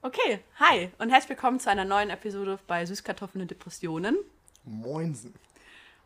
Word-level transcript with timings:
Okay, 0.00 0.38
hi 0.60 0.90
und 0.98 1.10
herzlich 1.10 1.30
willkommen 1.30 1.58
zu 1.58 1.68
einer 1.68 1.84
neuen 1.84 2.08
Episode 2.10 2.60
bei 2.68 2.86
Süßkartoffeln 2.86 3.42
und 3.42 3.50
Depressionen. 3.50 4.16
Moinsen. 4.62 5.34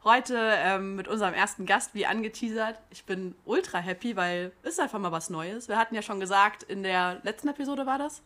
Heute 0.03 0.35
ähm, 0.39 0.97
mit 0.97 1.09
unserem 1.09 1.35
ersten 1.35 1.67
Gast, 1.67 1.93
wie 1.93 2.07
angeteasert. 2.07 2.79
Ich 2.89 3.05
bin 3.05 3.35
ultra 3.45 3.81
happy, 3.81 4.17
weil 4.17 4.53
es 4.63 4.73
ist 4.73 4.81
einfach 4.81 4.99
mal 4.99 5.13
was 5.13 5.29
Neues. 5.29 5.69
Wir 5.69 5.77
hatten 5.77 5.95
ja 5.95 6.01
schon 6.01 6.21
gesagt, 6.21 6.63
in 6.63 6.83
der 6.83 7.21
letzten 7.23 7.49
Episode 7.49 7.85
war 7.85 7.99
das. 7.99 8.23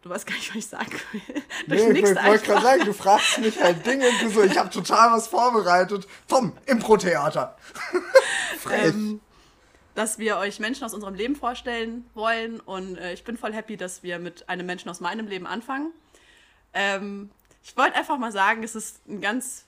Du 0.00 0.08
weißt 0.08 0.26
gar 0.26 0.34
nicht, 0.34 0.48
was 0.48 0.56
ich 0.56 0.66
sagen 0.66 0.92
will. 1.12 1.42
Nee, 1.66 1.98
ich 1.98 2.24
wollte 2.24 2.46
gerade 2.46 2.62
sagen, 2.62 2.84
du 2.86 2.94
fragst 2.94 3.38
mich 3.38 3.60
halt 3.60 3.84
Dinge 3.84 4.08
und 4.08 4.22
du 4.22 4.30
so, 4.30 4.42
ich 4.44 4.56
habe 4.56 4.70
total 4.70 5.12
was 5.12 5.28
vorbereitet. 5.28 6.08
Tom, 6.26 6.56
Impro-Theater. 6.64 7.54
Frech. 8.60 8.94
ähm, 8.94 9.20
dass 9.96 10.18
wir 10.18 10.36
euch 10.36 10.60
Menschen 10.60 10.84
aus 10.84 10.92
unserem 10.92 11.14
Leben 11.14 11.34
vorstellen 11.34 12.08
wollen. 12.12 12.60
Und 12.60 12.98
äh, 12.98 13.14
ich 13.14 13.24
bin 13.24 13.36
voll 13.38 13.54
happy, 13.54 13.78
dass 13.78 14.02
wir 14.02 14.18
mit 14.18 14.48
einem 14.48 14.66
Menschen 14.66 14.90
aus 14.90 15.00
meinem 15.00 15.26
Leben 15.26 15.46
anfangen. 15.46 15.90
Ähm, 16.74 17.30
ich 17.64 17.76
wollte 17.78 17.96
einfach 17.96 18.18
mal 18.18 18.30
sagen, 18.30 18.62
es 18.62 18.74
ist 18.74 19.08
ein 19.08 19.22
ganz 19.22 19.64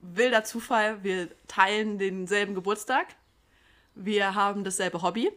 wilder 0.00 0.42
Zufall. 0.42 1.04
Wir 1.04 1.28
teilen 1.46 1.98
denselben 1.98 2.56
Geburtstag. 2.56 3.06
Wir 3.94 4.34
haben 4.34 4.64
dasselbe 4.64 5.02
Hobby. 5.02 5.30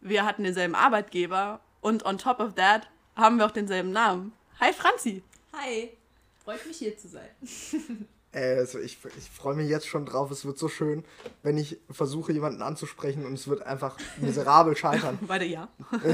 Wir 0.00 0.26
hatten 0.26 0.42
denselben 0.42 0.74
Arbeitgeber. 0.74 1.60
Und 1.80 2.04
on 2.04 2.18
top 2.18 2.40
of 2.40 2.54
that 2.54 2.88
haben 3.14 3.38
wir 3.38 3.46
auch 3.46 3.52
denselben 3.52 3.92
Namen. 3.92 4.32
Hi 4.60 4.72
Franzi. 4.72 5.22
Hi, 5.52 5.96
freut 6.42 6.66
mich 6.66 6.78
hier 6.78 6.98
zu 6.98 7.08
sein. 7.08 7.28
Also 8.34 8.78
ich, 8.78 8.98
ich 9.18 9.30
freue 9.30 9.54
mich 9.54 9.68
jetzt 9.68 9.86
schon 9.86 10.06
drauf. 10.06 10.30
Es 10.30 10.46
wird 10.46 10.58
so 10.58 10.68
schön, 10.68 11.04
wenn 11.42 11.58
ich 11.58 11.78
versuche, 11.90 12.32
jemanden 12.32 12.62
anzusprechen 12.62 13.26
und 13.26 13.34
es 13.34 13.46
wird 13.46 13.62
einfach 13.62 13.98
miserabel 14.18 14.74
scheitern. 14.76 15.18
Beide 15.26 15.44
ja. 15.44 15.68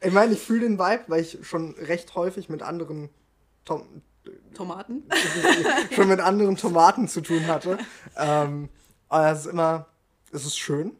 Ich 0.00 0.12
meine, 0.12 0.32
ich 0.32 0.40
fühle 0.40 0.60
den 0.60 0.78
Vibe, 0.78 1.04
weil 1.08 1.22
ich 1.22 1.38
schon 1.42 1.74
recht 1.74 2.14
häufig 2.14 2.48
mit 2.48 2.62
anderen 2.62 3.08
Tom, 3.64 4.02
Tomaten. 4.54 5.02
schon 5.94 6.08
mit 6.08 6.20
anderen 6.20 6.56
Tomaten 6.56 7.08
zu 7.08 7.20
tun 7.20 7.46
hatte. 7.48 7.78
Ähm, 8.16 8.68
aber 9.08 9.32
es 9.32 9.40
ist 9.40 9.46
immer, 9.46 9.86
es 10.30 10.44
ist 10.46 10.58
schön, 10.58 10.96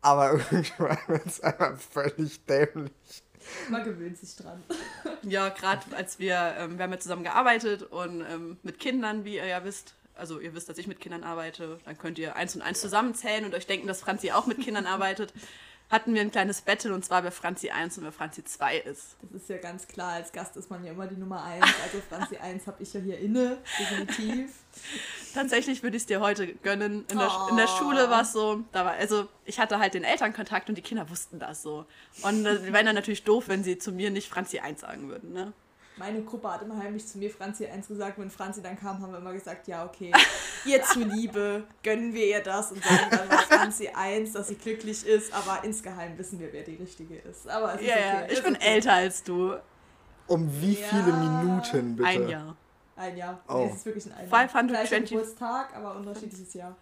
aber 0.00 0.32
irgendwann 0.32 0.98
wird 1.06 1.26
es 1.26 1.40
einfach 1.40 1.76
völlig 1.78 2.44
dämlich. 2.46 2.92
Man 3.68 3.84
gewöhnt 3.84 4.18
sich 4.18 4.36
dran. 4.36 4.62
Ja, 5.26 5.48
gerade 5.48 5.96
als 5.96 6.18
wir, 6.18 6.54
ähm, 6.58 6.76
wir 6.76 6.84
haben 6.84 6.92
ja 6.92 7.00
zusammen 7.00 7.24
gearbeitet 7.24 7.82
und 7.82 8.20
ähm, 8.30 8.58
mit 8.62 8.78
Kindern, 8.78 9.24
wie 9.24 9.36
ihr 9.36 9.46
ja 9.46 9.64
wisst, 9.64 9.94
also 10.16 10.38
ihr 10.38 10.54
wisst, 10.54 10.68
dass 10.68 10.76
ich 10.76 10.86
mit 10.86 11.00
Kindern 11.00 11.24
arbeite, 11.24 11.78
dann 11.86 11.96
könnt 11.96 12.18
ihr 12.18 12.36
eins 12.36 12.54
und 12.54 12.60
eins 12.60 12.80
zusammenzählen 12.82 13.46
und 13.46 13.54
euch 13.54 13.66
denken, 13.66 13.86
dass 13.86 14.02
Franzi 14.02 14.32
auch 14.32 14.46
mit 14.46 14.60
Kindern 14.60 14.86
arbeitet. 14.94 15.32
Hatten 15.90 16.14
wir 16.14 16.22
ein 16.22 16.30
kleines 16.30 16.62
Battle 16.62 16.92
und 16.94 17.04
zwar 17.04 17.22
wer 17.24 17.30
Franzi 17.30 17.70
1 17.70 17.98
und 17.98 18.04
wer 18.04 18.12
Franzi 18.12 18.42
2 18.42 18.78
ist. 18.78 19.16
Das 19.30 19.42
ist 19.42 19.48
ja 19.48 19.58
ganz 19.58 19.86
klar, 19.86 20.14
als 20.14 20.32
Gast 20.32 20.56
ist 20.56 20.70
man 20.70 20.82
ja 20.84 20.92
immer 20.92 21.06
die 21.06 21.14
Nummer 21.16 21.44
1. 21.44 21.62
Also 21.84 22.00
Franzi 22.08 22.36
1 22.38 22.66
habe 22.66 22.82
ich 22.82 22.92
ja 22.94 23.00
hier 23.00 23.18
inne, 23.18 23.58
definitiv. 23.78 24.50
Tatsächlich 25.34 25.82
würde 25.82 25.96
ich 25.96 26.02
es 26.04 26.06
dir 26.06 26.20
heute 26.20 26.46
gönnen. 26.54 27.04
In 27.10 27.18
der, 27.18 27.30
in 27.50 27.56
der 27.56 27.66
Oh. 27.66 27.78
Schule 27.78 28.08
war 28.10 28.22
es 28.22 28.32
so, 28.32 28.64
da 28.72 28.84
war, 28.84 28.92
also 28.94 29.28
ich 29.44 29.58
hatte 29.60 29.78
halt 29.78 29.94
den 29.94 30.04
Elternkontakt 30.04 30.68
und 30.68 30.76
die 30.76 30.82
Kinder 30.82 31.08
wussten 31.10 31.38
das 31.38 31.62
so. 31.62 31.84
Und 32.22 32.44
äh, 32.46 32.60
die 32.60 32.72
wären 32.72 32.86
dann 32.86 32.94
natürlich 32.94 33.24
doof, 33.24 33.44
wenn 33.48 33.62
sie 33.62 33.78
zu 33.78 33.92
mir 33.92 34.10
nicht 34.10 34.28
Franzi 34.28 34.58
1 34.60 34.80
sagen 34.80 35.08
würden, 35.08 35.32
ne? 35.32 35.52
Meine 35.96 36.22
Gruppe 36.22 36.50
hat 36.52 36.62
immer 36.62 36.76
heimlich 36.76 37.06
zu 37.06 37.18
mir 37.18 37.30
Franzi 37.30 37.66
1 37.66 37.86
gesagt. 37.86 38.18
Wenn 38.18 38.28
Franzi 38.30 38.60
dann 38.62 38.76
kam, 38.78 39.00
haben 39.00 39.12
wir 39.12 39.18
immer 39.18 39.32
gesagt, 39.32 39.68
ja 39.68 39.84
okay, 39.84 40.10
ihr 40.64 40.82
zuliebe 40.82 41.64
gönnen 41.84 42.12
wir 42.12 42.26
ihr 42.26 42.40
das 42.42 42.72
und 42.72 42.82
sagen 42.82 43.06
dann 43.10 43.28
mal 43.28 43.38
Franzi 43.38 43.88
1, 43.94 44.32
dass 44.32 44.48
sie 44.48 44.56
glücklich 44.56 45.06
ist. 45.06 45.32
Aber 45.32 45.62
insgeheim 45.62 46.18
wissen 46.18 46.40
wir, 46.40 46.52
wer 46.52 46.64
die 46.64 46.74
Richtige 46.74 47.16
ist. 47.18 47.48
Aber 47.48 47.74
es 47.74 47.80
ist 47.80 47.86
Ja, 47.86 47.94
okay. 47.94 48.24
ich 48.26 48.32
ist 48.38 48.44
bin 48.44 48.56
okay. 48.56 48.66
älter 48.74 48.92
als 48.92 49.22
du. 49.22 49.54
Um 50.26 50.50
wie 50.60 50.72
Ja. 50.80 50.86
viele 50.88 51.12
Minuten 51.12 51.96
bitte? 51.96 52.08
Ein 52.08 52.28
Jahr. 52.28 52.56
Ein 52.96 53.16
Jahr. 53.16 53.40
Oh. 53.48 53.58
Nee, 53.58 53.70
es 53.70 53.76
ist 53.76 53.86
wirklich 53.86 54.04
ein 54.06 54.28
Jahr. 54.30 54.48
520. 54.48 54.68
Gleicher 54.88 55.00
Geburtstag, 55.00 55.76
aber 55.76 55.96
unterschiedliches 55.96 56.54
Jahr. 56.54 56.76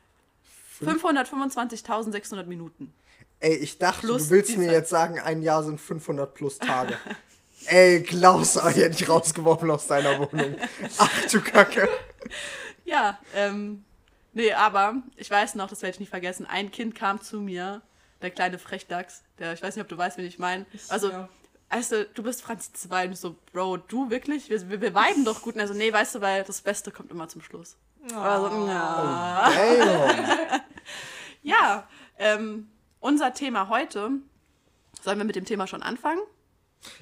525.600 0.81 2.44
Minuten. 2.47 2.92
Ey, 3.41 3.56
ich 3.56 3.78
dachte, 3.78 4.06
Plus 4.06 4.25
du 4.28 4.31
willst 4.31 4.56
mir 4.56 4.66
Zeit. 4.66 4.72
jetzt 4.75 4.91
sagen, 4.91 5.19
ein 5.20 5.42
Jahr 5.42 5.62
sind 5.65 5.81
500 5.81 6.32
plus 6.32 6.59
Tage. 6.59 6.94
Ey, 7.66 8.02
Klaus, 8.02 8.56
aber 8.56 8.70
hätte 8.70 9.02
ich 9.02 9.08
rausgeworfen 9.08 9.70
aus 9.70 9.86
deiner 9.86 10.18
Wohnung. 10.18 10.56
Ach 10.98 11.10
du 11.30 11.40
Kacke. 11.40 11.88
Ja, 12.84 13.18
ähm, 13.34 13.84
nee, 14.32 14.52
aber 14.52 14.96
ich 15.16 15.30
weiß 15.30 15.54
noch, 15.54 15.68
das 15.68 15.82
werde 15.82 15.94
ich 15.94 16.00
nicht 16.00 16.10
vergessen, 16.10 16.46
ein 16.46 16.70
Kind 16.70 16.94
kam 16.94 17.20
zu 17.20 17.40
mir, 17.40 17.82
der 18.20 18.30
kleine 18.30 18.58
Frechdachs, 18.58 19.22
der, 19.38 19.52
ich 19.52 19.62
weiß 19.62 19.76
nicht, 19.76 19.82
ob 19.82 19.88
du 19.88 19.96
weißt, 19.98 20.18
wen 20.18 20.24
ich 20.26 20.38
meine. 20.38 20.66
Also, 20.88 21.10
Ja. 21.10 21.28
weißt 21.70 21.92
du, 21.92 22.04
du 22.06 22.22
bist 22.22 22.42
Franzi 22.42 22.72
2 22.72 23.06
und 23.06 23.12
ich 23.12 23.20
so, 23.20 23.36
Bro, 23.52 23.78
du 23.78 24.10
wirklich? 24.10 24.50
Wir, 24.50 24.68
wir, 24.68 24.80
wir 24.80 24.94
viben 24.94 25.24
doch 25.24 25.42
gut. 25.42 25.54
Und 25.54 25.60
er 25.60 25.68
so, 25.68 25.74
nee, 25.74 25.92
weißt 25.92 26.16
du, 26.16 26.20
weil 26.20 26.44
das 26.44 26.60
Beste 26.60 26.90
kommt 26.90 27.10
immer 27.10 27.28
zum 27.28 27.40
Schluss. 27.42 27.76
Also, 28.14 28.48
na. 28.66 29.50
Damn. 29.50 30.60
Ja, 31.44 31.88
ähm, 32.18 32.68
unser 33.00 33.34
Thema 33.34 33.68
heute, 33.68 34.10
sollen 35.02 35.18
wir 35.18 35.24
mit 35.24 35.34
dem 35.34 35.44
Thema 35.44 35.66
schon 35.66 35.82
anfangen? 35.82 36.20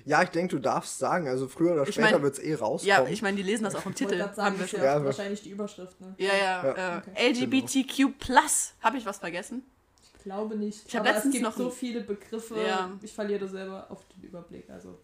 Ja, 0.04 0.22
ich 0.22 0.28
denke, 0.30 0.56
du 0.56 0.60
darfst 0.60 0.98
sagen. 0.98 1.26
Also 1.28 1.48
früher 1.48 1.72
oder 1.72 1.82
Ich 1.88 1.94
später 1.94 2.12
mein- 2.12 2.22
wird 2.22 2.34
es 2.34 2.38
eh 2.44 2.50
Ja, 2.52 2.58
rauskommen. 2.58 3.12
ich 3.12 3.22
meine, 3.22 3.36
die 3.36 3.42
lesen 3.42 3.64
das 3.64 3.74
auch 3.74 3.84
im 3.86 3.92
Ich 3.92 3.98
Titel. 3.98 4.18
sagen, 4.18 4.36
Haben 4.36 4.56
wir 4.58 4.62
das 4.66 4.72
ja, 4.72 4.84
Ja, 4.84 5.04
wahrscheinlich 5.04 5.42
die 5.42 5.50
Überschrift, 5.50 6.00
ne? 6.00 6.14
Ja, 6.18 6.34
ja. 6.34 6.64
Ja. 6.64 6.96
Äh, 6.96 6.98
Okay. 6.98 7.30
LGBTQ+. 7.30 8.74
Habe 8.82 8.98
ich 8.98 9.06
was 9.06 9.18
vergessen? 9.18 9.64
Ich 10.16 10.22
glaube 10.24 10.56
nicht. 10.56 10.86
Ich 10.86 10.94
hab 10.94 11.00
aber 11.02 11.12
letztens 11.14 11.34
es 11.34 11.40
gibt 11.40 11.50
noch 11.50 11.56
so 11.56 11.70
viele 11.70 12.02
Begriffe. 12.02 12.60
Ja. 12.62 12.90
Ich 13.02 13.12
verliere 13.14 13.48
selber 13.48 13.86
auf 13.90 14.04
den 14.14 14.22
Überblick. 14.22 14.68
Also 14.70 14.98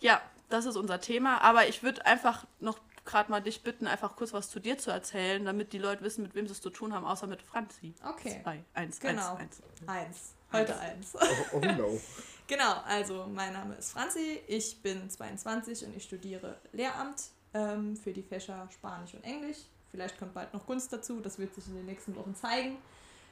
Ja, 0.00 0.20
das 0.50 0.66
ist 0.66 0.76
unser 0.76 1.00
Thema. 1.00 1.40
Aber 1.42 1.66
ich 1.68 1.82
würde 1.82 2.04
einfach 2.04 2.44
noch 2.60 2.78
gerade 3.06 3.30
mal 3.30 3.40
dich 3.40 3.62
bitten, 3.62 3.86
einfach 3.86 4.14
kurz 4.16 4.32
was 4.34 4.50
zu 4.50 4.60
dir 4.60 4.76
zu 4.76 4.90
erzählen, 4.90 5.42
damit 5.44 5.72
die 5.72 5.78
Leute 5.78 6.02
wissen, 6.04 6.22
mit 6.22 6.34
wem 6.34 6.46
sie 6.46 6.52
es 6.52 6.60
zu 6.60 6.68
tun 6.70 6.92
haben, 6.94 7.06
außer 7.06 7.26
mit 7.26 7.40
Franzi. 7.42 7.94
Okay. 8.06 8.40
Zwei, 8.42 8.62
eins, 8.74 9.00
Genau. 9.00 9.34
eins, 9.36 9.62
eins. 9.86 9.88
eins. 9.88 10.34
Heute 10.52 10.78
eins. 10.78 11.14
Oh, 11.14 11.56
oh 11.56 11.60
no. 11.60 12.00
Genau, 12.50 12.80
also 12.84 13.28
mein 13.32 13.52
Name 13.52 13.76
ist 13.76 13.92
Franzi, 13.92 14.40
ich 14.48 14.82
bin 14.82 15.08
22 15.08 15.86
und 15.86 15.96
ich 15.96 16.02
studiere 16.02 16.56
Lehramt 16.72 17.28
ähm, 17.54 17.96
für 17.96 18.12
die 18.12 18.24
Fächer 18.24 18.68
Spanisch 18.72 19.14
und 19.14 19.22
Englisch. 19.22 19.58
Vielleicht 19.92 20.18
kommt 20.18 20.34
bald 20.34 20.52
noch 20.52 20.66
Kunst 20.66 20.92
dazu, 20.92 21.20
das 21.20 21.38
wird 21.38 21.54
sich 21.54 21.68
in 21.68 21.76
den 21.76 21.86
nächsten 21.86 22.16
Wochen 22.16 22.34
zeigen. 22.34 22.78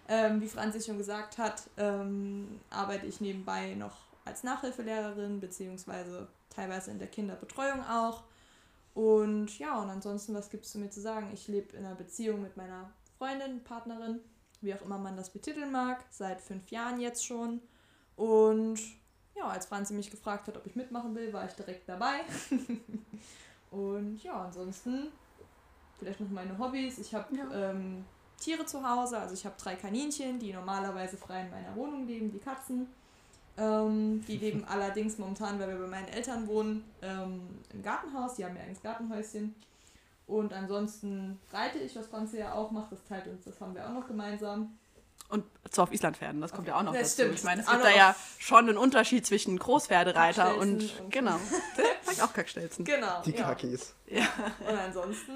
Ähm, 0.06 0.40
wie 0.40 0.46
Franzi 0.46 0.80
schon 0.80 0.98
gesagt 0.98 1.36
hat, 1.36 1.62
ähm, 1.78 2.60
arbeite 2.70 3.06
ich 3.06 3.20
nebenbei 3.20 3.74
noch 3.74 3.96
als 4.24 4.44
Nachhilfelehrerin, 4.44 5.40
beziehungsweise 5.40 6.28
teilweise 6.48 6.92
in 6.92 7.00
der 7.00 7.08
Kinderbetreuung 7.08 7.84
auch. 7.86 8.22
Und 8.94 9.58
ja, 9.58 9.82
und 9.82 9.90
ansonsten, 9.90 10.32
was 10.32 10.48
gibt 10.48 10.64
es 10.64 10.70
zu 10.70 10.78
mir 10.78 10.90
zu 10.90 11.00
sagen? 11.00 11.32
Ich 11.34 11.48
lebe 11.48 11.76
in 11.76 11.84
einer 11.84 11.96
Beziehung 11.96 12.40
mit 12.40 12.56
meiner 12.56 12.92
Freundin, 13.18 13.64
Partnerin, 13.64 14.20
wie 14.60 14.74
auch 14.74 14.82
immer 14.82 14.98
man 14.98 15.16
das 15.16 15.30
betiteln 15.30 15.72
mag, 15.72 16.04
seit 16.08 16.40
fünf 16.40 16.70
Jahren 16.70 17.00
jetzt 17.00 17.26
schon. 17.26 17.60
Und 18.14 18.78
ja, 19.38 19.48
als 19.48 19.66
Franzi 19.66 19.94
mich 19.94 20.10
gefragt 20.10 20.48
hat, 20.48 20.56
ob 20.56 20.66
ich 20.66 20.76
mitmachen 20.76 21.14
will, 21.14 21.32
war 21.32 21.46
ich 21.46 21.52
direkt 21.52 21.88
dabei. 21.88 22.20
und 23.70 24.22
ja, 24.22 24.44
ansonsten 24.44 25.08
vielleicht 25.98 26.20
noch 26.20 26.30
meine 26.30 26.58
Hobbys. 26.58 26.98
Ich 26.98 27.14
habe 27.14 27.34
Ja. 27.36 27.70
ähm, 27.70 28.04
Tiere 28.40 28.64
zu 28.64 28.88
Hause, 28.88 29.18
also 29.18 29.34
ich 29.34 29.44
habe 29.44 29.56
drei 29.58 29.74
Kaninchen, 29.74 30.38
die 30.38 30.52
normalerweise 30.52 31.16
frei 31.16 31.42
in 31.42 31.50
meiner 31.50 31.74
Wohnung 31.74 32.06
leben, 32.06 32.30
die 32.30 32.38
Katzen. 32.38 32.86
Ähm, 33.56 34.24
die 34.26 34.36
leben 34.44 34.64
allerdings 34.64 35.18
momentan, 35.18 35.58
weil 35.58 35.68
wir 35.68 35.78
bei 35.78 35.88
meinen 35.88 36.08
Eltern 36.08 36.46
wohnen, 36.46 36.84
ähm, 37.02 37.40
im 37.72 37.82
Gartenhaus. 37.82 38.34
Die 38.36 38.44
haben 38.44 38.54
ja 38.56 38.62
eigenes 38.62 38.82
Gartenhäuschen. 38.82 39.54
Und 40.28 40.52
ansonsten 40.52 41.40
reite 41.52 41.78
ich, 41.78 41.96
was 41.96 42.06
Franzi 42.06 42.38
ja 42.38 42.52
auch 42.52 42.70
macht. 42.70 42.92
Das 42.92 43.02
teilt 43.04 43.26
uns, 43.26 43.44
das 43.44 43.60
haben 43.60 43.74
wir 43.74 43.86
auch 43.86 43.92
noch 43.92 44.06
gemeinsam. 44.06 44.78
Und 45.28 45.44
zwar 45.70 45.84
auf 45.84 45.92
Islandpferden, 45.92 46.40
das 46.40 46.52
kommt 46.52 46.66
ja 46.68 46.76
auch 46.76 46.82
noch 46.82 46.92
Das 46.94 47.02
dazu. 47.14 47.22
stimmt. 47.22 47.34
Ich 47.38 47.44
meine, 47.44 47.60
es 47.62 47.68
Auch 47.68 47.72
gibt 47.72 47.84
da 47.84 47.90
ja 47.90 48.16
schon 48.38 48.68
einen 48.68 48.78
Unterschied 48.78 49.26
zwischen 49.26 49.58
Großpferdereiter 49.58 50.56
und, 50.56 50.82
und- 51.00 51.10
genau. 51.10 51.38
Ich 52.10 52.22
auch 52.22 52.32
Kackstelzen. 52.32 52.86
Genau. 52.86 53.20
Die 53.26 53.32
ja. 53.32 53.42
Kakis. 53.42 53.94
Und 54.10 54.78
ansonsten 54.78 55.32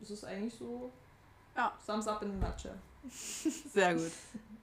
ist 0.00 0.10
es 0.10 0.24
eigentlich 0.24 0.54
so 0.58 0.90
Ja. 1.54 1.72
Thumbs 1.86 2.08
up 2.08 2.22
in 2.22 2.30
a 2.42 2.48
nutshell. 2.48 2.72
Sehr 3.74 3.94
gut. 3.94 4.10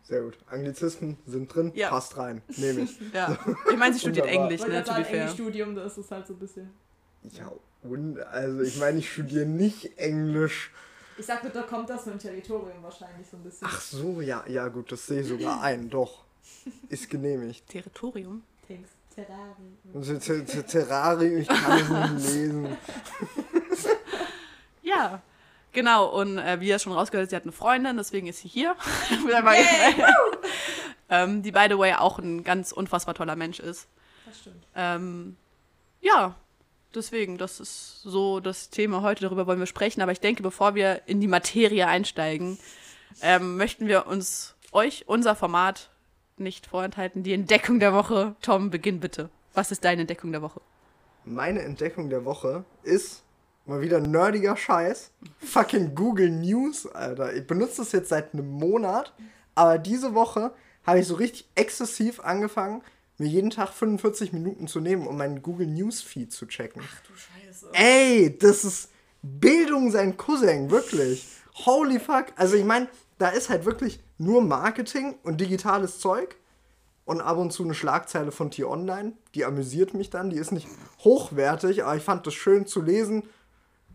Sehr 0.03 0.21
gut. 0.21 0.37
Anglizisten 0.49 1.17
sind 1.27 1.53
drin. 1.53 1.71
Ja. 1.75 1.89
Passt 1.89 2.17
rein. 2.17 2.41
Nehme 2.57 2.81
ich. 2.81 2.99
Ja. 3.13 3.37
Ich 3.71 3.77
meine, 3.77 3.93
sie 3.93 3.99
studiert. 3.99 4.25
Englisch, 4.25 4.61
ne, 4.61 4.83
fair. 4.83 5.05
Englischstudium, 5.05 5.75
da 5.75 5.83
ist 5.85 5.97
es 5.97 6.09
halt 6.09 6.25
so 6.25 6.33
ein 6.33 6.39
bisschen. 6.39 6.71
Ja, 7.31 7.51
und 7.83 8.19
also 8.19 8.61
ich 8.61 8.77
meine, 8.77 8.97
ich 8.99 9.11
studiere 9.11 9.45
nicht 9.45 9.97
Englisch. 9.99 10.71
Ich 11.17 11.25
sag, 11.25 11.51
da 11.53 11.61
kommt 11.63 11.89
das 11.89 12.05
mit 12.05 12.15
dem 12.15 12.19
Territorium 12.19 12.83
wahrscheinlich 12.83 13.27
so 13.29 13.37
ein 13.37 13.43
bisschen. 13.43 13.67
Ach 13.69 13.79
so, 13.79 14.19
ja, 14.21 14.43
ja 14.47 14.67
gut, 14.67 14.91
das 14.91 15.05
sehe 15.07 15.21
ich 15.21 15.27
sogar 15.27 15.61
ein. 15.61 15.89
Doch. 15.91 16.23
Ist 16.89 17.09
genehmigt. 17.09 17.67
Territorium? 17.69 18.43
Thanks. 18.67 18.89
Terrari. 19.13 20.03
Ter- 20.03 20.19
Ter- 20.19 20.45
Ter- 20.45 20.65
Terrarium, 20.67 21.37
ich 21.37 21.47
kann 21.47 21.79
es 22.17 22.23
nicht 22.23 22.33
lesen. 22.33 22.77
Ja. 24.83 25.21
Genau, 25.71 26.05
und 26.19 26.37
äh, 26.37 26.59
wie 26.61 26.67
ihr 26.69 26.79
schon 26.79 26.93
rausgehört 26.93 27.23
habt, 27.25 27.29
sie 27.31 27.35
hat 27.35 27.43
eine 27.43 27.51
Freundin, 27.51 27.97
deswegen 27.97 28.27
ist 28.27 28.39
sie 28.39 28.47
hier. 28.47 28.75
ähm, 31.09 31.43
die, 31.43 31.51
by 31.51 31.67
the 31.69 31.77
way, 31.77 31.93
auch 31.93 32.17
ein 32.19 32.43
ganz 32.45 32.71
unfassbar 32.71 33.13
toller 33.13 33.35
Mensch 33.35 33.59
ist. 33.59 33.87
Das 34.25 34.39
stimmt. 34.39 34.65
Ähm, 34.75 35.35
ja, 36.01 36.35
deswegen, 36.95 37.37
das 37.37 37.59
ist 37.59 38.01
so 38.01 38.39
das 38.39 38.69
Thema 38.69 39.01
heute, 39.01 39.21
darüber 39.21 39.47
wollen 39.47 39.59
wir 39.59 39.65
sprechen. 39.65 40.01
Aber 40.01 40.11
ich 40.11 40.19
denke, 40.19 40.43
bevor 40.43 40.75
wir 40.75 41.01
in 41.05 41.21
die 41.21 41.27
Materie 41.27 41.87
einsteigen, 41.87 42.57
ähm, 43.21 43.57
möchten 43.57 43.87
wir 43.87 44.07
uns 44.07 44.55
euch 44.71 45.05
unser 45.07 45.35
Format 45.35 45.89
nicht 46.37 46.67
vorenthalten. 46.67 47.23
Die 47.23 47.33
Entdeckung 47.33 47.79
der 47.79 47.93
Woche. 47.93 48.35
Tom, 48.41 48.69
beginn 48.69 48.99
bitte. 48.99 49.29
Was 49.53 49.71
ist 49.71 49.85
deine 49.85 50.01
Entdeckung 50.01 50.31
der 50.31 50.41
Woche? 50.41 50.61
Meine 51.23 51.61
Entdeckung 51.61 52.09
der 52.09 52.25
Woche 52.25 52.65
ist 52.83 53.23
mal 53.65 53.81
wieder 53.81 53.99
nerdiger 53.99 54.57
Scheiß. 54.57 55.11
Fucking 55.39 55.95
Google 55.95 56.29
News, 56.29 56.85
Alter. 56.87 57.33
Ich 57.33 57.47
benutze 57.47 57.77
das 57.77 57.91
jetzt 57.93 58.09
seit 58.09 58.33
einem 58.33 58.49
Monat, 58.49 59.13
aber 59.55 59.77
diese 59.77 60.13
Woche 60.13 60.53
habe 60.85 60.99
ich 60.99 61.07
so 61.07 61.15
richtig 61.15 61.49
exzessiv 61.55 62.19
angefangen, 62.19 62.83
mir 63.17 63.27
jeden 63.27 63.49
Tag 63.49 63.69
45 63.69 64.33
Minuten 64.33 64.67
zu 64.67 64.79
nehmen, 64.79 65.07
um 65.07 65.17
meinen 65.17 65.41
Google 65.41 65.67
News 65.67 66.01
Feed 66.01 66.31
zu 66.31 66.45
checken. 66.45 66.81
Ach 66.85 67.01
du 67.07 67.13
Scheiße. 67.15 67.69
Ey, 67.73 68.37
das 68.37 68.65
ist 68.65 68.89
Bildung 69.21 69.91
sein 69.91 70.17
Cousin, 70.17 70.69
wirklich. 70.69 71.27
Holy 71.65 71.99
fuck. 71.99 72.27
Also 72.35 72.55
ich 72.55 72.65
meine, 72.65 72.87
da 73.17 73.29
ist 73.29 73.49
halt 73.49 73.65
wirklich 73.65 73.99
nur 74.17 74.41
Marketing 74.41 75.15
und 75.23 75.39
digitales 75.39 75.99
Zeug 75.99 76.35
und 77.05 77.21
ab 77.21 77.37
und 77.37 77.51
zu 77.51 77.63
eine 77.63 77.73
Schlagzeile 77.73 78.31
von 78.31 78.51
T-Online. 78.51 79.13
Die 79.33 79.45
amüsiert 79.45 79.93
mich 79.93 80.09
dann. 80.09 80.29
Die 80.29 80.37
ist 80.37 80.51
nicht 80.51 80.67
hochwertig, 81.03 81.83
aber 81.83 81.95
ich 81.95 82.03
fand 82.03 82.27
das 82.27 82.33
schön 82.33 82.67
zu 82.67 82.81
lesen. 82.81 83.23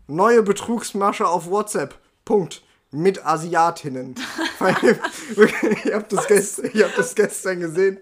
Neue 0.07 0.43
Betrugsmasche 0.43 1.27
auf 1.27 1.49
WhatsApp. 1.49 1.97
Punkt. 2.25 2.63
Mit 2.93 3.25
Asiatinnen. 3.25 4.15
ich 4.59 5.93
habe 5.93 6.05
das, 6.09 6.57
hab 6.57 6.95
das 6.95 7.15
gestern 7.15 7.61
gesehen. 7.61 7.99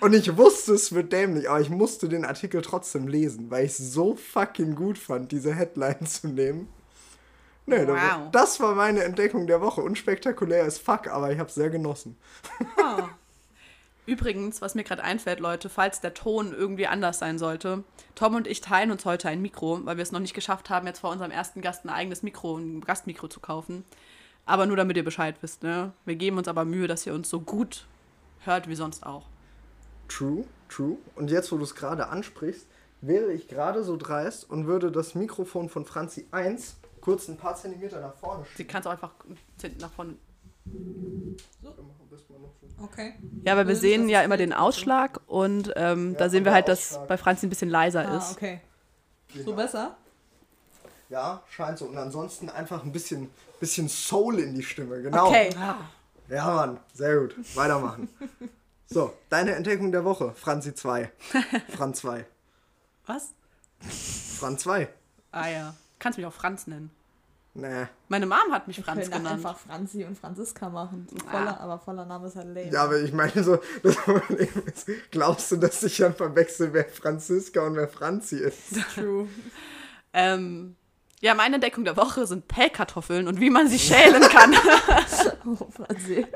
Und 0.00 0.14
ich 0.14 0.36
wusste, 0.36 0.74
es 0.74 0.92
wird 0.92 1.12
dämlich, 1.12 1.48
aber 1.48 1.60
ich 1.60 1.70
musste 1.70 2.08
den 2.08 2.24
Artikel 2.24 2.60
trotzdem 2.62 3.08
lesen, 3.08 3.50
weil 3.50 3.64
ich 3.64 3.72
es 3.72 3.92
so 3.92 4.14
fucking 4.14 4.74
gut 4.74 4.98
fand, 4.98 5.32
diese 5.32 5.54
Headline 5.54 6.06
zu 6.06 6.28
nehmen. 6.28 6.68
Nee, 7.68 7.86
wow. 7.86 8.30
das 8.30 8.60
war 8.60 8.74
meine 8.76 9.02
Entdeckung 9.02 9.46
der 9.48 9.60
Woche. 9.60 9.80
Unspektakulär 9.80 10.66
ist 10.66 10.78
fuck, 10.78 11.08
aber 11.08 11.32
ich 11.32 11.38
habe 11.38 11.48
es 11.48 11.56
sehr 11.56 11.70
genossen. 11.70 12.16
Oh. 12.78 13.02
Übrigens, 14.06 14.62
was 14.62 14.76
mir 14.76 14.84
gerade 14.84 15.02
einfällt, 15.02 15.40
Leute, 15.40 15.68
falls 15.68 16.00
der 16.00 16.14
Ton 16.14 16.52
irgendwie 16.52 16.86
anders 16.86 17.18
sein 17.18 17.40
sollte, 17.40 17.82
Tom 18.14 18.36
und 18.36 18.46
ich 18.46 18.60
teilen 18.60 18.92
uns 18.92 19.04
heute 19.04 19.28
ein 19.28 19.42
Mikro, 19.42 19.80
weil 19.84 19.96
wir 19.96 20.02
es 20.02 20.12
noch 20.12 20.20
nicht 20.20 20.34
geschafft 20.34 20.70
haben, 20.70 20.86
jetzt 20.86 21.00
vor 21.00 21.10
unserem 21.10 21.32
ersten 21.32 21.60
Gast 21.60 21.84
ein 21.84 21.90
eigenes 21.90 22.22
Mikro, 22.22 22.56
ein 22.56 22.82
Gastmikro 22.82 23.26
zu 23.26 23.40
kaufen. 23.40 23.84
Aber 24.44 24.66
nur 24.66 24.76
damit 24.76 24.96
ihr 24.96 25.04
Bescheid 25.04 25.34
wisst, 25.40 25.64
ne? 25.64 25.92
Wir 26.04 26.14
geben 26.14 26.38
uns 26.38 26.46
aber 26.46 26.64
Mühe, 26.64 26.86
dass 26.86 27.04
ihr 27.04 27.14
uns 27.14 27.28
so 27.28 27.40
gut 27.40 27.84
hört 28.44 28.68
wie 28.68 28.76
sonst 28.76 29.04
auch. 29.04 29.24
True, 30.08 30.44
true. 30.68 30.96
Und 31.14 31.30
jetzt, 31.30 31.50
wo 31.52 31.56
du 31.56 31.64
es 31.64 31.74
gerade 31.74 32.08
ansprichst, 32.08 32.66
wäre 33.00 33.32
ich 33.32 33.48
gerade 33.48 33.84
so 33.84 33.96
dreist 33.96 34.48
und 34.48 34.66
würde 34.66 34.90
das 34.90 35.14
Mikrofon 35.14 35.68
von 35.68 35.84
Franzi 35.84 36.26
1 36.30 36.76
kurz 37.00 37.28
ein 37.28 37.36
paar 37.36 37.54
Zentimeter 37.54 38.00
nach 38.00 38.14
vorne 38.14 38.44
schieben. 38.44 38.56
Sie 38.56 38.64
kann 38.64 38.80
es 38.80 38.86
auch 38.86 38.92
einfach 38.92 39.12
nach 39.78 39.92
vorne 39.92 40.16
so. 42.28 42.84
Okay. 42.84 43.14
Ja, 43.44 43.52
aber 43.52 43.64
wir 43.66 43.70
also 43.70 43.80
sehen 43.80 44.08
ja 44.08 44.22
immer 44.22 44.36
den 44.36 44.52
Ausschlag 44.52 45.20
und 45.26 45.72
ähm, 45.76 46.12
ja, 46.12 46.18
da 46.18 46.28
sehen 46.28 46.44
wir 46.44 46.52
halt, 46.52 46.68
dass 46.68 47.00
bei 47.08 47.16
Franzi 47.16 47.46
ein 47.46 47.48
bisschen 47.48 47.70
leiser 47.70 48.06
ah, 48.06 48.18
ist. 48.18 48.32
okay. 48.32 48.60
Genau. 49.32 49.44
So 49.44 49.54
besser? 49.54 49.96
Ja, 51.08 51.42
scheint 51.48 51.78
so. 51.78 51.86
Und 51.86 51.96
ansonsten 51.96 52.48
einfach 52.48 52.84
ein 52.84 52.92
bisschen, 52.92 53.30
bisschen 53.60 53.88
Soul 53.88 54.40
in 54.40 54.54
die 54.54 54.62
Stimme, 54.62 55.00
genau. 55.02 55.28
Okay. 55.28 55.50
Ja, 56.28 56.54
Mann, 56.54 56.80
sehr 56.92 57.20
gut. 57.20 57.36
Weitermachen. 57.54 58.08
so, 58.86 59.12
deine 59.28 59.54
Entdeckung 59.54 59.92
der 59.92 60.04
Woche, 60.04 60.32
Franzi 60.34 60.74
2. 60.74 61.10
Franz 61.76 62.00
2. 62.00 62.24
Was? 63.06 63.32
Franz 64.38 64.62
2. 64.62 64.88
Ah 65.32 65.48
ja. 65.48 65.74
Kannst 65.98 66.18
mich 66.18 66.26
auch 66.26 66.32
Franz 66.32 66.66
nennen. 66.66 66.90
Nee. 67.58 67.86
Meine 68.08 68.26
Mom 68.26 68.52
hat 68.52 68.68
mich 68.68 68.80
Franz 68.80 69.06
genannt. 69.06 69.28
einfach 69.28 69.58
Franzi 69.58 70.04
und 70.04 70.18
Franziska 70.18 70.68
machen. 70.68 71.06
Voller, 71.30 71.58
ah. 71.58 71.64
Aber 71.64 71.78
voller 71.78 72.04
Name 72.04 72.28
ist 72.28 72.36
halt 72.36 72.48
lame. 72.48 72.70
Ja, 72.70 72.84
aber 72.84 73.00
ich 73.00 73.14
meine 73.14 73.42
so, 73.42 73.58
ist, 73.82 74.86
glaubst 75.10 75.52
du, 75.52 75.56
dass 75.56 75.82
ich 75.82 75.96
dann 75.96 76.14
verwechsel, 76.14 76.74
wer 76.74 76.84
Franziska 76.84 77.62
und 77.66 77.76
wer 77.76 77.88
Franzi 77.88 78.36
ist? 78.36 78.74
True. 78.94 79.26
ähm, 80.12 80.76
ja, 81.22 81.34
meine 81.34 81.54
Entdeckung 81.54 81.84
der 81.84 81.96
Woche 81.96 82.26
sind 82.26 82.46
Pellkartoffeln 82.46 83.26
und 83.26 83.40
wie 83.40 83.48
man 83.48 83.68
sie 83.68 83.78
schälen 83.78 84.22
kann. 84.22 84.54
oh, 85.46 85.66
Franzi. 85.70 86.26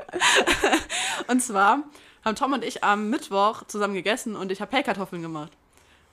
und 1.27 1.43
zwar 1.43 1.83
haben 2.23 2.35
Tom 2.35 2.53
und 2.53 2.63
ich 2.63 2.83
am 2.83 3.09
Mittwoch 3.09 3.63
zusammen 3.67 3.93
gegessen 3.93 4.35
und 4.35 4.51
ich 4.51 4.61
habe 4.61 4.71
Pellkartoffeln 4.71 5.21
gemacht. 5.21 5.51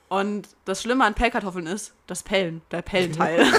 Und 0.07 0.47
das 0.65 0.81
Schlimme 0.81 1.05
an 1.05 1.13
Pellkartoffeln 1.13 1.67
ist 1.67 1.93
das 2.07 2.23
Pellen, 2.23 2.61
der 2.71 2.81
Pellenteil. 2.81 3.45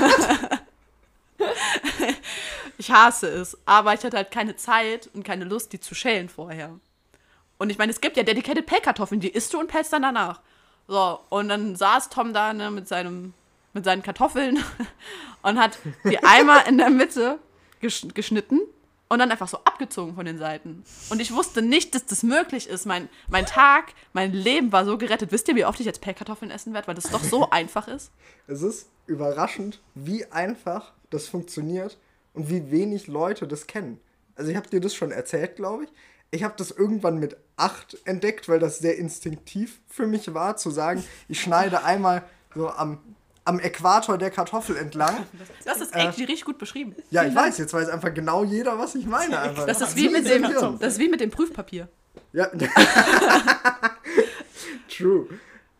ich 2.79 2.91
hasse 2.91 3.29
es. 3.29 3.57
Aber 3.67 3.95
ich 3.95 4.03
hatte 4.05 4.17
halt 4.17 4.33
keine 4.33 4.57
Zeit 4.57 5.09
und 5.15 5.25
keine 5.25 5.45
Lust, 5.45 5.73
die 5.73 5.81
zu 5.81 5.95
schälen 5.95 6.29
vorher. 6.29 6.79
Und 7.59 7.71
ich 7.71 7.79
meine, 7.79 7.93
es 7.93 8.01
gibt 8.01 8.17
ja 8.17 8.25
dedicated 8.25 8.67
Pellkartoffeln, 8.67 9.21
die 9.21 9.29
isst 9.29 9.55
du 9.55 9.61
und 9.61 9.69
pellst 9.69 9.93
dann 9.93 10.03
danach. 10.03 10.41
So, 10.89 11.21
und 11.29 11.49
dann 11.49 11.77
saß 11.77 12.09
Tom 12.09 12.33
da 12.33 12.53
ne, 12.53 12.71
mit, 12.73 12.89
seinem, 12.89 13.33
mit 13.73 13.85
seinen 13.85 14.03
Kartoffeln 14.03 14.59
und 15.43 15.59
hat 15.59 15.79
die 16.05 16.19
einmal 16.25 16.67
in 16.67 16.79
der 16.79 16.91
Mitte 16.91 17.39
geschnitten 17.81 18.61
und 19.11 19.19
dann 19.19 19.31
einfach 19.31 19.49
so 19.49 19.59
abgezogen 19.65 20.15
von 20.15 20.25
den 20.25 20.39
Seiten. 20.39 20.85
Und 21.11 21.21
ich 21.21 21.35
wusste 21.35 21.63
nicht, 21.63 21.97
dass 21.97 22.07
das 22.07 22.23
möglich 22.23 22.69
ist. 22.69 22.87
Mein, 22.87 23.09
mein 23.29 23.45
Tag, 23.45 23.93
mein 24.13 24.33
Leben 24.33 24.71
war 24.71 24.85
so 24.85 24.97
gerettet. 24.97 25.33
Wisst 25.33 25.49
ihr, 25.49 25.57
wie 25.57 25.65
oft 25.65 25.81
ich 25.81 25.87
jetzt 25.87 26.01
Pellkartoffeln 26.01 26.51
essen 26.51 26.73
werde, 26.73 26.87
weil 26.87 26.95
das 26.95 27.11
doch 27.11 27.23
so 27.23 27.51
einfach 27.51 27.89
ist? 27.89 28.13
Es 28.47 28.63
ist 28.63 28.89
überraschend, 29.07 29.83
wie 29.97 30.25
einfach 30.27 30.93
das 31.11 31.27
funktioniert 31.27 31.99
und 32.35 32.51
wie 32.51 32.71
wenig 32.71 33.09
Leute 33.09 33.49
das 33.49 33.67
kennen. 33.67 33.99
Also 34.37 34.53
ich 34.53 34.57
habe 34.57 34.69
dir 34.69 34.81
das 34.81 34.95
schon 34.95 35.11
erzählt, 35.11 35.57
glaube 35.57 35.85
ich. 35.85 35.91
Ich 36.31 36.45
habe 36.45 36.55
das 36.57 36.71
irgendwann 36.71 37.19
mit 37.19 37.37
acht 37.57 37.99
entdeckt, 38.05 38.49
weil 38.49 38.61
das 38.61 38.79
sehr 38.79 38.97
instinktiv 38.97 39.81
für 39.89 40.07
mich 40.07 40.33
war, 40.33 40.57
zu 40.57 40.71
sagen, 40.71 41.03
ich 41.27 41.41
schneide 41.41 41.83
einmal 41.83 42.23
so 42.55 42.71
am, 42.71 43.01
am 43.45 43.59
Äquator 43.59 44.19
der 44.19 44.31
Kartoffel 44.31 44.77
entlang. 44.77 45.27
Das 45.65 45.81
ist 45.81 45.95
echt 45.95 46.19
äh, 46.19 46.25
richtig 46.25 46.45
gut 46.45 46.59
beschrieben. 46.59 46.95
Ja, 47.11 47.25
ich 47.25 47.35
weiß, 47.35 47.59
jetzt 47.59 47.73
weiß 47.73 47.89
einfach 47.91 48.13
genau 48.13 48.45
jeder, 48.45 48.79
was 48.79 48.95
ich 48.95 49.07
meine. 49.07 49.39
Einfach. 49.39 49.67
Das, 49.67 49.81
ist 49.81 49.97
wie 49.97 50.09
mit 50.09 50.29
dem, 50.29 50.43
das 50.43 50.95
ist 50.95 50.99
wie 50.99 51.09
mit 51.09 51.21
dem 51.21 51.31
Prüfpapier. 51.31 51.89
Ja. 52.33 52.47
True. 54.89 55.29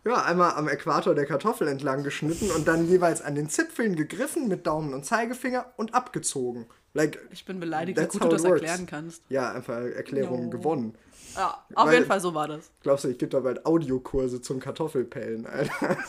Ja, 0.05 0.23
einmal 0.23 0.53
am 0.53 0.67
Äquator 0.67 1.13
der 1.13 1.25
Kartoffel 1.25 1.67
entlang 1.67 2.03
geschnitten 2.03 2.49
und 2.51 2.67
dann 2.67 2.87
jeweils 2.87 3.21
an 3.21 3.35
den 3.35 3.49
Zipfeln 3.49 3.95
gegriffen 3.95 4.47
mit 4.47 4.65
Daumen 4.65 4.93
und 4.93 5.05
Zeigefinger 5.05 5.73
und 5.77 5.93
abgezogen. 5.93 6.65
Like, 6.93 7.19
ich 7.31 7.45
bin 7.45 7.59
beleidigt, 7.59 7.99
wie 7.99 8.05
gut 8.05 8.23
du 8.23 8.27
das 8.29 8.43
works. 8.43 8.61
erklären 8.61 8.87
kannst. 8.87 9.23
Ja, 9.29 9.51
einfach 9.51 9.77
Erklärungen 9.77 10.45
no. 10.45 10.49
gewonnen. 10.49 10.95
Ja, 11.35 11.63
auf 11.75 11.87
Weil, 11.87 11.93
jeden 11.95 12.05
Fall 12.07 12.19
so 12.19 12.33
war 12.33 12.47
das. 12.47 12.71
Glaubst 12.81 13.05
du, 13.05 13.09
ich 13.09 13.17
gebe 13.17 13.29
da 13.29 13.39
bald 13.39 13.65
Audiokurse 13.65 14.41
zum 14.41 14.59
Kartoffelpellen, 14.59 15.45
Alter? 15.45 15.97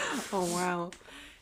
oh, 0.32 0.46
wow. 0.52 0.90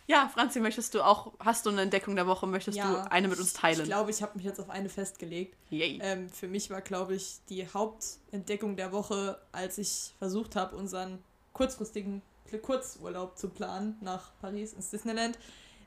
Ja, 0.06 0.28
Franzi, 0.32 0.58
möchtest 0.58 0.94
du 0.94 1.02
auch, 1.02 1.32
hast 1.38 1.66
du 1.66 1.70
eine 1.70 1.82
Entdeckung 1.82 2.16
der 2.16 2.26
Woche, 2.26 2.46
möchtest 2.48 2.76
ja, 2.76 3.04
du 3.04 3.12
eine 3.12 3.28
mit 3.28 3.38
uns 3.38 3.52
teilen? 3.52 3.78
Ich 3.78 3.84
glaube, 3.84 4.10
ich 4.10 4.22
habe 4.22 4.32
mich 4.36 4.44
jetzt 4.44 4.58
auf 4.58 4.68
eine 4.68 4.88
festgelegt. 4.88 5.56
Ähm, 5.70 6.28
für 6.28 6.48
mich 6.48 6.68
war, 6.68 6.80
glaube 6.80 7.14
ich, 7.14 7.38
die 7.48 7.64
Hauptentdeckung 7.68 8.74
der 8.74 8.90
Woche, 8.90 9.40
als 9.52 9.78
ich 9.78 10.14
versucht 10.18 10.56
habe, 10.56 10.74
unseren 10.74 11.22
kurzfristigen 11.52 12.22
Kurzurlaub 12.58 13.38
zu 13.38 13.50
planen 13.50 13.98
nach 14.00 14.32
Paris 14.40 14.72
ins 14.72 14.90
Disneyland, 14.90 15.38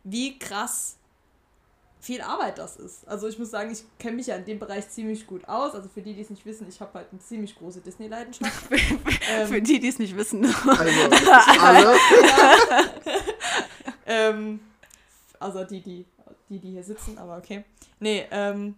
wie 0.06 0.40
krass 0.40 0.98
viel 2.04 2.22
Arbeit 2.22 2.58
das 2.58 2.76
ist. 2.76 3.08
Also 3.08 3.30
ich 3.30 3.40
muss 3.40 3.50
sagen, 3.50 3.72
ich 3.72 3.86
kenne 3.98 4.18
mich 4.18 4.28
ja 4.28 4.36
in 4.36 4.44
dem 4.44 4.60
Bereich 4.60 4.90
ziemlich 4.90 5.26
gut 5.26 5.48
aus. 5.48 5.74
Also 5.74 5.88
für 5.88 6.02
die, 6.02 6.14
die 6.14 6.22
es 6.22 6.30
nicht 6.30 6.46
wissen, 6.46 6.68
ich 6.68 6.82
habe 6.82 6.94
halt 6.96 7.08
eine 7.12 7.22
ziemlich 7.22 7.56
große 7.56 7.80
Disney-Leidenschaft. 7.80 8.72
ähm, 9.32 9.48
für 9.48 9.62
die, 9.62 9.80
die 9.80 9.88
es 9.88 10.00
nicht 10.00 10.16
wissen. 10.18 10.46
Also, 10.46 11.32
alle. 11.62 11.96
ähm, 14.06 14.60
also 15.40 15.64
die, 15.64 15.82
die, 15.82 16.06
die, 16.50 16.60
die 16.60 16.72
hier 16.72 16.84
sitzen, 16.84 17.18
aber 17.18 17.38
okay. 17.38 17.64
Nee, 18.00 18.28
ähm, 18.32 18.76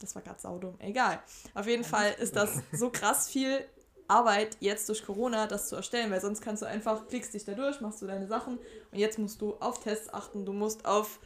das 0.00 0.14
war 0.14 0.22
gerade 0.22 0.40
saudumm. 0.40 0.76
Egal. 0.78 1.20
Auf 1.52 1.66
jeden 1.66 1.84
Fall 1.84 2.14
ist 2.20 2.36
das 2.36 2.62
so 2.72 2.88
krass 2.88 3.28
viel 3.28 3.66
Arbeit 4.08 4.56
jetzt 4.60 4.88
durch 4.88 5.04
Corona, 5.04 5.46
das 5.46 5.68
zu 5.68 5.76
erstellen, 5.76 6.10
weil 6.10 6.22
sonst 6.22 6.40
kannst 6.40 6.62
du 6.62 6.66
einfach, 6.66 7.06
klickst 7.06 7.34
dich 7.34 7.44
da 7.44 7.52
durch, 7.52 7.82
machst 7.82 8.00
du 8.00 8.06
deine 8.06 8.26
Sachen 8.26 8.58
und 8.90 8.98
jetzt 8.98 9.18
musst 9.18 9.42
du 9.42 9.56
auf 9.56 9.80
Tests 9.80 10.12
achten, 10.12 10.46
du 10.46 10.54
musst 10.54 10.86
auf 10.86 11.20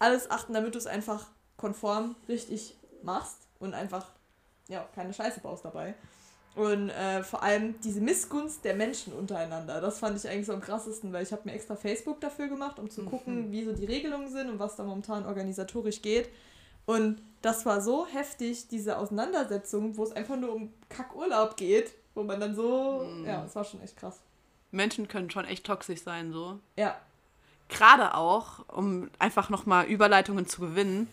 alles 0.00 0.30
achten, 0.30 0.52
damit 0.52 0.74
du 0.74 0.78
es 0.78 0.88
einfach 0.88 1.28
konform 1.56 2.16
richtig 2.28 2.74
machst 3.02 3.38
und 3.60 3.74
einfach 3.74 4.06
ja, 4.68 4.88
keine 4.94 5.12
Scheiße 5.12 5.40
baust 5.40 5.64
dabei. 5.64 5.94
Und 6.56 6.90
äh, 6.90 7.22
vor 7.22 7.42
allem 7.42 7.80
diese 7.82 8.00
Missgunst 8.00 8.64
der 8.64 8.74
Menschen 8.74 9.12
untereinander, 9.12 9.80
das 9.80 10.00
fand 10.00 10.16
ich 10.16 10.28
eigentlich 10.28 10.46
so 10.46 10.52
am 10.52 10.60
krassesten, 10.60 11.12
weil 11.12 11.22
ich 11.22 11.32
habe 11.32 11.42
mir 11.44 11.52
extra 11.52 11.76
Facebook 11.76 12.20
dafür 12.20 12.48
gemacht, 12.48 12.78
um 12.78 12.90
zu 12.90 13.02
mhm. 13.02 13.06
gucken, 13.06 13.52
wie 13.52 13.64
so 13.64 13.72
die 13.72 13.84
Regelungen 13.84 14.28
sind 14.28 14.50
und 14.50 14.58
was 14.58 14.74
da 14.74 14.82
momentan 14.82 15.26
organisatorisch 15.26 16.02
geht. 16.02 16.28
Und 16.86 17.22
das 17.40 17.66
war 17.66 17.80
so 17.80 18.06
heftig, 18.06 18.68
diese 18.68 18.98
Auseinandersetzung, 18.98 19.96
wo 19.96 20.02
es 20.02 20.12
einfach 20.12 20.36
nur 20.36 20.52
um 20.52 20.72
Kackurlaub 20.88 21.56
geht, 21.56 21.92
wo 22.14 22.24
man 22.24 22.40
dann 22.40 22.54
so, 22.54 23.04
mhm. 23.04 23.26
ja, 23.26 23.42
das 23.42 23.54
war 23.54 23.64
schon 23.64 23.80
echt 23.82 23.96
krass. 23.96 24.20
Menschen 24.72 25.08
können 25.08 25.30
schon 25.30 25.44
echt 25.44 25.64
toxisch 25.64 26.02
sein, 26.02 26.32
so. 26.32 26.58
Ja. 26.76 26.96
Gerade 27.70 28.14
auch, 28.14 28.68
um 28.68 29.10
einfach 29.18 29.48
nochmal 29.48 29.86
Überleitungen 29.86 30.46
zu 30.46 30.60
gewinnen, 30.60 31.08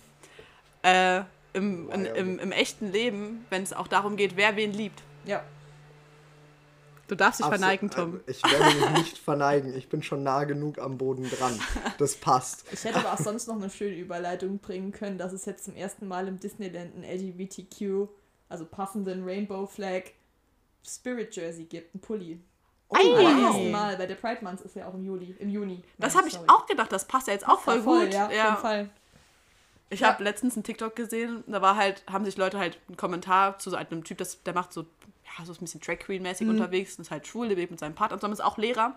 äh, 0.81 1.21
im, 1.53 1.89
in, 1.89 2.05
im, 2.05 2.39
im 2.39 2.51
echten 2.51 2.91
Leben, 2.91 3.45
wenn 3.49 3.63
es 3.63 3.73
auch 3.73 3.87
darum 3.87 4.15
geht, 4.17 4.35
wer 4.35 4.55
wen 4.55 4.73
liebt. 4.73 5.01
Ja. 5.25 5.43
Du 7.07 7.15
darfst 7.15 7.39
dich 7.39 7.45
Absolut. 7.45 7.61
verneigen, 7.61 7.89
Tom. 7.89 8.19
Ich 8.27 8.43
werde 8.43 8.75
mich 8.75 8.89
nicht 8.99 9.17
verneigen. 9.23 9.73
Ich 9.75 9.87
bin 9.87 10.03
schon 10.03 10.23
nah 10.23 10.43
genug 10.43 10.77
am 10.77 10.97
Boden 10.97 11.29
dran. 11.29 11.57
Das 11.97 12.15
passt. 12.15 12.65
Ich 12.71 12.83
hätte 12.83 12.99
aber 12.99 13.13
auch 13.13 13.17
sonst 13.17 13.47
noch 13.47 13.55
eine 13.55 13.69
schöne 13.69 13.95
Überleitung 13.95 14.59
bringen 14.59 14.91
können, 14.91 15.17
dass 15.17 15.31
es 15.31 15.45
jetzt 15.45 15.63
zum 15.63 15.75
ersten 15.75 16.07
Mal 16.07 16.27
im 16.27 16.39
Disneyland 16.39 16.95
ein 16.95 17.03
LGBTQ, 17.03 18.09
also 18.49 18.65
passenden 18.65 19.23
Rainbow 19.23 19.65
Flag 19.67 20.03
Spirit 20.85 21.35
Jersey 21.35 21.63
gibt, 21.63 21.95
ein 21.95 21.99
Pulli. 21.99 22.41
Oh, 22.89 22.95
Wow. 22.97 23.45
ersten 23.45 23.71
Mal, 23.71 23.99
weil 23.99 24.07
der 24.07 24.15
Pride 24.15 24.43
Month 24.43 24.61
ist 24.61 24.75
ja 24.75 24.87
auch 24.87 24.93
im 24.93 25.03
Juli. 25.05 25.35
Im 25.39 25.49
Juni. 25.49 25.83
Das 25.97 26.15
habe 26.15 26.27
ich 26.27 26.33
sorry. 26.35 26.47
auch 26.47 26.65
gedacht, 26.65 26.91
das 26.91 27.05
passt 27.05 27.27
ja 27.27 27.33
jetzt 27.33 27.47
auch 27.47 27.59
voll, 27.59 27.81
gut. 27.81 28.13
Ja, 28.13 28.29
jeden 28.29 28.57
Fall. 28.57 28.89
Ich 29.89 30.01
Ja. 30.01 30.09
habe 30.09 30.23
letztens 30.23 30.55
einen 30.55 30.63
TikTok 30.63 30.95
gesehen, 30.95 31.43
da 31.47 31.61
war 31.61 31.75
halt, 31.77 32.03
haben 32.11 32.25
sich 32.25 32.37
Leute 32.37 32.57
halt 32.59 32.79
einen 32.87 32.97
Kommentar 32.97 33.57
zu 33.59 33.69
so 33.69 33.75
einem 33.77 34.03
Typ, 34.03 34.17
das, 34.17 34.43
der 34.43 34.53
macht 34.53 34.73
so, 34.73 34.81
ja, 35.37 35.45
so 35.45 35.53
ein 35.53 35.57
bisschen 35.59 35.79
Drag 35.81 35.99
Queen-mäßig 35.99 36.45
Mhm. 36.47 36.53
unterwegs 36.53 36.97
und 36.97 37.03
ist 37.03 37.11
halt 37.11 37.25
schwul, 37.27 37.47
lebt 37.47 37.71
mit 37.71 37.79
seinem 37.79 37.95
Partner 37.95 38.15
und 38.15 38.21
so, 38.21 38.27
ist 38.27 38.43
auch 38.43 38.57
Lehrer. 38.57 38.95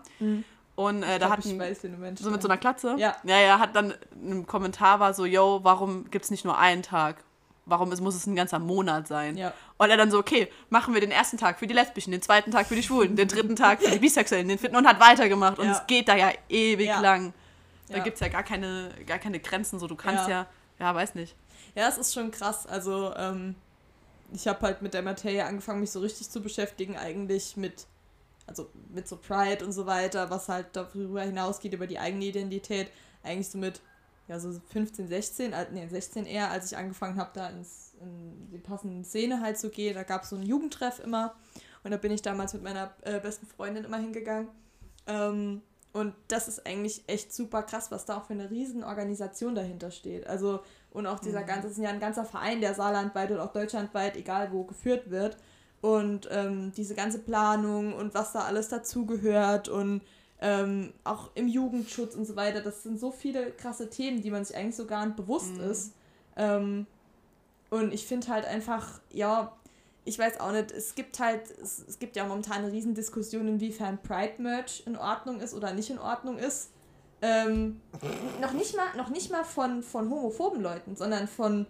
Und 0.75 1.03
äh, 1.03 1.19
da 1.19 1.27
glaub, 1.27 1.31
hat 1.31 1.45
ein, 1.45 1.59
weiß, 1.59 1.81
so 1.81 2.29
mit 2.31 2.41
so 2.41 2.47
einer 2.47 2.57
Klatze. 2.57 2.95
Ja. 2.97 3.15
Ja, 3.23 3.39
ja, 3.39 3.59
hat 3.59 3.75
dann 3.75 3.93
ein 4.13 4.45
Kommentar 4.47 4.99
war 4.99 5.13
so, 5.13 5.25
yo, 5.25 5.59
warum 5.63 6.09
gibt 6.11 6.25
es 6.25 6.31
nicht 6.31 6.43
nur 6.45 6.57
einen 6.57 6.81
Tag? 6.83 7.23
Warum 7.65 7.91
es, 7.91 8.01
muss 8.01 8.15
es 8.15 8.25
ein 8.25 8.35
ganzer 8.35 8.57
Monat 8.59 9.07
sein? 9.07 9.37
Ja. 9.37 9.53
Und 9.77 9.89
er 9.89 9.97
dann 9.97 10.09
so, 10.09 10.17
okay, 10.17 10.51
machen 10.69 10.93
wir 10.93 11.01
den 11.01 11.11
ersten 11.11 11.37
Tag 11.37 11.59
für 11.59 11.67
die 11.67 11.73
Lesbischen, 11.75 12.11
den 12.11 12.21
zweiten 12.21 12.51
Tag 12.51 12.65
für 12.67 12.75
die 12.75 12.83
Schwulen, 12.83 13.15
den 13.15 13.27
dritten 13.27 13.55
Tag 13.55 13.81
für 13.81 13.91
die 13.91 13.99
Bisexuellen, 14.05 14.47
den 14.47 14.57
vierten 14.57 14.75
und 14.75 14.87
hat 14.87 14.99
weitergemacht. 14.99 15.59
Und 15.59 15.67
Ja. 15.67 15.73
es 15.73 15.85
geht 15.87 16.07
da 16.07 16.15
ja 16.15 16.31
ewig 16.49 16.87
Ja. 16.87 16.99
lang. 16.99 17.33
Da 17.87 17.97
Ja. 17.97 18.03
gibt 18.03 18.15
es 18.15 18.19
ja 18.21 18.29
gar 18.29 18.43
keine, 18.43 18.89
gar 19.05 19.19
keine 19.19 19.39
Grenzen. 19.39 19.79
So, 19.79 19.87
du 19.87 19.95
kannst 19.95 20.27
ja, 20.27 20.47
Ja. 20.79 20.87
ja, 20.87 20.95
weiß 20.95 21.13
nicht. 21.15 21.35
Ja, 21.75 21.87
es 21.87 21.97
ist 21.97 22.13
schon 22.13 22.31
krass. 22.31 22.65
Also, 22.65 23.13
ähm, 23.15 23.55
ich 24.33 24.47
habe 24.47 24.61
halt 24.61 24.81
mit 24.81 24.93
der 24.93 25.03
Materie 25.03 25.45
angefangen, 25.45 25.81
mich 25.81 25.91
so 25.91 25.99
richtig 25.99 26.29
zu 26.29 26.41
beschäftigen, 26.41 26.97
eigentlich 26.97 27.57
mit, 27.57 27.85
also 28.47 28.69
mit 28.89 29.07
so 29.07 29.17
Pride 29.17 29.63
und 29.63 29.71
so 29.71 29.85
weiter, 29.85 30.29
was 30.29 30.49
halt 30.49 30.67
darüber 30.73 31.21
hinausgeht, 31.21 31.73
über 31.73 31.85
die 31.85 31.99
eigene 31.99 32.25
Identität. 32.25 32.89
Eigentlich 33.23 33.49
so 33.49 33.57
mit, 33.57 33.81
ja, 34.31 34.39
so 34.39 34.49
15, 34.69 35.09
16, 35.09 35.51
äh, 35.51 35.65
nee, 35.73 35.85
16 35.85 36.25
eher, 36.25 36.51
als 36.51 36.71
ich 36.71 36.77
angefangen 36.77 37.17
habe, 37.17 37.31
da 37.33 37.49
ins, 37.49 37.95
in 37.99 38.49
die 38.49 38.59
passende 38.59 39.03
Szene 39.03 39.41
halt 39.41 39.59
zu 39.59 39.69
gehen. 39.69 39.93
Da 39.93 40.03
gab 40.03 40.23
es 40.23 40.29
so 40.29 40.37
einen 40.37 40.45
Jugendtreff 40.45 40.99
immer. 41.03 41.35
Und 41.83 41.91
da 41.91 41.97
bin 41.97 42.13
ich 42.13 42.21
damals 42.21 42.53
mit 42.53 42.63
meiner 42.63 42.93
äh, 43.01 43.19
besten 43.19 43.45
Freundin 43.45 43.83
immer 43.83 43.97
hingegangen. 43.97 44.47
Ähm, 45.05 45.61
und 45.91 46.15
das 46.29 46.47
ist 46.47 46.65
eigentlich 46.65 47.03
echt 47.07 47.33
super 47.33 47.63
krass, 47.63 47.91
was 47.91 48.05
da 48.05 48.17
auch 48.17 48.25
für 48.27 48.31
eine 48.31 48.49
riesen 48.49 48.85
Organisation 48.85 49.53
dahinter 49.53 49.91
steht. 49.91 50.25
Also, 50.27 50.61
und 50.91 51.07
auch 51.07 51.19
dieser 51.19 51.43
ganze, 51.43 51.67
das 51.67 51.77
ist 51.77 51.83
ja 51.83 51.89
ein 51.89 51.99
ganzer 51.99 52.23
Verein, 52.23 52.61
der 52.61 52.73
saarlandweit 52.73 53.31
oder 53.31 53.43
auch 53.43 53.51
deutschlandweit, 53.51 54.15
egal 54.15 54.53
wo, 54.53 54.63
geführt 54.63 55.09
wird. 55.09 55.35
Und 55.81 56.29
ähm, 56.31 56.71
diese 56.77 56.95
ganze 56.95 57.19
Planung 57.19 57.91
und 57.91 58.13
was 58.13 58.31
da 58.31 58.45
alles 58.45 58.69
dazugehört 58.69 59.67
und 59.67 60.03
ähm, 60.41 60.93
auch 61.03 61.29
im 61.35 61.47
Jugendschutz 61.47 62.15
und 62.15 62.25
so 62.25 62.35
weiter, 62.35 62.61
das 62.61 62.83
sind 62.83 62.99
so 62.99 63.11
viele 63.11 63.51
krasse 63.51 63.89
Themen, 63.89 64.21
die 64.21 64.31
man 64.31 64.43
sich 64.43 64.55
eigentlich 64.57 64.75
so 64.75 64.85
gar 64.85 65.05
nicht 65.05 65.15
bewusst 65.15 65.57
ist. 65.57 65.93
Ähm, 66.35 66.87
und 67.69 67.93
ich 67.93 68.05
finde 68.05 68.27
halt 68.27 68.45
einfach, 68.45 68.99
ja, 69.11 69.55
ich 70.03 70.17
weiß 70.17 70.39
auch 70.39 70.51
nicht, 70.51 70.71
es 70.71 70.95
gibt 70.95 71.19
halt, 71.19 71.49
es, 71.61 71.85
es 71.87 71.99
gibt 71.99 72.15
ja 72.15 72.25
momentan 72.25 72.63
eine 72.63 72.71
riesen 72.71 72.95
Diskussion, 72.95 73.47
inwiefern 73.47 73.99
Pride-Merch 74.01 74.83
in 74.87 74.97
Ordnung 74.97 75.39
ist 75.39 75.53
oder 75.53 75.73
nicht 75.73 75.91
in 75.91 75.99
Ordnung 75.99 76.37
ist. 76.37 76.71
Ähm, 77.21 77.79
noch 78.41 78.53
nicht 78.53 78.75
mal, 78.75 78.97
noch 78.97 79.09
nicht 79.09 79.31
mal 79.31 79.43
von, 79.43 79.83
von 79.83 80.09
homophoben 80.09 80.61
Leuten, 80.61 80.95
sondern 80.95 81.27
von 81.27 81.67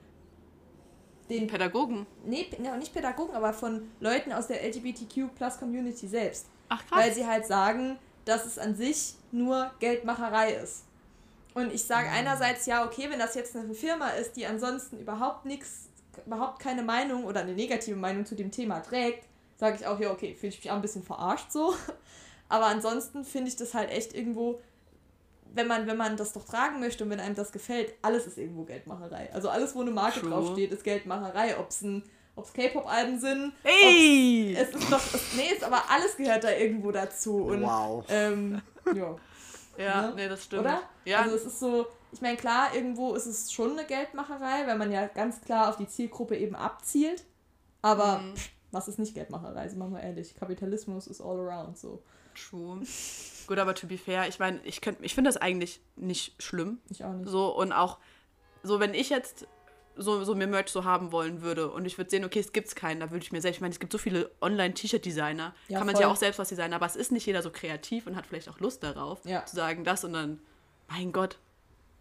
den, 1.30 1.48
Pädagogen. 1.48 2.06
nee, 2.25 2.48
nicht 2.80 2.94
Pädagogen, 2.94 3.36
aber 3.36 3.51
von 3.51 3.90
Leuten 4.00 4.32
aus 4.32 4.48
der 4.48 4.66
LGBTQ-Plus-Community 4.66 6.08
selbst. 6.08 6.48
Ach 6.70 6.86
krass. 6.88 7.00
Weil 7.00 7.13
sie 7.13 7.28
halt 7.28 7.46
sagen, 7.46 8.00
dass 8.25 8.46
es 8.46 8.58
an 8.58 8.75
sich 8.75 9.16
nur 9.32 9.72
Geldmacherei 9.80 10.54
ist. 10.56 10.84
Und 11.54 11.74
ich 11.74 11.84
sage 11.84 12.10
einerseits, 12.10 12.66
ja, 12.66 12.86
okay, 12.86 13.10
wenn 13.10 13.20
das 13.20 13.36
jetzt 13.36 13.56
eine 13.56 13.74
Firma 13.74 14.10
ist, 14.10 14.34
die 14.38 14.46
ansonsten 14.46 15.00
überhaupt 15.00 15.46
nichts, 15.46 15.90
überhaupt 16.25 16.60
keine 16.60 16.82
Meinung 16.84 17.25
oder 17.25 17.42
eine 17.42 17.54
negative 17.54 17.96
Meinung 17.96 18.25
zu 18.25 18.36
dem 18.36 18.51
Thema 18.51 18.80
trägt, 18.80 19.25
sage 19.58 19.78
ich 19.80 19.86
auch, 19.86 20.00
ja, 20.00 20.12
okay, 20.12 20.34
fühle 20.34 20.54
ich 20.54 20.60
mich 20.60 20.72
auch 20.72 20.75
ein 20.75 20.82
bisschen 20.82 21.04
verarscht 21.04 21.51
so. 21.51 21.74
Aber 22.50 22.66
ansonsten 22.66 23.24
finde 23.24 23.50
ich 23.50 23.56
das 23.56 23.74
halt 23.74 23.90
echt 23.92 24.13
irgendwo, 24.13 24.60
wenn 25.54 25.68
man, 25.68 25.88
wenn 25.88 25.98
man 25.98 26.18
das 26.18 26.34
doch 26.34 26.46
tragen 26.46 26.80
möchte 26.80 27.04
und 27.04 27.10
wenn 27.10 27.20
einem 27.20 27.36
das 27.36 27.51
gefällt, 27.51 27.94
alles 28.01 28.28
ist 28.28 28.38
irgendwo 28.38 28.63
Geldmacherei. 28.63 29.30
Also 29.34 29.50
alles, 29.50 29.75
wo 29.75 29.82
eine 29.82 29.92
Marke 29.92 30.22
True. 30.22 30.30
draufsteht, 30.30 30.72
ist 30.72 30.84
Geldmacherei. 30.84 31.58
Ob 31.60 31.70
es 31.70 31.82
ein 31.82 32.04
ob's 32.36 32.54
K-Pop-Alben 32.54 33.20
sind, 33.20 33.54
Ey! 33.64 34.56
es 34.58 34.70
ist 34.70 34.92
doch, 34.92 35.02
es, 35.14 35.34
nee, 35.36 35.50
ist 35.54 35.64
aber 35.64 35.84
alles 35.90 36.16
gehört 36.18 36.44
da 36.44 36.52
irgendwo 36.52 36.92
dazu. 36.92 37.38
Und, 37.46 37.64
Wow. 37.64 38.06
Ähm, 38.10 38.62
ja, 38.96 39.16
ja, 39.78 40.02
ne? 40.08 40.14
nee, 40.16 40.28
das 40.30 40.44
stimmt. 40.46 40.62
oder? 40.64 40.82
Ja, 41.06 41.22
Also 41.22 41.36
es 41.36 41.46
ist 41.46 41.60
so, 41.60 41.88
ich 42.12 42.22
meine, 42.22 42.38
klar, 42.38 42.74
irgendwo 42.74 43.14
ist 43.14 43.26
es 43.26 43.52
schon 43.52 43.72
eine 43.72 43.86
Geldmacherei, 43.86 44.66
weil 44.68 44.78
man 44.78 44.92
ja 44.92 45.08
ganz 45.08 45.42
klar 45.42 45.70
auf 45.70 45.78
die 45.78 45.88
Zielgruppe 45.88 46.38
eben 46.38 46.56
abzielt. 46.56 47.24
Aber 47.82 48.20
Mhm. 48.20 48.36
pff, 48.36 48.50
was 48.72 48.88
ist 48.88 49.00
nicht 49.00 49.14
Geldmacherei? 49.16 49.68
Sind 49.68 49.80
wir 49.80 49.88
mal 49.88 50.00
ehrlich. 50.02 50.36
Kapitalismus 50.36 51.08
ist 51.08 51.20
all 51.22 51.40
around 51.40 51.78
so. 51.78 52.02
true. 52.34 52.80
Gut, 53.48 53.58
aber 53.60 53.74
to 53.76 53.88
be 53.88 53.98
fair, 53.98 54.28
ich 54.30 54.40
meine, 54.40 54.62
ich, 54.64 54.80
könnt- 54.80 55.00
ich 55.02 55.14
finde 55.16 55.28
das 55.30 55.36
eigentlich 55.38 55.82
nicht 55.98 56.42
schlimm. 56.42 56.80
Ich 56.90 57.04
auch 57.04 57.12
nicht. 57.12 57.28
So 57.30 57.54
und 57.54 57.74
auch, 57.74 57.98
so 58.64 58.80
wenn 58.80 58.94
ich 58.94 59.10
jetzt 59.10 59.48
so, 59.96 60.24
so 60.24 60.36
mir 60.36 60.48
Merch 60.48 60.70
so 60.70 60.84
haben 60.84 61.12
wollen 61.12 61.42
würde. 61.42 61.70
Und 61.72 61.86
ich 61.86 61.98
würde 61.98 62.10
sehen, 62.10 62.24
okay, 62.26 62.40
es 62.40 62.52
gibt 62.54 62.76
keinen, 62.76 63.00
da 63.00 63.12
würde 63.12 63.24
ich 63.24 63.32
mir 63.32 63.42
selbst, 63.42 63.58
ich 63.58 63.62
meine, 63.62 63.74
es 63.74 63.80
gibt 63.80 63.92
so 63.92 63.98
viele 63.98 64.32
Online-T-Shirt-Designer, 64.42 65.54
Ja, 65.68 65.78
kann 65.78 65.88
man 65.88 65.96
sich 65.96 66.04
ja 66.04 66.12
auch 66.12 66.16
selbst 66.16 66.40
was 66.40 66.50
designen, 66.50 66.74
aber 66.74 66.86
es 66.86 66.96
ist 66.96 67.12
nicht 67.12 67.26
jeder 67.26 67.42
so 67.42 67.52
kreativ 67.52 68.08
und 68.08 68.16
hat 68.16 68.26
vielleicht 68.28 68.50
auch 68.50 68.60
Lust 68.60 68.84
darauf, 68.84 69.20
Ja. 69.26 69.46
zu 69.46 69.56
sagen, 69.56 69.84
das 69.84 70.04
und 70.04 70.14
dann, 70.14 70.40
mein 70.90 71.12
Gott, 71.12 71.38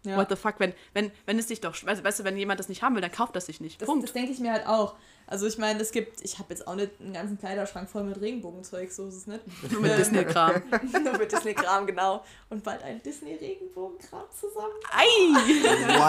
Ja. 0.03 0.17
what 0.17 0.29
the 0.29 0.35
fuck, 0.35 0.55
wenn, 0.57 0.73
wenn, 0.93 1.11
wenn 1.25 1.37
es 1.37 1.47
dich 1.47 1.61
doch, 1.61 1.75
weißt, 1.85 2.03
weißt 2.03 2.21
du, 2.21 2.23
wenn 2.23 2.35
jemand 2.35 2.59
das 2.59 2.69
nicht 2.69 2.81
haben 2.81 2.95
will, 2.95 3.01
dann 3.01 3.11
kauft 3.11 3.35
das 3.35 3.45
sich 3.45 3.61
nicht. 3.61 3.81
Das, 3.81 3.85
Punkt. 3.85 4.03
das 4.03 4.13
denke 4.13 4.31
ich 4.31 4.39
mir 4.39 4.51
halt 4.51 4.65
auch. 4.65 4.95
Also 5.27 5.45
ich 5.45 5.57
meine, 5.57 5.79
es 5.79 5.91
gibt, 5.91 6.21
ich 6.23 6.39
habe 6.39 6.47
jetzt 6.49 6.67
auch 6.67 6.75
nicht 6.75 6.91
einen 6.99 7.13
ganzen 7.13 7.37
Kleiderschrank 7.37 7.89
voll 7.89 8.03
mit 8.03 8.19
Regenbogenzeug, 8.19 8.91
so 8.91 9.07
ist 9.07 9.15
es 9.15 9.27
nicht. 9.27 9.43
Nur 9.71 9.81
mit 9.81 9.97
Disney-Kram. 9.97 10.61
Nur 11.03 11.17
mit 11.17 11.31
Disney-Kram, 11.31 11.85
genau. 11.85 12.23
Und 12.49 12.63
bald 12.63 12.83
ein 12.83 13.01
Disney-Regenbogenkram 13.01 14.25
zusammen. 14.37 14.73
Ei! 14.91 15.05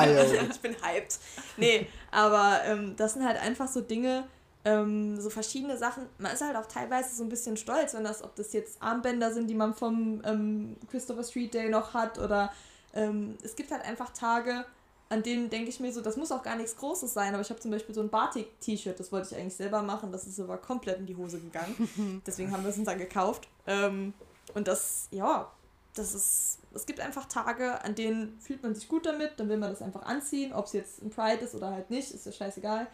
Wild. 0.06 0.50
ich 0.52 0.61
bin 0.61 0.75
hyped. 0.82 1.18
Nee, 1.56 1.87
aber 2.11 2.62
ähm, 2.64 2.96
das 2.96 3.12
sind 3.12 3.25
halt 3.25 3.40
einfach 3.40 3.68
so 3.68 3.80
Dinge, 3.80 4.25
ähm, 4.64 5.20
so 5.20 5.30
verschiedene 5.30 5.76
Sachen. 5.76 6.06
Man 6.18 6.32
ist 6.32 6.40
halt 6.40 6.56
auch 6.56 6.66
teilweise 6.66 7.14
so 7.14 7.22
ein 7.22 7.28
bisschen 7.28 7.56
stolz, 7.56 7.94
wenn 7.94 8.04
das, 8.04 8.25
ob 8.25 8.34
das 8.37 8.52
jetzt 8.52 8.82
Armbänder 8.82 9.32
sind, 9.32 9.49
die 9.49 9.54
man 9.54 9.75
vom 9.75 10.22
ähm, 10.25 10.76
Christopher 10.90 11.25
Street 11.25 11.54
Day 11.54 11.68
noch 11.68 11.94
hat 11.94 12.18
oder 12.18 12.52
ähm, 12.94 13.37
es 13.42 13.56
gibt 13.56 13.70
halt 13.70 13.84
einfach 13.84 14.11
Tage, 14.12 14.64
an 15.08 15.22
denen 15.22 15.50
denke 15.50 15.68
ich 15.68 15.78
mir 15.78 15.92
so, 15.92 16.00
das 16.00 16.16
muss 16.16 16.32
auch 16.32 16.42
gar 16.42 16.56
nichts 16.56 16.76
Großes 16.76 17.12
sein, 17.12 17.34
aber 17.34 17.42
ich 17.42 17.50
habe 17.50 17.61
zum 17.61 17.70
Beispiel 17.70 17.94
so 17.94 18.00
ein 18.00 18.08
Batik-T-Shirt, 18.08 18.99
das 18.99 19.12
wollte 19.12 19.28
ich 19.30 19.38
eigentlich 19.38 19.56
selber 19.56 19.82
machen, 19.82 20.11
das 20.11 20.26
ist 20.26 20.40
aber 20.40 20.56
komplett 20.56 20.99
in 20.99 21.06
die 21.06 21.16
Hose 21.16 21.38
gegangen. 21.38 22.22
Deswegen 22.26 22.50
haben 22.50 22.62
wir 22.62 22.70
es 22.70 22.78
uns 22.78 22.87
dann 22.87 22.99
gekauft. 22.99 23.46
Ähm, 23.66 24.14
und 24.54 24.68
das, 24.68 25.08
ja, 25.11 25.52
das 25.94 26.14
ist, 26.14 26.58
es 26.72 26.87
gibt 26.87 27.00
einfach 27.00 27.26
Tage, 27.26 27.84
an 27.84 27.94
denen 27.94 28.38
fühlt 28.40 28.62
man 28.62 28.75
sich 28.75 28.88
gut 28.88 29.04
damit, 29.04 29.32
dann 29.37 29.50
will 29.50 29.58
man 29.58 29.70
das 29.70 29.82
einfach 29.82 30.02
anziehen, 30.02 30.52
ob 30.52 30.66
es 30.66 30.72
jetzt 30.72 31.02
ein 31.02 31.11
Pride 31.11 31.44
ist 31.44 31.54
oder 31.54 31.70
halt 31.70 31.90
nicht, 31.90 32.11
ist 32.11 32.25
ja 32.25 32.32
scheißegal. 32.32 32.87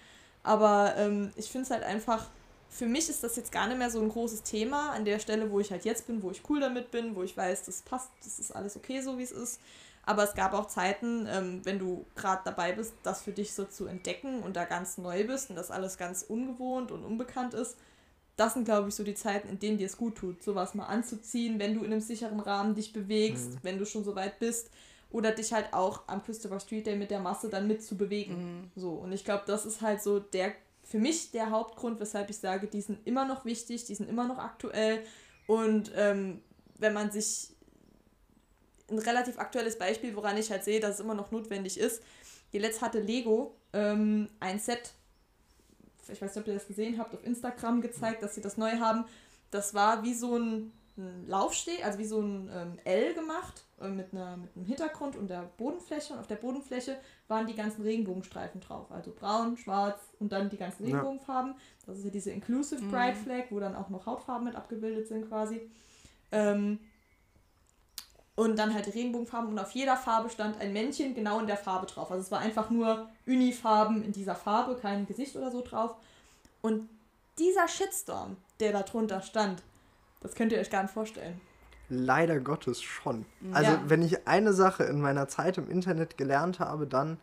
Aber 0.43 0.95
ähm, 0.97 1.31
ich 1.37 1.51
finde 1.51 1.67
es 1.67 1.71
halt 1.71 1.85
einfach, 1.85 2.27
für 2.69 2.87
mich 2.87 3.09
ist 3.09 3.23
das 3.23 3.37
jetzt 3.37 3.53
gar 3.53 3.69
nicht 3.69 3.79
mehr 3.79 3.91
so 3.91 4.01
ein 4.01 4.09
großes 4.09 4.43
Thema 4.43 4.91
an 4.91 5.05
der 5.05 5.19
Stelle, 5.21 5.51
wo 5.51 5.61
ich 5.61 5.71
halt 5.71 5.85
jetzt 5.85 6.07
bin, 6.07 6.23
wo 6.23 6.31
ich 6.31 6.43
cool 6.49 6.61
damit 6.61 6.91
bin, 6.91 7.15
wo 7.15 7.23
ich 7.23 7.37
weiß, 7.37 7.65
das 7.65 7.83
passt, 7.83 8.11
das 8.25 8.39
ist 8.39 8.51
alles 8.51 8.77
okay, 8.77 9.01
so 9.01 9.19
wie 9.19 9.23
es 9.23 9.33
ist. 9.33 9.61
Aber 10.09 10.25
es 10.25 10.33
gab 10.33 10.55
auch 10.55 10.69
Zeiten, 10.69 11.27
ähm, 11.31 11.61
wenn 11.65 11.79
du 11.79 12.07
gerade 12.17 12.41
dabei 12.43 12.73
bist, 12.73 12.95
das 13.03 13.21
für 13.21 13.33
dich 13.33 13.53
so 13.53 13.67
zu 13.67 13.85
entdecken 13.85 14.43
und 14.43 14.57
da 14.57 14.65
ganz 14.65 14.97
neu 14.97 15.27
bist 15.27 15.51
und 15.51 15.57
das 15.57 15.71
alles 15.71 15.99
ganz 15.99 16.23
ungewohnt 16.23 16.93
und 16.93 17.05
unbekannt 17.05 17.53
ist. 17.53 17.77
Das 18.35 18.55
sind, 18.55 18.65
glaube 18.65 18.89
ich, 18.89 18.95
so 18.95 19.05
die 19.05 19.15
Zeiten, 19.15 19.51
in 19.51 19.59
denen 19.59 19.77
dir 19.77 19.85
es 19.85 19.99
gut 19.99 20.17
tut, 20.17 20.43
sowas 20.43 20.75
mal 20.75 20.87
anzuziehen, 20.87 21.59
wenn 21.59 21.75
du 21.75 21.85
in 21.85 21.93
einem 21.93 22.01
sicheren 22.01 22.41
Rahmen 22.41 22.75
dich 22.75 22.95
bewegst, 22.95 23.59
wenn 23.63 23.77
du 23.77 23.85
schon 23.85 24.03
so 24.03 24.17
weit 24.17 24.39
bist. 24.39 24.71
Oder 25.11 25.33
dich 25.33 25.53
halt 25.53 25.75
auch 25.75 26.05
am 26.07 26.23
Christopher 26.23 26.61
Street 26.61 26.87
Day 26.87 26.97
mit 26.97 27.11
der 27.11 27.21
Masse 27.21 27.51
dann 27.51 27.67
mitzubewegen. 27.67 28.71
So, 28.77 28.93
und 28.93 29.13
ich 29.13 29.27
glaube, 29.27 29.45
das 29.47 29.67
ist 29.67 29.83
halt 29.83 30.01
so 30.01 30.21
der, 30.21 30.53
für 30.85 30.99
mich 30.99 31.33
der 31.33 31.51
Hauptgrund, 31.51 32.01
weshalb 32.01 32.31
ich 32.31 32.39
sage, 32.39 32.67
die 32.67 32.81
sind 32.81 33.07
immer 33.07 33.27
noch 33.27 33.45
wichtig, 33.45 33.85
die 33.85 33.95
sind 33.95 34.09
immer 34.09 34.27
noch 34.27 34.39
aktuell. 34.39 35.03
Und 35.47 35.93
ähm, 35.95 36.41
wenn 36.79 36.95
man 36.95 37.11
sich 37.11 37.51
ein 38.91 38.99
relativ 38.99 39.39
aktuelles 39.39 39.79
Beispiel, 39.79 40.15
woran 40.17 40.37
ich 40.37 40.51
halt 40.51 40.65
sehe, 40.65 40.81
dass 40.81 40.95
es 40.95 41.01
immer 41.01 41.15
noch 41.15 41.31
notwendig 41.31 41.79
ist. 41.79 42.03
Jetzt 42.53 42.81
hatte 42.81 43.01
Lego 43.01 43.55
ähm, 43.73 44.29
ein 44.41 44.59
Set, 44.59 44.93
ich 46.11 46.21
weiß 46.23 46.35
nicht, 46.35 46.43
ob 46.43 46.49
ihr 46.49 46.55
das 46.55 46.67
gesehen 46.67 46.99
habt, 46.99 47.15
auf 47.15 47.25
Instagram 47.25 47.83
gezeigt, 47.83 48.23
dass 48.23 48.35
sie 48.35 48.41
das 48.41 48.57
neu 48.57 48.79
haben. 48.79 49.05
Das 49.51 49.75
war 49.75 50.03
wie 50.03 50.15
so 50.15 50.37
ein, 50.39 50.73
ein 50.97 51.27
Laufsteg, 51.29 51.85
also 51.85 51.99
wie 51.99 52.07
so 52.07 52.21
ein 52.21 52.51
ähm, 52.53 52.79
L 52.85 53.13
gemacht 53.13 53.65
äh, 53.81 53.89
mit, 53.89 54.13
einer, 54.15 54.39
mit 54.39 54.57
einem 54.57 54.65
Hintergrund 54.65 55.17
und 55.17 55.29
der 55.29 55.51
Bodenfläche. 55.59 56.15
Und 56.15 56.21
auf 56.21 56.27
der 56.27 56.37
Bodenfläche 56.37 56.97
waren 57.29 57.47
die 57.47 57.55
ganzen 57.55 57.83
Regenbogenstreifen 57.83 58.63
drauf. 58.63 58.91
Also 58.91 59.13
braun, 59.13 59.59
schwarz 59.59 60.01
und 60.19 60.33
dann 60.33 60.49
die 60.49 60.57
ganzen 60.57 60.85
Ja. 60.85 60.97
Regenbogenfarben. 60.97 61.55
Das 61.85 61.99
ist 61.99 62.05
ja 62.05 62.11
diese 62.11 62.31
Inclusive 62.31 62.83
Mhm. 62.83 62.91
Pride 62.91 63.17
Flag, 63.17 63.45
wo 63.51 63.61
dann 63.61 63.77
auch 63.77 63.91
noch 63.91 64.07
Hautfarben 64.07 64.47
mit 64.47 64.57
abgebildet 64.57 65.09
sind 65.09 65.29
quasi. 65.29 65.61
Ähm, 66.33 66.79
und 68.39 68.57
dann 68.57 68.73
halt 68.73 68.87
Regenbogenfarben 68.95 69.51
und 69.51 69.59
auf 69.59 69.73
jeder 69.73 69.97
Farbe 69.97 70.31
stand 70.31 70.61
ein 70.61 70.73
Männchen 70.73 71.13
genau 71.15 71.41
in 71.41 71.49
der 71.49 71.57
Farbe 71.57 71.87
drauf. 71.87 72.11
Also 72.13 72.23
es 72.23 72.31
war 72.31 72.39
einfach 72.39 72.71
nur 72.71 73.09
Unifarben 73.27 74.05
in 74.05 74.13
dieser 74.13 74.37
Farbe, 74.37 74.77
kein 74.81 75.07
Gesicht 75.07 75.35
oder 75.35 75.51
so 75.51 75.61
drauf. 75.61 75.97
Und 76.63 76.89
dieser 77.39 77.67
Shitstorm, 77.67 78.37
der 78.61 78.71
da 78.73 78.83
drunter 78.83 79.23
stand, 79.23 79.63
das 80.21 80.35
könnt 80.35 80.53
ihr 80.53 80.59
euch 80.61 80.71
gar 80.71 80.83
nicht 80.83 80.93
vorstellen. 80.95 81.41
Leider 81.89 82.39
Gottes 82.39 82.81
schon. 82.81 83.25
Also, 83.53 83.73
Ja. 83.73 83.83
wenn 83.87 84.03
ich 84.03 84.29
eine 84.29 84.53
Sache 84.53 84.85
in 84.85 85.01
meiner 85.01 85.27
Zeit 85.27 85.59
im 85.59 85.69
Internet 85.69 86.17
gelernt 86.17 86.61
habe, 86.61 86.87
dann, 86.87 87.19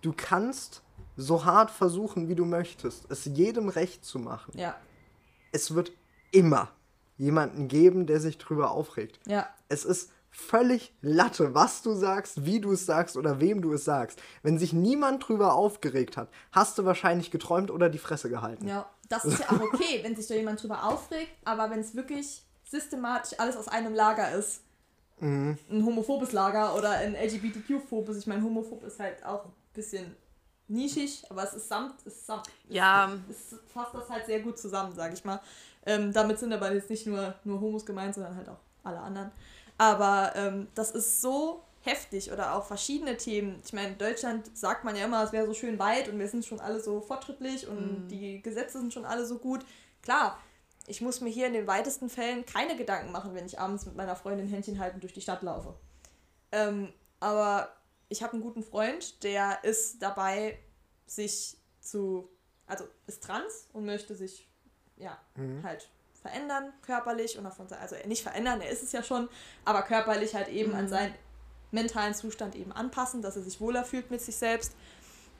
du 0.00 0.14
kannst 0.16 0.82
so 1.16 1.44
hart 1.44 1.70
versuchen, 1.70 2.28
wie 2.28 2.34
du 2.36 2.46
möchtest, 2.46 3.10
es 3.10 3.26
jedem 3.26 3.68
recht 3.68 4.02
zu 4.04 4.18
machen. 4.18 4.52
Ja, 4.56 4.76
Es 5.52 5.74
wird 5.74 5.92
immer 6.30 6.68
jemanden 7.18 7.68
geben, 7.68 8.06
der 8.06 8.20
sich 8.20 8.38
drüber 8.38 8.70
aufregt. 8.70 9.18
ja, 9.26 9.46
Es 9.68 9.84
ist 9.84 10.10
völlig 10.38 10.94
Latte, 11.02 11.52
was 11.54 11.82
du 11.82 11.94
sagst, 11.94 12.44
wie 12.46 12.60
du 12.60 12.72
es 12.72 12.86
sagst 12.86 13.16
oder 13.16 13.40
wem 13.40 13.60
du 13.60 13.72
es 13.72 13.84
sagst. 13.84 14.20
Wenn 14.42 14.58
sich 14.58 14.72
niemand 14.72 15.26
drüber 15.28 15.54
aufgeregt 15.54 16.16
hat, 16.16 16.28
hast 16.52 16.78
du 16.78 16.84
wahrscheinlich 16.84 17.30
geträumt 17.30 17.70
oder 17.70 17.88
die 17.88 17.98
Fresse 17.98 18.28
gehalten. 18.30 18.66
ja. 18.68 18.88
Das 19.10 19.24
ist 19.24 19.38
ja 19.40 19.46
auch 19.48 19.60
okay, 19.62 20.00
wenn 20.02 20.14
sich 20.14 20.26
da 20.26 20.34
jemand 20.34 20.62
drüber 20.62 20.84
aufregt, 20.84 21.30
aber 21.46 21.70
wenn 21.70 21.80
es 21.80 21.94
wirklich 21.96 22.42
systematisch 22.64 23.38
alles 23.40 23.56
aus 23.56 23.66
einem 23.68 23.94
Lager 23.94 24.30
ist, 24.32 24.60
Mhm. 25.20 25.58
ein 25.70 25.84
homophobes 25.84 26.30
Lager 26.32 26.76
oder 26.76 26.90
ein 26.90 27.14
LGBTQ-phobes, 27.16 28.18
ich 28.18 28.26
meine, 28.26 28.42
homophob 28.42 28.84
ist 28.84 29.00
halt 29.00 29.24
auch 29.24 29.46
ein 29.46 29.52
bisschen 29.74 30.14
nischig, 30.68 31.24
aber 31.30 31.42
es 31.42 31.54
ist 31.54 31.68
samt, 31.68 31.94
es 32.06 32.16
ist 32.18 32.26
samt, 32.26 32.46
Ja. 32.68 33.10
es, 33.30 33.52
es 33.52 33.58
fasst 33.72 33.94
das 33.94 34.08
halt 34.10 34.26
sehr 34.26 34.40
gut 34.40 34.58
zusammen, 34.58 34.94
sage 34.94 35.14
ich 35.14 35.24
mal. 35.24 35.40
Ähm, 35.86 36.12
damit 36.12 36.38
sind 36.38 36.52
aber 36.52 36.72
jetzt 36.72 36.90
nicht 36.90 37.06
nur, 37.06 37.34
nur 37.44 37.60
Homos 37.60 37.86
gemeint, 37.86 38.14
sondern 38.14 38.36
halt 38.36 38.48
auch 38.48 38.60
alle 38.84 38.98
anderen. 39.00 39.30
Aber 39.78 40.32
ähm, 40.34 40.68
das 40.74 40.90
ist 40.90 41.22
so 41.22 41.62
heftig 41.80 42.32
oder 42.32 42.54
auch 42.54 42.66
verschiedene 42.66 43.16
Themen. 43.16 43.62
Ich 43.64 43.72
meine, 43.72 43.92
in 43.92 43.98
Deutschland 43.98 44.56
sagt 44.56 44.84
man 44.84 44.96
ja 44.96 45.04
immer, 45.04 45.22
es 45.22 45.32
wäre 45.32 45.46
so 45.46 45.54
schön 45.54 45.78
weit 45.78 46.08
und 46.08 46.18
wir 46.18 46.28
sind 46.28 46.44
schon 46.44 46.60
alle 46.60 46.80
so 46.80 47.00
fortschrittlich 47.00 47.66
und 47.66 48.08
die 48.08 48.42
Gesetze 48.42 48.78
sind 48.78 48.92
schon 48.92 49.04
alle 49.04 49.24
so 49.24 49.38
gut. 49.38 49.64
Klar, 50.02 50.38
ich 50.86 51.00
muss 51.00 51.20
mir 51.20 51.30
hier 51.30 51.46
in 51.46 51.52
den 51.52 51.66
weitesten 51.66 52.10
Fällen 52.10 52.44
keine 52.44 52.76
Gedanken 52.76 53.12
machen, 53.12 53.34
wenn 53.34 53.46
ich 53.46 53.60
abends 53.60 53.86
mit 53.86 53.94
meiner 53.94 54.16
Freundin 54.16 54.48
Händchen 54.48 54.78
halten 54.78 55.00
durch 55.00 55.12
die 55.12 55.20
Stadt 55.20 55.42
laufe. 55.42 55.74
Ähm, 56.50 56.92
aber 57.20 57.68
ich 58.08 58.22
habe 58.22 58.32
einen 58.32 58.42
guten 58.42 58.62
Freund, 58.62 59.22
der 59.22 59.62
ist 59.64 60.02
dabei, 60.02 60.58
sich 61.06 61.56
zu, 61.80 62.28
also 62.66 62.84
ist 63.06 63.22
trans 63.22 63.68
und 63.72 63.86
möchte 63.86 64.14
sich 64.14 64.48
ja 64.96 65.18
halt 65.62 65.88
verändern 66.20 66.72
körperlich 66.82 67.38
und 67.38 67.44
davon, 67.44 67.66
also 67.80 67.96
nicht 68.06 68.22
verändern, 68.22 68.60
er 68.60 68.70
ist 68.70 68.82
es 68.82 68.92
ja 68.92 69.02
schon, 69.02 69.28
aber 69.64 69.82
körperlich 69.82 70.34
halt 70.34 70.48
eben 70.48 70.74
an 70.74 70.88
seinen 70.88 71.14
mentalen 71.70 72.14
Zustand 72.14 72.54
eben 72.54 72.72
anpassen, 72.72 73.22
dass 73.22 73.36
er 73.36 73.42
sich 73.42 73.60
wohler 73.60 73.84
fühlt 73.84 74.10
mit 74.10 74.20
sich 74.20 74.36
selbst. 74.36 74.74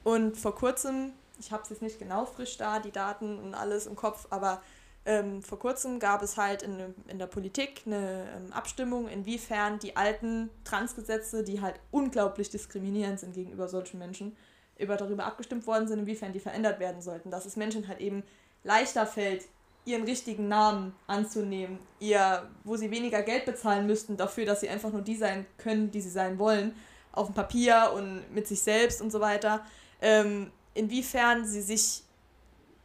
Und 0.03 0.37
vor 0.37 0.55
kurzem, 0.55 1.13
ich 1.39 1.51
habe 1.51 1.63
es 1.63 1.69
jetzt 1.69 1.81
nicht 1.81 1.99
genau 1.99 2.25
frisch 2.25 2.57
da, 2.57 2.79
die 2.79 2.91
Daten 2.91 3.39
und 3.39 3.53
alles 3.53 3.87
im 3.87 3.95
Kopf, 3.95 4.27
aber 4.29 4.61
ähm, 5.05 5.41
vor 5.41 5.59
kurzem 5.59 5.99
gab 5.99 6.21
es 6.21 6.37
halt 6.37 6.61
in, 6.61 6.93
in 7.07 7.19
der 7.19 7.27
Politik 7.27 7.83
eine 7.85 8.27
ähm, 8.35 8.53
Abstimmung, 8.53 9.07
inwiefern 9.07 9.79
die 9.79 9.95
alten 9.95 10.49
Transgesetze, 10.65 11.43
die 11.43 11.61
halt 11.61 11.79
unglaublich 11.91 12.49
diskriminierend 12.49 13.19
sind 13.19 13.33
gegenüber 13.33 13.67
solchen 13.67 13.97
Menschen, 13.97 14.35
über 14.77 14.97
darüber 14.97 15.25
abgestimmt 15.25 15.65
worden 15.67 15.87
sind, 15.87 15.99
inwiefern 15.99 16.33
die 16.33 16.39
verändert 16.39 16.79
werden 16.79 17.01
sollten. 17.01 17.31
Dass 17.31 17.45
es 17.45 17.55
Menschen 17.55 17.87
halt 17.87 17.99
eben 18.01 18.23
leichter 18.63 19.05
fällt, 19.07 19.45
ihren 19.85 20.03
richtigen 20.03 20.47
Namen 20.47 20.95
anzunehmen, 21.07 21.79
ihr, 21.99 22.47
wo 22.63 22.75
sie 22.75 22.91
weniger 22.91 23.21
Geld 23.23 23.45
bezahlen 23.45 23.87
müssten 23.87 24.17
dafür, 24.17 24.45
dass 24.45 24.61
sie 24.61 24.69
einfach 24.69 24.91
nur 24.91 25.01
die 25.01 25.15
sein 25.15 25.45
können, 25.57 25.91
die 25.91 26.01
sie 26.01 26.09
sein 26.09 26.37
wollen, 26.37 26.75
auf 27.11 27.27
dem 27.27 27.35
Papier 27.35 27.91
und 27.95 28.23
mit 28.33 28.47
sich 28.47 28.61
selbst 28.61 29.01
und 29.01 29.11
so 29.11 29.19
weiter. 29.19 29.65
Ähm, 30.01 30.51
inwiefern 30.73 31.45
sie 31.45 31.61
sich 31.61 32.03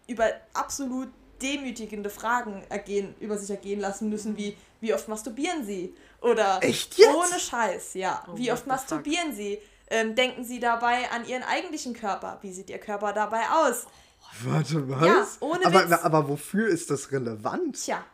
über 0.07 0.27
absolut 0.55 1.09
demütigende 1.43 2.11
Fragen 2.11 2.63
ergehen, 2.69 3.15
über 3.21 3.37
sich 3.37 3.51
ergehen 3.51 3.81
lassen 3.81 4.09
müssen, 4.09 4.37
wie 4.37 4.57
wie 4.85 4.93
oft 4.93 5.09
masturbieren 5.09 5.65
sie? 5.65 5.95
Oder 6.21 6.59
Echt 6.63 6.99
jetzt? 6.99 7.09
ohne 7.09 7.41
Scheiß, 7.41 7.95
ja. 7.95 8.23
Oh, 8.29 8.37
wie 8.37 8.53
oft 8.53 8.65
the 8.65 8.71
fuck? 8.71 8.81
masturbieren 8.81 9.35
sie? 9.35 9.59
Ähm, 9.89 10.15
denken 10.15 10.45
sie 10.45 10.61
dabei 10.61 11.11
an 11.11 11.27
ihren 11.27 11.43
eigentlichen 11.43 11.95
Körper? 11.95 12.39
Wie 12.43 12.53
sieht 12.53 12.69
ihr 12.69 12.79
Körper 12.79 13.13
dabei 13.13 13.43
aus? 13.51 13.87
Warte, 14.43 14.89
was? 14.89 15.07
Ja, 15.07 15.27
ohne 15.41 15.67
aber, 15.67 15.91
Witz. 15.91 15.93
aber 16.03 16.29
wofür 16.29 16.69
ist 16.69 16.91
das 16.91 17.13
relevant? 17.13 17.77
Tja, 17.83 18.05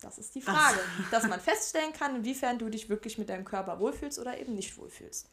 das 0.00 0.18
ist 0.18 0.34
die 0.34 0.42
Frage. 0.42 0.78
Dass 1.10 1.26
man 1.28 1.40
feststellen 1.40 1.92
kann, 1.92 2.16
inwiefern 2.16 2.58
du 2.58 2.68
dich 2.68 2.88
wirklich 2.88 3.18
mit 3.18 3.28
deinem 3.28 3.44
Körper 3.44 3.78
wohlfühlst 3.80 4.18
oder 4.18 4.38
eben 4.38 4.54
nicht 4.54 4.76
wohlfühlst. 4.76 5.30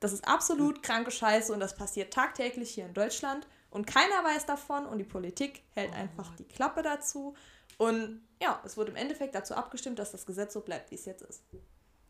Das 0.00 0.12
ist 0.12 0.26
absolut 0.28 0.82
kranke 0.82 1.10
Scheiße 1.10 1.52
und 1.52 1.60
das 1.60 1.74
passiert 1.76 2.12
tagtäglich 2.12 2.70
hier 2.70 2.86
in 2.86 2.94
Deutschland 2.94 3.46
und 3.70 3.86
keiner 3.86 4.22
weiß 4.24 4.46
davon 4.46 4.86
und 4.86 4.98
die 4.98 5.04
Politik 5.04 5.62
hält 5.74 5.92
einfach 5.92 6.34
die 6.36 6.44
Klappe 6.44 6.82
dazu. 6.82 7.34
Und 7.78 8.20
ja, 8.40 8.60
es 8.64 8.76
wurde 8.76 8.90
im 8.92 8.96
Endeffekt 8.96 9.34
dazu 9.34 9.54
abgestimmt, 9.54 9.98
dass 9.98 10.12
das 10.12 10.24
Gesetz 10.24 10.52
so 10.54 10.60
bleibt, 10.60 10.90
wie 10.90 10.94
es 10.94 11.04
jetzt 11.04 11.22
ist. 11.22 11.42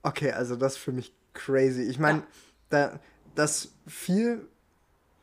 Okay, 0.02 0.32
also 0.32 0.54
das 0.54 0.74
ist 0.74 0.78
für 0.78 0.92
mich 0.92 1.12
crazy. 1.32 1.82
Ich 1.82 1.98
meine, 1.98 2.18
Ja. 2.20 2.26
da, 2.68 3.00
dass 3.34 3.70
viel, 3.86 4.46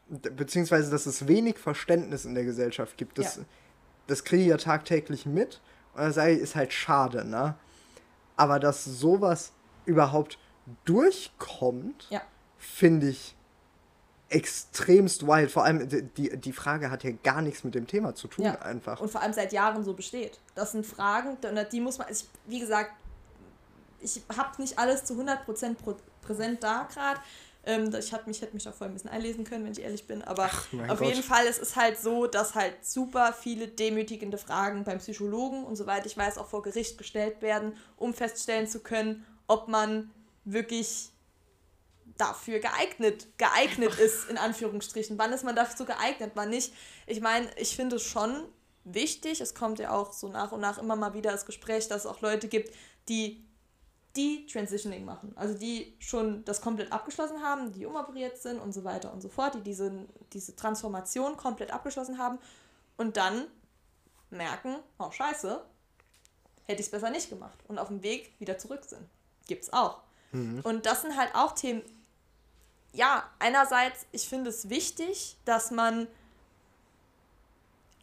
beziehungsweise 0.07 0.91
dass 0.91 1.05
es 1.05 1.27
wenig 1.27 1.57
Verständnis 1.57 2.25
in 2.25 2.35
der 2.35 2.43
Gesellschaft 2.43 2.97
gibt, 2.97 3.17
das, 3.17 3.37
Ja. 3.37 3.43
das 4.07 4.23
kriege 4.23 4.43
ich 4.43 4.49
ja 4.49 4.57
tagtäglich 4.57 5.25
mit. 5.25 5.61
Und 5.93 6.01
da 6.01 6.11
sage 6.11 6.33
ich, 6.33 6.39
ist 6.41 6.55
halt 6.55 6.73
schade, 6.73 7.25
ne? 7.25 7.55
Aber 8.35 8.59
dass 8.59 8.83
sowas 8.85 9.53
überhaupt 9.85 10.37
durchkommt, 10.83 12.07
Ja. 12.09 12.21
finde 12.57 13.07
ich 13.09 13.35
extremst 14.29 15.25
wild. 15.27 15.51
Vor 15.51 15.63
allem, 15.63 15.87
die, 15.87 16.35
die 16.37 16.51
Frage 16.53 16.89
hat 16.91 17.03
ja 17.03 17.11
gar 17.23 17.41
nichts 17.41 17.63
mit 17.63 17.75
dem 17.75 17.87
Thema 17.87 18.15
zu 18.15 18.27
tun, 18.27 18.45
Ja. 18.45 18.59
einfach. 18.61 18.99
Und 18.99 19.09
vor 19.11 19.21
allem 19.21 19.33
seit 19.33 19.53
Jahren 19.53 19.83
so 19.83 19.93
besteht. 19.93 20.39
Das 20.55 20.71
sind 20.71 20.85
Fragen, 20.85 21.37
die 21.71 21.79
muss 21.79 21.97
man, 21.99 22.07
ich, 22.11 22.25
wie 22.47 22.59
gesagt, 22.59 22.91
ich 24.01 24.21
habe 24.35 24.61
nicht 24.61 24.77
alles 24.77 25.05
zu 25.05 25.13
100% 25.15 25.77
prä- 25.79 25.95
präsent 26.21 26.63
da 26.63 26.87
gerade. 26.91 27.19
Ähm, 27.65 27.93
ich 27.93 28.11
hätte 28.11 28.27
mich, 28.27 28.41
hätte 28.41 28.53
mich 28.53 28.63
da 28.63 28.71
vorher 28.71 28.91
ein 28.91 28.93
bisschen 28.93 29.09
einlesen 29.09 29.43
können, 29.43 29.65
wenn 29.65 29.71
ich 29.71 29.81
ehrlich 29.81 30.05
bin. 30.05 30.21
Aber 30.21 30.49
mein 30.71 30.89
auf 30.89 30.99
Gott. 30.99 31.07
jeden 31.07 31.23
Fall, 31.23 31.47
es 31.47 31.57
ist 31.57 31.75
halt 31.75 31.99
so, 31.99 32.27
dass 32.27 32.53
halt 32.53 32.85
super 32.85 33.33
viele 33.33 33.67
demütigende 33.67 34.37
Fragen 34.37 34.83
beim 34.83 34.99
Psychologen 34.99 35.63
und 35.63 35.75
soweit 35.75 36.05
ich 36.05 36.15
weiß 36.15 36.37
auch 36.37 36.47
vor 36.47 36.61
Gericht 36.61 36.97
gestellt 36.97 37.41
werden, 37.41 37.75
um 37.97 38.13
feststellen 38.13 38.67
zu 38.67 38.79
können, 38.79 39.25
ob 39.47 39.67
man 39.67 40.11
wirklich 40.43 41.09
dafür 42.17 42.59
geeignet, 42.59 43.27
geeignet 43.37 43.95
ist, 43.99 44.29
in 44.29 44.37
Anführungsstrichen. 44.37 45.17
Wann 45.17 45.33
ist 45.33 45.43
man 45.43 45.55
dazu 45.55 45.85
geeignet, 45.85 46.31
wann 46.35 46.49
nicht? 46.49 46.73
Ich 47.07 47.19
meine, 47.19 47.47
ich 47.57 47.75
finde 47.75 47.97
es 47.97 48.03
schon 48.03 48.47
wichtig, 48.83 49.41
es 49.41 49.55
kommt 49.55 49.79
ja 49.79 49.91
auch 49.91 50.13
so 50.13 50.29
nach 50.29 50.51
und 50.51 50.61
nach 50.61 50.77
immer 50.77 50.95
mal 50.95 51.13
wieder 51.13 51.31
das 51.31 51.45
Gespräch, 51.45 51.87
dass 51.87 52.01
es 52.01 52.05
auch 52.05 52.21
Leute 52.21 52.47
gibt, 52.47 52.71
die 53.09 53.44
die 54.15 54.45
Transitioning 54.45 55.03
machen, 55.03 55.33
also 55.35 55.57
die 55.57 55.95
schon 55.99 56.45
das 56.45 56.61
komplett 56.61 56.91
abgeschlossen 56.91 57.41
haben, 57.41 57.71
die 57.71 57.85
umoperiert 57.85 58.37
sind 58.37 58.59
und 58.59 58.73
so 58.73 58.83
weiter 58.83 59.11
und 59.11 59.21
so 59.21 59.29
fort, 59.29 59.55
die 59.55 59.61
diese, 59.61 60.05
diese 60.31 60.55
Transformation 60.55 61.35
komplett 61.37 61.71
abgeschlossen 61.71 62.17
haben 62.17 62.39
und 62.97 63.17
dann 63.17 63.47
merken, 64.29 64.77
oh 64.99 65.11
scheiße, 65.11 65.63
hätte 66.63 66.79
ich 66.79 66.87
es 66.87 66.91
besser 66.91 67.09
nicht 67.09 67.29
gemacht 67.29 67.57
und 67.67 67.77
auf 67.77 67.89
dem 67.89 68.03
Weg 68.03 68.33
wieder 68.39 68.57
zurück 68.57 68.85
sind. 68.85 69.07
Gibt's 69.47 69.71
auch. 69.71 70.01
Und 70.63 70.85
das 70.85 71.01
sind 71.01 71.15
halt 71.15 71.33
auch 71.33 71.53
Themen, 71.53 71.81
ja, 72.91 73.23
einerseits, 73.39 74.05
ich 74.11 74.27
finde 74.27 74.49
es 74.49 74.69
wichtig, 74.69 75.37
dass 75.45 75.71
man 75.71 76.07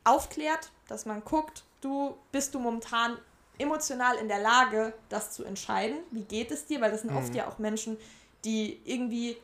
aufklärt, 0.05 0.71
dass 0.89 1.07
man 1.07 1.25
guckt, 1.25 1.65
du 1.81 2.17
bist 2.31 2.55
du 2.55 2.59
momentan 2.59 3.19
emotional 3.59 4.17
in 4.17 4.29
der 4.29 4.41
Lage, 4.41 4.93
das 5.09 5.33
zu 5.33 5.45
entscheiden. 5.45 5.99
Wie 6.11 6.23
geht 6.23 6.51
es 6.51 6.67
dir? 6.67 6.81
Weil 6.81 6.91
das 6.91 7.03
sind 7.03 7.15
oft 7.15 7.35
ja 7.35 7.49
auch 7.49 7.59
Menschen, 7.59 7.97
die 8.45 8.81
irgendwie, 8.85 9.37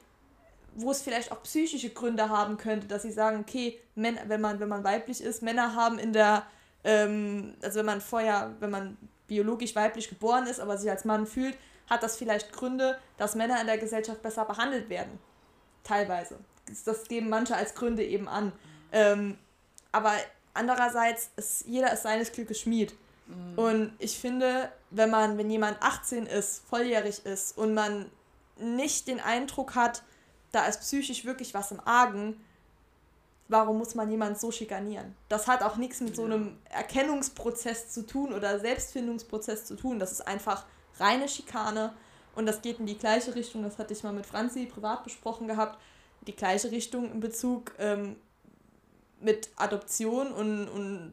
wo 0.74 0.90
es 0.90 1.02
vielleicht 1.02 1.30
auch 1.32 1.42
psychische 1.42 1.90
Gründe 1.90 2.28
haben 2.28 2.56
könnte, 2.56 2.86
dass 2.86 3.02
sie 3.02 3.12
sagen, 3.12 3.40
okay, 3.40 3.78
Männer, 3.94 4.22
wenn 4.26 4.40
man, 4.40 4.60
wenn 4.60 4.68
man 4.68 4.84
weiblich 4.84 5.22
ist, 5.22 5.42
Männer 5.42 5.74
haben 5.74 5.98
in 5.98 6.12
der, 6.12 6.46
ähm, 6.84 7.54
also 7.62 7.78
wenn 7.80 7.86
man 7.86 8.00
vorher, 8.00 8.54
wenn 8.60 8.70
man 8.70 8.96
biologisch 9.26 9.76
weiblich 9.76 10.08
geboren 10.08 10.46
ist, 10.46 10.58
aber 10.58 10.78
sich 10.78 10.90
als 10.90 11.04
Mann 11.04 11.26
fühlt, 11.26 11.56
hat 11.88 12.02
das 12.02 12.16
vielleicht 12.16 12.52
Gründe, 12.52 12.98
dass 13.16 13.34
Männer 13.34 13.60
in 13.60 13.66
der 13.66 13.78
Gesellschaft 13.78 14.22
besser 14.22 14.44
behandelt 14.44 14.88
werden. 14.88 15.18
Teilweise. 15.84 16.38
Das 16.84 17.04
geben 17.04 17.28
manche 17.28 17.56
als 17.56 17.74
Gründe 17.74 18.04
eben 18.04 18.28
an. 18.28 18.52
Ähm, 18.92 19.38
aber 19.92 20.12
andererseits 20.54 21.30
ist 21.36 21.66
jeder 21.66 21.92
ist 21.92 22.02
seines 22.02 22.32
Glückes 22.32 22.60
Schmied. 22.60 22.94
Und 23.56 23.92
ich 23.98 24.18
finde, 24.18 24.72
wenn 24.90 25.10
man, 25.10 25.36
wenn 25.36 25.50
jemand 25.50 25.82
18 25.82 26.26
ist, 26.26 26.62
volljährig 26.68 27.26
ist 27.26 27.56
und 27.58 27.74
man 27.74 28.06
nicht 28.56 29.06
den 29.06 29.20
Eindruck 29.20 29.74
hat, 29.74 30.02
da 30.52 30.66
ist 30.66 30.80
psychisch 30.80 31.24
wirklich 31.24 31.52
was 31.54 31.70
im 31.70 31.80
Argen, 31.80 32.40
warum 33.48 33.78
muss 33.78 33.94
man 33.94 34.10
jemanden 34.10 34.38
so 34.38 34.50
schikanieren? 34.50 35.14
Das 35.28 35.46
hat 35.46 35.62
auch 35.62 35.76
nichts 35.76 36.00
mit 36.00 36.16
so 36.16 36.24
einem 36.24 36.58
Erkennungsprozess 36.70 37.90
zu 37.90 38.06
tun 38.06 38.32
oder 38.32 38.58
Selbstfindungsprozess 38.60 39.64
zu 39.64 39.76
tun. 39.76 39.98
Das 39.98 40.12
ist 40.12 40.26
einfach 40.26 40.64
reine 40.98 41.28
Schikane 41.28 41.92
und 42.34 42.46
das 42.46 42.62
geht 42.62 42.78
in 42.78 42.86
die 42.86 42.98
gleiche 42.98 43.34
Richtung. 43.34 43.62
Das 43.62 43.78
hatte 43.78 43.92
ich 43.92 44.02
mal 44.02 44.12
mit 44.12 44.26
Franzi 44.26 44.66
privat 44.66 45.04
besprochen 45.04 45.48
gehabt. 45.48 45.78
Die 46.26 46.36
gleiche 46.36 46.70
Richtung 46.70 47.10
in 47.10 47.20
Bezug 47.20 47.72
ähm, 47.78 48.16
mit 49.20 49.50
Adoption 49.56 50.32
und, 50.32 50.68
und 50.68 51.12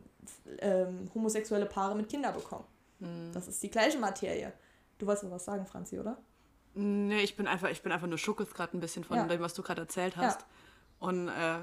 ähm, 0.59 1.09
homosexuelle 1.13 1.65
Paare 1.65 1.95
mit 1.95 2.09
Kindern 2.09 2.33
bekommen. 2.33 2.65
Mhm. 2.99 3.31
Das 3.33 3.47
ist 3.47 3.61
die 3.61 3.69
gleiche 3.69 3.97
Materie. 3.97 4.53
Du 4.97 5.07
wolltest 5.07 5.23
noch 5.25 5.31
was 5.31 5.45
sagen, 5.45 5.65
Franzi, 5.65 5.99
oder? 5.99 6.17
Nee, 6.73 7.21
ich 7.21 7.35
bin 7.35 7.47
einfach, 7.47 7.69
ich 7.69 7.81
bin 7.81 7.91
einfach 7.91 8.07
nur 8.07 8.17
Schuckes 8.17 8.53
gerade 8.53 8.77
ein 8.77 8.79
bisschen 8.81 9.03
von 9.03 9.17
ja. 9.17 9.25
dem, 9.25 9.41
was 9.41 9.53
du 9.53 9.63
gerade 9.63 9.81
erzählt 9.81 10.17
hast. 10.17 10.41
Ja. 10.41 10.47
Und 10.99 11.27
äh, 11.29 11.59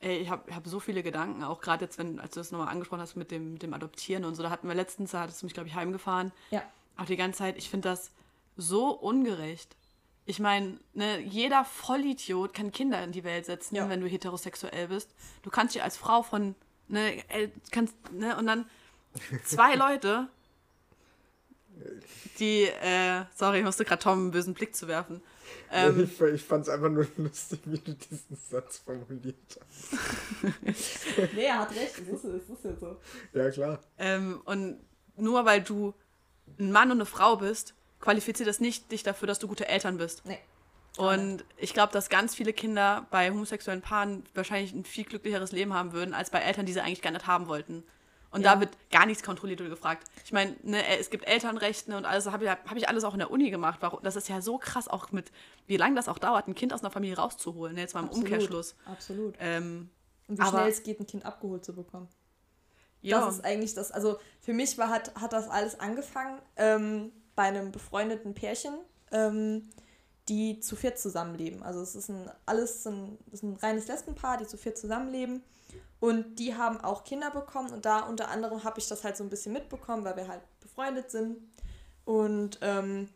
ey, 0.00 0.18
ich 0.18 0.30
habe 0.30 0.54
hab 0.54 0.66
so 0.66 0.80
viele 0.80 1.02
Gedanken, 1.02 1.44
auch 1.44 1.60
gerade 1.60 1.84
jetzt, 1.84 1.98
wenn, 1.98 2.18
als 2.20 2.34
du 2.34 2.40
das 2.40 2.50
nochmal 2.50 2.68
angesprochen 2.68 3.00
hast 3.00 3.16
mit 3.16 3.30
dem, 3.30 3.58
dem 3.58 3.74
Adoptieren 3.74 4.24
und 4.24 4.34
so, 4.34 4.42
da 4.42 4.50
hatten 4.50 4.68
wir 4.68 4.74
letztens, 4.74 5.12
da 5.12 5.20
hattest 5.20 5.42
du 5.42 5.46
mich, 5.46 5.54
glaube 5.54 5.68
ich, 5.68 5.74
heimgefahren. 5.74 6.32
Ja. 6.50 6.62
Auch 6.96 7.06
die 7.06 7.16
ganze 7.16 7.38
Zeit, 7.38 7.56
ich 7.58 7.70
finde 7.70 7.88
das 7.88 8.10
so 8.56 8.90
ungerecht. 8.90 9.76
Ich 10.24 10.40
meine, 10.40 10.80
ne, 10.92 11.20
jeder 11.20 11.64
Vollidiot 11.64 12.52
kann 12.52 12.72
Kinder 12.72 13.02
in 13.04 13.12
die 13.12 13.22
Welt 13.22 13.46
setzen, 13.46 13.76
ja. 13.76 13.88
wenn 13.88 14.00
du 14.00 14.08
heterosexuell 14.08 14.88
bist. 14.88 15.14
Du 15.42 15.50
kannst 15.50 15.74
dich 15.76 15.82
als 15.82 15.96
Frau 15.96 16.22
von, 16.22 16.56
ne, 16.88 17.22
kannst, 17.70 17.94
ne, 18.12 18.36
und 18.36 18.46
dann 18.46 18.66
zwei 19.44 19.74
Leute, 19.76 20.28
die, 22.38 22.64
äh, 22.64 23.24
sorry, 23.34 23.58
ich 23.58 23.64
musste 23.64 23.84
gerade 23.84 24.02
Tom 24.02 24.18
einen 24.18 24.30
bösen 24.30 24.54
Blick 24.54 24.74
zu 24.74 24.88
werfen. 24.88 25.22
Ähm, 25.70 26.04
ich 26.04 26.20
ich 26.20 26.42
fand 26.42 26.64
es 26.64 26.68
einfach 26.68 26.88
nur 26.88 27.06
lustig, 27.16 27.60
wie 27.64 27.78
du 27.78 27.94
diesen 27.94 28.36
Satz 28.36 28.78
formuliert 28.78 29.36
hast. 29.60 31.34
nee, 31.34 31.44
er 31.44 31.60
hat 31.60 31.70
recht, 31.70 31.98
das 31.98 32.08
ist, 32.08 32.24
das 32.24 32.58
ist 32.58 32.64
ja 32.64 32.76
so. 32.76 32.96
Ja, 33.32 33.50
klar. 33.50 33.80
Ähm, 33.98 34.40
und 34.44 34.80
nur 35.16 35.44
weil 35.44 35.62
du 35.62 35.94
ein 36.58 36.72
Mann 36.72 36.90
und 36.90 36.98
eine 36.98 37.06
Frau 37.06 37.36
bist, 37.36 37.74
qualifiziert 38.00 38.48
das 38.48 38.60
nicht 38.60 38.90
dich 38.92 39.02
dafür, 39.02 39.26
dass 39.26 39.38
du 39.38 39.48
gute 39.48 39.68
Eltern 39.68 39.98
bist. 39.98 40.24
Nee. 40.24 40.38
Und 40.96 41.44
ich 41.58 41.74
glaube, 41.74 41.92
dass 41.92 42.08
ganz 42.08 42.34
viele 42.34 42.52
Kinder 42.52 43.06
bei 43.10 43.30
homosexuellen 43.30 43.82
Paaren 43.82 44.24
wahrscheinlich 44.34 44.72
ein 44.72 44.84
viel 44.84 45.04
glücklicheres 45.04 45.52
Leben 45.52 45.74
haben 45.74 45.92
würden, 45.92 46.14
als 46.14 46.30
bei 46.30 46.38
Eltern, 46.38 46.64
die 46.66 46.72
sie 46.72 46.80
eigentlich 46.80 47.02
gar 47.02 47.10
nicht 47.10 47.26
haben 47.26 47.48
wollten. 47.48 47.84
Und 48.30 48.42
ja. 48.42 48.54
da 48.54 48.60
wird 48.60 48.70
gar 48.90 49.06
nichts 49.06 49.22
kontrolliert 49.22 49.60
oder 49.60 49.70
gefragt. 49.70 50.06
Ich 50.24 50.32
meine, 50.32 50.56
ne, 50.62 50.86
es 50.98 51.10
gibt 51.10 51.26
Elternrechte 51.26 51.96
und 51.96 52.04
alles, 52.04 52.26
habe 52.26 52.44
ich, 52.44 52.50
hab 52.50 52.76
ich 52.76 52.88
alles 52.88 53.04
auch 53.04 53.12
in 53.12 53.18
der 53.18 53.30
Uni 53.30 53.50
gemacht. 53.50 53.78
Warum, 53.80 54.00
das 54.02 54.16
ist 54.16 54.28
ja 54.28 54.40
so 54.40 54.58
krass, 54.58 54.88
auch 54.88 55.12
mit, 55.12 55.30
wie 55.66 55.76
lange 55.76 55.94
das 55.94 56.08
auch 56.08 56.18
dauert, 56.18 56.48
ein 56.48 56.54
Kind 56.54 56.72
aus 56.72 56.80
einer 56.80 56.90
Familie 56.90 57.16
rauszuholen. 57.16 57.74
Ne, 57.74 57.82
jetzt 57.82 57.94
mal 57.94 58.00
im 58.00 58.06
Absolut. 58.06 58.24
Umkehrschluss. 58.24 58.74
Absolut. 58.84 59.36
Ähm, 59.38 59.90
und 60.28 60.38
wie 60.38 60.42
aber, 60.42 60.58
schnell 60.58 60.70
es 60.70 60.82
geht, 60.82 61.00
ein 61.00 61.06
Kind 61.06 61.24
abgeholt 61.24 61.64
zu 61.64 61.74
bekommen. 61.74 62.08
Ja. 63.02 63.20
Das 63.20 63.36
ist 63.36 63.44
eigentlich 63.44 63.74
das, 63.74 63.92
also 63.92 64.18
für 64.40 64.52
mich 64.52 64.76
war, 64.78 64.88
hat, 64.88 65.14
hat 65.14 65.32
das 65.32 65.48
alles 65.48 65.78
angefangen 65.78 66.40
ähm, 66.56 67.12
bei 67.36 67.44
einem 67.44 67.70
befreundeten 67.70 68.34
Pärchen, 68.34 68.74
ähm, 69.12 69.68
die 70.28 70.60
zu 70.60 70.76
viert 70.76 70.98
zusammenleben. 70.98 71.62
Also 71.62 71.80
es 71.80 71.94
ist 71.94 72.08
ein 72.08 72.30
alles 72.46 72.86
ein, 72.86 73.18
ist 73.30 73.42
ein 73.42 73.56
reines 73.56 73.86
Lesbenpaar, 73.86 74.38
die 74.38 74.46
zu 74.46 74.56
viert 74.56 74.78
zusammenleben. 74.78 75.42
Und 75.98 76.38
die 76.38 76.54
haben 76.54 76.80
auch 76.80 77.04
Kinder 77.04 77.30
bekommen 77.30 77.70
und 77.70 77.86
da 77.86 78.00
unter 78.00 78.28
anderem 78.28 78.64
habe 78.64 78.78
ich 78.78 78.88
das 78.88 79.02
halt 79.02 79.16
so 79.16 79.24
ein 79.24 79.30
bisschen 79.30 79.52
mitbekommen, 79.52 80.04
weil 80.04 80.16
wir 80.16 80.28
halt 80.28 80.42
befreundet 80.60 81.10
sind. 81.10 81.38
Und 82.04 82.58
ähm, 82.60 83.08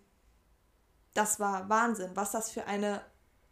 das 1.15 1.39
war 1.41 1.69
Wahnsinn, 1.69 2.11
was 2.15 2.33
das 2.33 2.51
für 2.51 2.67
eine, 2.67 3.03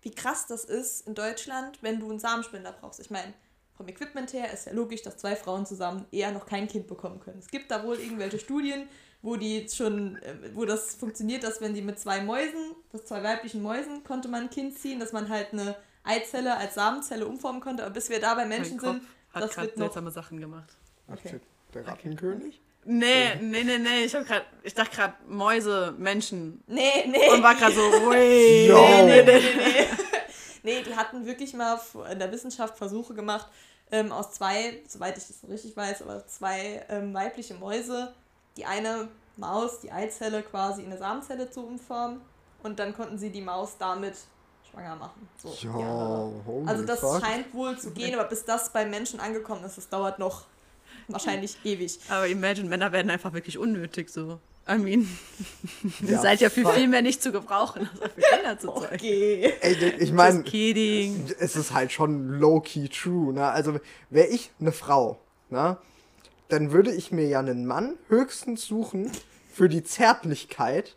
wie 0.01 0.12
krass 0.12 0.47
das 0.47 0.64
ist 0.64 1.07
in 1.07 1.14
Deutschland, 1.14 1.83
wenn 1.83 2.01
du 2.01 2.09
einen 2.09 2.21
Samenspender 2.21 2.73
brauchst. 2.73 3.01
Ich 3.01 3.11
meine, 3.11 3.35
vom 3.77 3.87
Equipment 3.87 4.33
her 4.33 4.53
ist 4.53 4.66
ja 4.66 4.73
logisch, 4.73 5.03
dass 5.03 5.18
zwei 5.18 5.37
Frauen 5.37 5.66
zusammen 5.66 6.07
eher 6.11 6.33
noch 6.33 6.47
kein 6.47 6.66
Kind 6.66 6.87
bekommen 6.87 7.21
können. 7.21 7.38
Es 7.38 7.49
gibt 7.49 7.71
da 7.71 7.85
wohl 7.85 7.99
irgendwelche 7.99 8.38
Studien, 8.38 8.88
wo 9.22 9.37
die 9.37 9.68
schon, 9.68 10.16
äh, 10.16 10.35
wo 10.54 10.64
das 10.64 10.94
funktioniert, 10.94 11.42
dass 11.42 11.61
wenn 11.61 11.74
die 11.74 11.83
mit 11.83 11.98
zwei 11.98 12.20
Mäusen, 12.20 12.74
das 12.92 13.04
zwei 13.04 13.22
weiblichen 13.22 13.62
Mäusen, 13.62 14.04
konnte 14.04 14.28
man 14.28 14.44
ein 14.44 14.50
Kind 14.50 14.78
ziehen, 14.78 15.00
dass 15.00 15.12
man 15.12 15.28
halt 15.28 15.52
eine 15.52 15.76
Eizelle 16.04 16.57
als 16.57 16.74
Samenzelle 16.74 17.26
umformen 17.26 17.61
konnte. 17.61 17.85
Aber 17.85 17.92
bis 17.92 18.09
wir 18.09 18.20
da 18.20 18.35
bei 18.35 18.46
Menschen 18.46 18.78
sind, 18.78 19.02
hat 19.33 19.42
das 19.42 19.54
gerade 19.54 19.72
seltsame 19.76 20.11
Sachen 20.11 20.40
gemacht. 20.40 20.76
Okay. 21.09 21.40
Der 21.74 21.87
Rattenkönig? 21.87 22.61
Nee, 22.85 23.35
nee, 23.40 23.64
nee, 23.64 23.78
nee. 23.78 24.04
Ich, 24.04 24.12
grad, 24.12 24.46
ich 24.62 24.72
dachte 24.72 24.96
gerade 24.96 25.14
Mäuse, 25.26 25.94
Menschen. 25.98 26.62
Nee, 26.66 27.07
nee. 27.07 27.28
Und 27.31 27.42
war 27.42 27.54
gerade 27.54 27.74
so, 27.74 27.81
wait. 28.11 28.70
No. 28.70 29.04
Nee, 29.04 29.22
nee, 29.22 29.22
nee, 29.22 29.40
nee. 29.57 29.87
nee, 30.62 30.83
die 30.87 30.96
hatten 30.96 31.26
wirklich 31.26 31.52
mal 31.52 31.78
in 32.11 32.18
der 32.18 32.33
Wissenschaft 32.33 32.78
Versuche 32.78 33.12
gemacht, 33.12 33.48
ähm, 33.90 34.12
aus 34.12 34.33
zwei, 34.33 34.83
soweit 34.87 35.18
ich 35.18 35.26
das 35.26 35.48
richtig 35.48 35.76
weiß, 35.76 36.02
aber 36.02 36.26
zwei 36.26 36.87
ähm, 36.88 37.12
weibliche 37.12 37.54
Mäuse, 37.54 38.14
die 38.56 38.64
eine 38.64 39.08
Maus, 39.37 39.80
die 39.80 39.92
Eizelle 39.92 40.42
quasi 40.42 40.82
in 40.82 40.88
eine 40.88 40.98
Samenzelle 40.98 41.50
zu 41.50 41.64
umformen. 41.64 42.20
Und 42.62 42.78
dann 42.78 42.94
konnten 42.94 43.18
sie 43.18 43.30
die 43.30 43.40
Maus 43.40 43.76
damit 43.78 44.14
schwanger 44.70 44.96
machen. 44.96 45.28
So, 45.40 45.54
ja, 45.61 45.78
ja. 45.78 46.66
Also 46.66 46.84
das 46.84 47.00
fuck. 47.00 47.20
scheint 47.20 47.54
wohl 47.54 47.78
zu 47.78 47.92
gehen, 47.92 48.18
aber 48.18 48.28
bis 48.28 48.44
das 48.44 48.72
bei 48.72 48.84
Menschen 48.84 49.20
angekommen 49.20 49.64
ist, 49.64 49.78
das 49.78 49.88
dauert 49.88 50.18
noch 50.18 50.44
wahrscheinlich 51.06 51.56
ewig. 51.64 51.98
Aber 52.08 52.26
imagine, 52.26 52.68
Männer 52.68 52.92
werden 52.92 53.11
einfach 53.11 53.32
wirklich 53.32 53.58
unnötig 53.58 54.11
so. 54.11 54.40
I 54.70 54.76
mean, 54.76 55.08
ihr 56.02 56.11
ja, 56.11 56.20
seid 56.20 56.40
ja 56.40 56.50
für 56.50 56.66
viel 56.72 56.88
mehr 56.88 57.00
nicht 57.00 57.22
zu 57.22 57.32
gebrauchen, 57.32 57.88
als 58.02 58.12
für 58.12 58.20
Kinder 58.20 58.58
zu 58.58 58.66
zeugen. 58.66 58.94
Okay. 58.94 59.54
Ey, 59.61 59.94
ich 59.98 60.12
meine, 60.12 60.44
es 61.38 61.56
ist 61.56 61.72
halt 61.72 61.90
schon 61.90 62.38
low-key 62.38 62.88
true. 62.88 63.32
Ne? 63.32 63.46
Also 63.46 63.80
wäre 64.11 64.26
ich 64.26 64.50
eine 64.61 64.72
Frau, 64.72 65.18
ne? 65.48 65.78
Dann 66.48 66.72
würde 66.72 66.92
ich 66.92 67.12
mir 67.12 67.26
ja 67.26 67.40
einen 67.40 67.66
Mann 67.66 67.94
höchstens 68.08 68.66
suchen 68.66 69.11
für 69.52 69.68
die 69.68 69.82
Zärtlichkeit 69.82 70.96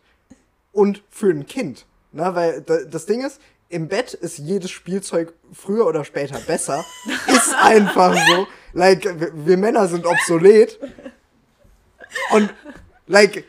und 0.72 1.02
für 1.10 1.30
ein 1.30 1.46
Kind. 1.46 1.86
Ne? 2.12 2.34
Weil 2.34 2.62
das 2.62 3.06
Ding 3.06 3.24
ist, 3.24 3.40
im 3.68 3.88
Bett 3.88 4.12
ist 4.12 4.38
jedes 4.38 4.70
Spielzeug 4.70 5.32
früher 5.52 5.86
oder 5.86 6.04
später 6.04 6.38
besser. 6.38 6.84
ist 7.26 7.54
einfach 7.54 8.14
so. 8.14 8.46
Like, 8.74 9.04
wir 9.46 9.56
Männer 9.56 9.88
sind 9.88 10.06
obsolet. 10.06 10.78
Und, 12.30 12.52
like, 13.12 13.44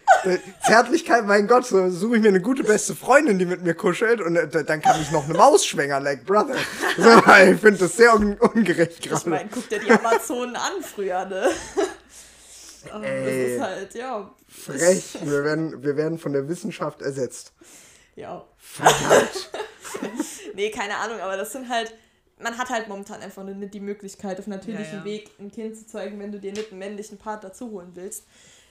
Zärtlichkeit, 0.65 1.25
mein 1.25 1.47
Gott, 1.47 1.65
so 1.65 1.89
suche 1.89 2.17
ich 2.17 2.21
mir 2.21 2.27
eine 2.27 2.41
gute 2.41 2.63
beste 2.63 2.95
Freundin, 2.95 3.39
die 3.39 3.45
mit 3.45 3.63
mir 3.63 3.73
kuschelt 3.73 4.21
und 4.21 4.35
äh, 4.35 4.63
dann 4.63 4.81
kann 4.81 5.01
ich 5.01 5.11
noch 5.11 5.25
eine 5.25 5.33
Maus 5.33 5.65
schwängern, 5.65 6.03
like, 6.03 6.25
brother. 6.25 6.55
So, 6.97 7.09
ich 7.51 7.59
finde 7.59 7.79
das 7.79 7.95
sehr 7.95 8.13
un 8.13 8.37
ungerecht 8.37 9.01
gerade. 9.01 9.21
Ich 9.21 9.25
meine, 9.25 9.49
guck 9.51 9.67
dir 9.69 9.79
die 9.79 9.89
Amazonen 9.89 10.55
an 10.55 10.83
früher, 10.83 11.25
ne? 11.25 11.49
Oh, 12.93 12.99
das 12.99 13.33
ist 13.33 13.61
halt, 13.61 13.95
ja. 13.95 14.35
Frech. 14.49 15.17
Wir 15.23 15.45
werden, 15.45 15.81
wir 15.81 15.95
werden 15.95 16.19
von 16.19 16.33
der 16.33 16.49
Wissenschaft 16.49 17.01
ersetzt. 17.01 17.53
Ja. 18.17 18.45
Verdammt. 18.57 19.51
nee, 20.53 20.69
keine 20.69 20.97
Ahnung, 20.97 21.17
aber 21.21 21.37
das 21.37 21.53
sind 21.53 21.69
halt, 21.69 21.93
man 22.39 22.57
hat 22.57 22.69
halt 22.69 22.89
momentan 22.89 23.21
einfach 23.21 23.41
nicht 23.45 23.73
die 23.73 23.79
Möglichkeit, 23.79 24.37
auf 24.37 24.47
natürlichem 24.47 24.95
ja, 24.95 24.99
ja. 24.99 25.05
Weg 25.05 25.29
ein 25.39 25.49
Kind 25.49 25.77
zu 25.77 25.87
zeugen, 25.87 26.19
wenn 26.19 26.33
du 26.33 26.41
dir 26.41 26.51
nicht 26.51 26.71
einen 26.71 26.79
männlichen 26.79 27.17
Part 27.17 27.45
dazu 27.45 27.71
holen 27.71 27.91
willst. 27.93 28.25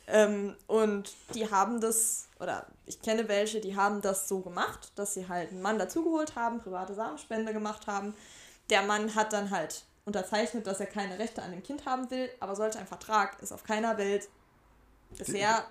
Ähm, 0.06 0.56
und 0.66 1.14
die 1.34 1.50
haben 1.50 1.80
das, 1.80 2.28
oder 2.40 2.66
ich 2.86 3.00
kenne 3.00 3.28
welche, 3.28 3.60
die 3.60 3.76
haben 3.76 4.00
das 4.00 4.28
so 4.28 4.40
gemacht, 4.40 4.92
dass 4.96 5.14
sie 5.14 5.28
halt 5.28 5.50
einen 5.50 5.62
Mann 5.62 5.78
dazugeholt 5.78 6.34
haben, 6.34 6.60
private 6.60 6.94
Samenspende 6.94 7.52
gemacht 7.52 7.86
haben. 7.86 8.14
Der 8.70 8.82
Mann 8.82 9.14
hat 9.14 9.32
dann 9.32 9.50
halt 9.50 9.84
unterzeichnet, 10.04 10.66
dass 10.66 10.80
er 10.80 10.86
keine 10.86 11.18
Rechte 11.18 11.42
an 11.42 11.52
dem 11.52 11.62
Kind 11.62 11.86
haben 11.86 12.10
will, 12.10 12.28
aber 12.40 12.56
solch 12.56 12.76
ein 12.76 12.86
Vertrag 12.86 13.40
ist 13.40 13.52
auf 13.52 13.62
keiner 13.62 13.96
Welt 13.98 14.28
bisher 15.16 15.64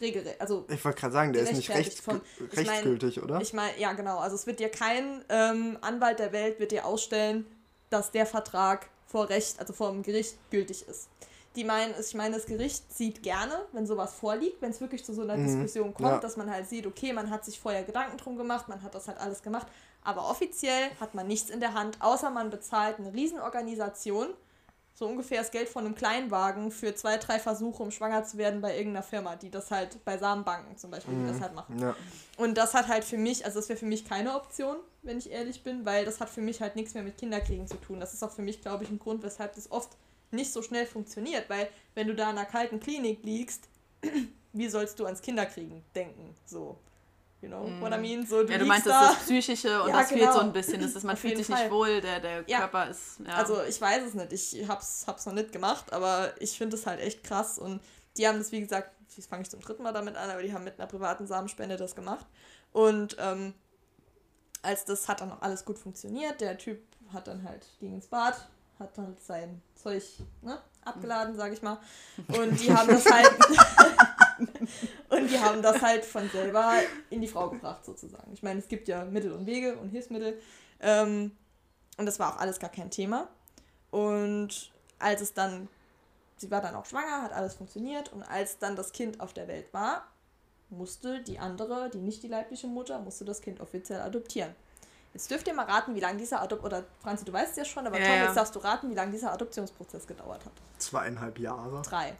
regelrecht. 0.00 0.40
Also 0.40 0.64
ich 0.68 0.84
wollte 0.84 1.00
gerade 1.00 1.12
sagen, 1.12 1.32
der 1.32 1.42
ist 1.42 1.52
nicht 1.52 1.70
rechts, 1.70 2.00
von, 2.00 2.20
rechtsgültig, 2.52 3.16
ich 3.16 3.22
mein, 3.22 3.30
oder? 3.30 3.40
Ich 3.40 3.52
meine, 3.52 3.78
ja, 3.78 3.92
genau. 3.92 4.18
Also 4.18 4.34
es 4.34 4.46
wird 4.46 4.60
dir 4.60 4.68
kein 4.68 5.24
ähm, 5.28 5.78
Anwalt 5.80 6.18
der 6.18 6.32
Welt 6.32 6.58
wird 6.58 6.72
dir 6.72 6.84
ausstellen, 6.84 7.46
dass 7.90 8.10
der 8.10 8.26
Vertrag 8.26 8.88
vor 9.06 9.28
Recht, 9.28 9.60
also 9.60 9.72
vor 9.72 9.90
dem 9.90 10.02
Gericht 10.02 10.36
gültig 10.50 10.86
ist. 10.88 11.08
Die 11.56 11.64
meinen, 11.64 11.94
ich 11.98 12.14
meine, 12.14 12.36
das 12.36 12.46
Gericht 12.46 12.92
sieht 12.92 13.22
gerne, 13.22 13.54
wenn 13.72 13.86
sowas 13.86 14.14
vorliegt, 14.14 14.60
wenn 14.62 14.70
es 14.70 14.80
wirklich 14.80 15.04
zu 15.04 15.14
so 15.14 15.22
einer 15.22 15.36
mhm. 15.36 15.46
Diskussion 15.46 15.94
kommt, 15.94 16.08
ja. 16.08 16.18
dass 16.18 16.36
man 16.36 16.50
halt 16.50 16.68
sieht, 16.68 16.86
okay, 16.86 17.12
man 17.12 17.30
hat 17.30 17.44
sich 17.44 17.58
vorher 17.58 17.82
Gedanken 17.82 18.18
drum 18.18 18.36
gemacht, 18.36 18.68
man 18.68 18.82
hat 18.82 18.94
das 18.94 19.08
halt 19.08 19.18
alles 19.18 19.42
gemacht, 19.42 19.66
aber 20.04 20.30
offiziell 20.30 20.90
hat 21.00 21.14
man 21.14 21.26
nichts 21.26 21.50
in 21.50 21.60
der 21.60 21.74
Hand, 21.74 21.96
außer 22.00 22.30
man 22.30 22.50
bezahlt 22.50 22.98
eine 22.98 23.12
Riesenorganisation, 23.12 24.28
so 24.96 25.06
ungefähr 25.06 25.42
das 25.42 25.50
Geld 25.50 25.68
von 25.68 25.84
einem 25.84 25.94
Kleinwagen 25.94 26.70
für 26.70 26.94
zwei, 26.94 27.18
drei 27.18 27.38
Versuche, 27.38 27.82
um 27.82 27.90
schwanger 27.90 28.24
zu 28.24 28.38
werden 28.38 28.62
bei 28.62 28.76
irgendeiner 28.76 29.02
Firma, 29.02 29.36
die 29.36 29.50
das 29.50 29.70
halt 29.70 30.02
bei 30.06 30.16
Samenbanken 30.16 30.78
zum 30.78 30.90
Beispiel, 30.90 31.12
mhm. 31.12 31.26
die 31.26 31.32
das 31.32 31.40
halt 31.42 31.54
machen. 31.54 31.78
Ja. 31.78 31.94
Und 32.38 32.56
das 32.56 32.72
hat 32.72 32.88
halt 32.88 33.04
für 33.04 33.18
mich, 33.18 33.44
also 33.44 33.58
das 33.58 33.68
wäre 33.68 33.78
für 33.78 33.86
mich 33.86 34.06
keine 34.06 34.34
Option, 34.34 34.76
wenn 35.02 35.18
ich 35.18 35.30
ehrlich 35.30 35.62
bin, 35.62 35.84
weil 35.84 36.06
das 36.06 36.20
hat 36.20 36.30
für 36.30 36.40
mich 36.40 36.62
halt 36.62 36.76
nichts 36.76 36.94
mehr 36.94 37.02
mit 37.02 37.18
Kinderkriegen 37.18 37.66
zu 37.66 37.76
tun. 37.76 38.00
Das 38.00 38.14
ist 38.14 38.22
auch 38.22 38.30
für 38.30 38.42
mich, 38.42 38.62
glaube 38.62 38.84
ich, 38.84 38.90
ein 38.90 38.98
Grund, 38.98 39.22
weshalb 39.22 39.54
das 39.54 39.70
oft 39.70 39.90
nicht 40.36 40.52
so 40.52 40.62
schnell 40.62 40.86
funktioniert, 40.86 41.48
weil 41.50 41.68
wenn 41.94 42.06
du 42.06 42.14
da 42.14 42.30
in 42.30 42.38
einer 42.38 42.46
kalten 42.46 42.78
Klinik 42.80 43.24
liegst, 43.24 43.68
wie 44.52 44.68
sollst 44.68 44.98
du 45.00 45.04
ans 45.06 45.20
Kinderkriegen 45.20 45.82
denken? 45.94 46.34
So. 46.46 46.78
You 47.42 47.48
know 47.48 47.68
what 47.80 47.92
I 47.92 47.98
mean? 47.98 48.24
So, 48.26 48.42
Ja, 48.44 48.56
du 48.56 48.64
meinst, 48.64 48.86
da. 48.86 49.02
das 49.02 49.10
ist 49.10 49.16
das 49.18 49.24
Psychische 49.26 49.82
und 49.82 49.90
Ja, 49.90 49.98
das 49.98 50.08
fehlt 50.08 50.20
genau. 50.20 50.32
so 50.32 50.40
ein 50.40 50.52
bisschen. 50.52 50.80
Das 50.80 50.94
ist, 50.94 51.04
man 51.04 51.12
Auf 51.14 51.20
fühlt 51.20 51.36
sich 51.36 51.46
Fall. 51.46 51.64
nicht 51.64 51.70
wohl, 51.72 52.00
der, 52.00 52.18
der 52.20 52.44
Ja. 52.46 52.60
Körper 52.60 52.88
ist. 52.88 53.20
Ja. 53.26 53.34
Also 53.34 53.62
ich 53.62 53.78
weiß 53.80 54.04
es 54.04 54.14
nicht, 54.14 54.32
ich 54.32 54.66
hab's, 54.68 55.04
hab's 55.06 55.26
noch 55.26 55.34
nicht 55.34 55.52
gemacht, 55.52 55.92
aber 55.92 56.32
ich 56.40 56.56
finde 56.56 56.76
es 56.76 56.86
halt 56.86 57.00
echt 57.00 57.22
krass 57.24 57.58
und 57.58 57.82
die 58.16 58.26
haben 58.26 58.38
das, 58.38 58.52
wie 58.52 58.60
gesagt, 58.60 58.90
jetzt 59.14 59.28
fange 59.28 59.42
ich 59.42 59.50
zum 59.50 59.60
dritten 59.60 59.82
Mal 59.82 59.92
damit 59.92 60.16
an, 60.16 60.30
aber 60.30 60.42
die 60.42 60.52
haben 60.52 60.64
mit 60.64 60.78
einer 60.80 60.88
privaten 60.88 61.26
Samenspende 61.26 61.76
das 61.76 61.94
gemacht 61.94 62.26
und 62.72 63.16
ähm, 63.20 63.52
als 64.62 64.84
das 64.86 65.06
hat 65.06 65.20
dann 65.20 65.30
auch 65.32 65.42
alles 65.42 65.64
gut 65.64 65.78
funktioniert, 65.78 66.40
der 66.40 66.56
Typ 66.58 66.80
hat 67.12 67.28
dann 67.28 67.44
halt, 67.46 67.66
ging 67.78 67.92
ins 67.94 68.06
Bad, 68.06 68.48
hat 68.78 68.96
dann 68.98 69.16
sein 69.18 69.62
Zeug 69.74 70.02
ne, 70.42 70.58
abgeladen, 70.84 71.36
sage 71.36 71.54
ich 71.54 71.62
mal 71.62 71.78
und 72.28 72.60
die 72.60 72.72
haben 72.72 72.88
das 72.88 73.06
halt 73.06 73.30
und 75.08 75.30
die 75.30 75.38
haben 75.38 75.62
das 75.62 75.80
halt 75.80 76.04
von 76.04 76.28
selber 76.30 76.74
in 77.10 77.20
die 77.20 77.28
Frau 77.28 77.50
gebracht 77.50 77.84
sozusagen. 77.84 78.32
Ich 78.32 78.42
meine, 78.42 78.60
es 78.60 78.68
gibt 78.68 78.88
ja 78.88 79.04
Mittel 79.04 79.32
und 79.32 79.46
Wege 79.46 79.76
und 79.76 79.88
Hilfsmittel 79.90 80.38
ähm, 80.80 81.32
und 81.96 82.06
das 82.06 82.18
war 82.18 82.34
auch 82.34 82.38
alles 82.38 82.58
gar 82.58 82.70
kein 82.70 82.90
Thema. 82.90 83.28
Und 83.90 84.70
als 84.98 85.20
es 85.20 85.34
dann, 85.34 85.68
sie 86.36 86.50
war 86.50 86.60
dann 86.60 86.74
auch 86.74 86.86
schwanger, 86.86 87.22
hat 87.22 87.32
alles 87.32 87.54
funktioniert. 87.54 88.12
Und 88.12 88.22
als 88.22 88.58
dann 88.58 88.76
das 88.76 88.92
Kind 88.92 89.20
auf 89.20 89.32
der 89.32 89.48
Welt 89.48 89.72
war, 89.72 90.06
musste 90.68 91.22
die 91.22 91.38
andere, 91.38 91.90
die 91.90 91.98
nicht 91.98 92.22
die 92.22 92.28
leibliche 92.28 92.66
Mutter, 92.66 92.98
musste 92.98 93.24
das 93.24 93.40
Kind 93.40 93.60
offiziell 93.60 94.00
adoptieren. 94.00 94.54
Jetzt 95.16 95.30
dürft 95.30 95.48
ihr 95.48 95.54
mal 95.54 95.64
raten, 95.64 95.94
wie 95.94 96.00
lange 96.00 96.18
dieser 96.18 96.42
Adop 96.42 96.62
oder 96.62 96.84
Franzi, 97.02 97.24
du 97.24 97.32
weißt 97.32 97.52
es 97.52 97.56
ja 97.56 97.64
schon, 97.64 97.86
aber 97.86 97.98
Ja, 97.98 98.04
Tom, 98.06 98.14
ja. 98.16 98.24
jetzt 98.24 98.36
darfst 98.36 98.54
du 98.54 98.58
raten, 98.58 98.90
wie 98.90 98.94
lange 98.94 99.12
dieser 99.12 99.32
Adoptionsprozess 99.32 100.06
gedauert 100.06 100.44
hat. 100.44 100.52
Zweieinhalb 100.76 101.38
Jahre. 101.38 101.80
Drei. 101.80 102.14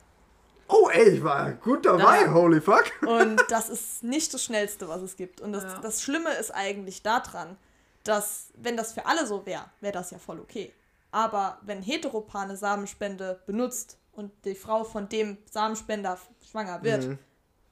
Oh, 0.68 0.88
ey, 0.90 1.10
ich 1.10 1.22
war 1.22 1.52
gut 1.52 1.84
dabei, 1.84 2.22
Ja. 2.22 2.32
holy 2.32 2.58
fuck. 2.58 2.84
Und 3.06 3.36
das 3.50 3.68
ist 3.68 4.02
nicht 4.02 4.32
das 4.32 4.42
Schnellste, 4.42 4.88
was 4.88 5.02
es 5.02 5.16
gibt. 5.16 5.42
Und 5.42 5.52
das, 5.52 5.64
Ja. 5.64 5.78
das 5.80 6.00
Schlimme 6.00 6.30
ist 6.36 6.52
eigentlich 6.52 7.02
daran, 7.02 7.58
dass, 8.02 8.46
wenn 8.56 8.78
das 8.78 8.94
für 8.94 9.04
alle 9.04 9.26
so 9.26 9.44
wäre, 9.44 9.66
wäre 9.82 9.92
das 9.92 10.10
ja 10.10 10.18
voll 10.18 10.40
okay. 10.40 10.72
Aber 11.12 11.58
wenn 11.60 11.82
Heteropane 11.82 12.56
Samenspende 12.56 13.40
benutzt 13.44 13.98
und 14.12 14.32
die 14.46 14.54
Frau 14.54 14.84
von 14.84 15.06
dem 15.10 15.36
Samenspender 15.50 16.16
schwanger 16.50 16.82
wird, 16.82 17.04
Mhm. 17.04 17.18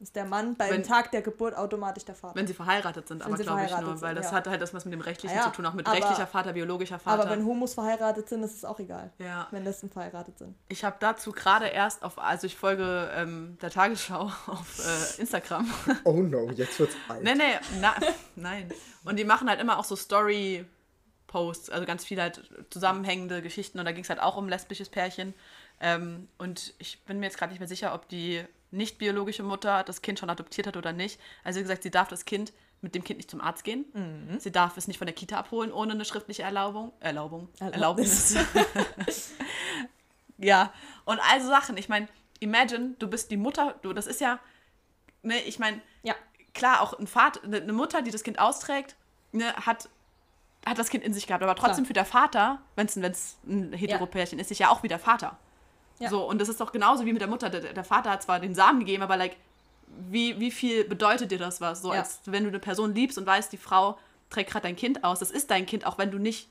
Ist 0.01 0.17
der 0.17 0.25
Mann 0.25 0.57
beim 0.57 0.71
Wenn- 0.71 0.83
Tag 0.83 1.11
der 1.13 1.23
Geburt 1.23 1.57
automatisch 1.57 2.05
der 2.05 2.15
Vater. 2.15 2.35
Wenn 2.35 2.47
sie 2.47 2.53
verheiratet 2.55 3.09
sind, 3.09 3.21
Wenn 3.21 3.27
aber 3.29 3.37
sie 3.37 3.45
glaube 3.45 3.61
ich 3.63 3.69
verheiratet 3.69 3.95
nur, 3.95 4.03
weil 4.03 4.15
sind, 4.15 4.25
das 4.25 4.33
ja. 4.33 4.37
hat 4.37 4.49
halt 4.49 4.61
das 4.61 4.75
was 4.75 4.85
mit 4.85 4.93
dem 4.93 5.01
Rechtlichen 5.01 5.35
Ah 5.37 5.41
ja, 5.41 5.45
zu 5.47 5.51
tun, 5.57 5.67
auch 5.67 5.73
mit 5.73 5.87
aber- 5.87 5.97
rechtlicher 5.97 6.27
Vater, 6.27 6.53
biologischer 6.53 6.99
Vater. 6.99 7.23
Aber 7.23 7.31
wenn 7.31 7.45
Homos 7.47 7.75
verheiratet 7.75 8.29
sind, 8.29 8.43
ist 8.43 8.57
es 8.57 8.65
auch 8.65 8.79
egal, 8.81 9.13
ja. 9.19 9.47
wenn 9.51 9.65
Lesben 9.65 9.89
verheiratet 9.91 10.37
sind. 10.39 10.55
Ich 10.69 10.85
habe 10.85 10.97
dazu 11.01 11.33
gerade 11.33 11.67
erst 11.69 12.03
auf, 12.03 12.19
also 12.19 12.47
ich 12.47 12.57
folge 12.57 13.11
ähm, 13.15 13.57
der 13.63 13.71
Tagesschau 13.71 14.31
auf 14.47 14.79
äh, 15.19 15.21
Instagram. 15.21 15.73
Oh 16.05 16.13
no, 16.15 16.51
jetzt 16.51 16.79
wird's 16.81 16.95
alt. 17.09 17.23
nee, 17.23 17.35
nee, 17.35 17.55
na, 17.81 17.95
nein. 18.37 18.71
Und 19.05 19.17
die 19.19 19.25
machen 19.25 19.49
halt 19.49 19.61
immer 19.61 19.79
auch 19.79 19.85
so 19.85 19.97
Story-Posts, 19.97 21.71
also 21.71 21.87
ganz 21.87 22.05
viele 22.05 22.23
halt 22.23 22.43
zusammenhängende 22.71 23.43
Geschichten. 23.43 23.79
Und 23.79 23.85
da 23.85 23.93
ging 23.93 24.05
es 24.05 24.11
halt 24.11 24.21
auch 24.21 24.37
um 24.37 24.49
lesbisches 24.49 24.89
Pärchen. 24.89 25.35
Ähm, 25.81 26.29
und 26.39 26.75
ich 26.79 27.03
bin 27.05 27.19
mir 27.21 27.27
jetzt 27.27 27.39
gerade 27.39 27.53
nicht 27.53 27.59
mehr 27.59 27.69
sicher, 27.69 27.95
ob 27.95 28.09
die 28.09 28.45
nicht 28.75 28.99
biologische 28.99 29.43
Mutter 29.43 29.83
das 29.85 30.03
Kind 30.03 30.19
schon 30.19 30.31
adoptiert 30.31 30.67
hat 30.67 30.77
oder 30.77 30.93
nicht. 30.93 31.21
Also 31.43 31.59
wie 31.59 31.63
gesagt, 31.63 31.83
sie 31.83 31.91
darf 31.91 32.09
das 32.09 32.25
Kind 32.25 32.53
mit 32.81 32.95
dem 32.95 33.03
Kind 33.03 33.17
nicht 33.19 33.31
zum 33.31 33.41
Arzt 33.41 33.65
gehen. 33.65 33.87
Mhm. 33.95 34.39
Sie 34.39 34.53
darf 34.53 34.77
es 34.77 34.87
nicht 34.89 34.99
von 34.99 35.07
der 35.07 35.15
Kita 35.15 35.39
abholen 35.39 35.73
ohne 35.73 35.93
eine 35.93 36.05
schriftliche 36.05 36.43
Erlaubung. 36.43 36.93
Erlaubung. 37.01 37.49
Erlaubnis. 37.59 38.35
Erlaubnis. 38.35 39.33
ja, 40.39 40.73
und 41.05 41.19
also 41.31 41.49
Sachen. 41.49 41.77
Ich 41.77 41.89
meine, 41.89 42.09
imagine, 42.41 42.95
du 42.99 43.09
bist 43.09 43.31
die 43.31 43.37
Mutter, 43.37 43.75
du, 43.83 43.93
das 43.93 44.07
ist 44.07 44.21
ja, 44.21 44.39
ne, 45.23 45.41
ich 45.43 45.59
meine, 45.59 45.81
Ja. 46.03 46.15
klar, 46.53 46.83
auch 46.83 46.99
ein 46.99 47.07
Vater, 47.07 47.43
eine 47.45 47.59
eine 47.63 47.73
Mutter, 47.73 48.03
die 48.03 48.11
das 48.11 48.23
Kind 48.23 48.39
austrägt, 48.39 48.97
ne, 49.33 49.55
hat, 49.57 49.89
hat 50.67 50.79
das 50.79 50.91
Kind 50.91 51.05
in 51.05 51.15
sich 51.15 51.27
gehabt. 51.27 51.43
Aber 51.43 51.55
trotzdem 51.55 51.85
Klar. 51.85 51.87
für 51.87 51.93
der 51.95 52.05
Vater, 52.05 52.61
wenn 52.77 52.87
es 52.87 52.97
ein 53.47 53.73
Heteropärchen 53.73 54.39
ist, 54.39 54.51
ist 54.51 54.59
ja 54.59 54.69
auch 54.69 54.83
wieder 54.83 54.99
Vater. 54.99 55.39
Ja. 55.99 56.11
So, 56.11 56.29
und 56.29 56.41
das 56.41 56.49
ist 56.49 56.61
doch 56.61 56.73
genauso 56.73 57.05
wie 57.07 57.13
mit 57.13 57.21
der 57.23 57.29
Mutter. 57.29 57.51
Der, 57.51 57.73
der 57.73 57.85
Vater 57.85 58.11
hat 58.11 58.23
zwar 58.23 58.41
den 58.41 58.55
Samen 58.55 58.81
gegeben, 58.81 59.03
aber 59.03 59.17
like, 59.17 59.37
wie, 60.11 60.41
wie 60.41 60.51
viel 60.51 60.85
bedeutet 60.85 61.31
dir 61.31 61.39
das 61.39 61.61
was? 61.61 61.83
So, 61.83 61.93
Ja. 61.93 62.01
als 62.01 62.21
wenn 62.27 62.43
du 62.45 62.49
eine 62.49 62.59
Person 62.59 62.95
liebst 62.95 63.17
und 63.19 63.27
weißt, 63.27 63.53
die 63.53 63.59
Frau 63.59 63.97
trägt 64.31 64.51
gerade 64.51 64.65
dein 64.65 64.77
Kind 64.77 65.05
aus. 65.05 65.21
Das 65.21 65.31
ist 65.31 65.51
dein 65.51 65.67
Kind, 65.67 65.87
auch 65.87 65.99
wenn 65.99 66.11
du 66.11 66.19
nicht, 66.19 66.49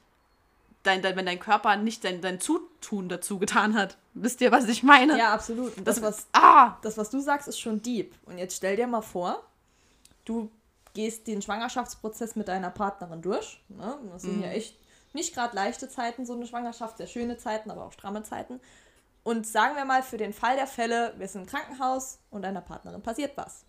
dein, 0.84 1.02
dein, 1.02 1.16
wenn 1.18 1.26
dein 1.26 1.40
Körper 1.40 1.76
nicht 1.76 2.04
dein, 2.06 2.22
dein 2.22 2.40
Zutun 2.40 3.10
dazu 3.10 3.38
getan 3.40 3.76
hat. 3.78 3.98
Wisst 4.14 4.40
ihr, 4.42 4.52
was 4.54 4.68
ich 4.70 4.82
meine? 4.84 5.18
Ja, 5.18 5.34
absolut. 5.34 5.78
Und 5.78 5.86
das, 5.88 6.02
was, 6.02 6.28
Ah! 6.32 6.78
das, 6.84 6.98
was 6.98 7.10
du 7.10 7.20
sagst, 7.20 7.48
ist 7.50 7.60
schon 7.60 7.82
deep. 7.82 8.14
Und 8.26 8.38
jetzt 8.38 8.56
stell 8.56 8.78
dir 8.78 8.88
mal 8.88 9.02
vor, 9.02 9.44
du 10.24 10.50
gehst 10.94 11.28
den 11.28 11.42
Schwangerschaftsprozess 11.42 12.36
mit 12.36 12.48
deiner 12.48 12.70
Partnerin 12.70 13.22
durch. 13.22 13.60
Ne? 13.68 13.98
Das 14.14 14.22
sind 14.22 14.42
ja 14.42 14.50
echt 14.52 14.78
nicht 15.14 15.34
gerade 15.34 15.56
leichte 15.56 15.90
Zeiten, 15.90 16.26
so 16.26 16.34
eine 16.34 16.48
Schwangerschaft, 16.48 16.98
sehr 16.98 17.08
schöne 17.08 17.38
Zeiten, 17.38 17.70
aber 17.72 17.84
auch 17.86 17.92
stramme 17.92 18.24
Zeiten. 18.24 18.60
Und 19.24 19.48
sagen 19.48 19.76
wir 19.76 19.86
mal, 19.86 20.04
für 20.04 20.18
den 20.18 20.34
Fall 20.34 20.56
der 20.58 20.68
Fälle, 20.68 21.14
wir 21.18 21.28
sind 21.28 21.42
im 21.44 21.48
Krankenhaus 21.48 22.20
und 22.30 22.42
deiner 22.42 22.62
Partnerin 22.62 23.02
passiert 23.02 23.32
was. 23.38 23.64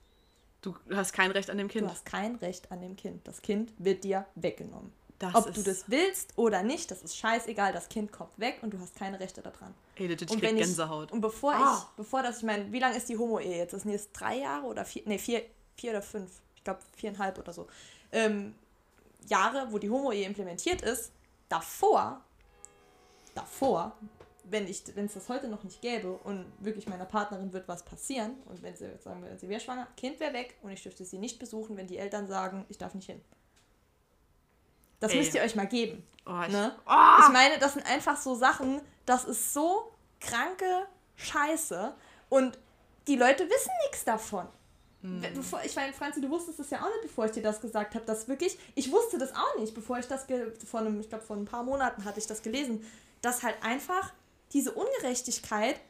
Du 0.62 0.74
hast 0.92 1.12
kein 1.12 1.30
Recht 1.30 1.50
an 1.50 1.58
dem 1.58 1.68
Du 1.68 1.74
Kind. 1.74 1.90
hast 1.90 2.04
kein 2.06 2.34
Recht 2.36 2.72
an 2.72 2.80
dem 2.80 2.96
Kind. 2.96 3.26
Das 3.28 3.40
Kind 3.42 3.72
wird 3.78 4.02
dir 4.02 4.26
weggenommen. 4.34 4.92
Das 5.18 5.34
Ob 5.36 5.54
du 5.54 5.62
das 5.62 5.84
willst 5.88 6.36
oder 6.36 6.62
nicht, 6.64 6.90
das 6.90 7.02
ist 7.02 7.16
scheißegal. 7.16 7.72
Das 7.72 7.88
Kind 7.88 8.10
kommt 8.10 8.36
weg 8.38 8.58
und 8.62 8.72
du 8.74 8.80
hast 8.80 8.96
keine 8.96 9.20
Rechte 9.20 9.42
daran. 9.42 9.72
Ey, 9.94 10.08
legit, 10.08 10.22
ich 10.22 10.30
Und 10.32 10.40
krieg 10.40 10.50
wenn 10.50 10.56
ich, 10.56 10.64
Gänsehaut. 10.64 11.12
und 11.12 11.20
bevor 11.20 11.54
Ah. 11.54 11.78
ich, 11.78 11.96
bevor 11.96 12.22
das, 12.24 12.38
ich 12.38 12.42
meine, 12.42 12.72
wie 12.72 12.80
lange 12.80 12.96
ist 12.96 13.08
die 13.08 13.16
Homo-Ehe 13.16 13.58
jetzt? 13.58 13.72
Das 13.74 13.82
sind 13.82 13.92
jetzt 13.92 14.10
drei 14.12 14.38
Jahre 14.38 14.66
oder 14.66 14.84
vier, 14.84 15.02
nee, 15.06 15.18
vier, 15.18 15.42
vier 15.76 15.90
oder 15.92 16.02
fünf, 16.02 16.32
ich 16.56 16.64
glaube 16.64 16.80
viereinhalb 16.96 17.38
oder 17.38 17.52
so. 17.52 17.68
Ähm, 18.10 18.54
Jahre, 19.28 19.68
wo 19.70 19.78
die 19.78 19.88
Homo-Ehe 19.88 20.26
implementiert 20.26 20.82
ist, 20.82 21.12
davor, 21.48 22.20
davor, 23.34 23.92
wenn 24.44 24.68
ich, 24.68 24.82
wenn 24.94 25.06
es 25.06 25.14
das 25.14 25.28
heute 25.28 25.48
noch 25.48 25.64
nicht 25.64 25.80
gäbe 25.80 26.12
und 26.12 26.44
wirklich 26.58 26.86
meiner 26.86 27.04
Partnerin 27.06 27.52
wird 27.52 27.66
was 27.68 27.84
passieren 27.84 28.34
und 28.46 28.62
wenn 28.62 28.76
sie 28.76 28.84
jetzt 28.84 29.04
sagen 29.04 29.22
wir, 29.24 29.36
sie 29.38 29.48
wäre 29.48 29.60
schwanger, 29.60 29.86
Kind 29.96 30.20
wäre 30.20 30.32
weg 30.32 30.56
und 30.62 30.70
ich 30.70 30.82
dürfte 30.82 31.04
sie 31.04 31.18
nicht 31.18 31.38
besuchen, 31.38 31.76
wenn 31.76 31.86
die 31.86 31.98
Eltern 31.98 32.26
sagen, 32.26 32.64
ich 32.68 32.78
darf 32.78 32.94
nicht 32.94 33.06
hin. 33.06 33.20
Das 35.00 35.12
Ey. 35.12 35.18
müsst 35.18 35.34
ihr 35.34 35.42
euch 35.42 35.54
mal 35.56 35.66
geben. 35.66 36.06
Oh, 36.26 36.40
ich, 36.46 36.52
Ne? 36.52 36.74
oh, 36.86 37.20
Ich 37.26 37.32
meine, 37.32 37.58
das 37.58 37.74
sind 37.74 37.84
einfach 37.86 38.16
so 38.16 38.34
Sachen, 38.34 38.80
das 39.06 39.24
ist 39.24 39.52
so 39.52 39.92
kranke 40.20 40.86
Scheiße 41.16 41.94
und 42.28 42.58
die 43.06 43.16
Leute 43.16 43.44
wissen 43.48 43.70
nichts 43.86 44.04
davon. 44.04 44.46
Bevor, 45.34 45.62
ich 45.62 45.76
meine, 45.76 45.92
Franzi, 45.92 46.22
du 46.22 46.30
wusstest 46.30 46.60
es 46.60 46.70
ja 46.70 46.78
auch 46.80 46.88
nicht, 46.88 47.02
bevor 47.02 47.26
ich 47.26 47.32
dir 47.32 47.42
das 47.42 47.60
gesagt 47.60 47.94
habe, 47.94 48.06
dass 48.06 48.26
wirklich, 48.26 48.58
ich 48.74 48.90
wusste 48.90 49.18
das 49.18 49.34
auch 49.34 49.58
nicht, 49.58 49.74
bevor 49.74 49.98
ich 49.98 50.08
das, 50.08 50.26
vor 50.66 50.80
einem, 50.80 50.98
ich 50.98 51.10
glaube, 51.10 51.22
vor 51.22 51.36
ein 51.36 51.44
paar 51.44 51.62
Monaten 51.62 52.06
hatte 52.06 52.18
ich 52.18 52.26
das 52.26 52.40
gelesen, 52.40 52.82
dass 53.20 53.42
halt 53.42 53.56
einfach 53.62 54.14
diese 54.52 54.72
Ungerechtigkeit, 54.72 55.80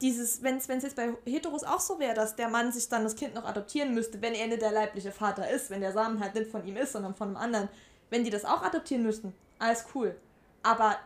dieses, 0.00 0.42
wenn 0.42 0.56
es 0.56 0.66
jetzt 0.66 0.96
bei 0.96 1.14
Heteros 1.24 1.62
auch 1.62 1.80
so 1.80 1.98
wäre, 2.00 2.14
dass 2.14 2.34
der 2.34 2.48
Mann 2.48 2.72
sich 2.72 2.88
dann 2.88 3.04
das 3.04 3.14
Kind 3.14 3.34
noch 3.34 3.44
adoptieren 3.44 3.94
müsste, 3.94 4.20
wenn 4.20 4.34
er 4.34 4.48
nicht 4.48 4.60
der 4.60 4.72
leibliche 4.72 5.12
Vater 5.12 5.48
ist, 5.48 5.70
wenn 5.70 5.80
der 5.80 5.92
Samen 5.92 6.20
halt 6.20 6.34
nicht 6.34 6.50
von 6.50 6.66
ihm 6.66 6.76
ist, 6.76 6.92
sondern 6.92 7.14
von 7.14 7.28
einem 7.28 7.36
anderen, 7.36 7.68
wenn 8.10 8.24
die 8.24 8.30
das 8.30 8.44
auch 8.44 8.62
adoptieren 8.62 9.04
müssten, 9.04 9.32
alles 9.60 9.84
cool. 9.94 10.16
Aber 10.64 10.96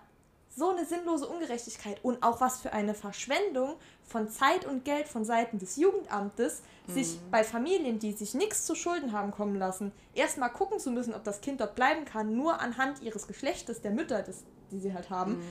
so 0.56 0.70
eine 0.70 0.86
sinnlose 0.86 1.28
Ungerechtigkeit 1.28 2.02
und 2.02 2.22
auch 2.22 2.40
was 2.40 2.60
für 2.60 2.72
eine 2.72 2.94
Verschwendung 2.94 3.74
von 4.02 4.30
Zeit 4.30 4.64
und 4.64 4.86
Geld 4.86 5.06
von 5.06 5.24
Seiten 5.24 5.58
des 5.58 5.76
Jugendamtes, 5.76 6.62
sich 6.88 7.18
bei 7.30 7.44
Familien, 7.44 7.98
die 7.98 8.12
sich 8.12 8.32
nichts 8.32 8.64
zu 8.64 8.74
Schulden 8.74 9.12
haben 9.12 9.32
kommen 9.32 9.56
lassen, 9.56 9.92
erstmal 10.14 10.50
gucken 10.50 10.78
zu 10.78 10.90
müssen, 10.90 11.14
ob 11.14 11.24
das 11.24 11.40
Kind 11.42 11.60
dort 11.60 11.74
bleiben 11.74 12.04
kann, 12.06 12.34
nur 12.34 12.60
anhand 12.60 13.02
ihres 13.02 13.26
Geschlechtes, 13.26 13.82
der 13.82 13.90
Mütter, 13.90 14.22
des, 14.22 14.44
die 14.70 14.78
sie 14.78 14.94
halt 14.94 15.10
haben, 15.10 15.42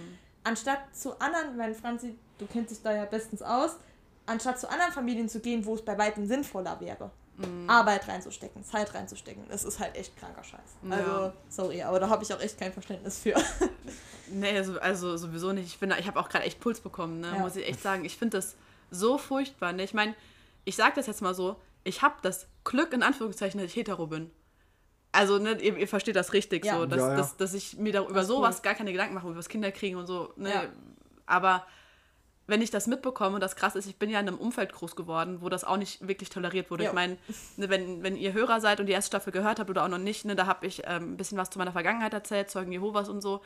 anstatt 0.45 0.79
zu 0.95 1.19
anderen, 1.19 1.57
wenn 1.57 1.75
Franzi, 1.75 2.15
du 2.37 2.45
kennst 2.47 2.71
dich 2.71 2.81
da 2.81 2.93
ja 2.93 3.03
bestens 3.05 3.41
aus, 3.41 3.71
anstatt 4.25 4.59
zu 4.59 4.69
anderen 4.69 4.93
Familien 4.93 5.27
zu 5.27 5.41
gehen, 5.41 5.65
wo 5.65 5.75
es 5.75 5.83
bei 5.83 5.97
weitem 5.97 6.25
sinnvoller 6.25 6.79
wäre. 6.79 7.11
Arbeit 7.67 8.07
reinzustecken, 8.07 8.63
Zeit 8.63 8.93
reinzustecken. 8.93 9.43
Das 9.49 9.65
ist 9.65 9.77
halt 9.81 9.97
echt 9.97 10.15
kranker 10.15 10.41
Scheiß. 10.41 10.77
Ja. 10.89 10.95
Also, 10.95 11.33
sorry, 11.49 11.83
aber 11.83 11.99
da 11.99 12.07
habe 12.07 12.23
ich 12.23 12.33
auch 12.33 12.39
echt 12.39 12.57
kein 12.57 12.71
Verständnis 12.71 13.19
für. 13.19 13.35
Nee, 14.27 14.57
also, 14.57 14.79
also 14.79 15.17
sowieso 15.17 15.51
nicht. 15.53 15.67
Ich, 15.67 15.79
bin 15.79 15.89
da- 15.91 15.99
ich 15.99 16.07
habe 16.07 16.19
auch 16.19 16.29
gerade 16.29 16.45
echt 16.45 16.59
Puls 16.59 16.79
bekommen, 16.79 17.19
ne? 17.19 17.27
Ja. 17.27 17.39
muss 17.39 17.55
ich 17.57 17.67
echt 17.67 17.79
sagen. 17.79 18.05
Ich 18.05 18.17
finde 18.17 18.37
das 18.37 18.55
so 18.89 19.19
furchtbar. 19.19 19.71
Ne? 19.71 19.83
Ich 19.83 19.93
meine, 19.93 20.15
ich 20.63 20.75
sage 20.75 20.93
das 20.95 21.05
jetzt 21.05 21.21
mal 21.21 21.35
so, 21.35 21.57
ich 21.83 22.01
habe 22.01 22.15
das 22.23 22.47
Glück, 22.63 22.91
in 22.93 23.03
Anführungszeichen, 23.03 23.59
dass 23.59 23.69
ich 23.69 23.75
hetero 23.75 24.07
bin. 24.07 24.31
Also, 25.15 25.37
ne, 25.39 25.53
ihr, 25.61 25.77
ihr 25.77 25.87
versteht 25.87 26.15
das 26.15 26.33
richtig, 26.33 26.65
Ja. 26.65 26.77
so, 26.77 26.85
dass, 26.85 26.99
Ja, 26.99 27.09
ja. 27.11 27.15
Dass, 27.17 27.37
dass 27.37 27.53
ich 27.53 27.77
mir 27.77 27.93
da 27.93 28.01
über 28.03 28.13
Das 28.13 28.27
sowas 28.27 28.57
cool. 28.57 28.61
gar 28.63 28.73
keine 28.75 28.91
Gedanken 28.91 29.13
mache, 29.15 29.27
über 29.27 29.35
das 29.35 29.49
Kinderkriegen 29.49 29.97
und 29.97 30.07
so. 30.07 30.33
Ne? 30.35 30.49
Ja. 30.49 30.63
Aber 31.25 31.65
wenn 32.47 32.61
ich 32.61 32.69
das 32.69 32.85
mitbekomme, 32.85 33.35
und 33.35 33.41
das 33.41 33.55
krass 33.55 33.75
ist, 33.75 33.87
ich 33.87 33.95
bin 33.97 34.09
ja 34.09 34.19
in 34.19 34.27
einem 34.27 34.37
Umfeld 34.37 34.71
groß 34.71 34.95
geworden, 34.95 35.39
wo 35.41 35.49
das 35.49 35.63
auch 35.63 35.77
nicht 35.77 36.07
wirklich 36.07 36.29
toleriert 36.29 36.69
wurde. 36.69 36.83
Ja. 36.83 36.89
Ich 36.91 36.93
meine, 36.95 37.17
ne, 37.57 37.69
wenn, 37.69 38.03
wenn 38.03 38.15
ihr 38.15 38.33
Hörer 38.33 38.59
seid 38.61 38.79
und 38.79 38.85
die 38.85 38.91
erste 38.93 39.07
Staffel 39.07 39.33
gehört 39.33 39.59
habt 39.59 39.69
oder 39.69 39.83
auch 39.83 39.87
noch 39.87 39.97
nicht, 39.97 40.25
ne, 40.25 40.35
da 40.35 40.45
habe 40.45 40.67
ich 40.67 40.83
ähm, 40.85 41.13
ein 41.13 41.17
bisschen 41.17 41.37
was 41.39 41.49
zu 41.49 41.57
meiner 41.57 41.71
Vergangenheit 41.71 42.13
erzählt, 42.13 42.51
Zeugen 42.51 42.71
Jehovas 42.71 43.09
und 43.09 43.21
so. 43.21 43.41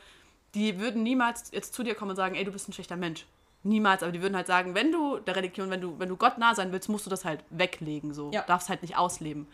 Die 0.54 0.78
würden 0.80 1.02
niemals 1.02 1.50
jetzt 1.52 1.72
zu 1.74 1.82
dir 1.82 1.94
kommen 1.94 2.10
und 2.10 2.16
sagen, 2.16 2.34
ey, 2.34 2.44
du 2.44 2.52
bist 2.52 2.68
ein 2.68 2.72
schlechter 2.72 2.96
Mensch. 2.96 3.24
niemals, 3.62 4.02
aber 4.02 4.10
die 4.12 4.20
würden 4.22 4.36
halt 4.36 4.46
sagen, 4.46 4.74
wenn 4.74 4.90
du 4.90 5.18
der 5.18 5.36
Religion, 5.36 5.70
wenn 5.70 5.80
du, 5.80 5.98
wenn 5.98 6.08
du 6.08 6.16
Gott 6.16 6.36
nah 6.38 6.54
sein 6.54 6.72
willst, 6.72 6.88
musst 6.88 7.06
du 7.06 7.10
das 7.10 7.24
halt 7.24 7.44
weglegen, 7.50 8.12
so. 8.12 8.30
Ja. 8.32 8.42
Darfst 8.42 8.68
halt 8.68 8.82
nicht 8.82 8.96
ausleben. 8.98 9.46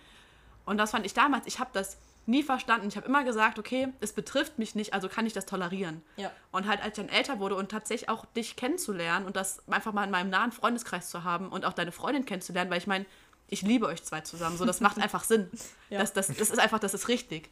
Und 0.67 0.77
das 0.77 0.91
fand 0.91 1.07
ich 1.07 1.15
damals, 1.15 1.47
ich 1.47 1.59
habe 1.59 1.71
das 1.73 1.97
nie 2.27 2.43
verstanden. 2.43 2.89
Ich 2.89 2.97
habe 2.97 3.07
immer 3.07 3.25
gesagt, 3.25 3.59
okay, 3.59 3.89
es 4.01 4.13
betrifft 4.13 4.59
mich 4.59 4.75
nicht, 4.75 4.93
also 4.93 5.09
kann 5.09 5.27
ich 5.27 5.33
das 5.33 5.47
tolerieren. 5.47 6.03
Ja. 6.17 6.31
Und 6.51 6.67
halt, 6.67 6.83
als 6.83 6.99
ich 6.99 7.07
dann 7.07 7.09
älter 7.09 7.39
wurde 7.39 7.55
und 7.55 7.71
tatsächlich 7.71 8.09
auch 8.09 8.25
dich 8.27 8.57
kennenzulernen 8.57 9.27
und 9.27 9.37
das 9.37 9.67
einfach 9.69 9.93
mal 9.93 10.05
in 10.05 10.11
meinem 10.11 10.29
nahen 10.29 10.53
Freundeskreis 10.53 11.09
zu 11.09 11.25
haben 11.25 11.49
und 11.49 11.65
auch 11.65 11.73
deine 11.73 11.93
Freundin 11.93 12.27
kennenzulernen, 12.27 12.71
weil 12.71 12.79
ich 12.79 12.87
meine, 12.87 13.07
ich 13.49 13.63
liebe 13.63 13.87
euch 13.87 14.03
zwei 14.03 14.23
zusammen. 14.23 14.59
So, 14.59 14.65
das 14.65 14.81
macht 14.81 14.99
einfach 14.99 15.25
Sinn. 15.25 15.51
Ja. 15.89 16.01
Das, 16.01 16.13
das, 16.13 16.27
das 16.27 16.51
ist 16.51 16.59
einfach, 16.59 16.81
das 16.81 16.95
ist 16.95 17.07
richtig. 17.07 17.49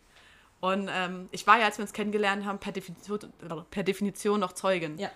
Und 0.61 0.90
ähm, 0.92 1.29
ich 1.31 1.46
war 1.46 1.57
ja, 1.57 1.66
als 1.66 1.79
wir 1.79 1.85
uns 1.85 1.92
kennengelernt 1.92 2.44
haben, 2.44 2.59
per 2.59 2.72
Definition, 2.72 3.20
per 3.70 3.85
Definition 3.85 4.40
noch 4.40 4.55
Zeugin. 4.55 4.98
Ja. 4.98 5.09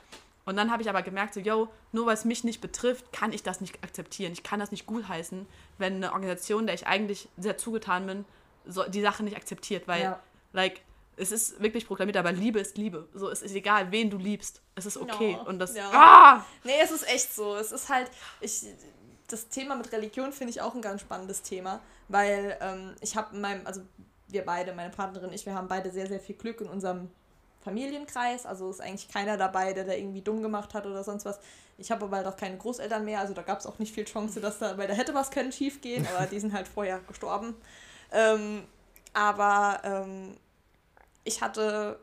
Und 0.48 0.56
dann 0.56 0.70
habe 0.72 0.80
ich 0.80 0.88
aber 0.88 1.02
gemerkt, 1.02 1.34
so, 1.34 1.40
yo, 1.40 1.68
nur 1.92 2.06
weil 2.06 2.14
es 2.14 2.24
mich 2.24 2.42
nicht 2.42 2.62
betrifft, 2.62 3.12
kann 3.12 3.34
ich 3.34 3.42
das 3.42 3.60
nicht 3.60 3.84
akzeptieren. 3.84 4.32
Ich 4.32 4.42
kann 4.42 4.58
das 4.58 4.70
nicht 4.70 4.86
gutheißen, 4.86 5.46
wenn 5.76 5.96
eine 5.96 6.12
Organisation, 6.14 6.64
der 6.64 6.74
ich 6.74 6.86
eigentlich 6.86 7.28
sehr 7.36 7.58
zugetan 7.58 8.06
bin, 8.06 8.24
so, 8.64 8.82
die 8.84 9.02
Sache 9.02 9.22
nicht 9.24 9.36
akzeptiert. 9.36 9.86
Weil, 9.86 10.04
Ja. 10.04 10.20
like, 10.54 10.80
es 11.18 11.32
ist 11.32 11.60
wirklich 11.60 11.86
proklamiert, 11.86 12.16
aber 12.16 12.32
Liebe 12.32 12.60
ist 12.60 12.78
Liebe. 12.78 13.08
So, 13.12 13.28
es 13.28 13.42
ist 13.42 13.54
egal, 13.54 13.92
wen 13.92 14.08
du 14.08 14.16
liebst. 14.16 14.62
Es 14.74 14.86
ist 14.86 14.96
okay. 14.96 15.32
Ja, 15.32 15.42
Und 15.42 15.58
das. 15.58 15.74
ja. 15.76 15.90
Ah! 15.92 16.44
Nee, 16.64 16.80
es 16.82 16.92
ist 16.92 17.06
echt 17.06 17.34
so. 17.34 17.54
Es 17.54 17.70
ist 17.70 17.90
halt, 17.90 18.10
ich, 18.40 18.64
das 19.26 19.48
Thema 19.50 19.76
mit 19.76 19.92
Religion 19.92 20.32
finde 20.32 20.52
ich 20.52 20.62
auch 20.62 20.74
ein 20.74 20.80
ganz 20.80 21.02
spannendes 21.02 21.42
Thema, 21.42 21.80
weil 22.08 22.56
ähm, 22.62 22.94
ich 23.02 23.16
habe 23.16 23.34
in 23.34 23.42
meinem, 23.42 23.66
also 23.66 23.82
wir 24.28 24.46
beide, 24.46 24.72
meine 24.72 24.88
Partnerin 24.88 25.28
und 25.28 25.34
ich, 25.34 25.44
wir 25.44 25.54
haben 25.54 25.68
beide 25.68 25.90
sehr, 25.90 26.06
sehr 26.06 26.20
viel 26.20 26.36
Glück 26.36 26.62
in 26.62 26.68
unserem 26.68 27.10
Familienkreis. 27.60 28.46
Also 28.46 28.70
ist 28.70 28.80
eigentlich 28.80 29.08
keiner 29.08 29.36
dabei, 29.36 29.72
der 29.72 29.84
da 29.84 29.92
irgendwie 29.92 30.22
dumm 30.22 30.42
gemacht 30.42 30.74
hat 30.74 30.86
oder 30.86 31.04
sonst 31.04 31.24
was. 31.24 31.38
Ich 31.76 31.90
habe 31.90 32.04
aber 32.06 32.16
halt 32.16 32.26
auch 32.26 32.36
keine 32.36 32.56
Großeltern 32.56 33.04
mehr, 33.04 33.20
also 33.20 33.34
da 33.34 33.42
gab 33.42 33.60
es 33.60 33.66
auch 33.66 33.78
nicht 33.78 33.94
viel 33.94 34.04
Chance, 34.04 34.40
dass 34.40 34.58
da, 34.58 34.76
weil 34.76 34.88
da 34.88 34.94
hätte 34.94 35.14
was 35.14 35.30
können 35.30 35.52
schief 35.52 35.80
gehen, 35.80 36.06
aber 36.12 36.26
die 36.26 36.40
sind 36.40 36.52
halt 36.52 36.66
vorher 36.66 36.98
gestorben. 37.06 37.54
Ähm, 38.10 38.64
aber 39.12 39.80
ähm, 39.84 40.36
ich 41.22 41.40
hatte 41.40 42.00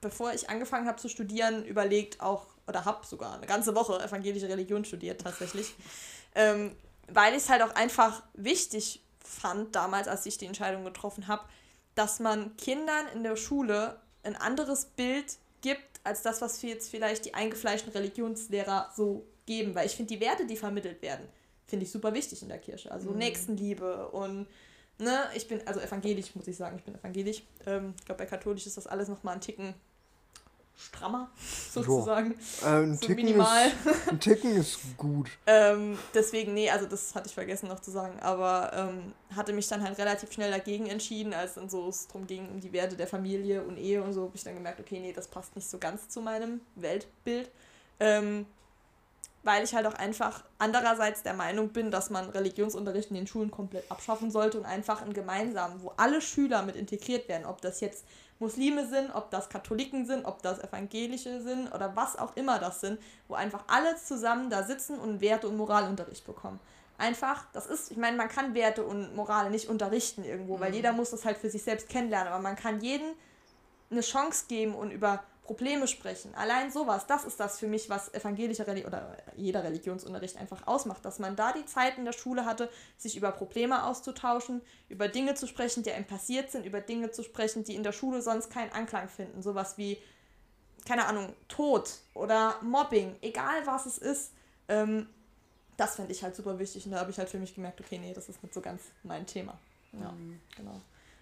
bevor 0.00 0.32
ich 0.32 0.48
angefangen 0.48 0.86
habe 0.86 0.98
zu 0.98 1.08
studieren, 1.08 1.64
überlegt 1.64 2.20
auch, 2.20 2.46
oder 2.66 2.84
habe 2.84 3.06
sogar 3.06 3.34
eine 3.34 3.46
ganze 3.46 3.74
Woche 3.74 4.02
evangelische 4.02 4.48
Religion 4.48 4.84
studiert 4.84 5.20
tatsächlich, 5.20 5.74
ähm, 6.34 6.74
weil 7.08 7.32
ich 7.32 7.42
es 7.42 7.48
halt 7.48 7.62
auch 7.62 7.74
einfach 7.74 8.22
wichtig 8.34 9.02
fand, 9.22 9.74
damals, 9.74 10.08
als 10.08 10.26
ich 10.26 10.38
die 10.38 10.46
Entscheidung 10.46 10.84
getroffen 10.84 11.28
habe, 11.28 11.44
dass 12.00 12.18
man 12.18 12.56
Kindern 12.56 13.08
in 13.14 13.22
der 13.22 13.36
Schule 13.36 14.00
ein 14.22 14.34
anderes 14.34 14.86
Bild 14.86 15.36
gibt, 15.60 16.00
als 16.02 16.22
das, 16.22 16.40
was 16.40 16.62
wir 16.62 16.70
jetzt 16.70 16.88
vielleicht 16.88 17.26
die 17.26 17.34
eingefleischten 17.34 17.92
Religionslehrer 17.92 18.90
so 18.96 19.26
geben. 19.44 19.74
Weil 19.74 19.84
ich 19.84 19.96
finde, 19.96 20.14
die 20.14 20.20
Werte, 20.22 20.46
die 20.46 20.56
vermittelt 20.56 21.02
werden, 21.02 21.28
finde 21.66 21.84
ich 21.84 21.92
super 21.92 22.14
wichtig 22.14 22.40
in 22.40 22.48
der 22.48 22.56
Kirche. 22.56 22.90
Also 22.90 23.10
Nächstenliebe 23.10 24.08
und 24.08 24.46
ne, 24.96 25.24
ich 25.34 25.46
bin, 25.46 25.60
also 25.66 25.78
evangelisch, 25.78 26.34
muss 26.34 26.48
ich 26.48 26.56
sagen, 26.56 26.78
ich 26.78 26.84
bin 26.84 26.94
evangelisch. 26.94 27.42
Ähm, 27.66 27.92
ich 27.98 28.06
glaube, 28.06 28.20
bei 28.20 28.26
katholisch 28.26 28.66
ist 28.66 28.78
das 28.78 28.86
alles 28.86 29.08
nochmal 29.08 29.34
ein 29.34 29.42
Ticken 29.42 29.74
strammer, 30.80 31.30
sozusagen. 31.72 32.34
Äh, 32.62 32.66
ein, 32.66 32.96
So 32.96 33.06
Ticken 33.06 33.24
minimal. 33.24 33.66
ist, 33.66 34.08
ein 34.10 34.20
Ticken 34.20 34.56
ist 34.56 34.78
gut. 34.96 35.28
Ähm, 35.46 35.98
deswegen, 36.14 36.54
nee, 36.54 36.70
also 36.70 36.86
das 36.86 37.14
hatte 37.14 37.28
ich 37.28 37.34
vergessen 37.34 37.68
noch 37.68 37.80
zu 37.80 37.90
sagen, 37.90 38.18
aber 38.20 38.72
ähm, 38.74 39.12
hatte 39.34 39.52
mich 39.52 39.66
dann 39.68 39.82
halt 39.82 39.98
relativ 39.98 40.32
schnell 40.32 40.50
dagegen 40.50 40.86
entschieden, 40.86 41.34
als 41.34 41.54
dann 41.54 41.68
so 41.68 41.88
es 41.88 42.06
darum 42.06 42.26
ging, 42.26 42.48
um 42.48 42.60
die 42.60 42.72
Werte 42.72 42.96
der 42.96 43.06
Familie 43.06 43.62
und 43.62 43.76
Ehe 43.76 44.02
und 44.02 44.12
so, 44.12 44.22
habe 44.24 44.36
ich 44.36 44.44
dann 44.44 44.54
gemerkt, 44.54 44.80
okay, 44.80 45.00
nee, 45.00 45.12
das 45.12 45.28
passt 45.28 45.56
nicht 45.56 45.68
so 45.68 45.78
ganz 45.78 46.08
zu 46.08 46.20
meinem 46.20 46.60
Weltbild. 46.76 47.50
Ähm, 47.98 48.46
weil 49.42 49.64
ich 49.64 49.74
halt 49.74 49.86
auch 49.86 49.94
einfach 49.94 50.44
andererseits 50.58 51.22
der 51.22 51.34
Meinung 51.34 51.70
bin, 51.70 51.90
dass 51.90 52.10
man 52.10 52.28
Religionsunterricht 52.28 53.10
in 53.10 53.16
den 53.16 53.26
Schulen 53.26 53.50
komplett 53.50 53.90
abschaffen 53.90 54.30
sollte 54.30 54.58
und 54.58 54.66
einfach 54.66 55.02
einen 55.02 55.14
gemeinsamen, 55.14 55.82
wo 55.82 55.92
alle 55.96 56.20
Schüler 56.20 56.62
mit 56.62 56.76
integriert 56.76 57.28
werden, 57.28 57.46
ob 57.46 57.60
das 57.62 57.80
jetzt 57.80 58.04
Muslime 58.40 58.86
sind, 58.88 59.14
ob 59.14 59.30
das 59.30 59.48
Katholiken 59.50 60.06
sind, 60.06 60.24
ob 60.24 60.42
das 60.42 60.58
Evangelische 60.58 61.42
sind 61.42 61.72
oder 61.72 61.94
was 61.94 62.18
auch 62.18 62.36
immer 62.36 62.58
das 62.58 62.80
sind, 62.80 62.98
wo 63.28 63.34
einfach 63.34 63.64
alle 63.68 63.96
zusammen 63.96 64.50
da 64.50 64.64
sitzen 64.64 64.98
und 64.98 65.20
Werte- 65.20 65.46
und 65.46 65.56
Moralunterricht 65.56 66.26
bekommen. 66.26 66.58
Einfach, 66.96 67.44
das 67.52 67.66
ist, 67.66 67.90
ich 67.90 67.96
meine, 67.96 68.16
man 68.16 68.28
kann 68.28 68.54
Werte 68.54 68.84
und 68.84 69.14
Morale 69.14 69.50
nicht 69.50 69.68
unterrichten 69.68 70.24
irgendwo, 70.24 70.58
weil 70.58 70.74
jeder 70.74 70.92
muss 70.92 71.10
das 71.10 71.24
halt 71.24 71.38
für 71.38 71.48
sich 71.48 71.62
selbst 71.62 71.88
kennenlernen, 71.88 72.32
aber 72.32 72.42
man 72.42 72.56
kann 72.56 72.80
jedem 72.80 73.08
eine 73.90 74.00
Chance 74.00 74.46
geben 74.48 74.74
und 74.74 74.90
über 74.90 75.22
Probleme 75.50 75.88
sprechen. 75.88 76.32
Allein 76.36 76.70
sowas, 76.70 77.08
das 77.08 77.24
ist 77.24 77.40
das 77.40 77.58
für 77.58 77.66
mich, 77.66 77.90
was 77.90 78.14
evangelischer 78.14 78.68
Religion 78.68 78.92
oder 78.92 79.16
jeder 79.34 79.64
Religionsunterricht 79.64 80.36
einfach 80.36 80.64
ausmacht, 80.68 81.04
dass 81.04 81.18
man 81.18 81.34
da 81.34 81.52
die 81.52 81.66
Zeit 81.66 81.98
in 81.98 82.04
der 82.04 82.12
Schule 82.12 82.44
hatte, 82.44 82.70
sich 82.96 83.16
über 83.16 83.32
Probleme 83.32 83.84
auszutauschen, 83.84 84.62
über 84.88 85.08
Dinge 85.08 85.34
zu 85.34 85.48
sprechen, 85.48 85.82
die 85.82 85.90
einem 85.90 86.04
passiert 86.04 86.52
sind, 86.52 86.64
über 86.64 86.80
Dinge 86.80 87.10
zu 87.10 87.24
sprechen, 87.24 87.64
die 87.64 87.74
in 87.74 87.82
der 87.82 87.90
Schule 87.90 88.22
sonst 88.22 88.50
keinen 88.50 88.70
Anklang 88.70 89.08
finden. 89.08 89.42
Sowas 89.42 89.76
wie, 89.76 89.98
keine 90.86 91.06
Ahnung, 91.06 91.34
Tod 91.48 91.94
oder 92.14 92.54
Mobbing, 92.62 93.16
egal 93.20 93.66
was 93.66 93.86
es 93.86 93.98
ist. 93.98 94.30
Ähm, 94.68 95.08
das 95.76 95.96
fände 95.96 96.12
ich 96.12 96.22
halt 96.22 96.36
super 96.36 96.60
wichtig 96.60 96.86
und 96.86 96.92
da 96.92 97.00
habe 97.00 97.10
ich 97.10 97.18
halt 97.18 97.28
für 97.28 97.40
mich 97.40 97.56
gemerkt, 97.56 97.80
okay, 97.80 97.98
nee, 97.98 98.14
das 98.14 98.28
ist 98.28 98.40
nicht 98.40 98.54
so 98.54 98.60
ganz 98.60 98.82
mein 99.02 99.26
Thema. 99.26 99.58
Ja, 99.94 100.14
genau. 100.56 100.80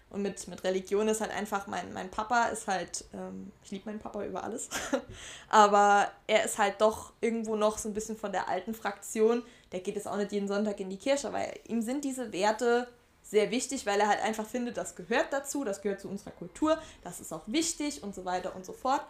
Und 0.09 0.23
mit, 0.23 0.47
mit 0.47 0.63
Religion 0.63 1.07
ist 1.07 1.21
halt 1.21 1.31
einfach, 1.31 1.67
mein, 1.67 1.93
mein 1.93 2.09
Papa 2.09 2.45
ist 2.45 2.67
halt, 2.67 3.05
ähm, 3.13 3.51
ich 3.63 3.71
liebe 3.71 3.89
meinen 3.89 3.99
Papa 3.99 4.25
über 4.25 4.43
alles, 4.43 4.69
aber 5.49 6.09
er 6.25 6.45
ist 6.45 6.57
halt 6.57 6.81
doch 6.81 7.13
irgendwo 7.21 7.55
noch 7.55 7.77
so 7.77 7.89
ein 7.89 7.93
bisschen 7.93 8.17
von 8.17 8.31
der 8.31 8.49
alten 8.49 8.73
Fraktion. 8.73 9.43
Der 9.71 9.81
geht 9.81 9.95
jetzt 9.95 10.07
auch 10.07 10.17
nicht 10.17 10.31
jeden 10.31 10.47
Sonntag 10.47 10.79
in 10.79 10.89
die 10.89 10.97
Kirche, 10.97 11.31
weil 11.31 11.59
ihm 11.67 11.83
sind 11.83 12.03
diese 12.03 12.33
Werte 12.33 12.87
sehr 13.21 13.51
wichtig, 13.51 13.85
weil 13.85 13.99
er 13.99 14.07
halt 14.07 14.23
einfach 14.23 14.47
findet, 14.47 14.77
das 14.77 14.95
gehört 14.95 15.31
dazu, 15.31 15.63
das 15.63 15.83
gehört 15.83 16.01
zu 16.01 16.09
unserer 16.09 16.31
Kultur, 16.31 16.79
das 17.03 17.19
ist 17.19 17.31
auch 17.31 17.43
wichtig 17.45 18.01
und 18.01 18.15
so 18.15 18.25
weiter 18.25 18.55
und 18.55 18.65
so 18.65 18.73
fort. 18.73 19.01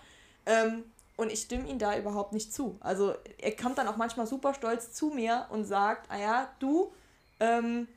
Ähm, 0.45 0.83
und 1.15 1.31
ich 1.31 1.41
stimme 1.41 1.67
ihm 1.69 1.79
da 1.79 1.97
überhaupt 1.97 2.33
nicht 2.33 2.53
zu. 2.53 2.77
Also 2.81 3.13
er 3.37 3.55
kommt 3.55 3.77
dann 3.77 3.87
auch 3.87 3.97
manchmal 3.97 4.27
super 4.27 4.53
stolz 4.53 4.93
zu 4.93 5.09
mir 5.09 5.47
und 5.49 5.65
sagt, 5.65 6.09
ah 6.09 6.17
ja, 6.17 6.49
du, 6.59 6.91
ähm, 7.39 7.87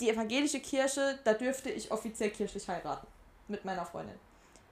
die 0.00 0.10
evangelische 0.10 0.60
Kirche, 0.60 1.18
da 1.24 1.34
dürfte 1.34 1.70
ich 1.70 1.90
offiziell 1.90 2.30
kirchlich 2.30 2.68
heiraten 2.68 3.06
mit 3.48 3.64
meiner 3.64 3.84
Freundin. 3.84 4.16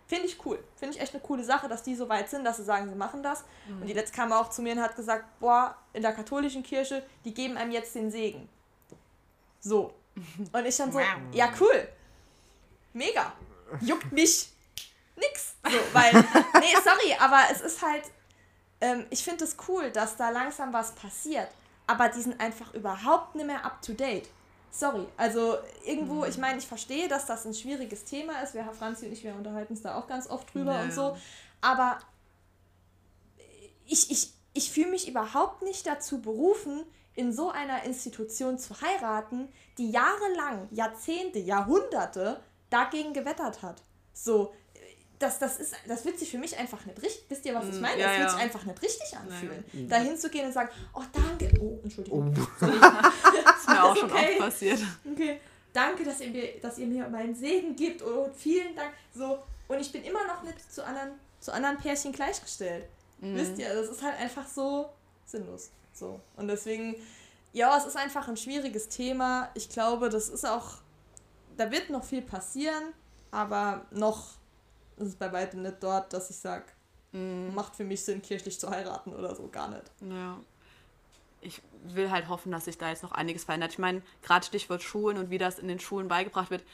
Finde 0.07 0.27
ich 0.27 0.45
cool. 0.47 0.63
Finde 0.77 0.95
ich 0.95 1.03
echt 1.03 1.15
eine 1.15 1.23
coole 1.23 1.43
Sache, 1.43 1.69
dass 1.69 1.83
die 1.83 1.97
so 1.97 2.09
weit 2.09 2.31
sind, 2.31 2.45
dass 2.45 2.59
sie 2.59 2.65
sagen, 2.65 2.89
sie 2.89 2.95
machen 2.95 3.25
das. 3.25 3.45
Und 3.69 3.87
die 3.87 3.93
letzte 3.93 4.15
kam 4.15 4.33
auch 4.33 4.51
zu 4.51 4.63
mir 4.63 4.75
und 4.75 4.81
hat 4.81 4.95
gesagt, 4.95 5.25
boah, 5.41 5.77
in 5.93 6.03
der 6.03 6.13
katholischen 6.13 6.63
Kirche, 6.63 7.05
die 7.25 7.35
geben 7.35 7.57
einem 7.57 7.73
jetzt 7.73 7.95
den 7.95 8.11
Segen. 8.11 8.49
So. 9.61 9.93
Und 10.53 10.65
ich 10.65 10.77
dann 10.77 10.93
so, 10.93 11.01
ja 11.33 11.53
cool. 11.61 11.89
Mega. 12.93 13.33
Juckt 13.81 14.13
mich 14.13 14.51
nix. 15.17 15.57
So, 15.65 15.79
weil, 15.93 16.13
nee, 16.61 16.75
sorry, 16.85 17.17
aber 17.19 17.41
es 17.51 17.61
ist 17.61 17.83
halt, 17.83 18.05
ähm, 18.81 19.07
ich 19.11 19.25
finde 19.25 19.45
es 19.45 19.57
cool, 19.67 19.91
dass 19.91 20.17
da 20.17 20.31
langsam 20.31 20.73
was 20.73 20.93
passiert. 20.93 21.49
Aber 21.89 22.09
die 22.09 22.23
sind 22.23 22.41
einfach 22.41 22.73
überhaupt 22.75 23.35
nicht 23.35 23.47
mehr 23.47 23.65
up 23.65 23.83
to 23.83 23.93
date. 23.93 24.29
Sorry, 24.71 25.07
also 25.17 25.57
irgendwo, 25.85 26.25
ich 26.25 26.37
meine, 26.39 26.59
ich 26.59 26.67
verstehe, 26.67 27.09
dass 27.09 27.27
das 27.27 27.47
ein 27.47 27.55
schwieriges 27.55 28.05
Thema 28.05 28.41
ist. 28.43 28.55
Wir, 28.55 28.65
Herr 28.65 28.75
Franzi 28.75 29.07
und 29.07 29.13
ich, 29.13 29.25
wir 29.25 29.35
unterhalten 29.35 29.73
uns 29.73 29.83
da 29.83 29.97
auch 29.97 30.07
ganz 30.07 30.29
oft 30.29 30.53
drüber 30.53 30.75
Ja, 30.75 30.83
und 30.83 30.93
so. 30.93 31.17
Aber 31.61 31.99
ich, 33.87 34.11
ich, 34.11 34.33
ich 34.53 34.71
fühle 34.71 34.91
mich 34.91 35.09
überhaupt 35.09 35.63
nicht 35.63 35.87
dazu 35.87 36.21
berufen, 36.21 36.85
in 37.15 37.33
so 37.33 37.51
einer 37.51 37.85
Institution 37.85 38.59
zu 38.59 38.81
heiraten, 38.81 39.49
die 39.79 39.91
jahrelang, 39.91 40.69
Jahrzehnte, 40.71 41.39
Jahrhunderte 41.39 42.43
dagegen 42.69 43.15
gewettert 43.15 43.63
hat. 43.63 43.83
So, 44.13 44.53
das, 45.19 45.39
das, 45.39 45.59
ist, 45.59 45.75
das 45.87 46.05
wird 46.05 46.19
sich 46.19 46.31
für 46.31 46.39
mich 46.39 46.57
einfach 46.59 46.85
nicht 46.85 47.01
richtig, 47.03 47.25
wisst 47.29 47.47
ihr, 47.47 47.55
was 47.55 47.69
ich 47.69 47.77
Mm, 47.77 47.83
meine? 47.83 48.01
ja, 48.01 48.07
das 48.09 48.19
wird 48.19 48.29
ja. 48.29 48.31
sich 48.31 48.41
einfach 48.41 48.65
nicht 48.65 48.83
richtig 48.83 49.17
anfühlen. 49.17 49.65
Da 49.89 49.97
hinzugehen 49.97 50.47
und 50.47 50.53
sagen, 50.53 50.69
oh 50.95 51.03
danke, 51.13 51.53
oh, 51.61 51.79
Entschuldigung. 51.83 52.35
Das 52.61 53.57
ist 53.61 53.69
mir 53.69 53.85
auch 53.85 53.97
schon 53.97 54.11
okay. 54.11 54.31
oft 54.31 54.39
passiert. 54.39 54.81
Okay, 55.11 55.41
danke, 55.73 56.05
dass 56.05 56.21
ihr, 56.21 56.31
mir, 56.31 56.61
dass 56.61 56.79
ihr 56.79 56.87
mir 56.87 57.09
meinen 57.09 57.35
Segen 57.35 57.75
gibt 57.75 58.03
und 58.03 58.35
vielen 58.37 58.75
Dank. 58.77 58.93
So, 59.15 59.39
und 59.69 59.81
ich 59.81 59.91
bin 59.91 60.05
immer 60.05 60.25
noch 60.27 60.43
nicht 60.43 60.73
zu 60.73 60.85
anderen, 60.85 61.13
zu 61.41 61.53
anderen 61.53 61.79
Pärchen 61.79 62.13
gleichgestellt. 62.13 62.87
Wisst 63.19 63.59
ihr, 63.59 63.73
das 63.75 63.89
ist 63.89 64.03
halt 64.03 64.19
einfach 64.21 64.47
so 64.47 64.91
sinnlos. 65.25 65.71
So. 65.95 66.21
Und 66.37 66.49
deswegen, 66.49 66.97
ja, 67.53 67.77
es 67.79 67.87
ist 67.87 67.97
einfach 67.97 68.29
ein 68.29 68.37
schwieriges 68.37 68.89
Thema. 68.89 69.49
Ich 69.55 69.71
glaube, 69.71 70.11
das 70.11 70.29
ist 70.29 70.47
auch, 70.47 70.75
da 71.57 71.71
wird 71.71 71.89
noch 71.89 72.05
viel 72.05 72.21
passieren, 72.23 72.93
aber 73.31 73.87
noch 73.91 74.35
ist 74.97 75.09
es 75.09 75.17
bei 75.17 75.33
weitem 75.33 75.63
nicht 75.63 75.77
dort, 75.81 76.13
dass 76.13 76.31
ich 76.31 76.37
sage, 76.37 76.65
macht 77.13 77.77
für 77.77 77.85
mich 77.85 78.05
Sinn, 78.05 78.21
kirchlich 78.21 78.61
zu 78.61 78.71
heiraten 78.71 79.15
oder 79.15 79.35
so, 79.35 79.49
gar 79.49 79.69
nicht. 79.69 79.85
Ja. 80.01 80.39
Ich 81.41 81.63
will 81.85 82.11
halt 82.11 82.29
hoffen, 82.29 82.51
dass 82.53 82.65
sich 82.65 82.77
da 82.77 82.91
jetzt 82.91 83.03
noch 83.03 83.13
einiges 83.13 83.45
verändert. 83.45 83.73
Ich 83.73 83.79
meine, 83.79 84.03
gerade 84.23 84.45
Stichwort 84.45 84.83
Schulen 84.83 85.17
und 85.17 85.31
wie 85.31 85.39
das 85.39 85.59
in 85.59 85.69
den 85.69 85.79
Schulen 85.81 86.09
beigebracht 86.09 86.51
wird. 86.51 86.65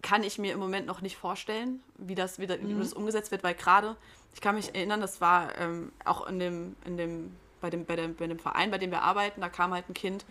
kann 0.00 0.22
ich 0.22 0.38
mir 0.38 0.52
im 0.52 0.60
Moment 0.60 0.86
noch 0.86 1.00
nicht 1.00 1.16
vorstellen, 1.16 1.80
wie 1.96 2.14
das, 2.14 2.38
wie 2.38 2.46
das, 2.46 2.58
wie 2.62 2.74
das 2.74 2.92
umgesetzt 2.92 3.30
wird, 3.30 3.42
weil 3.42 3.54
gerade, 3.54 3.96
ich 4.32 4.40
kann 4.40 4.54
mich 4.54 4.74
erinnern, 4.74 5.00
das 5.00 5.20
war 5.20 5.56
ähm, 5.58 5.92
auch 6.04 6.26
in 6.26 6.38
dem, 6.38 6.76
in 6.84 6.96
dem, 6.96 7.36
bei 7.60 7.70
dem, 7.70 7.84
bei, 7.84 7.96
dem, 7.96 8.14
bei 8.14 8.28
dem 8.28 8.38
Verein, 8.38 8.70
bei 8.70 8.78
dem 8.78 8.92
wir 8.92 9.02
arbeiten, 9.02 9.40
da 9.40 9.48
kam 9.48 9.74
halt 9.74 9.88
ein 9.88 9.94
Kind, 9.94 10.24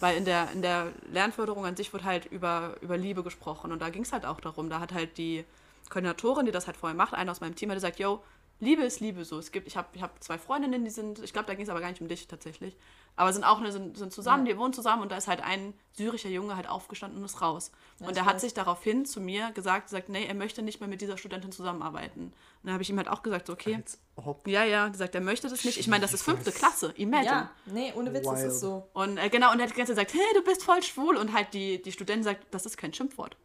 weil 0.00 0.16
in 0.16 0.24
der, 0.24 0.50
in 0.52 0.62
der 0.62 0.92
Lernförderung 1.12 1.66
an 1.66 1.76
sich 1.76 1.92
wird 1.92 2.04
halt 2.04 2.24
über, 2.26 2.76
über 2.80 2.96
Liebe 2.96 3.22
gesprochen 3.22 3.72
und 3.72 3.82
da 3.82 3.90
ging 3.90 4.02
es 4.02 4.12
halt 4.12 4.24
auch 4.24 4.40
darum, 4.40 4.70
da 4.70 4.80
hat 4.80 4.94
halt 4.94 5.18
die 5.18 5.44
Koordinatorin, 5.90 6.46
die 6.46 6.52
das 6.52 6.66
halt 6.66 6.76
vorher 6.76 6.96
macht, 6.96 7.12
einer 7.14 7.30
aus 7.30 7.40
meinem 7.40 7.54
Team, 7.56 7.70
hat 7.70 7.76
gesagt, 7.76 7.98
yo, 7.98 8.22
Liebe 8.60 8.82
ist 8.82 9.00
Liebe 9.00 9.24
so. 9.24 9.38
Es 9.38 9.52
gibt, 9.52 9.66
ich 9.66 9.76
habe 9.76 9.88
ich 9.94 10.02
hab 10.02 10.22
zwei 10.22 10.36
Freundinnen, 10.36 10.84
die 10.84 10.90
sind, 10.90 11.18
ich 11.20 11.32
glaube, 11.32 11.46
da 11.46 11.54
ging 11.54 11.64
es 11.64 11.70
aber 11.70 11.80
gar 11.80 11.88
nicht 11.88 12.02
um 12.02 12.08
dich 12.08 12.28
tatsächlich. 12.28 12.76
Aber 13.16 13.32
sind 13.32 13.42
auch 13.42 13.58
eine, 13.58 13.72
sind, 13.72 13.96
sind 13.96 14.12
zusammen, 14.12 14.44
die 14.44 14.56
wohnen 14.56 14.74
zusammen 14.74 15.02
und 15.02 15.10
da 15.10 15.16
ist 15.16 15.28
halt 15.28 15.42
ein 15.42 15.72
syrischer 15.92 16.28
Junge 16.28 16.56
halt 16.56 16.68
aufgestanden 16.68 17.18
und 17.18 17.24
ist 17.24 17.40
raus. 17.40 17.72
und 18.00 18.16
er 18.16 18.26
hat 18.26 18.40
sich 18.40 18.52
daraufhin 18.52 19.06
zu 19.06 19.20
mir 19.20 19.50
gesagt, 19.52 19.86
gesagt, 19.86 20.10
nee, 20.10 20.26
er 20.26 20.34
möchte 20.34 20.60
nicht 20.62 20.80
mehr 20.80 20.88
mit 20.88 21.00
dieser 21.00 21.16
Studentin 21.16 21.52
zusammenarbeiten. 21.52 22.24
Und 22.24 22.34
dann 22.62 22.74
habe 22.74 22.82
ich 22.82 22.90
ihm 22.90 22.98
halt 22.98 23.08
auch 23.08 23.22
gesagt, 23.22 23.46
so, 23.46 23.54
okay, 23.54 23.76
Als 23.76 23.98
ob. 24.16 24.46
ja, 24.46 24.64
ja, 24.64 24.88
gesagt, 24.88 25.14
er 25.14 25.22
möchte 25.22 25.48
das 25.48 25.64
nicht. 25.64 25.78
Ich 25.78 25.88
meine, 25.88 26.02
das 26.02 26.12
ist 26.12 26.22
fünfte 26.22 26.52
Klasse, 26.52 26.92
imagine. 26.96 27.26
Ja, 27.30 27.50
nee, 27.64 27.92
ohne 27.96 28.12
Witz 28.12 28.26
ist 28.26 28.32
Wild. 28.42 28.46
es 28.52 28.60
so. 28.60 28.88
Und 28.92 29.16
äh, 29.16 29.30
genau, 29.30 29.52
und 29.52 29.58
er 29.58 29.66
hat 29.66 29.72
die 29.72 29.78
ganze 29.78 29.94
Zeit 29.94 30.08
gesagt, 30.08 30.22
hey, 30.22 30.34
du 30.38 30.44
bist 30.44 30.62
voll 30.62 30.82
schwul. 30.82 31.16
Und 31.16 31.32
halt 31.32 31.54
die, 31.54 31.80
die 31.80 31.92
Studentin 31.92 32.24
sagt, 32.24 32.46
das 32.50 32.66
ist 32.66 32.76
kein 32.76 32.92
Schimpfwort. 32.92 33.36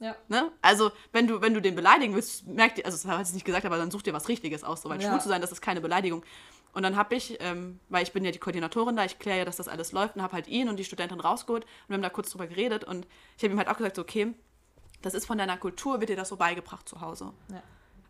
Ja. 0.00 0.16
Ne? 0.28 0.50
Also, 0.60 0.90
wenn 1.12 1.26
du, 1.26 1.40
wenn 1.40 1.54
du 1.54 1.62
den 1.62 1.74
beleidigen 1.76 2.14
willst, 2.14 2.46
merkt 2.46 2.78
ihr, 2.78 2.86
also 2.86 2.96
das 2.96 3.06
hat 3.18 3.26
sie 3.26 3.34
nicht 3.34 3.44
gesagt, 3.46 3.64
aber 3.64 3.76
dann 3.76 3.90
such 3.90 4.02
dir 4.02 4.12
was 4.12 4.28
Richtiges 4.28 4.64
aus, 4.64 4.82
so, 4.82 4.88
weil 4.88 5.00
Ja. 5.00 5.08
schwul 5.10 5.20
zu 5.20 5.28
sein, 5.28 5.40
das 5.40 5.52
ist 5.52 5.60
keine 5.60 5.80
Beleidigung. 5.80 6.24
Und 6.72 6.82
dann 6.82 6.96
habe 6.96 7.14
ich, 7.14 7.36
ähm, 7.40 7.78
weil 7.88 8.02
ich 8.02 8.12
bin 8.12 8.24
ja 8.24 8.32
die 8.32 8.40
Koordinatorin 8.40 8.96
da, 8.96 9.04
ich 9.04 9.20
kläre 9.20 9.38
ja, 9.38 9.44
dass 9.44 9.56
das 9.56 9.68
alles 9.68 9.92
läuft 9.92 10.16
und 10.16 10.22
habe 10.22 10.32
halt 10.32 10.48
ihn 10.48 10.68
und 10.68 10.76
die 10.76 10.84
Studentin 10.84 11.20
rausgeholt 11.20 11.64
und 11.64 11.88
wir 11.88 11.94
haben 11.94 12.02
da 12.02 12.10
kurz 12.10 12.30
drüber 12.30 12.48
geredet 12.48 12.82
und 12.82 13.06
ich 13.36 13.44
habe 13.44 13.52
ihm 13.54 13.58
halt 13.58 13.68
auch 13.68 13.76
gesagt, 13.76 13.94
so, 13.94 14.02
okay, 14.02 14.34
das 15.00 15.14
ist 15.14 15.26
von 15.26 15.38
deiner 15.38 15.56
Kultur, 15.56 16.00
wird 16.00 16.10
dir 16.10 16.16
das 16.16 16.30
so 16.30 16.36
beigebracht 16.36 16.88
zu 16.88 17.00
Hause. 17.00 17.32
Ja. 17.52 17.62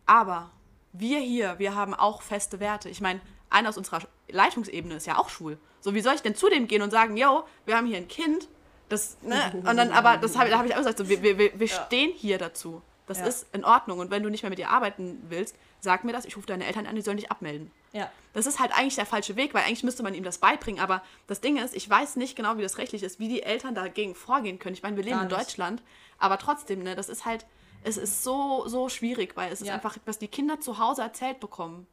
Aber 0.07 0.49
wir 0.93 1.19
hier, 1.19 1.59
wir 1.59 1.75
haben 1.75 1.93
auch 1.93 2.23
feste 2.23 2.59
Werte. 2.59 2.89
Ich 2.89 3.01
meine, 3.01 3.21
einer 3.51 3.69
aus 3.69 3.77
unserer 3.77 3.99
Leitungsebene 4.29 4.95
ist 4.95 5.05
ja 5.05 5.17
auch 5.19 5.29
schwul. 5.29 5.59
So, 5.81 5.93
wie 5.93 6.01
soll 6.01 6.15
ich 6.15 6.21
denn 6.21 6.35
zu 6.35 6.49
dem 6.49 6.67
gehen 6.67 6.81
und 6.81 6.89
sagen, 6.89 7.17
yo, 7.17 7.45
wir 7.65 7.77
haben 7.77 7.85
hier 7.85 7.97
ein 7.97 8.07
Kind, 8.07 8.47
das, 8.89 9.17
ne, 9.21 9.51
und 9.53 9.77
dann, 9.77 9.91
aber 9.91 10.17
das 10.17 10.37
habe 10.37 10.49
da 10.49 10.57
habe 10.57 10.67
ich 10.67 10.73
auch 10.73 10.79
gesagt, 10.79 10.97
so, 10.97 11.09
wir, 11.09 11.21
wir, 11.21 11.37
wir 11.37 11.59
wir 11.59 11.67
stehen 11.67 12.11
hier 12.13 12.37
dazu. 12.37 12.81
Das 13.07 13.19
Ja. 13.19 13.25
ist 13.27 13.45
in 13.53 13.63
Ordnung. 13.63 13.99
Und 13.99 14.09
wenn 14.09 14.23
du 14.23 14.29
nicht 14.29 14.41
mehr 14.41 14.49
mit 14.49 14.57
ihr 14.57 14.69
arbeiten 14.71 15.21
willst, 15.29 15.55
sag 15.79 16.03
mir 16.05 16.11
das, 16.11 16.25
ich 16.25 16.35
rufe 16.37 16.47
deine 16.47 16.65
Eltern 16.65 16.87
an, 16.87 16.95
die 16.95 17.01
sollen 17.03 17.17
dich 17.17 17.29
abmelden. 17.29 17.69
Ja. 17.93 18.09
Das 18.33 18.47
ist 18.47 18.59
halt 18.59 18.71
eigentlich 18.75 18.95
der 18.95 19.05
falsche 19.05 19.35
Weg, 19.35 19.53
weil 19.53 19.63
eigentlich 19.63 19.83
müsste 19.83 20.01
man 20.01 20.15
ihm 20.15 20.23
das 20.23 20.39
beibringen. 20.39 20.81
Aber 20.81 21.03
das 21.27 21.39
Ding 21.39 21.57
ist, 21.57 21.75
ich 21.75 21.87
weiß 21.87 22.15
nicht 22.15 22.35
genau, 22.35 22.57
wie 22.57 22.63
das 22.63 22.79
rechtlich 22.79 23.03
ist, 23.03 23.19
wie 23.19 23.27
die 23.27 23.43
Eltern 23.43 23.75
dagegen 23.75 24.15
vorgehen 24.15 24.57
können. 24.57 24.73
Ich 24.73 24.81
meine, 24.81 24.97
wir 24.97 25.03
leben 25.03 25.21
in. 25.21 25.29
Deutschland, 25.29 25.83
aber 26.17 26.39
trotzdem, 26.39 26.81
ne, 26.81 26.95
das 26.95 27.07
ist 27.09 27.25
halt, 27.25 27.45
es 27.83 27.97
ist 27.97 28.23
so, 28.23 28.67
so 28.67 28.89
schwierig, 28.89 29.37
weil 29.37 29.51
es 29.53 29.61
ist 29.61 29.67
Ja. 29.67 29.75
einfach, 29.75 29.95
was 30.05 30.17
die 30.17 30.27
Kinder 30.27 30.59
zu 30.59 30.79
Hause 30.79 31.03
erzählt 31.03 31.39
bekommen, 31.39 31.85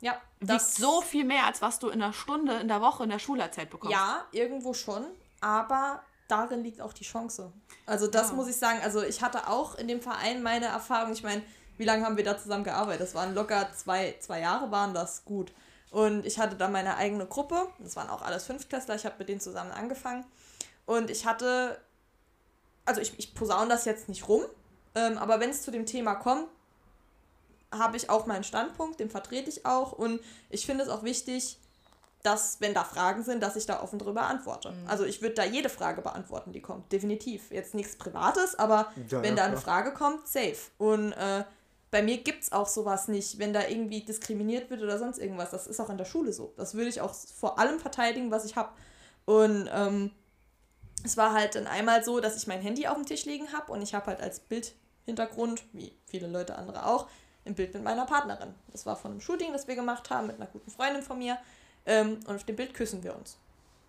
Ja, 0.00 0.12
wiegt 0.38 0.52
das 0.52 0.76
so 0.76 1.00
viel 1.02 1.24
mehr, 1.24 1.44
als 1.46 1.60
was 1.60 1.80
du 1.80 1.88
in 1.88 2.00
einer 2.00 2.12
Stunde 2.12 2.54
in 2.60 2.68
der 2.68 2.80
Woche 2.80 3.02
in 3.02 3.10
der 3.10 3.18
Schule 3.18 3.42
erzählt 3.42 3.68
bekommst. 3.70 3.92
Ja, 3.92 4.24
irgendwo 4.30 4.72
schon, 4.74 5.04
aber 5.40 6.02
darin 6.28 6.62
liegt 6.62 6.80
auch 6.80 6.92
die 6.92 7.04
Chance. 7.04 7.52
Also 7.86 8.06
das 8.06 8.28
Ja. 8.28 8.34
muss 8.34 8.48
ich 8.48 8.56
sagen, 8.56 8.80
also 8.82 9.02
ich 9.02 9.22
hatte 9.22 9.48
auch 9.48 9.74
in 9.76 9.88
dem 9.88 10.00
Verein 10.00 10.42
meine 10.42 10.66
Erfahrung, 10.66 11.12
ich 11.12 11.22
meine, 11.22 11.42
wie 11.76 11.84
lange 11.84 12.04
haben 12.04 12.16
wir 12.16 12.24
da 12.24 12.38
zusammen 12.38 12.64
gearbeitet? 12.64 13.00
Das 13.00 13.14
waren 13.14 13.34
locker 13.34 13.72
zwei, 13.72 14.16
zwei 14.20 14.40
Jahre, 14.40 14.70
waren 14.70 14.94
das 14.94 15.24
gut. 15.24 15.52
Und 15.90 16.24
ich 16.24 16.38
hatte 16.38 16.54
da 16.56 16.68
meine 16.68 16.96
eigene 16.96 17.26
Gruppe, 17.26 17.66
das 17.78 17.96
waren 17.96 18.08
auch 18.08 18.22
alles 18.22 18.44
Fünftklässler, 18.44 18.94
ich 18.94 19.04
habe 19.04 19.16
mit 19.18 19.28
denen 19.28 19.40
zusammen 19.40 19.72
angefangen. 19.72 20.24
Und 20.86 21.10
ich 21.10 21.26
hatte, 21.26 21.80
also 22.84 23.00
ich, 23.00 23.18
ich 23.18 23.34
posaune 23.34 23.68
das 23.68 23.84
jetzt 23.86 24.08
nicht 24.08 24.28
rum, 24.28 24.42
ähm, 24.94 25.18
aber 25.18 25.40
wenn 25.40 25.50
es 25.50 25.62
zu 25.62 25.70
dem 25.70 25.86
Thema 25.86 26.14
kommt, 26.14 26.46
habe 27.72 27.96
ich 27.96 28.10
auch 28.10 28.26
meinen 28.26 28.44
Standpunkt, 28.44 29.00
den 29.00 29.10
vertrete 29.10 29.48
ich 29.48 29.64
auch. 29.66 29.92
Und 29.92 30.20
ich 30.48 30.66
finde 30.66 30.84
es 30.84 30.90
auch 30.90 31.02
wichtig, 31.02 31.58
dass, 32.22 32.60
wenn 32.60 32.74
da 32.74 32.84
Fragen 32.84 33.22
sind, 33.22 33.42
dass 33.42 33.56
ich 33.56 33.66
da 33.66 33.82
offen 33.82 33.98
drüber 33.98 34.22
antworte. 34.22 34.74
Also 34.86 35.04
ich 35.04 35.22
würde 35.22 35.36
da 35.36 35.44
jede 35.44 35.68
Frage 35.68 36.02
beantworten, 36.02 36.52
die 36.52 36.60
kommt. 36.60 36.92
Definitiv. 36.92 37.50
Jetzt 37.50 37.74
nichts 37.74 37.96
Privates, 37.96 38.58
aber 38.58 38.92
Ja, 39.08 39.22
wenn 39.22 39.36
ja, 39.36 39.36
da 39.36 39.44
eine 39.44 39.52
klar. 39.56 39.62
Frage 39.62 39.94
kommt, 39.94 40.28
safe. 40.28 40.56
Und 40.76 41.12
äh, 41.12 41.44
bei 41.90 42.02
mir 42.02 42.18
gibt 42.18 42.42
es 42.42 42.52
auch 42.52 42.68
sowas 42.68 43.08
nicht, 43.08 43.38
wenn 43.38 43.52
da 43.52 43.66
irgendwie 43.66 44.02
diskriminiert 44.02 44.70
wird 44.70 44.82
oder 44.82 44.98
sonst 44.98 45.18
irgendwas. 45.18 45.50
Das 45.50 45.66
ist 45.66 45.80
auch 45.80 45.88
in 45.90 45.98
der 45.98 46.04
Schule 46.04 46.32
so. 46.32 46.52
Das 46.56 46.74
würde 46.74 46.90
ich 46.90 47.00
auch 47.00 47.14
vor 47.14 47.58
allem 47.58 47.80
verteidigen, 47.80 48.30
was 48.30 48.44
ich 48.44 48.56
habe. 48.56 48.70
Und 49.24 49.68
ähm, 49.72 50.10
es 51.04 51.16
war 51.16 51.32
halt 51.32 51.54
dann 51.54 51.66
einmal 51.66 52.04
so, 52.04 52.20
dass 52.20 52.36
ich 52.36 52.46
mein 52.46 52.60
Handy 52.60 52.86
auf 52.86 52.96
dem 52.96 53.06
Tisch 53.06 53.24
liegen 53.24 53.52
habe 53.52 53.72
und 53.72 53.80
ich 53.82 53.94
habe 53.94 54.06
halt 54.06 54.20
als 54.20 54.40
Bildhintergrund, 54.40 55.62
wie 55.72 55.96
viele 56.06 56.26
Leute 56.26 56.56
andere 56.56 56.86
auch, 56.86 57.08
ein 57.46 57.54
Bild 57.54 57.72
mit 57.72 57.82
meiner 57.82 58.04
Partnerin. 58.04 58.54
Das 58.70 58.84
war 58.84 58.96
von 58.96 59.12
einem 59.12 59.20
Shooting, 59.20 59.52
das 59.52 59.66
wir 59.66 59.74
gemacht 59.74 60.10
haben 60.10 60.26
mit 60.26 60.36
einer 60.36 60.46
guten 60.46 60.70
Freundin 60.70 61.02
von 61.02 61.18
mir. 61.18 61.38
Ähm, 61.86 62.20
und 62.26 62.36
auf 62.36 62.44
dem 62.44 62.56
Bild 62.56 62.74
küssen 62.74 63.02
wir 63.02 63.16
uns. 63.16 63.36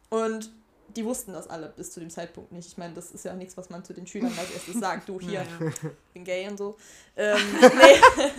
Und 0.10 0.52
die 0.96 1.06
wussten 1.06 1.34
das 1.34 1.50
alle 1.50 1.72
bis 1.76 1.92
zu 1.92 2.00
dem 2.00 2.10
Zeitpunkt 2.10 2.52
nicht. 2.52 2.68
Ich 2.68 2.78
meine, 2.78 2.94
das 2.94 3.12
ist 3.12 3.26
ja 3.26 3.32
auch 3.32 3.38
nichts, 3.38 3.56
was 3.58 3.70
man 3.70 3.84
zu 3.84 3.94
den 3.94 4.06
Schülern 4.08 4.34
als 4.38 4.52
erstes 4.52 4.80
sagt. 4.80 5.08
Du 5.08 5.20
hier, 5.20 5.46
bin 6.14 6.24
gay 6.24 6.48
und 6.48 6.58
so. 6.58 6.78
Ähm, 7.16 7.38
nee, 7.62 8.30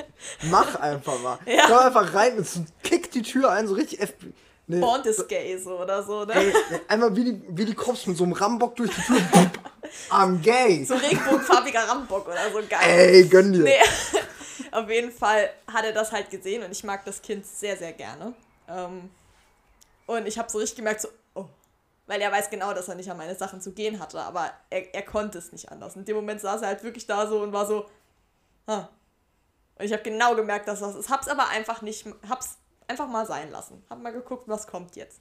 Mach 0.50 0.74
einfach 0.76 1.18
mal. 1.20 1.38
Ja. 1.46 1.64
Komm 1.66 1.78
einfach 1.78 2.14
rein 2.14 2.38
und 2.38 2.46
kick 2.82 3.11
die 3.11 3.22
Tür 3.22 3.50
ein, 3.50 3.66
so 3.66 3.74
richtig. 3.74 4.00
F 4.00 4.14
nee, 4.66 4.80
Bond 4.80 5.07
ist 5.07 5.28
gay 5.28 5.57
so 5.59 5.78
oder 5.78 6.03
so, 6.03 6.24
ne? 6.24 6.34
ey, 6.34 6.53
einmal 6.88 7.14
wie 7.16 7.24
die, 7.24 7.42
wie 7.48 7.64
die 7.64 7.74
Cops 7.74 8.07
mit 8.07 8.16
so 8.16 8.24
einem 8.24 8.32
Rambock 8.32 8.76
durch 8.76 8.90
die 8.90 9.00
Tür. 9.00 9.20
I'm 10.11 10.40
gay. 10.40 10.84
So 10.84 10.94
regenbogenfarbiger 10.94 11.88
Rambock 11.88 12.26
oder 12.26 12.50
so 12.53 12.61
geil. 12.68 12.80
Ey, 12.84 13.24
gönn 13.24 13.53
dir. 13.53 13.64
Nee, 13.64 13.80
auf 14.70 14.88
jeden 14.88 15.12
Fall 15.12 15.50
hat 15.66 15.84
er 15.84 15.92
das 15.92 16.12
halt 16.12 16.30
gesehen 16.30 16.62
und 16.62 16.72
ich 16.72 16.84
mag 16.84 17.05
das 17.05 17.20
Kind 17.20 17.46
sehr, 17.46 17.76
sehr 17.76 17.92
gerne. 17.92 18.34
Ähm, 18.68 19.11
und 20.07 20.26
ich 20.26 20.38
habe 20.38 20.50
so 20.50 20.59
richtig 20.59 20.76
gemerkt, 20.76 21.00
so, 21.03 21.09
oh. 21.34 21.46
Weil 22.07 22.20
er 22.20 22.32
weiß 22.32 22.50
genau, 22.50 22.74
dass 22.74 22.88
er 22.88 22.96
nicht 22.96 23.11
an 23.11 23.16
meine 23.16 23.34
Sachen 23.36 23.61
zu 23.61 23.72
gehen 23.72 24.00
hatte, 24.00 24.20
aber 24.20 24.50
er, 24.70 24.94
er 24.94 25.03
konnte 25.03 25.38
es 25.38 25.53
nicht 25.53 25.70
anders. 25.70 25.94
In 25.96 26.05
dem 26.05 26.16
Moment 26.16 26.40
saß 26.40 26.62
er 26.62 26.68
halt 26.68 26.82
wirklich 26.82 27.07
da 27.07 27.26
so 27.26 27.40
und 27.42 27.53
war 27.53 27.66
so, 27.66 27.86
ah. 28.66 28.88
Und 29.78 29.84
ich 29.86 29.92
habe 29.92 30.03
genau 30.03 30.34
gemerkt, 30.34 30.68
dass 30.68 30.80
das 30.80 30.94
ist. 30.94 31.09
Hab's 31.09 31.28
aber 31.28 31.48
einfach 31.48 31.80
nicht, 31.82 32.07
hab's 32.28 32.59
einfach 32.88 33.09
mal 33.09 33.26
sein 33.26 33.50
lassen. 33.50 33.82
Hab 33.88 34.00
mal 34.00 34.12
geguckt, 34.12 34.48
was 34.48 34.66
kommt 34.66 34.96
jetzt. 34.96 35.20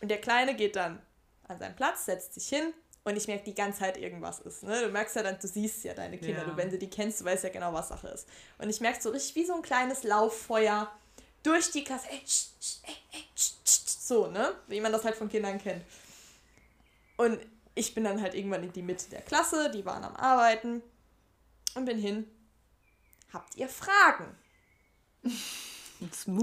Und 0.00 0.08
der 0.08 0.20
Kleine 0.20 0.54
geht 0.56 0.76
dann 0.76 1.00
an 1.48 1.58
seinen 1.58 1.76
Platz, 1.76 2.06
setzt 2.06 2.34
sich 2.34 2.48
hin 2.48 2.72
und 3.04 3.16
ich 3.16 3.26
merke 3.28 3.44
die 3.44 3.54
ganze 3.54 3.80
Zeit, 3.80 3.96
irgendwas 3.98 4.40
ist. 4.40 4.62
Ne? 4.62 4.82
Du 4.82 4.88
merkst 4.88 5.14
ja 5.16 5.22
dann, 5.22 5.38
du 5.38 5.46
siehst 5.46 5.84
ja 5.84 5.94
deine 5.94 6.18
Kinder, 6.18 6.40
Ja. 6.42 6.44
du, 6.44 6.56
wenn 6.56 6.70
du 6.70 6.78
die 6.78 6.90
kennst, 6.90 7.20
du 7.20 7.24
weißt 7.26 7.44
ja 7.44 7.50
genau, 7.50 7.72
was 7.72 7.88
Sache 7.88 8.08
ist. 8.08 8.26
Und 8.58 8.68
ich 8.70 8.80
merke 8.80 9.00
so 9.00 9.10
richtig 9.10 9.34
wie 9.36 9.44
so 9.46 9.54
ein 9.54 9.62
kleines 9.62 10.02
Lauffeuer 10.02 10.90
durch 11.44 11.70
die 11.70 11.84
Klasse. 11.84 12.08
Ey, 12.10 12.22
sch, 12.26 12.48
sch, 12.60 12.78
ey, 12.82 12.96
ey, 13.12 13.24
sch, 13.36 13.52
sch, 13.64 13.86
sch, 13.86 13.98
so, 14.00 14.26
ne? 14.26 14.56
Wie 14.66 14.80
man 14.80 14.90
das 14.90 15.04
halt 15.04 15.14
von 15.14 15.28
Kindern 15.28 15.60
kennt. 15.60 15.84
Und 17.16 17.38
ich 17.76 17.94
bin 17.94 18.02
dann 18.02 18.20
halt 18.20 18.34
irgendwann 18.34 18.64
in 18.64 18.72
die 18.72 18.82
Mitte 18.82 19.08
der 19.10 19.22
Klasse, 19.22 19.70
die 19.70 19.84
waren 19.84 20.02
am 20.02 20.16
Arbeiten 20.16 20.82
und 21.74 21.84
bin 21.84 21.98
hin. 21.98 22.28
Habt 23.32 23.54
ihr 23.56 23.68
Fragen? 23.68 24.36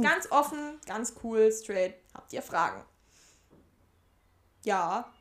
Ganz 0.01 0.31
offen, 0.31 0.79
ganz 0.85 1.13
cool, 1.23 1.51
straight. 1.51 1.95
Habt 2.13 2.31
ihr 2.33 2.41
Fragen? 2.41 2.83
Ja. 4.63 5.11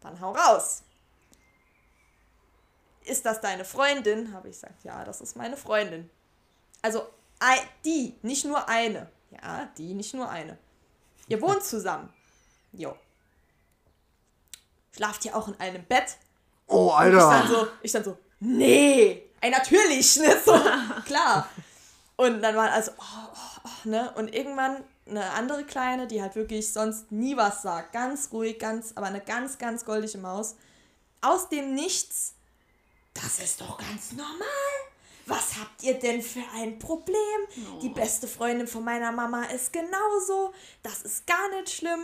Dann 0.00 0.20
hau 0.20 0.32
raus. 0.32 0.82
Ist 3.04 3.24
das 3.24 3.40
deine 3.40 3.64
Freundin? 3.64 4.32
Habe 4.32 4.48
ich 4.48 4.54
gesagt, 4.54 4.84
ja, 4.84 5.04
das 5.04 5.20
ist 5.20 5.36
meine 5.36 5.56
Freundin. 5.56 6.10
Also 6.82 7.06
die, 7.84 8.14
nicht 8.22 8.44
nur 8.44 8.68
eine. 8.68 9.10
Ja, 9.30 9.68
die, 9.78 9.94
nicht 9.94 10.14
nur 10.14 10.28
eine. 10.28 10.58
Ihr 11.28 11.40
wohnt 11.42 11.64
zusammen. 11.64 12.12
Jo. 12.72 12.96
Schlaft 14.94 15.24
ihr 15.24 15.36
auch 15.36 15.48
in 15.48 15.58
einem 15.60 15.84
Bett? 15.84 16.16
Oh, 16.66 16.94
Und 16.96 17.08
ich 17.08 17.12
dann 17.14 17.32
Alter. 17.32 17.48
so, 17.48 17.68
ich 17.82 17.92
dann 17.92 18.04
so, 18.04 18.18
nee, 18.40 19.30
ey, 19.40 19.50
natürlich, 19.50 20.16
ne, 20.16 20.40
so, 20.44 20.52
klar. 21.06 21.48
Und 22.16 22.42
dann 22.42 22.54
waren 22.54 22.70
also, 22.70 22.92
oh, 22.98 23.28
oh, 23.32 23.60
oh, 23.64 23.88
ne, 23.88 24.12
und 24.14 24.32
irgendwann 24.34 24.84
eine 25.08 25.30
andere 25.32 25.64
Kleine, 25.64 26.06
die 26.06 26.22
halt 26.22 26.36
wirklich 26.36 26.72
sonst 26.72 27.10
nie 27.10 27.36
was 27.36 27.62
sagt, 27.62 27.92
ganz 27.92 28.30
ruhig, 28.32 28.58
ganz, 28.58 28.92
aber 28.94 29.06
eine 29.06 29.20
ganz, 29.20 29.58
ganz 29.58 29.84
goldige 29.84 30.18
Maus, 30.18 30.54
aus 31.22 31.48
dem 31.48 31.74
Nichts, 31.74 32.34
das 33.14 33.40
ist 33.40 33.60
doch 33.60 33.78
ganz 33.78 34.12
normal. 34.12 34.36
Was 35.30 35.56
habt 35.60 35.84
ihr 35.84 35.96
denn 35.96 36.22
für 36.22 36.42
ein 36.56 36.80
Problem? 36.80 37.80
Die 37.80 37.88
beste 37.88 38.26
Freundin 38.26 38.66
von 38.66 38.82
meiner 38.82 39.12
Mama 39.12 39.44
ist 39.44 39.72
genauso. 39.72 40.52
Das 40.82 41.02
ist 41.02 41.24
gar 41.24 41.48
nicht 41.50 41.70
schlimm. 41.70 42.00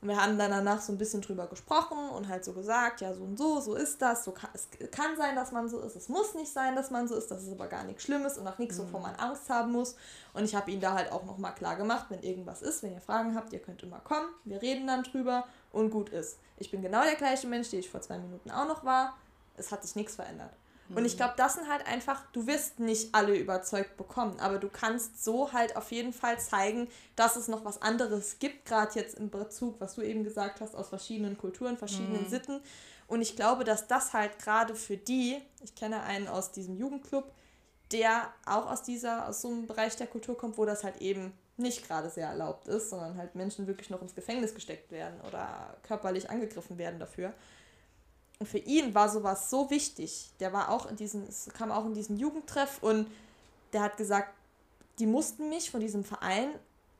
Und 0.00 0.08
wir 0.10 0.22
haben 0.22 0.38
dann 0.38 0.52
danach 0.52 0.80
so 0.80 0.92
ein 0.92 0.98
bisschen 0.98 1.20
drüber 1.20 1.48
gesprochen 1.48 1.98
und 2.10 2.28
halt 2.28 2.44
so 2.44 2.52
gesagt, 2.52 3.00
ja, 3.00 3.12
so 3.12 3.24
und 3.24 3.36
so, 3.36 3.58
so 3.58 3.74
ist 3.74 4.00
das. 4.00 4.22
So 4.22 4.30
kann, 4.30 4.50
es 4.54 4.68
kann 4.92 5.16
sein, 5.16 5.34
dass 5.34 5.50
man 5.50 5.68
so 5.68 5.80
ist. 5.80 5.96
Es 5.96 6.08
muss 6.08 6.36
nicht 6.36 6.52
sein, 6.52 6.76
dass 6.76 6.92
man 6.92 7.08
so 7.08 7.16
ist. 7.16 7.32
Das 7.32 7.42
ist 7.42 7.50
aber 7.50 7.66
gar 7.66 7.82
nichts 7.82 8.04
Schlimmes 8.04 8.38
und 8.38 8.46
auch 8.46 8.58
nichts, 8.58 8.78
wovor 8.78 9.00
man 9.00 9.16
Angst 9.16 9.50
haben 9.50 9.72
muss. 9.72 9.96
Und 10.32 10.44
ich 10.44 10.54
habe 10.54 10.70
ihnen 10.70 10.80
da 10.80 10.94
halt 10.94 11.10
auch 11.10 11.24
nochmal 11.24 11.56
klar 11.56 11.74
gemacht, 11.74 12.06
wenn 12.10 12.22
irgendwas 12.22 12.62
ist, 12.62 12.84
wenn 12.84 12.94
ihr 12.94 13.00
Fragen 13.00 13.34
habt, 13.34 13.52
ihr 13.52 13.58
könnt 13.58 13.82
immer 13.82 13.98
kommen. 13.98 14.28
Wir 14.44 14.62
reden 14.62 14.86
dann 14.86 15.02
drüber 15.02 15.48
und 15.72 15.90
gut 15.90 16.10
ist. 16.10 16.38
Ich 16.58 16.70
bin 16.70 16.80
genau 16.80 17.02
der 17.02 17.16
gleiche 17.16 17.48
Mensch, 17.48 17.70
der 17.70 17.80
ich 17.80 17.90
vor 17.90 18.00
zwei 18.02 18.18
Minuten 18.18 18.52
auch 18.52 18.68
noch 18.68 18.84
war. 18.84 19.18
es 19.56 19.72
hat 19.72 19.82
sich 19.82 19.96
nichts 19.96 20.14
verändert. 20.14 20.52
Und 20.94 21.04
ich 21.04 21.16
glaube, 21.16 21.34
das 21.36 21.54
sind 21.54 21.68
halt 21.68 21.86
einfach, 21.86 22.24
du 22.32 22.46
wirst 22.46 22.80
nicht 22.80 23.14
alle 23.14 23.36
überzeugt 23.36 23.96
bekommen, 23.96 24.40
aber 24.40 24.58
du 24.58 24.68
kannst 24.68 25.22
so 25.22 25.52
halt 25.52 25.76
auf 25.76 25.92
jeden 25.92 26.12
Fall 26.12 26.38
zeigen, 26.40 26.88
dass 27.14 27.36
es 27.36 27.48
noch 27.48 27.64
was 27.64 27.82
anderes 27.82 28.38
gibt, 28.38 28.64
gerade 28.64 28.98
jetzt 28.98 29.18
im 29.18 29.28
Bezug, 29.28 29.80
was 29.80 29.96
du 29.96 30.02
eben 30.02 30.24
gesagt 30.24 30.60
hast, 30.60 30.74
aus 30.74 30.88
verschiedenen 30.88 31.36
Kulturen, 31.36 31.76
verschiedenen 31.76 32.24
Mhm. 32.24 32.28
Sitten. 32.28 32.60
Und 33.06 33.20
ich 33.20 33.36
glaube, 33.36 33.64
dass 33.64 33.86
das 33.86 34.12
halt 34.12 34.38
gerade 34.38 34.74
für 34.74 34.96
die, 34.96 35.38
ich 35.62 35.74
kenne 35.74 36.02
einen 36.02 36.28
aus 36.28 36.52
diesem 36.52 36.76
Jugendclub, 36.76 37.30
der 37.92 38.32
auch 38.46 38.70
aus 38.70 38.82
dieser, 38.82 39.28
aus 39.28 39.40
so 39.42 39.48
einem 39.48 39.66
Bereich 39.66 39.96
der 39.96 40.06
Kultur 40.06 40.36
kommt, 40.36 40.58
wo 40.58 40.64
das 40.64 40.84
halt 40.84 41.00
eben 41.00 41.32
nicht 41.56 41.86
gerade 41.86 42.08
sehr 42.08 42.28
erlaubt 42.28 42.68
ist, 42.68 42.90
sondern 42.90 43.16
halt 43.16 43.34
Menschen 43.34 43.66
wirklich 43.66 43.90
noch 43.90 44.00
ins 44.00 44.14
Gefängnis 44.14 44.54
gesteckt 44.54 44.90
werden 44.92 45.20
oder 45.26 45.76
körperlich 45.82 46.30
angegriffen 46.30 46.78
werden 46.78 47.00
dafür. 47.00 47.34
Und 48.40 48.46
für 48.46 48.58
ihn 48.58 48.94
war 48.94 49.08
sowas 49.08 49.50
so 49.50 49.68
wichtig. 49.70 50.30
Der 50.38 50.52
war 50.52 50.70
auch 50.70 50.86
in 50.86 50.96
diesem, 50.96 51.24
es 51.24 51.48
kam 51.56 51.72
auch 51.72 51.84
in 51.86 51.94
diesen 51.94 52.16
Jugendtreff 52.16 52.82
und 52.82 53.10
der 53.72 53.82
hat 53.82 53.96
gesagt, 53.96 54.32
die 54.98 55.06
mussten 55.06 55.48
mich 55.48 55.70
von 55.70 55.80
diesem 55.80 56.04
Verein 56.04 56.50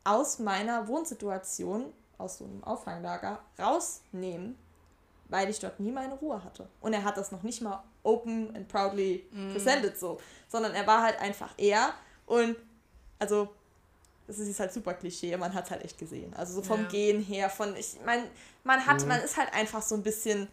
aus 0.05 0.39
meiner 0.39 0.89
Wohnsituation, 0.89 1.93
aus 2.17 2.39
so 2.39 2.45
einem 2.45 2.65
Auffanglager, 2.65 3.41
rausnehmen, 3.59 4.57
weil 5.29 5.49
ich 5.51 5.61
dort 5.61 5.79
nie 5.79 5.93
meine 5.93 6.15
Ruhe 6.15 6.43
hatte. 6.43 6.69
Und 6.81 6.93
er 6.93 7.05
hat 7.05 7.17
das 7.17 7.31
noch 7.31 7.43
nicht 7.43 7.61
mal 7.61 7.83
open 8.03 8.55
and 8.57 8.67
proudly 8.69 9.27
presented 9.53 9.99
so, 9.99 10.21
sondern 10.49 10.75
er 10.75 10.87
war 10.87 11.03
halt 11.03 11.21
einfach 11.21 11.53
er 11.57 11.93
und 12.27 12.57
also 13.19 13.49
das 14.27 14.39
ist 14.39 14.49
jetzt 14.49 14.61
halt 14.61 14.73
super 14.73 14.95
Klischee, 14.95 15.37
man 15.37 15.53
hat 15.55 15.65
es 15.65 15.71
halt 15.71 15.85
echt 15.85 15.99
gesehen. 15.99 16.35
Also 16.35 16.55
so 16.55 16.63
vom 16.63 16.83
Ja. 16.83 16.89
Gehen 16.89 17.23
her, 17.23 17.49
von 17.51 17.75
ich 17.77 17.97
meine, 18.05 18.25
man 18.65 18.85
hat, 18.85 19.07
man 19.07 19.21
ist 19.21 19.37
halt 19.37 19.53
einfach 19.55 19.83
so 19.83 19.95
ein 19.95 20.03
bisschen 20.03 20.49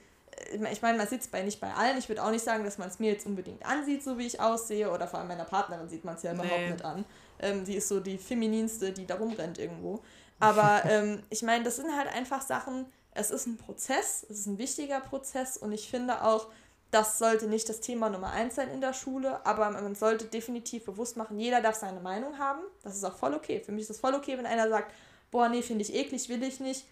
ich 0.72 0.82
meine, 0.82 0.98
man 0.98 1.08
sitzt 1.08 1.32
bei 1.32 1.42
nicht 1.44 1.60
bei 1.60 1.74
allen. 1.74 1.98
Ich 1.98 2.10
würde 2.10 2.24
auch 2.24 2.32
nicht 2.32 2.44
sagen, 2.44 2.64
dass 2.64 2.78
man 2.78 2.88
es 2.90 3.00
mir 3.00 3.12
jetzt 3.12 3.26
unbedingt 3.26 3.66
ansieht, 3.66 4.04
so 4.04 4.18
wie 4.18 4.26
ich 4.26 4.40
aussehe. 4.40 4.92
Oder 4.92 5.08
vor 5.08 5.20
allem 5.20 5.28
meiner 5.28 5.46
Partnerin 5.46 5.88
sieht 5.90 6.04
man 6.06 6.16
es 6.16 6.24
ja 6.24 6.34
Nee. 6.34 6.40
überhaupt 6.46 6.70
nicht 6.70 6.86
an. 6.86 7.06
Ähm, 7.40 7.66
sie 7.66 7.76
ist 7.76 7.88
so 7.88 8.00
die 8.00 8.18
femininste, 8.18 8.92
die 8.92 9.06
da 9.06 9.16
rumrennt 9.16 9.58
irgendwo. 9.58 10.02
Aber 10.40 10.84
ähm, 10.90 11.24
ich 11.30 11.42
meine, 11.44 11.64
das 11.64 11.78
sind 11.78 11.96
halt 11.96 12.08
einfach 12.14 12.42
Sachen, 12.42 12.86
es 13.14 13.32
ist 13.32 13.48
ein 13.48 13.58
Prozess, 13.58 14.26
es 14.30 14.40
ist 14.40 14.46
ein 14.48 14.58
wichtiger 14.58 15.00
Prozess 15.00 15.56
und 15.58 15.72
ich 15.72 15.90
finde 15.90 16.24
auch, 16.24 16.48
das 16.92 17.18
sollte 17.18 17.48
nicht 17.48 17.68
das 17.68 17.80
Thema 17.80 18.10
Nummer 18.10 18.32
eins 18.32 18.56
sein 18.56 18.70
in 18.70 18.80
der 18.82 18.94
Schule, 18.94 19.46
aber 19.46 19.70
man 19.72 19.96
sollte 19.96 20.26
definitiv 20.26 20.86
bewusst 20.86 21.18
machen, 21.18 21.40
jeder 21.40 21.62
darf 21.62 21.76
seine 21.76 22.00
Meinung 22.00 22.38
haben. 22.38 22.62
Das 22.84 22.96
ist 22.96 23.04
auch 23.04 23.16
voll 23.16 23.34
okay. 23.34 23.62
Für 23.66 23.72
mich 23.72 23.84
ist 23.84 23.90
das 23.90 24.00
voll 24.00 24.14
okay, 24.14 24.38
wenn 24.38 24.46
einer 24.46 24.70
sagt, 24.70 24.94
boah, 25.32 25.50
nee, 25.50 25.62
finde 25.62 25.82
ich 25.84 25.94
eklig, 25.94 26.30
will 26.30 26.44
ich 26.44 26.60
nicht. 26.60 26.86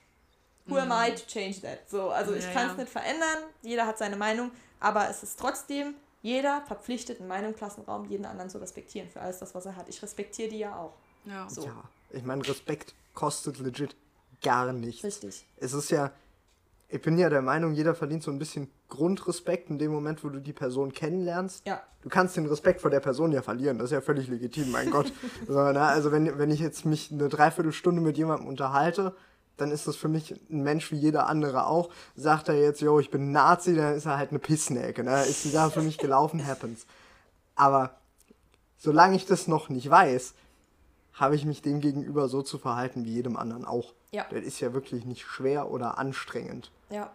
Who 0.65 0.77
am 0.77 0.91
I 0.91 1.13
to 1.13 1.25
change 1.27 1.61
that? 1.61 1.89
So, 1.89 2.09
also 2.09 2.33
ich 2.33 2.43
Ja, 2.45 2.51
kann 2.51 2.67
es 2.67 2.73
ja. 2.73 2.77
nicht 2.79 2.91
verändern, 2.91 3.37
jeder 3.61 3.85
hat 3.85 3.97
seine 3.97 4.15
Meinung, 4.15 4.51
aber 4.79 5.09
es 5.09 5.23
ist 5.23 5.39
trotzdem 5.39 5.95
jeder 6.21 6.61
verpflichtet, 6.61 7.19
in 7.19 7.27
meinem 7.27 7.53
Klassenraum 7.53 8.05
jeden 8.05 8.25
anderen 8.25 8.49
zu 8.49 8.57
respektieren 8.59 9.09
für 9.09 9.19
alles 9.19 9.39
das, 9.39 9.53
was 9.53 9.65
er 9.65 9.75
hat. 9.75 9.89
Ich 9.89 10.01
respektiere 10.01 10.49
die 10.49 10.59
ja 10.59 10.75
auch. 10.75 10.93
Ja. 11.25 11.49
So. 11.49 11.65
Ja, 11.65 11.83
ich 12.11 12.23
meine, 12.23 12.47
Respekt 12.47 12.93
kostet 13.13 13.59
legit 13.59 13.95
gar 14.41 14.71
nichts. 14.71 15.03
Richtig. 15.03 15.45
Es 15.57 15.73
ist 15.73 15.91
ja, 15.91 16.11
ich 16.87 17.01
bin 17.01 17.17
ja 17.17 17.29
der 17.29 17.41
Meinung, 17.41 17.73
jeder 17.73 17.93
verdient 17.93 18.23
so 18.23 18.31
ein 18.31 18.39
bisschen 18.39 18.69
Grundrespekt 18.87 19.69
in 19.69 19.79
dem 19.79 19.91
Moment, 19.91 20.23
wo 20.23 20.29
du 20.29 20.39
die 20.39 20.53
Person 20.53 20.93
kennenlernst. 20.93 21.65
Ja. 21.67 21.81
Du 22.01 22.09
kannst 22.09 22.37
den 22.37 22.45
Respekt 22.45 22.79
vor 22.81 22.91
der 22.91 22.99
Person 22.99 23.31
ja 23.31 23.41
verlieren, 23.41 23.77
das 23.79 23.85
ist 23.85 23.91
ja 23.93 24.01
völlig 24.01 24.27
legitim, 24.27 24.71
mein 24.71 24.91
Gott. 24.91 25.11
So, 25.47 25.53
na, 25.53 25.87
also 25.87 26.11
wenn, 26.11 26.37
wenn 26.37 26.51
ich 26.51 26.59
jetzt 26.59 26.85
mich 26.85 27.11
eine 27.11 27.27
Dreiviertelstunde 27.27 28.01
mit 28.01 28.17
jemandem 28.17 28.47
unterhalte, 28.47 29.15
dann 29.57 29.71
ist 29.71 29.87
das 29.87 29.95
für 29.95 30.07
mich 30.07 30.31
ein 30.49 30.63
Mensch 30.63 30.91
wie 30.91 30.97
jeder 30.97 31.27
andere 31.27 31.67
auch. 31.67 31.89
Sagt 32.15 32.49
er 32.49 32.55
jetzt, 32.55 32.81
yo, 32.81 32.99
ich 32.99 33.11
bin 33.11 33.31
Nazi, 33.31 33.75
dann 33.75 33.95
ist 33.95 34.05
er 34.05 34.17
halt 34.17 34.31
eine 34.31 34.39
Pissnäcke. 34.39 35.03
Ne? 35.03 35.23
Ist 35.23 35.43
die 35.43 35.49
Sache 35.49 35.71
für 35.71 35.81
mich 35.81 35.97
gelaufen, 35.97 36.45
happens. 36.47 36.85
Aber 37.55 37.97
solange 38.77 39.15
ich 39.15 39.25
das 39.25 39.47
noch 39.47 39.69
nicht 39.69 39.89
weiß, 39.89 40.33
habe 41.13 41.35
ich 41.35 41.45
mich 41.45 41.61
dem 41.61 41.79
gegenüber 41.79 42.27
so 42.27 42.41
zu 42.41 42.57
verhalten 42.57 43.05
wie 43.05 43.13
jedem 43.13 43.37
anderen 43.37 43.65
auch. 43.65 43.93
Ja. 44.11 44.25
Das 44.31 44.43
ist 44.43 44.59
ja 44.59 44.73
wirklich 44.73 45.05
nicht 45.05 45.23
schwer 45.23 45.69
oder 45.69 45.97
anstrengend. 45.97 46.71
Ja. 46.89 47.11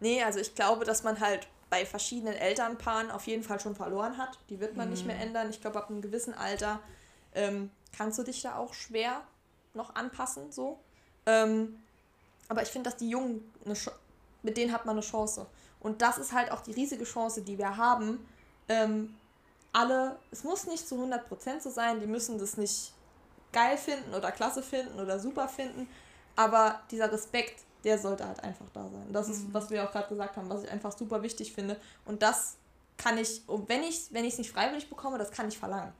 Nee, 0.00 0.22
also 0.22 0.38
ich 0.38 0.54
glaube, 0.54 0.84
dass 0.84 1.02
man 1.02 1.20
halt 1.20 1.46
bei 1.70 1.84
verschiedenen 1.84 2.34
Elternpaaren 2.34 3.10
auf 3.10 3.26
jeden 3.26 3.42
Fall 3.42 3.60
schon 3.60 3.74
verloren 3.74 4.16
hat. 4.18 4.38
Die 4.48 4.60
wird 4.60 4.76
man 4.76 4.90
nicht 4.90 5.06
mehr 5.06 5.18
ändern. 5.18 5.50
Ich 5.50 5.60
glaube, 5.60 5.78
ab 5.78 5.90
einem 5.90 6.02
gewissen 6.02 6.34
Alter 6.34 6.80
ähm, 7.34 7.70
kannst 7.96 8.18
du 8.18 8.22
dich 8.22 8.42
da 8.42 8.56
auch 8.56 8.74
schwer 8.74 9.22
noch 9.74 9.94
anpassen, 9.94 10.52
so. 10.52 10.78
Ähm, 11.26 11.76
aber 12.48 12.62
ich 12.62 12.68
finde, 12.68 12.90
dass 12.90 12.98
die 12.98 13.08
Jungen, 13.08 13.52
mit 14.42 14.56
denen 14.56 14.72
hat 14.72 14.84
man 14.84 14.96
eine 14.96 15.04
Chance. 15.04 15.46
Und 15.80 16.02
das 16.02 16.18
ist 16.18 16.32
halt 16.32 16.50
auch 16.50 16.60
die 16.60 16.72
riesige 16.72 17.04
Chance, 17.04 17.42
die 17.42 17.58
wir 17.58 17.76
haben. 17.76 18.26
Ähm, 18.68 19.14
alle, 19.72 20.18
es 20.30 20.44
muss 20.44 20.66
nicht 20.66 20.86
zu 20.86 20.96
100% 20.96 21.60
so 21.60 21.70
sein, 21.70 22.00
die 22.00 22.06
müssen 22.06 22.38
das 22.38 22.56
nicht 22.56 22.92
geil 23.52 23.76
finden 23.76 24.14
oder 24.14 24.32
klasse 24.32 24.62
finden 24.62 24.98
oder 25.00 25.18
super 25.18 25.48
finden, 25.48 25.88
aber 26.36 26.80
dieser 26.90 27.10
Respekt, 27.10 27.62
der 27.84 27.98
sollte 27.98 28.26
halt 28.26 28.42
einfach 28.42 28.66
da 28.72 28.82
sein. 28.82 29.12
Das 29.12 29.28
ist, 29.28 29.52
was 29.52 29.70
wir 29.70 29.84
auch 29.84 29.92
gerade 29.92 30.08
gesagt 30.08 30.36
haben, 30.36 30.48
was 30.48 30.64
ich 30.64 30.70
einfach 30.70 30.96
super 30.96 31.22
wichtig 31.22 31.52
finde. 31.52 31.76
Und 32.04 32.22
das 32.22 32.56
kann 32.96 33.18
ich, 33.18 33.42
wenn 33.46 33.82
ich 33.82 34.06
wenn 34.10 34.24
ich 34.24 34.32
es 34.34 34.38
nicht 34.38 34.52
freiwillig 34.52 34.88
bekomme, 34.88 35.18
das 35.18 35.30
kann 35.30 35.48
ich 35.48 35.58
verlangen. 35.58 35.92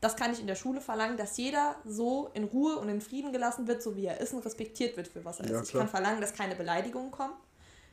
Das 0.00 0.16
kann 0.16 0.32
ich 0.32 0.40
in 0.40 0.46
der 0.46 0.54
Schule 0.54 0.80
verlangen, 0.80 1.16
dass 1.16 1.36
jeder 1.36 1.76
so 1.84 2.30
in 2.34 2.44
Ruhe 2.44 2.76
und 2.76 2.88
in 2.88 3.00
Frieden 3.00 3.32
gelassen 3.32 3.66
wird, 3.66 3.82
so 3.82 3.96
wie 3.96 4.06
er 4.06 4.20
ist 4.20 4.32
und 4.32 4.44
respektiert 4.44 4.96
wird 4.96 5.08
für 5.08 5.24
was 5.24 5.40
er 5.40 5.50
Ja, 5.50 5.58
ist. 5.58 5.66
Ich 5.66 5.70
klar. 5.70 5.82
kann 5.82 5.90
verlangen, 5.90 6.20
dass 6.20 6.34
keine 6.34 6.54
Beleidigungen 6.54 7.10
kommen. 7.10 7.34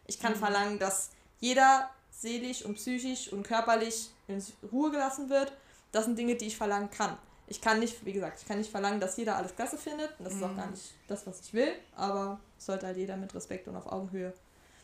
Ich 0.05 0.19
kann 0.19 0.35
verlangen, 0.35 0.77
dass 0.77 1.11
jeder 1.39 1.89
seelisch 2.11 2.63
und 2.63 2.75
psychisch 2.75 3.31
und 3.31 3.43
körperlich 3.43 4.11
in 4.27 4.43
Ruhe 4.71 4.91
gelassen 4.91 5.29
wird. 5.29 5.51
Das 5.91 6.05
sind 6.05 6.17
Dinge, 6.17 6.35
die 6.35 6.45
ich 6.45 6.57
verlangen 6.57 6.91
kann. 6.91 7.17
Ich 7.47 7.61
kann 7.61 7.79
nicht, 7.79 8.05
wie 8.05 8.13
gesagt, 8.13 8.39
ich 8.41 8.47
kann 8.47 8.57
nicht 8.57 8.71
verlangen, 8.71 8.99
dass 8.99 9.17
jeder 9.17 9.35
alles 9.35 9.55
klasse 9.55 9.77
findet. 9.77 10.11
Und 10.17 10.25
das 10.25 10.33
ist 10.33 10.43
auch 10.43 10.55
gar 10.55 10.69
nicht 10.69 10.93
das, 11.07 11.27
was 11.27 11.41
ich 11.41 11.53
will. 11.53 11.71
Aber 11.95 12.39
es 12.57 12.65
sollte 12.65 12.87
halt 12.87 12.97
jeder 12.97 13.17
mit 13.17 13.33
Respekt 13.35 13.67
und 13.67 13.75
auf 13.75 13.91
Augenhöhe 13.91 14.33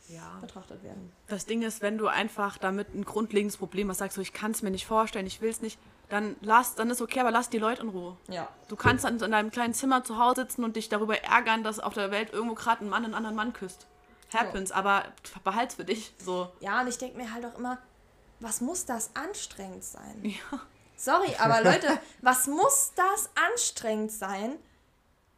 ja. 0.08 0.38
betrachtet 0.40 0.82
werden. 0.82 1.12
Das 1.26 1.46
Ding 1.46 1.62
ist, 1.62 1.82
wenn 1.82 1.98
du 1.98 2.06
einfach 2.06 2.58
damit 2.58 2.94
ein 2.94 3.04
grundlegendes 3.04 3.56
Problem 3.56 3.88
hast, 3.88 3.98
sagst 3.98 4.16
du, 4.16 4.20
ich 4.20 4.32
kann 4.32 4.52
es 4.52 4.62
mir 4.62 4.70
nicht 4.70 4.86
vorstellen, 4.86 5.26
ich 5.26 5.40
will 5.40 5.50
es 5.50 5.60
nicht, 5.60 5.78
dann 6.12 6.36
lass, 6.42 6.74
dann 6.74 6.90
ist 6.90 7.00
okay, 7.00 7.20
aber 7.20 7.30
lass 7.30 7.48
die 7.48 7.58
Leute 7.58 7.80
in 7.80 7.88
Ruhe. 7.88 8.18
Ja. 8.28 8.46
Du 8.68 8.76
kannst 8.76 9.04
dann 9.04 9.18
in 9.18 9.30
deinem 9.30 9.50
kleinen 9.50 9.72
Zimmer 9.72 10.04
zu 10.04 10.18
Hause 10.18 10.42
sitzen 10.42 10.62
und 10.62 10.76
dich 10.76 10.90
darüber 10.90 11.18
ärgern, 11.18 11.64
dass 11.64 11.80
auf 11.80 11.94
der 11.94 12.10
Welt 12.10 12.34
irgendwo 12.34 12.54
gerade 12.54 12.84
ein 12.84 12.90
Mann 12.90 13.04
einen 13.04 13.14
anderen 13.14 13.34
Mann 13.34 13.54
küsst. 13.54 13.86
Happens, 14.32 14.72
aber 14.72 15.04
behalt's 15.42 15.76
für 15.76 15.84
dich. 15.84 16.12
So. 16.18 16.52
Ja, 16.60 16.82
und 16.82 16.88
ich 16.88 16.98
denke 16.98 17.16
mir 17.16 17.32
halt 17.32 17.46
auch 17.46 17.58
immer, 17.58 17.78
was 18.40 18.60
muss 18.60 18.84
das 18.84 19.10
anstrengend 19.14 19.84
sein? 19.84 20.22
Ja. 20.22 20.60
Sorry, 20.96 21.34
aber 21.38 21.62
Leute, 21.62 21.98
was 22.20 22.46
muss 22.46 22.92
das 22.94 23.30
anstrengend 23.50 24.12
sein, 24.12 24.58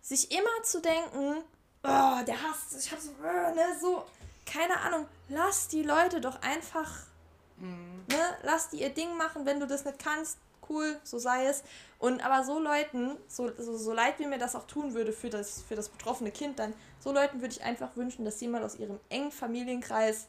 sich 0.03 0.33
immer 0.33 0.63
zu 0.65 0.81
denken, 0.81 1.37
oh, 1.85 2.25
der 2.27 2.43
Hass, 2.43 2.77
ich 2.79 2.91
hab 2.91 2.99
so, 2.99 3.11
äh, 3.25 3.55
ne, 3.55 3.79
so, 3.81 4.05
keine 4.45 4.79
Ahnung, 4.81 5.07
lass 5.29 5.69
die 5.69 5.83
Leute 5.83 6.21
doch 6.21 6.43
einfach, 6.43 6.91
ne, 7.59 8.39
lass 8.43 8.71
die 8.71 8.81
ihr 8.81 8.91
Ding 8.91 9.17
machen, 9.17 9.47
wenn 9.47 9.61
du 9.61 9.67
das 9.67 9.85
nicht 9.85 9.99
kannst, 9.99 10.39
cool, 10.69 10.99
so 11.03 11.19
sei 11.19 11.47
es. 11.47 11.63
Und 11.99 12.25
aber 12.25 12.45
so 12.45 12.59
Leuten, 12.59 13.17
so, 13.29 13.51
so, 13.57 13.77
so 13.77 13.93
leid 13.93 14.19
wie 14.19 14.27
mir 14.27 14.39
das 14.39 14.55
auch 14.55 14.67
tun 14.67 14.95
würde 14.95 15.13
für 15.13 15.31
das, 15.31 15.63
für 15.63 15.75
das 15.75 15.89
betroffene 15.89 16.31
Kind, 16.31 16.59
dann, 16.59 16.75
so 16.99 17.13
Leuten 17.13 17.41
würde 17.41 17.55
ich 17.55 17.63
einfach 17.63 17.97
wünschen, 17.97 18.25
dass 18.25 18.41
jemand 18.41 18.65
aus 18.65 18.77
ihrem 18.77 19.01
engen 19.09 19.33
Familienkreis 19.33 20.27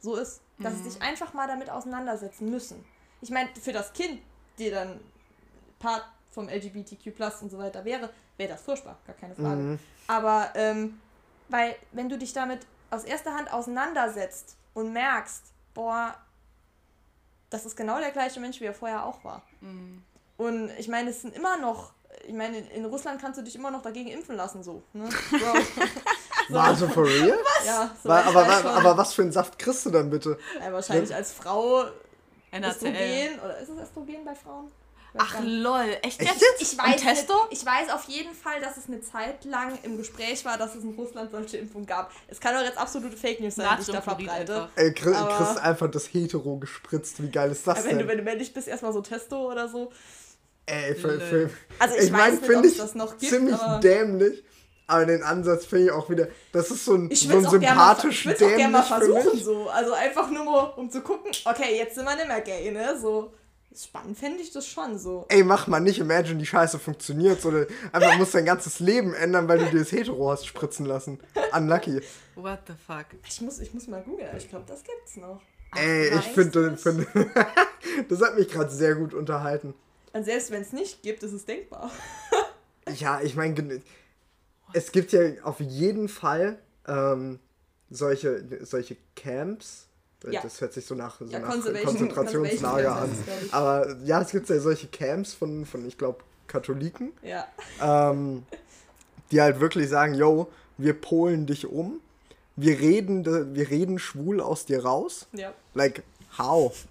so 0.00 0.16
ist, 0.16 0.40
dass 0.58 0.74
sie 0.78 0.90
sich 0.90 1.02
einfach 1.02 1.32
mal 1.32 1.46
damit 1.46 1.70
auseinandersetzen 1.70 2.50
müssen. 2.50 2.84
Ich 3.20 3.30
meine, 3.30 3.48
für 3.60 3.72
das 3.72 3.92
Kind, 3.92 4.20
die 4.58 4.70
dann 4.70 5.00
Part 5.78 6.04
vom 6.30 6.48
LGBTQ 6.48 7.20
und 7.42 7.50
so 7.50 7.58
weiter 7.58 7.84
wäre, 7.84 8.10
wäre 8.36 8.50
das 8.50 8.62
furchtbar, 8.62 8.98
gar 9.06 9.16
keine 9.16 9.34
Frage. 9.34 9.78
Aber 10.08 10.50
ähm, 10.54 11.00
weil 11.48 11.76
wenn 11.92 12.08
du 12.08 12.18
dich 12.18 12.32
damit 12.32 12.66
aus 12.90 13.04
erster 13.04 13.34
Hand 13.34 13.52
auseinandersetzt 13.52 14.56
und 14.74 14.92
merkst, 14.92 15.52
boah, 15.74 16.16
das 17.52 17.66
ist 17.66 17.76
genau 17.76 17.98
der 17.98 18.10
gleiche 18.10 18.40
Mensch, 18.40 18.60
wie 18.60 18.64
er 18.64 18.74
vorher 18.74 19.04
auch 19.04 19.22
war. 19.24 19.42
Und 20.36 20.70
ich 20.78 20.88
meine, 20.88 21.10
es 21.10 21.22
sind 21.22 21.34
immer 21.36 21.56
noch, 21.58 21.92
ich 22.26 22.34
meine, 22.34 22.58
in, 22.58 22.84
Russland 22.84 23.20
kannst 23.20 23.38
du 23.38 23.42
dich 23.44 23.54
immer 23.54 23.70
noch 23.70 23.82
dagegen 23.82 24.08
impfen 24.10 24.36
lassen, 24.36 24.62
so. 24.62 24.82
Ne? 24.92 25.08
Bro. 26.48 26.58
Also 26.58 26.88
for 26.88 27.04
real? 27.04 27.38
ja, 27.64 27.90
so 28.02 28.08
Wa- 28.08 28.20
aber, 28.22 28.34
weiß 28.34 28.48
wa- 28.48 28.60
schon. 28.62 28.70
aber 28.70 28.96
was 28.96 29.14
für 29.14 29.22
einen 29.22 29.32
Saft 29.32 29.58
kriegst 29.58 29.86
du 29.86 29.90
dann 29.90 30.10
bitte? 30.10 30.38
ja, 30.60 30.72
wahrscheinlich 30.72 31.14
als 31.14 31.32
Frau 31.32 31.84
NACL. 32.50 32.66
Östrogen, 32.66 33.40
oder 33.44 33.58
ist 33.58 33.68
es 33.68 33.78
Östrogen 33.78 34.24
bei 34.24 34.34
Frauen? 34.34 34.70
Ach 35.18 35.36
lol, 35.44 35.96
echt 36.02 36.22
jetzt? 36.22 36.40
jetzt? 36.40 36.62
Ich 36.62 36.78
weiß, 36.78 37.00
Testo? 37.02 37.34
ich 37.50 37.64
weiß 37.64 37.90
auf 37.90 38.04
jeden 38.08 38.34
Fall, 38.34 38.60
dass 38.60 38.76
es 38.78 38.86
eine 38.86 39.00
Zeit 39.02 39.44
lang 39.44 39.78
im 39.82 39.98
Gespräch 39.98 40.44
war, 40.44 40.56
dass 40.56 40.74
es 40.74 40.84
in 40.84 40.94
Russland 40.94 41.30
solche 41.30 41.58
Impfungen 41.58 41.86
gab. 41.86 42.10
Es 42.28 42.40
kann 42.40 42.54
doch 42.54 42.62
jetzt 42.62 42.78
absolute 42.78 43.16
Fake 43.16 43.40
News 43.40 43.56
sein, 43.56 43.68
die 43.76 43.82
ich 43.82 43.88
da 43.88 44.00
verbreite. 44.00 44.54
einfach. 44.54 44.68
Ey, 44.76 44.94
Aber- 45.14 45.36
kriegst 45.36 45.58
einfach 45.58 45.90
das 45.90 46.06
Hetero 46.06 46.56
gespritzt. 46.56 47.22
Wie 47.22 47.28
geil 47.30 47.50
ist 47.52 47.66
das 47.66 47.84
wenn 47.84 47.92
du, 47.92 47.98
denn? 47.98 48.08
wenn 48.08 48.16
du 48.18 48.22
männlich 48.24 48.54
bist, 48.54 48.68
erstmal 48.68 48.92
so 48.92 49.02
Testo 49.02 49.50
oder 49.50 49.68
so. 49.68 49.92
Ey, 50.66 50.94
für, 50.94 51.20
für, 51.20 51.50
Also 51.78 51.96
ich, 51.96 52.04
ich 52.04 52.12
weiß 52.12 52.40
mein, 52.40 52.40
nicht, 52.40 52.56
ob 52.56 52.64
es 52.64 52.72
ich 52.72 52.78
das 52.78 52.94
noch 52.94 53.18
gibt, 53.18 53.32
ziemlich 53.32 53.54
aber 53.56 53.80
dämlich. 53.80 54.44
Aber 54.86 55.06
den 55.06 55.22
Ansatz 55.22 55.64
finde 55.66 55.86
ich 55.86 55.90
auch 55.92 56.10
wieder, 56.10 56.28
das 56.52 56.70
ist 56.70 56.84
so 56.84 56.94
ein, 56.94 57.10
Ich 57.10 57.20
so 57.20 57.28
würde 57.30 57.38
ein 57.48 57.54
es 57.54 57.60
gerne 57.60 57.76
mal, 57.76 57.92
ich 57.92 57.98
sympathisch 58.02 58.26
würd's 58.26 58.42
auch 58.42 58.48
gern 58.56 58.72
mal 58.72 58.82
dämlich 58.82 59.06
für 59.06 59.12
versuchen, 59.14 59.36
mich. 59.36 59.44
so. 59.44 59.68
Also 59.70 59.92
einfach 59.92 60.30
nur 60.30 60.78
um 60.78 60.90
zu 60.90 61.00
gucken, 61.02 61.30
okay, 61.44 61.76
jetzt 61.76 61.94
sind 61.94 62.04
wir 62.04 62.14
nicht 62.16 62.26
mehr 62.28 62.40
gay, 62.40 62.70
ne? 62.70 62.98
So. 63.00 63.32
Spannend 63.74 64.18
fände 64.18 64.42
ich 64.42 64.52
das 64.52 64.66
schon 64.66 64.98
so. 64.98 65.24
Ey, 65.28 65.42
mach 65.42 65.66
mal 65.66 65.80
nicht, 65.80 65.98
imagine, 65.98 66.38
die 66.38 66.46
Scheiße 66.46 66.78
funktioniert, 66.78 67.40
sondern 67.40 67.66
einfach 67.92 68.18
musst 68.18 68.34
dein 68.34 68.44
ganzes 68.44 68.80
Leben 68.80 69.14
ändern, 69.14 69.48
weil 69.48 69.58
du 69.58 69.70
dir 69.70 69.78
das 69.78 69.92
Hetero 69.92 70.30
hast 70.30 70.46
spritzen 70.46 70.84
lassen. 70.84 71.18
Unlucky. 71.56 72.00
What 72.34 72.60
the 72.66 72.74
fuck? 72.86 73.06
Ich 73.26 73.40
muss, 73.40 73.58
ich 73.60 73.72
muss 73.72 73.86
mal 73.86 74.02
googeln, 74.02 74.36
ich 74.36 74.48
glaube, 74.48 74.64
das 74.66 74.82
gibt's 74.82 75.16
noch. 75.16 75.40
Ey, 75.74 76.14
ich 76.14 76.26
finde, 76.26 76.76
find, 76.76 77.06
das 78.08 78.20
hat 78.20 78.36
mich 78.36 78.48
gerade 78.48 78.70
sehr 78.70 78.94
gut 78.94 79.14
unterhalten. 79.14 79.74
Und 80.12 80.24
selbst 80.24 80.50
wenn 80.50 80.60
es 80.60 80.72
nicht 80.72 81.02
gibt, 81.02 81.22
ist 81.22 81.32
es 81.32 81.44
denkbar. 81.44 81.90
Ja, 82.96 83.20
ich 83.20 83.36
meine, 83.36 83.80
es 84.72 84.90
gibt 84.90 85.12
ja 85.12 85.20
auf 85.44 85.60
jeden 85.60 86.08
Fall 86.08 86.58
ähm, 86.88 87.38
solche, 87.90 88.44
solche 88.66 88.96
Camps. 89.14 89.86
Ja. 90.30 90.40
Das 90.42 90.60
hört 90.60 90.72
sich 90.72 90.84
so 90.86 90.94
nach, 90.94 91.18
so 91.18 91.24
Ja, 91.26 91.38
nach 91.40 91.50
Konzentrationslager 91.84 92.96
an. 92.96 93.10
Aber 93.50 93.96
ja, 94.04 94.20
es 94.22 94.30
gibt 94.30 94.48
ja 94.48 94.58
solche 94.60 94.88
Camps 94.88 95.34
von, 95.34 95.64
von 95.66 95.86
ich 95.86 95.96
glaube, 95.98 96.18
Katholiken, 96.46 97.12
Ja. 97.22 97.46
ähm, 97.80 98.44
die 99.30 99.40
halt 99.40 99.60
wirklich 99.60 99.88
sagen, 99.88 100.14
yo, 100.14 100.48
wir 100.78 100.94
polen 100.94 101.46
dich 101.46 101.66
um, 101.66 102.00
wir 102.56 102.78
reden, 102.80 103.24
de- 103.24 103.46
wir 103.54 103.70
reden 103.70 103.98
schwul 103.98 104.40
aus 104.40 104.66
dir 104.66 104.84
raus. 104.84 105.26
Ja. 105.32 105.52
Like, 105.74 106.02
how? 106.38 106.86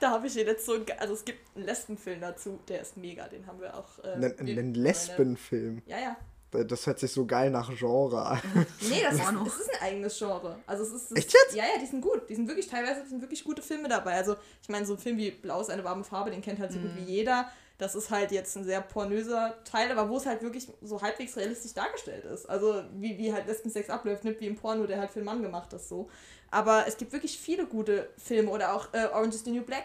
Da 0.00 0.10
habe 0.10 0.26
ich 0.26 0.34
jetzt 0.34 0.64
so, 0.66 0.76
also 0.98 1.14
es 1.14 1.24
gibt 1.24 1.38
einen 1.54 1.66
Lesbenfilm 1.66 2.20
dazu, 2.20 2.58
der 2.68 2.80
ist 2.82 2.96
mega, 2.96 3.28
den 3.28 3.46
haben 3.46 3.60
wir 3.60 3.76
auch. 3.76 4.02
Äh, 4.04 4.12
Einen, 4.12 4.38
einen 4.38 4.74
Lesbenfilm. 4.74 5.82
Ja, 5.86 5.98
ja. 5.98 6.16
Das 6.52 6.86
hört 6.86 6.98
sich 6.98 7.10
so 7.10 7.24
geil 7.26 7.50
nach 7.50 7.70
Genre 7.76 8.24
an. 8.26 8.40
Nee, 8.82 9.02
das 9.02 9.14
ist, 9.18 9.22
das 9.22 9.60
ist 9.60 9.70
ein 9.74 9.80
eigenes 9.82 10.18
Genre. 10.18 10.58
Also 10.66 10.84
es 10.84 10.92
ist, 10.92 11.10
es 11.12 11.16
Echt 11.18 11.32
jetzt? 11.32 11.54
Ja, 11.56 11.64
ja, 11.64 11.80
die 11.80 11.86
sind 11.86 12.00
gut. 12.02 12.28
Die 12.28 12.34
sind 12.34 12.46
wirklich 12.46 12.68
teilweise 12.68 13.06
sind 13.06 13.20
wirklich 13.22 13.42
gute 13.42 13.62
Filme 13.62 13.88
dabei. 13.88 14.14
Also 14.14 14.36
ich 14.62 14.68
meine, 14.68 14.84
so 14.86 14.92
ein 14.94 14.98
Film 14.98 15.16
wie 15.16 15.30
Blau 15.30 15.60
ist 15.60 15.70
eine 15.70 15.82
warme 15.84 16.04
Farbe, 16.04 16.30
den 16.30 16.42
kennt 16.42 16.58
halt 16.60 16.70
so 16.72 16.78
Mhm. 16.78 16.82
gut 16.82 16.96
wie 16.96 17.10
jeder. 17.12 17.50
Das 17.78 17.94
ist 17.94 18.10
halt 18.10 18.30
jetzt 18.30 18.54
ein 18.56 18.64
sehr 18.64 18.80
pornöser 18.80 19.56
Teil, 19.64 19.90
aber 19.90 20.08
wo 20.08 20.16
es 20.18 20.26
halt 20.26 20.42
wirklich 20.42 20.68
so 20.82 21.00
halbwegs 21.02 21.36
realistisch 21.36 21.72
dargestellt 21.74 22.24
ist. 22.26 22.48
Also 22.48 22.82
wie, 22.98 23.18
wie 23.18 23.32
halt 23.32 23.46
Lesbensex 23.48 23.90
abläuft, 23.90 24.24
nicht 24.24 24.38
wie 24.40 24.46
im 24.46 24.54
Porno, 24.56 24.86
der 24.86 25.00
halt 25.00 25.10
für 25.10 25.18
den 25.20 25.24
Mann 25.24 25.42
gemacht 25.42 25.72
ist 25.72 25.88
so. 25.88 26.08
Aber 26.50 26.86
es 26.86 26.96
gibt 26.98 27.12
wirklich 27.12 27.38
viele 27.38 27.66
gute 27.66 28.10
Filme 28.18 28.50
oder 28.50 28.74
auch 28.74 28.88
äh, 28.92 29.06
Orange 29.06 29.34
is 29.36 29.44
the 29.44 29.50
New 29.50 29.62
Black. 29.62 29.84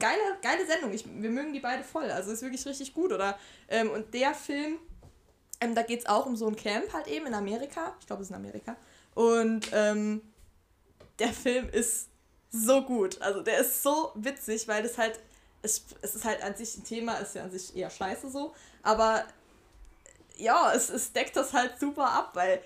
Geile, 0.00 0.20
geile 0.42 0.64
Sendung. 0.66 0.92
Ich, 0.92 1.04
wir 1.06 1.30
mögen 1.30 1.52
die 1.52 1.60
beide 1.60 1.82
voll. 1.82 2.08
Also 2.10 2.30
ist 2.30 2.42
wirklich 2.42 2.64
richtig 2.66 2.94
gut. 2.94 3.12
Oder 3.12 3.36
ähm, 3.68 3.90
und 3.90 4.14
der 4.14 4.32
Film, 4.32 4.78
ähm, 5.60 5.74
da 5.74 5.82
geht 5.82 6.00
es 6.00 6.06
auch 6.06 6.26
um 6.26 6.36
so 6.36 6.46
ein 6.46 6.56
Camp 6.56 6.92
halt 6.92 7.06
eben 7.08 7.26
in 7.26 7.34
Amerika. 7.34 7.94
Ich 8.00 8.06
glaube, 8.06 8.22
es 8.22 8.28
ist 8.28 8.30
in 8.30 8.36
Amerika. 8.36 8.76
Und 9.14 9.68
ähm, 9.72 10.22
der 11.18 11.32
Film 11.32 11.68
ist 11.70 12.08
so 12.50 12.82
gut. 12.82 13.20
Also 13.20 13.42
der 13.42 13.58
ist 13.58 13.82
so 13.82 14.12
witzig, 14.14 14.68
weil 14.68 14.82
das 14.82 14.98
halt, 14.98 15.18
es, 15.62 15.84
es 16.02 16.14
ist 16.14 16.24
halt 16.24 16.42
an 16.42 16.54
sich 16.54 16.76
ein 16.76 16.84
Thema, 16.84 17.14
ist 17.16 17.34
ja 17.34 17.42
an 17.42 17.50
sich 17.50 17.76
eher 17.76 17.90
scheiße 17.90 18.30
so. 18.30 18.54
Aber 18.82 19.24
ja, 20.36 20.72
es, 20.72 20.88
es 20.88 21.12
deckt 21.12 21.36
das 21.36 21.52
halt 21.52 21.78
super 21.80 22.10
ab, 22.10 22.30
weil 22.34 22.62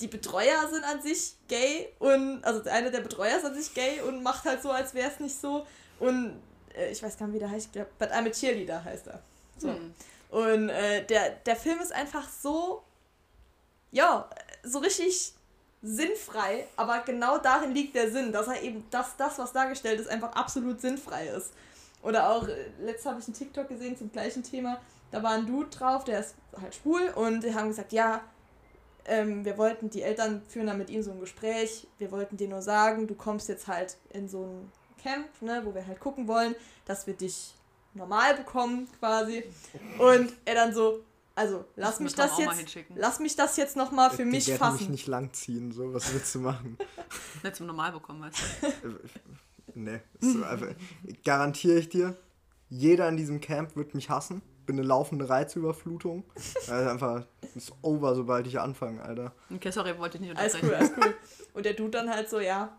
die 0.00 0.08
Betreuer 0.08 0.68
sind 0.70 0.84
an 0.84 1.00
sich 1.02 1.36
gay 1.48 1.88
und, 1.98 2.42
also 2.44 2.68
einer 2.68 2.90
der 2.90 3.02
Betreuer 3.02 3.36
ist 3.36 3.44
an 3.44 3.54
sich 3.54 3.72
gay 3.74 4.00
und 4.00 4.22
macht 4.22 4.44
halt 4.44 4.62
so, 4.62 4.70
als 4.70 4.94
wäre 4.94 5.10
es 5.10 5.20
nicht 5.20 5.38
so. 5.38 5.66
Und 6.00 6.42
äh, 6.74 6.90
ich 6.90 7.02
weiß 7.02 7.18
gar 7.18 7.26
nicht, 7.26 7.36
wie 7.36 7.38
der 7.38 7.50
heißt, 7.50 7.66
ich 7.66 7.72
glaube, 7.72 7.90
But 7.98 8.10
I'm 8.10 8.26
a 8.26 8.30
Cheerleader 8.30 8.82
heißt 8.82 9.06
er. 9.06 9.20
So. 9.58 9.68
Hm. 9.68 9.94
Und 10.32 10.70
äh, 10.70 11.04
der, 11.04 11.28
der 11.30 11.56
Film 11.56 11.78
ist 11.80 11.92
einfach 11.92 12.26
so, 12.26 12.82
ja, 13.90 14.30
so 14.62 14.78
richtig 14.78 15.34
sinnfrei, 15.82 16.66
aber 16.74 17.00
genau 17.00 17.36
darin 17.36 17.74
liegt 17.74 17.94
der 17.94 18.10
Sinn, 18.10 18.32
dass 18.32 18.48
er 18.48 18.62
eben 18.62 18.82
das, 18.90 19.14
das 19.18 19.38
was 19.38 19.52
dargestellt 19.52 20.00
ist, 20.00 20.08
einfach 20.08 20.32
absolut 20.32 20.80
sinnfrei 20.80 21.26
ist. 21.26 21.52
Oder 22.02 22.30
auch, 22.30 22.48
äh, 22.48 22.64
letztes 22.80 23.04
habe 23.04 23.20
ich 23.20 23.26
einen 23.26 23.34
TikTok 23.34 23.68
gesehen 23.68 23.94
zum 23.94 24.10
gleichen 24.10 24.42
Thema, 24.42 24.80
da 25.10 25.22
war 25.22 25.32
ein 25.32 25.46
Dude 25.46 25.68
drauf, 25.68 26.04
der 26.04 26.20
ist 26.20 26.34
halt 26.58 26.74
schwul 26.76 27.12
und 27.14 27.44
die 27.44 27.54
haben 27.54 27.68
gesagt, 27.68 27.92
ja, 27.92 28.22
ähm, 29.04 29.44
wir 29.44 29.58
wollten, 29.58 29.90
die 29.90 30.00
Eltern 30.00 30.40
führen 30.48 30.66
dann 30.66 30.78
mit 30.78 30.88
ihm 30.88 31.02
so 31.02 31.10
ein 31.10 31.20
Gespräch, 31.20 31.86
wir 31.98 32.10
wollten 32.10 32.38
dir 32.38 32.48
nur 32.48 32.62
sagen, 32.62 33.06
du 33.06 33.14
kommst 33.14 33.50
jetzt 33.50 33.66
halt 33.66 33.98
in 34.14 34.30
so 34.30 34.44
ein 34.44 34.72
Camp, 35.02 35.28
ne, 35.42 35.60
wo 35.64 35.74
wir 35.74 35.86
halt 35.86 36.00
gucken 36.00 36.26
wollen, 36.26 36.54
dass 36.86 37.06
wir 37.06 37.12
dich 37.12 37.52
normal 37.94 38.34
bekommen 38.36 38.88
quasi. 38.98 39.44
Und 39.98 40.32
er 40.44 40.54
dann 40.54 40.74
so, 40.74 41.04
also 41.34 41.64
lass 41.76 42.00
mich 42.00 42.14
das 42.14 42.32
mal 42.38 42.44
jetzt, 42.44 42.58
hinschicken. 42.58 42.96
lass 42.98 43.18
mich 43.18 43.36
das 43.36 43.56
jetzt 43.56 43.76
nochmal 43.76 44.10
für 44.10 44.24
die 44.24 44.30
mich 44.30 44.52
fassen. 44.54 44.78
mich 44.78 44.88
nicht 44.88 45.06
langziehen, 45.06 45.72
so, 45.72 45.92
was 45.94 46.12
willst 46.12 46.34
du 46.34 46.40
machen? 46.40 46.76
Nicht 47.42 47.56
zum 47.56 47.66
Normal 47.66 47.92
bekommen, 47.92 48.22
weißt 48.22 48.38
du. 48.82 48.98
Nee, 49.74 50.00
ist 50.20 50.42
einfach, 50.42 50.74
garantiere 51.24 51.78
ich 51.78 51.88
dir, 51.88 52.16
jeder 52.68 53.08
in 53.08 53.16
diesem 53.16 53.40
Camp 53.40 53.74
wird 53.76 53.94
mich 53.94 54.10
hassen. 54.10 54.42
Bin 54.64 54.78
eine 54.78 54.86
laufende 54.86 55.28
Reizüberflutung. 55.28 56.24
Also 56.68 56.90
einfach, 56.90 57.26
ist 57.54 57.72
over, 57.82 58.14
sobald 58.14 58.46
ich 58.46 58.60
anfange, 58.60 59.02
Alter. 59.02 59.34
Okay, 59.52 59.72
sorry, 59.72 59.98
wollte 59.98 60.18
ich 60.18 60.22
nicht 60.22 60.36
Alles 60.36 60.54
unterbrechen. 60.54 60.92
cool, 60.96 61.02
alles 61.02 61.14
cool. 61.14 61.14
Und 61.54 61.66
der 61.66 61.72
Dude 61.74 61.90
dann 61.90 62.08
halt 62.10 62.30
so, 62.30 62.38
ja, 62.38 62.78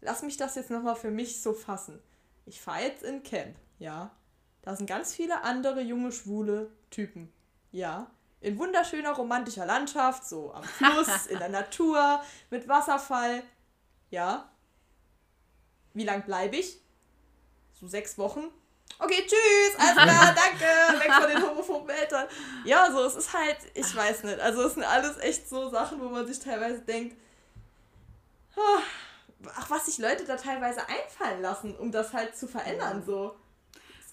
lass 0.00 0.22
mich 0.22 0.36
das 0.38 0.54
jetzt 0.54 0.70
nochmal 0.70 0.96
für 0.96 1.10
mich 1.10 1.42
so 1.42 1.52
fassen. 1.52 1.98
Ich 2.46 2.60
fahre 2.60 2.82
jetzt 2.82 3.02
in 3.02 3.22
Camp, 3.22 3.56
ja. 3.78 4.10
Da 4.62 4.74
sind 4.74 4.86
ganz 4.86 5.14
viele 5.14 5.42
andere 5.42 5.80
junge, 5.80 6.10
schwule 6.10 6.70
Typen, 6.90 7.32
ja. 7.70 8.10
In 8.40 8.58
wunderschöner 8.58 9.12
romantischer 9.12 9.66
Landschaft, 9.66 10.24
so 10.26 10.52
am 10.52 10.64
Fluss, 10.64 11.26
in 11.26 11.38
der 11.38 11.48
Natur, 11.48 12.20
mit 12.50 12.68
Wasserfall, 12.68 13.42
ja. 14.10 14.48
Wie 15.94 16.04
lang 16.04 16.24
bleibe 16.24 16.56
ich? 16.56 16.80
So 17.72 17.86
sechs 17.86 18.18
Wochen. 18.18 18.50
Okay, 18.98 19.26
tschüss, 19.26 19.78
alles 19.78 19.94
klar, 19.94 20.34
danke, 20.34 21.04
weg 21.04 21.12
von 21.12 21.30
den 21.30 21.50
homophoben 21.50 21.90
Eltern. 21.90 22.26
Ja, 22.64 22.90
so, 22.90 23.04
es 23.04 23.14
ist 23.14 23.32
halt, 23.32 23.58
ich 23.74 23.94
weiß 23.94 24.24
nicht, 24.24 24.40
also 24.40 24.62
es 24.62 24.74
sind 24.74 24.84
alles 24.84 25.18
echt 25.18 25.48
so 25.48 25.68
Sachen, 25.68 26.00
wo 26.00 26.08
man 26.08 26.26
sich 26.26 26.38
teilweise 26.38 26.80
denkt, 26.80 27.16
ah, 28.56 28.80
ach, 29.54 29.70
was 29.70 29.86
sich 29.86 29.98
Leute 29.98 30.24
da 30.24 30.36
teilweise 30.36 30.80
einfallen 30.88 31.42
lassen, 31.42 31.76
um 31.76 31.92
das 31.92 32.12
halt 32.12 32.36
zu 32.36 32.48
verändern, 32.48 33.02
so. 33.04 33.36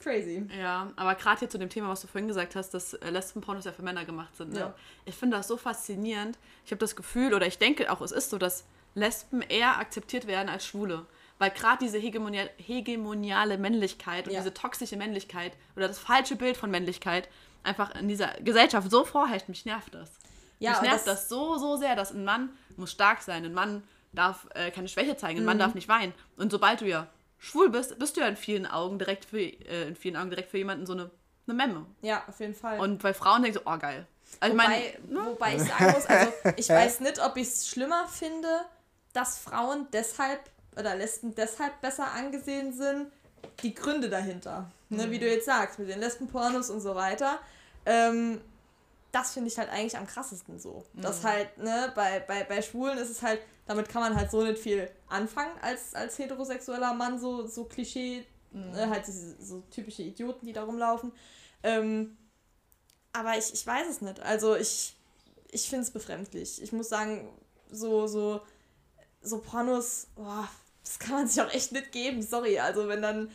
Crazy. 0.04 0.46
Ja, 0.60 0.92
aber 0.96 1.16
gerade 1.16 1.40
hier 1.40 1.50
zu 1.50 1.58
dem 1.58 1.70
Thema, 1.70 1.90
was 1.90 2.02
du 2.02 2.08
vorhin 2.08 2.28
gesagt 2.28 2.56
hast, 2.56 2.72
dass 2.74 2.94
äh, 2.94 3.10
Lesbenpornos 3.10 3.66
ja 3.66 3.72
für 3.72 3.82
Männer 3.84 4.06
gemacht 4.06 4.36
sind. 4.36 4.54
Ne? 4.54 4.60
Ja. 4.60 4.74
Ich 5.06 5.16
finde 5.16 5.38
das 5.38 5.48
so 5.48 5.58
faszinierend. 5.58 6.38
Ich 6.66 6.72
habe 6.72 6.80
das 6.80 6.96
Gefühl, 6.96 7.34
oder 7.34 7.48
ich 7.48 7.58
denke 7.58 7.92
auch, 7.92 8.02
es 8.02 8.12
ist 8.12 8.30
so, 8.30 8.38
dass 8.38 8.66
Lesben 8.96 9.42
eher 9.42 9.78
akzeptiert 9.80 10.28
werden 10.28 10.50
als 10.50 10.66
Schwule. 10.68 11.06
Weil 11.40 11.50
gerade 11.52 11.80
diese 11.84 11.98
hegemonial, 11.98 12.50
hegemoniale 12.58 13.58
Männlichkeit 13.58 14.28
und 14.28 14.34
Ja. 14.34 14.40
diese 14.42 14.54
toxische 14.54 14.98
Männlichkeit 14.98 15.54
oder 15.76 15.88
das 15.88 16.00
falsche 16.00 16.36
Bild 16.36 16.58
von 16.58 16.70
Männlichkeit 16.70 17.28
einfach 17.64 17.96
in 17.96 18.08
dieser 18.08 18.28
Gesellschaft 18.42 18.92
so 18.92 19.04
vorherrscht, 19.06 19.48
mich 19.50 19.66
nervt 19.66 19.94
das. 19.96 20.12
Ja, 20.60 20.72
mich 20.72 20.82
nervt 20.82 21.08
das- 21.08 21.22
das, 21.22 21.30
so, 21.30 21.58
so 21.58 21.76
sehr, 21.78 21.96
dass 21.96 22.12
ein 22.12 22.24
Mann 22.24 22.50
muss 22.78 22.92
stark 22.92 23.22
sein, 23.22 23.46
ein 23.46 23.54
Mann 23.54 23.84
darf 24.12 24.48
äh, 24.54 24.70
keine 24.70 24.88
Schwäche 24.88 25.18
zeigen, 25.18 25.40
ein 25.40 25.46
Mann 25.46 25.58
Mhm. 25.58 25.62
darf 25.62 25.74
nicht 25.76 25.88
weinen. 25.88 26.14
Und 26.38 26.52
sobald 26.52 26.82
du 26.82 26.86
ja 26.88 27.08
schwul 27.44 27.70
bist, 27.70 28.00
bist 28.00 28.16
du 28.16 28.22
ja 28.22 28.28
in 28.28 28.38
vielen 28.38 28.66
Augen 28.66 28.98
direkt 28.98 29.26
für, 29.26 29.42
äh, 29.42 29.88
in 29.90 29.96
vielen 29.96 30.16
Augen 30.16 30.30
direkt 30.30 30.50
für 30.50 30.58
jemanden 30.58 30.86
so 30.86 30.94
eine, 30.94 31.12
eine 31.46 31.54
Memme. 31.54 31.86
Ja, 32.02 32.24
auf 32.28 32.40
jeden 32.40 32.56
Fall. 32.56 32.80
Und 32.80 33.04
weil 33.04 33.14
Frauen 33.14 33.44
denken 33.44 33.60
so, 33.60 33.70
oh 33.70 33.78
geil. 33.78 34.08
Also 34.40 34.56
ich 34.56 34.64
Wobei, 34.64 34.98
meine, 35.04 35.14
ne? 35.14 35.30
wobei 35.30 35.56
ich 35.56 35.62
sagen 35.62 35.92
muss, 35.92 36.06
also 36.06 36.32
ich 36.56 36.70
weiß 36.70 37.02
nicht, 37.02 37.24
ob 37.24 37.36
ich 37.36 37.48
es 37.50 37.68
schlimmer 37.68 38.08
finde, 38.08 38.48
dass 39.12 39.38
Frauen 39.38 39.88
deshalb 39.92 40.40
oder 40.78 40.96
Lesben 40.96 41.36
deshalb 41.36 41.80
besser 41.82 42.12
angesehen 42.14 42.74
sind. 42.74 43.12
Die 43.62 43.76
Gründe 43.76 44.10
dahinter, 44.10 44.72
ne, 44.90 45.12
wie 45.12 45.20
du 45.20 45.30
jetzt 45.30 45.46
sagst, 45.46 45.78
mit 45.78 45.90
den 45.90 46.00
Lesbenpornos 46.00 46.70
und 46.70 46.80
so 46.80 46.96
weiter. 46.96 47.40
Ähm, 47.86 48.40
das 49.14 49.32
finde 49.32 49.48
ich 49.48 49.58
halt 49.60 49.70
eigentlich 49.70 49.96
am 49.96 50.08
krassesten 50.08 50.60
so. 50.60 50.84
Das 50.94 51.24
halt, 51.24 51.56
ne, 51.60 51.92
bei, 51.96 52.20
bei, 52.22 52.44
bei 52.44 52.64
Schwulen 52.64 52.98
ist 52.98 53.12
es 53.12 53.22
halt, 53.22 53.40
damit 53.68 53.88
kann 53.88 54.02
man 54.02 54.16
halt 54.16 54.32
so 54.32 54.42
nicht 54.44 54.58
viel 54.58 54.90
anfangen 55.08 55.54
als, 55.62 55.94
als 55.94 56.18
heterosexueller 56.18 56.94
Mann, 56.96 57.20
so, 57.20 57.46
so 57.46 57.66
Klischee, 57.66 58.26
ne, 58.52 58.90
halt 58.90 59.06
diese 59.06 59.40
so 59.40 59.62
typische 59.70 60.02
Idioten, 60.02 60.48
die 60.48 60.54
da 60.54 60.64
rumlaufen. 60.64 61.12
Ähm, 61.62 62.18
aber 63.14 63.38
ich, 63.38 63.54
ich 63.54 63.66
weiß 63.66 63.88
es 63.88 64.02
nicht. 64.02 64.20
Also 64.22 64.56
ich, 64.56 64.96
ich 65.52 65.70
finde 65.70 65.84
es 65.84 65.92
befremdlich. 65.92 66.60
Ich 66.64 66.72
muss 66.72 66.90
sagen, 66.90 67.30
so, 67.70 68.08
so, 68.08 68.42
so 69.22 69.38
Pornos, 69.38 70.08
boah, 70.16 70.50
das 70.84 70.98
kann 70.98 71.12
man 71.14 71.28
sich 71.28 71.40
auch 71.40 71.54
echt 71.54 71.72
nicht 71.72 71.92
geben. 71.92 72.24
Sorry. 72.24 72.58
Also 72.58 72.88
wenn 72.88 73.04
dann, 73.04 73.32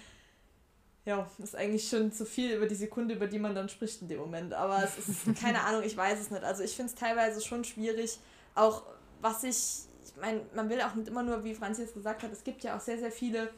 ja, 1.09 1.27
ist 1.39 1.57
eigentlich 1.57 1.89
schon 1.89 2.13
zu 2.13 2.27
viel 2.27 2.55
über 2.55 2.67
die 2.67 2.75
Sekunde, 2.75 3.15
über 3.15 3.27
die 3.27 3.39
man 3.39 3.55
dann 3.55 3.71
spricht 3.71 4.03
in 4.03 4.09
dem 4.09 4.19
Moment. 4.19 4.53
Aber 4.53 4.85
es 4.85 5.09
ist, 5.09 5.25
keine 5.41 5.63
Ahnung, 5.65 5.83
ich 5.83 5.97
weiß 5.97 6.21
es 6.21 6.31
nicht. 6.31 6.45
Also 6.45 6.63
ich 6.63 6.77
finde 6.77 6.93
es 6.93 6.99
teilweise 6.99 7.41
schon 7.41 7.65
schwierig. 7.65 8.19
Auch 8.55 8.83
was 9.23 9.43
ich, 9.43 9.87
ich 10.05 10.21
meine, 10.21 10.43
man 10.55 10.69
will 10.69 10.83
auch 10.83 10.95
nicht 10.95 11.09
immer 11.09 11.23
nur, 11.23 11.43
wie 11.45 11.55
Franzi 11.55 11.81
jetzt 11.81 11.95
gesagt 11.95 12.23
hat, 12.23 12.31
es 12.31 12.45
gibt 12.45 12.63
ja 12.63 12.77
auch 12.77 12.81
sehr, 12.81 12.99
sehr 12.99 13.11
viele 13.11 13.49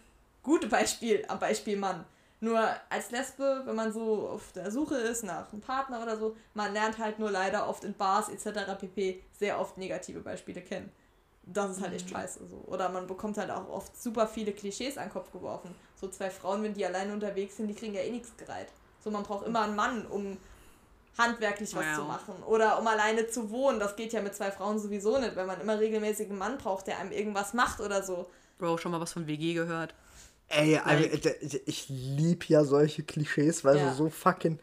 gute 0.45 0.69
Beispiele 0.69 1.29
am 1.29 1.41
Beispiel 1.41 1.77
Mann. 1.77 2.05
Nur 2.39 2.65
als 2.89 3.11
Lesbe, 3.11 3.63
wenn 3.65 3.75
man 3.75 3.93
so 3.93 4.29
auf 4.29 4.53
der 4.53 4.71
Suche 4.71 4.95
ist 4.95 5.25
nach 5.25 5.53
einem 5.53 5.61
Partner 5.61 6.01
oder 6.05 6.17
so, 6.17 6.37
man 6.55 6.73
lernt 6.73 6.99
halt 6.99 7.19
nur 7.19 7.33
leider 7.33 7.69
oft 7.69 7.83
in 7.83 7.95
Bars 7.95 8.29
etc. 8.29 8.79
pp. 8.79 9.25
sehr 9.33 9.59
oft 9.59 9.77
negative 9.77 10.21
Beispiele 10.21 10.63
kennen. 10.63 10.93
Das 11.43 11.73
ist 11.73 11.83
halt 11.83 11.95
echt 11.95 12.09
scheiße 12.09 12.47
so. 12.47 12.65
Oder 12.69 12.91
man 12.91 13.09
bekommt 13.09 13.39
halt 13.39 13.51
auch 13.51 13.69
oft 13.69 14.01
super 14.01 14.29
viele 14.29 14.53
Klischees 14.53 14.97
an 14.97 15.09
den 15.09 15.13
Kopf 15.13 15.33
geworfen. 15.33 15.75
So 16.01 16.09
zwei 16.09 16.31
Frauen, 16.31 16.63
wenn 16.63 16.75
die 16.75 16.87
alleine 16.87 17.13
unterwegs 17.13 17.57
sind, 17.57 17.69
die 17.69 17.75
kriegen 17.75 17.95
ja 17.95 18.01
eh 18.01 18.11
nichts 18.11 18.31
gereiht. 18.37 18.69
So, 19.05 19.11
man 19.11 19.23
braucht 19.23 19.47
immer 19.47 19.63
einen 19.63 19.77
Mann, 19.77 20.07
um 20.07 20.37
handwerklich 21.19 21.75
was 21.77 21.85
Wow. 21.85 21.97
zu 21.97 22.03
machen. 22.05 22.35
Oder 22.47 22.79
um 22.79 22.87
alleine 22.87 23.27
zu 23.29 23.51
wohnen. 23.51 23.79
Das 23.81 23.97
geht 23.97 24.13
ja 24.13 24.23
mit 24.23 24.35
zwei 24.35 24.51
Frauen 24.51 24.79
sowieso 24.79 25.19
nicht, 25.19 25.37
wenn 25.37 25.47
man 25.47 25.61
immer 25.61 25.79
regelmäßig 25.79 26.29
einen 26.31 26.39
Mann 26.39 26.57
braucht, 26.59 26.87
der 26.87 26.99
einem 26.99 27.13
irgendwas 27.13 27.53
macht 27.53 27.81
oder 27.81 28.03
so. 28.03 28.31
Bro, 28.59 28.79
schon 28.79 28.93
mal 28.93 29.01
was 29.01 29.13
von 29.13 29.27
WG 29.27 29.53
gehört. 29.55 29.95
Ey, 30.49 30.79
also, 30.79 31.05
Like- 31.05 31.25
äh, 31.27 31.61
ich 31.67 31.87
lieb 31.89 32.49
ja 32.49 32.65
solche 32.65 33.03
Klischees, 33.03 33.65
weil 33.65 33.77
Ja. 33.79 33.91
sie 33.91 33.97
so 33.97 34.09
fucking. 34.09 34.59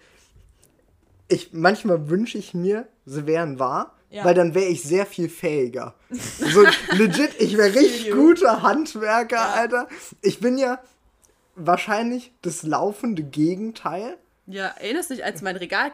Ich, 1.28 1.54
manchmal 1.54 2.10
wünsche 2.10 2.38
ich 2.38 2.54
mir, 2.54 2.88
sie 3.06 3.26
wären 3.28 3.60
wahr, 3.60 3.96
Ja. 4.10 4.24
weil 4.26 4.34
dann 4.34 4.54
wäre 4.56 4.66
ich 4.66 4.84
sehr 4.84 5.06
viel 5.06 5.30
fähiger. 5.30 5.94
So 6.40 6.64
legit, 6.96 7.40
ich 7.40 7.58
wäre 7.58 7.74
richtig 7.76 8.12
guter 8.12 8.62
Handwerker, 8.64 9.36
Ja. 9.36 9.54
Alter. 9.54 9.88
Ich 10.22 10.40
bin 10.40 10.58
ja 10.58 10.80
wahrscheinlich 11.58 12.32
das 12.42 12.64
laufende 12.64 13.24
Gegenteil. 13.24 14.18
Ja, 14.46 14.68
erinnerst 14.68 15.10
du 15.10 15.16
dich, 15.16 15.26
als 15.26 15.42
mein 15.42 15.58
Regal. 15.58 15.92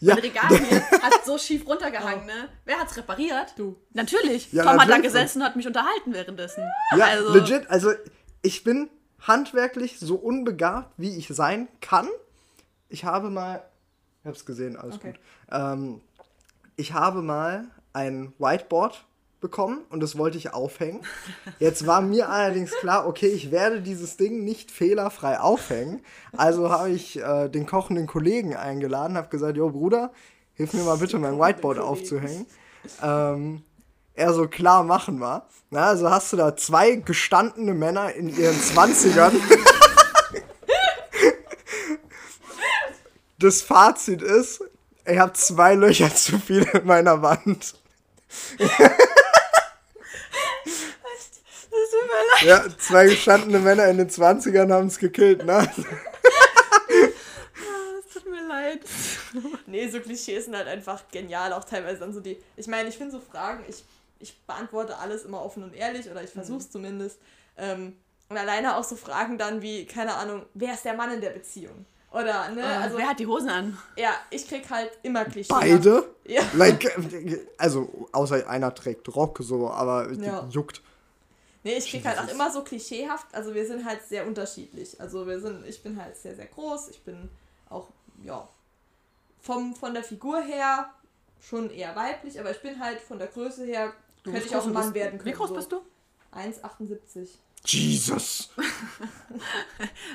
Ja. 0.00 0.14
Mein 0.14 0.22
Regal 0.22 0.48
hier 0.48 0.82
hat 1.02 1.24
so 1.26 1.36
schief 1.36 1.66
runtergehangen, 1.66 2.24
ne? 2.24 2.48
Wer 2.64 2.78
hat's 2.78 2.96
repariert? 2.96 3.52
Du. 3.56 3.76
Natürlich. 3.92 4.50
Ja, 4.52 4.62
Tom 4.62 4.72
hat 4.72 4.80
da 4.80 4.84
natürlich. 4.86 5.12
gesessen 5.12 5.40
und 5.42 5.44
hat 5.48 5.56
mich 5.56 5.66
unterhalten 5.66 6.14
währenddessen. 6.14 6.64
Ja, 6.96 7.06
also, 7.06 7.34
legit. 7.34 7.68
Also, 7.68 7.92
ich 8.40 8.64
bin 8.64 8.88
handwerklich 9.20 9.98
so 10.00 10.14
unbegabt, 10.14 10.94
wie 10.96 11.16
ich 11.18 11.28
sein 11.28 11.68
kann. 11.82 12.08
Ich 12.88 13.04
habe 13.04 13.28
mal. 13.28 13.62
Ich 14.22 14.28
hab's 14.28 14.46
gesehen, 14.46 14.76
alles 14.76 14.96
Okay. 14.96 15.12
gut. 15.12 15.20
Ähm, 15.52 16.00
ich 16.76 16.94
habe 16.94 17.20
mal 17.20 17.66
ein 17.92 18.32
Whiteboard 18.38 19.04
bekommen 19.40 19.80
und 19.90 20.00
das 20.00 20.18
wollte 20.18 20.38
ich 20.38 20.52
aufhängen. 20.52 21.00
Jetzt 21.58 21.86
war 21.86 22.00
mir 22.00 22.28
allerdings 22.28 22.72
klar, 22.72 23.06
okay, 23.06 23.28
ich 23.28 23.50
werde 23.50 23.80
dieses 23.80 24.16
Ding 24.16 24.44
nicht 24.44 24.70
fehlerfrei 24.70 25.40
aufhängen. 25.40 26.00
Also 26.36 26.70
habe 26.70 26.90
ich 26.90 27.18
äh, 27.18 27.48
den 27.48 27.66
kochenden 27.66 28.06
Kollegen 28.06 28.54
eingeladen, 28.54 29.16
habe 29.16 29.28
gesagt, 29.28 29.56
jo 29.56 29.70
Bruder, 29.70 30.12
hilf 30.54 30.72
mir 30.74 30.84
mal 30.84 30.98
bitte 30.98 31.18
mein 31.18 31.38
Whiteboard 31.38 31.78
aufzuhängen. 31.78 32.46
Ähm, 33.02 33.62
er 34.14 34.32
so 34.34 34.46
klar 34.48 34.84
machen 34.84 35.18
wir. 35.18 35.46
Na, 35.70 35.86
also 35.86 36.10
hast 36.10 36.32
du 36.32 36.36
da 36.36 36.56
zwei 36.56 36.96
gestandene 36.96 37.74
Männer 37.74 38.12
in 38.12 38.28
ihren 38.28 38.56
20ern. 38.56 39.32
das 43.38 43.62
Fazit 43.62 44.20
ist, 44.20 44.62
ich 45.06 45.18
habe 45.18 45.32
zwei 45.32 45.74
Löcher 45.74 46.14
zu 46.14 46.38
viel 46.38 46.62
in 46.74 46.86
meiner 46.86 47.22
Wand. 47.22 47.74
Das 51.70 51.90
tut 51.90 52.02
mir 52.02 52.50
leid. 52.56 52.68
Ja, 52.68 52.78
zwei 52.78 53.06
gestandene 53.06 53.58
Männer 53.58 53.86
in 53.88 53.98
den 53.98 54.10
20ern 54.10 54.72
haben 54.72 54.88
es 54.88 54.98
gekillt, 54.98 55.44
ne? 55.44 55.68
Das 58.02 58.12
tut 58.14 58.30
mir 58.30 58.46
leid. 58.46 58.80
Nee, 59.66 59.88
so 59.88 60.00
Klischees 60.00 60.46
sind 60.46 60.56
halt 60.56 60.66
einfach 60.68 61.02
genial, 61.10 61.52
auch 61.52 61.64
teilweise 61.64 62.00
dann 62.00 62.12
so 62.12 62.20
die. 62.20 62.36
Ich 62.56 62.66
meine, 62.66 62.88
ich 62.88 62.96
finde 62.96 63.12
so 63.12 63.20
Fragen, 63.20 63.64
ich, 63.68 63.84
ich 64.18 64.36
beantworte 64.46 64.96
alles 64.98 65.24
immer 65.24 65.44
offen 65.44 65.62
und 65.62 65.74
ehrlich 65.74 66.10
oder 66.10 66.22
ich 66.22 66.30
versuche 66.30 66.58
es 66.58 66.70
zumindest. 66.70 67.18
Ähm, 67.56 67.96
und 68.28 68.36
alleine 68.36 68.76
auch 68.76 68.84
so 68.84 68.96
Fragen 68.96 69.38
dann 69.38 69.62
wie, 69.62 69.86
keine 69.86 70.14
Ahnung, 70.14 70.42
wer 70.54 70.74
ist 70.74 70.84
der 70.84 70.94
Mann 70.94 71.12
in 71.12 71.20
der 71.20 71.30
Beziehung? 71.30 71.84
Oder, 72.12 72.48
ne, 72.50 72.64
Also, 72.64 72.80
also, 72.82 72.98
Wer 72.98 73.08
hat 73.08 73.18
die 73.20 73.26
Hosen 73.26 73.48
an? 73.48 73.78
ja, 73.96 74.10
ich 74.30 74.48
krieg 74.48 74.68
halt 74.68 74.90
immer 75.04 75.24
Klischees. 75.24 75.48
Beide? 75.48 76.12
Ja. 76.26 76.42
Like, 76.54 76.84
äh, 76.84 77.38
also, 77.56 78.08
außer 78.12 78.48
einer 78.48 78.74
trägt 78.74 79.14
Rock, 79.14 79.38
so, 79.42 79.70
aber 79.70 80.10
Ja. 80.12 80.48
juckt. 80.50 80.82
Nee, 81.62 81.74
ich 81.74 81.90
krieg 81.90 82.04
halt 82.04 82.18
auch 82.18 82.28
immer 82.28 82.50
so 82.50 82.62
klischeehaft, 82.64 83.26
also 83.34 83.54
wir 83.54 83.66
sind 83.66 83.84
halt 83.84 84.02
sehr 84.08 84.26
unterschiedlich. 84.26 84.98
Also 85.00 85.26
wir 85.26 85.40
sind, 85.40 85.66
ich 85.66 85.82
bin 85.82 86.00
halt 86.00 86.16
sehr, 86.16 86.34
sehr 86.34 86.46
groß, 86.46 86.88
ich 86.88 87.02
bin 87.02 87.28
auch, 87.68 87.88
ja, 88.24 88.48
vom, 89.40 89.74
von 89.74 89.92
der 89.92 90.02
Figur 90.02 90.40
her 90.40 90.90
schon 91.40 91.70
eher 91.70 91.94
weiblich, 91.96 92.40
aber 92.40 92.50
ich 92.50 92.62
bin 92.62 92.80
halt 92.80 93.00
von 93.00 93.18
der 93.18 93.28
Größe 93.28 93.64
her, 93.64 93.92
Du 94.22 94.32
könnte 94.32 94.46
ich 94.46 94.56
auch 94.56 94.66
ein 94.66 94.72
Mann 94.72 94.94
werden 94.94 95.18
können. 95.18 95.32
Wie 95.32 95.36
groß 95.36 95.48
so. 95.48 95.54
bist 95.54 95.72
du? 95.72 95.82
1,78. 96.34 97.28
Jesus. 97.64 98.50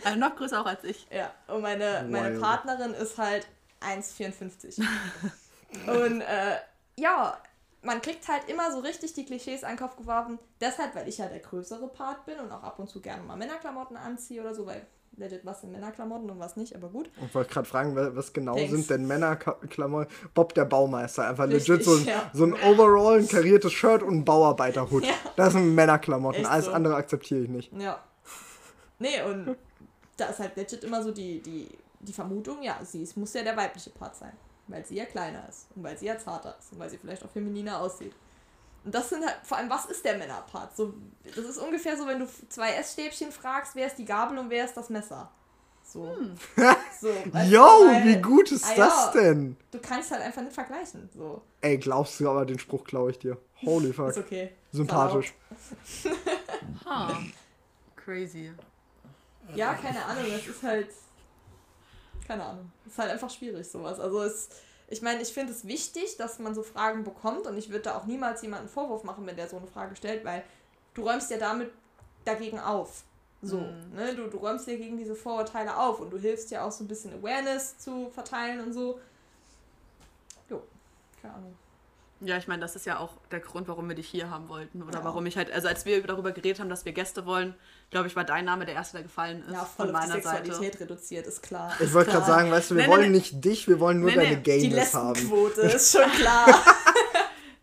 Also 0.03 0.19
noch 0.19 0.35
größer 0.35 0.61
auch 0.61 0.65
als 0.65 0.83
ich. 0.83 1.07
Ja, 1.11 1.33
und 1.47 1.61
meine, 1.61 2.07
meine. 2.09 2.39
Partnerin 2.39 2.93
ist 2.93 3.17
halt 3.17 3.47
1,54. 3.81 4.83
und 5.87 6.21
äh, 6.21 6.57
ja, 6.97 7.37
man 7.85 8.01
kriegt 8.01 8.27
halt 8.27 8.49
immer 8.49 8.71
so 8.71 8.79
richtig 8.79 9.13
die 9.13 9.25
Klischees 9.25 9.63
an 9.63 9.71
den 9.71 9.79
Kopf 9.79 9.95
geworfen. 9.95 10.39
Deshalb, 10.59 10.95
weil 10.95 11.07
ich 11.07 11.17
ja 11.19 11.27
der 11.27 11.39
größere 11.39 11.87
Part 11.87 12.25
bin 12.25 12.39
und 12.39 12.51
auch 12.51 12.63
ab 12.63 12.79
und 12.79 12.89
zu 12.89 13.01
gerne 13.01 13.23
mal 13.23 13.35
Männerklamotten 13.37 13.95
anziehe 13.97 14.41
oder 14.41 14.53
so, 14.55 14.65
weil 14.65 14.85
legit 15.17 15.45
was 15.45 15.61
sind 15.61 15.71
Männerklamotten 15.71 16.29
und 16.29 16.39
was 16.39 16.57
nicht, 16.57 16.75
aber 16.75 16.89
gut. 16.89 17.09
Ich 17.25 17.33
wollte 17.33 17.53
gerade 17.53 17.67
fragen, 17.67 17.95
wa- 17.95 18.11
was 18.13 18.33
genau 18.33 18.55
Thanks. 18.55 18.71
sind 18.71 18.89
denn 18.89 19.07
Männerklamotten? 19.07 20.13
Bob 20.33 20.53
der 20.55 20.65
Baumeister, 20.65 21.25
einfach 21.27 21.47
Richtig, 21.47 21.67
legit 21.69 21.85
so 21.85 21.95
ein, 21.95 22.05
ja. 22.05 22.29
so 22.33 22.43
ein 22.43 22.53
Overall, 22.53 23.19
ein 23.19 23.27
kariertes 23.27 23.71
Shirt 23.71 24.03
und 24.03 24.13
ein 24.13 24.25
Bauarbeiterhut. 24.25 25.05
Ja. 25.05 25.13
Das 25.37 25.53
sind 25.53 25.73
Männerklamotten, 25.73 26.41
Echt 26.41 26.49
alles 26.51 26.65
so. 26.65 26.71
andere 26.73 26.95
akzeptiere 26.95 27.41
ich 27.41 27.49
nicht. 27.49 27.71
Ja. 27.73 28.03
Nee, 28.99 29.21
und 29.23 29.55
da 30.17 30.25
ist 30.25 30.39
halt 30.39 30.55
legit 30.57 30.83
immer 30.83 31.01
so 31.03 31.11
die, 31.11 31.41
die, 31.41 31.69
die 32.01 32.13
Vermutung, 32.13 32.61
ja, 32.61 32.77
sie 32.83 33.03
ist, 33.03 33.15
muss 33.15 33.33
ja 33.33 33.43
der 33.43 33.55
weibliche 33.55 33.91
Part 33.91 34.15
sein. 34.17 34.33
Weil 34.67 34.85
sie 34.85 34.95
ja 34.95 35.05
kleiner 35.05 35.47
ist 35.47 35.67
und 35.75 35.83
weil 35.83 35.97
sie 35.97 36.07
ja 36.07 36.17
zarter 36.17 36.55
ist 36.59 36.71
und 36.71 36.79
weil 36.79 36.89
sie 36.89 36.97
vielleicht 36.97 37.23
auch 37.23 37.29
femininer 37.29 37.79
aussieht. 37.79 38.13
Und 38.83 38.93
das 38.93 39.09
sind 39.09 39.25
halt, 39.25 39.37
vor 39.43 39.57
allem, 39.57 39.69
was 39.69 39.85
ist 39.85 40.05
der 40.05 40.17
Männerpart? 40.17 40.75
So, 40.75 40.93
das 41.23 41.45
ist 41.45 41.57
ungefähr 41.57 41.97
so, 41.97 42.05
wenn 42.05 42.19
du 42.19 42.27
zwei 42.49 42.73
Essstäbchen 42.73 43.31
fragst, 43.31 43.75
wer 43.75 43.87
ist 43.87 43.97
die 43.97 44.05
Gabel 44.05 44.37
und 44.37 44.49
wer 44.49 44.65
ist 44.65 44.75
das 44.75 44.89
Messer. 44.89 45.31
So. 45.83 46.15
so 47.01 47.09
weißt 47.31 47.51
du, 47.51 47.55
Yo, 47.55 47.61
weil 47.61 48.05
wie 48.05 48.21
gut 48.21 48.51
ist 48.51 48.65
ah, 48.65 48.73
das 48.75 49.15
ja. 49.15 49.21
denn? 49.21 49.57
Du 49.71 49.79
kannst 49.79 50.11
halt 50.11 50.21
einfach 50.21 50.41
nicht 50.41 50.53
vergleichen. 50.53 51.09
So. 51.15 51.41
Ey, 51.61 51.77
glaubst 51.77 52.19
du 52.19 52.29
aber, 52.29 52.45
den 52.45 52.59
Spruch 52.59 52.83
klaue 52.83 53.11
ich 53.11 53.19
dir. 53.19 53.37
Holy 53.63 53.93
fuck. 53.93 54.09
Ist 54.09 54.17
okay. 54.17 54.51
Sympathisch. 54.71 55.33
Ha. 56.85 57.19
Crazy. 57.95 58.51
Ja, 59.55 59.73
keine 59.75 60.03
Ahnung, 60.05 60.25
das 60.31 60.47
ist 60.47 60.63
halt. 60.63 60.89
Keine 62.27 62.43
Ahnung. 62.43 62.71
Es 62.85 62.93
ist 62.93 62.99
halt 62.99 63.11
einfach 63.11 63.29
schwierig, 63.29 63.67
sowas. 63.69 63.99
Also 63.99 64.21
es. 64.21 64.49
Ich 64.87 65.01
meine, 65.01 65.19
ich 65.21 65.29
finde 65.33 65.51
es 65.51 65.65
wichtig, 65.65 66.15
dass 66.17 66.37
man 66.37 66.53
so 66.53 66.61
Fragen 66.61 67.03
bekommt 67.03 67.47
und 67.47 67.57
ich 67.57 67.69
würde 67.69 67.81
da 67.85 67.97
auch 67.97 68.05
niemals 68.05 68.43
jemanden 68.43 68.67
Vorwurf 68.69 69.03
machen, 69.03 69.25
wenn 69.25 69.35
der 69.35 69.49
so 69.49 69.57
eine 69.57 69.65
Frage 69.65 69.95
stellt, 69.95 70.23
weil 70.23 70.43
du 70.93 71.01
räumst 71.01 71.31
ja 71.31 71.37
damit 71.37 71.71
dagegen 72.23 72.59
auf. 72.59 73.03
So, 73.41 73.61
ne? 73.95 74.13
Du, 74.15 74.27
du 74.27 74.37
räumst 74.37 74.67
ja 74.67 74.75
gegen 74.75 74.97
diese 74.97 75.15
Vorurteile 75.15 75.75
auf 75.75 75.99
und 75.99 76.11
du 76.11 76.17
hilfst 76.19 76.51
ja 76.51 76.63
auch 76.65 76.71
so 76.71 76.83
ein 76.83 76.87
bisschen 76.87 77.13
Awareness 77.13 77.79
zu 77.79 78.09
verteilen 78.11 78.59
und 78.59 78.73
so. 78.73 78.99
Jo, 80.49 80.61
keine 81.19 81.33
Ahnung. 81.33 81.55
Ja, 82.21 82.37
ich 82.37 82.47
meine, 82.47 82.61
das 82.61 82.75
ist 82.75 82.85
ja 82.85 82.99
auch 82.99 83.11
der 83.31 83.39
Grund, 83.39 83.67
warum 83.67 83.87
wir 83.89 83.95
dich 83.95 84.07
hier 84.07 84.29
haben 84.29 84.49
wollten. 84.49 84.83
Oder 84.83 84.99
Ja. 84.99 85.03
warum 85.03 85.25
ich 85.25 85.35
halt, 85.35 85.51
also 85.51 85.67
als 85.67 85.85
wir 85.85 86.01
darüber 86.03 86.31
geredet 86.31 86.59
haben, 86.59 86.69
dass 86.69 86.85
wir 86.85 86.93
Gäste 86.93 87.25
wollen, 87.25 87.55
glaube 87.91 88.07
ich, 88.07 88.15
war 88.15 88.23
dein 88.23 88.45
Name 88.45 88.65
der 88.65 88.75
erste, 88.75 88.97
der 88.97 89.03
gefallen 89.03 89.43
ist. 89.43 89.53
Ja, 89.53 89.65
voll 89.65 89.87
von 89.87 89.95
auf 89.95 90.01
die 90.03 90.07
meiner 90.09 90.21
Sexualität 90.21 90.55
Seite. 90.73 90.79
reduziert, 90.81 91.27
ist 91.27 91.41
klar. 91.43 91.73
Ich 91.79 91.93
wollte 91.93 92.11
gerade 92.11 92.25
sagen, 92.25 92.51
weißt 92.51 92.71
du, 92.71 92.75
wir 92.75 92.83
Nee, 92.83 92.89
wollen 92.89 93.01
nee. 93.11 93.17
nicht 93.17 93.43
dich, 93.45 93.67
wir 93.67 93.79
wollen 93.79 93.99
nur 94.01 94.09
Nee, 94.09 94.15
deine 94.15 94.29
nee, 94.29 94.35
Die 94.37 94.43
Gayness 94.69 94.93
haben. 94.93 95.13
Lesbenquote 95.13 95.61
ist 95.61 95.91
schon 95.91 96.09
klar. 96.11 96.47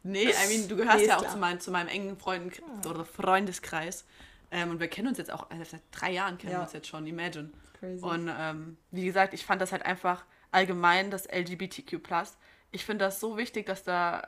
Nee, 0.05 0.25
I 0.31 0.49
mean, 0.59 0.69
du 0.69 0.75
gehörst 0.77 1.07
ja 1.07 1.17
auch 1.19 1.29
zu, 1.31 1.39
mein, 1.39 1.61
zu 1.61 1.71
meinem 1.71 1.87
engen 1.87 2.17
Freunden 2.19 2.51
oder 2.89 3.05
Freundeskreis. 3.05 4.05
Ähm, 4.51 4.71
und 4.71 4.81
wir 4.81 4.89
kennen 4.89 5.07
uns 5.09 5.19
jetzt 5.19 5.33
auch, 5.33 5.49
also 5.49 5.63
seit 5.65 5.83
drei 5.93 6.11
Jahren 6.11 6.39
kennen 6.39 6.53
Ja. 6.53 6.59
wir 6.59 6.63
uns 6.65 6.73
jetzt 6.73 6.89
schon, 6.89 7.07
imagine. 7.07 7.51
Crazy. 7.79 8.03
Und 8.05 8.29
ähm, 8.37 8.77
wie 8.91 9.05
gesagt, 9.05 9.33
ich 9.33 9.47
fand 9.47 9.63
das 9.63 9.71
halt 9.71 9.85
einfach 9.87 10.25
allgemein, 10.51 11.13
das 11.13 11.27
LGBTQ+. 11.31 12.01
Ich 12.73 12.85
finde 12.85 13.05
das 13.05 13.21
so 13.21 13.37
wichtig, 13.37 13.67
dass 13.67 13.85
da 13.85 14.27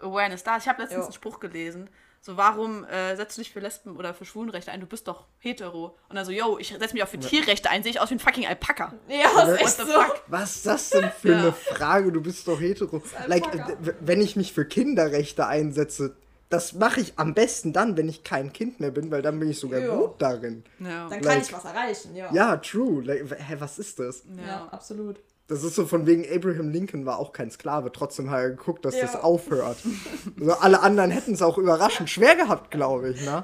Awareness 0.00 0.44
da 0.44 0.56
ist. 0.56 0.62
Ich 0.62 0.68
habe 0.68 0.82
letztens 0.82 1.00
Ja. 1.00 1.04
einen 1.06 1.12
Spruch 1.12 1.40
gelesen, 1.40 1.90
so 2.22 2.36
warum 2.36 2.84
äh, 2.84 3.16
setzt 3.16 3.38
du 3.38 3.40
dich 3.42 3.50
für 3.52 3.60
Lesben 3.60 3.96
oder 3.96 4.12
für 4.12 4.24
Schwulenrechte 4.26 4.70
ein? 4.70 4.80
Du 4.80 4.86
bist 4.86 5.08
doch 5.08 5.24
hetero. 5.38 5.96
Und 6.08 6.16
dann 6.16 6.24
so, 6.26 6.32
yo, 6.32 6.58
ich 6.58 6.68
setze 6.68 6.92
mich 6.94 7.02
auch 7.02 7.08
für 7.08 7.18
Tierrechte 7.18 7.70
ein, 7.70 7.82
sehe 7.82 7.92
ich 7.92 8.00
aus 8.00 8.10
wie 8.10 8.14
ein 8.16 8.18
fucking 8.20 8.46
Alpaka. 8.46 8.92
ja, 9.08 9.42
ist 9.54 9.60
echt 9.60 9.76
so. 9.78 9.86
fuck? 9.86 10.22
Was 10.26 10.56
ist 10.56 10.66
das 10.66 10.90
denn 10.90 11.10
für 11.10 11.32
Ja. 11.32 11.38
eine 11.38 11.52
Frage? 11.52 12.12
Du 12.12 12.20
bist 12.20 12.46
doch 12.46 12.60
hetero. 12.60 13.02
Like, 13.26 13.44
wenn 14.00 14.20
ich 14.20 14.36
mich 14.36 14.52
für 14.52 14.66
Kinderrechte 14.66 15.46
einsetze, 15.46 16.14
das 16.50 16.72
mache 16.74 17.00
ich 17.00 17.12
am 17.16 17.32
besten 17.32 17.72
dann, 17.72 17.96
wenn 17.96 18.08
ich 18.08 18.24
kein 18.24 18.52
Kind 18.52 18.80
mehr 18.80 18.90
bin, 18.90 19.10
weil 19.12 19.22
dann 19.22 19.38
bin 19.38 19.48
ich 19.50 19.58
sogar 19.60 19.80
Ja. 19.80 19.94
gut 19.94 20.14
darin. 20.18 20.64
Ja. 20.80 21.08
Dann 21.08 21.10
Like- 21.10 21.22
kann 21.22 21.40
ich 21.40 21.52
was 21.52 21.64
erreichen, 21.64 22.16
ja. 22.16 22.30
Ja, 22.34 22.56
true. 22.56 23.02
Like, 23.04 23.24
hä, 23.38 23.56
was 23.60 23.78
ist 23.78 23.98
das? 23.98 24.24
Ja, 24.36 24.46
ja. 24.46 24.68
absolut. 24.72 25.20
Das 25.50 25.64
ist 25.64 25.74
so 25.74 25.84
von 25.84 26.06
wegen 26.06 26.24
Abraham 26.32 26.70
Lincoln 26.70 27.04
war 27.06 27.18
auch 27.18 27.32
kein 27.32 27.50
Sklave, 27.50 27.90
trotzdem 27.90 28.30
hat 28.30 28.38
er 28.38 28.50
geguckt, 28.50 28.84
dass 28.84 28.94
Ja. 28.94 29.02
das 29.02 29.16
aufhört. 29.16 29.78
Also 30.38 30.52
alle 30.54 30.80
anderen 30.80 31.10
hätten 31.10 31.34
es 31.34 31.42
auch 31.42 31.58
überraschend 31.58 32.08
schwer 32.08 32.36
gehabt, 32.36 32.70
glaube 32.70 33.10
ich, 33.10 33.20
ne? 33.22 33.42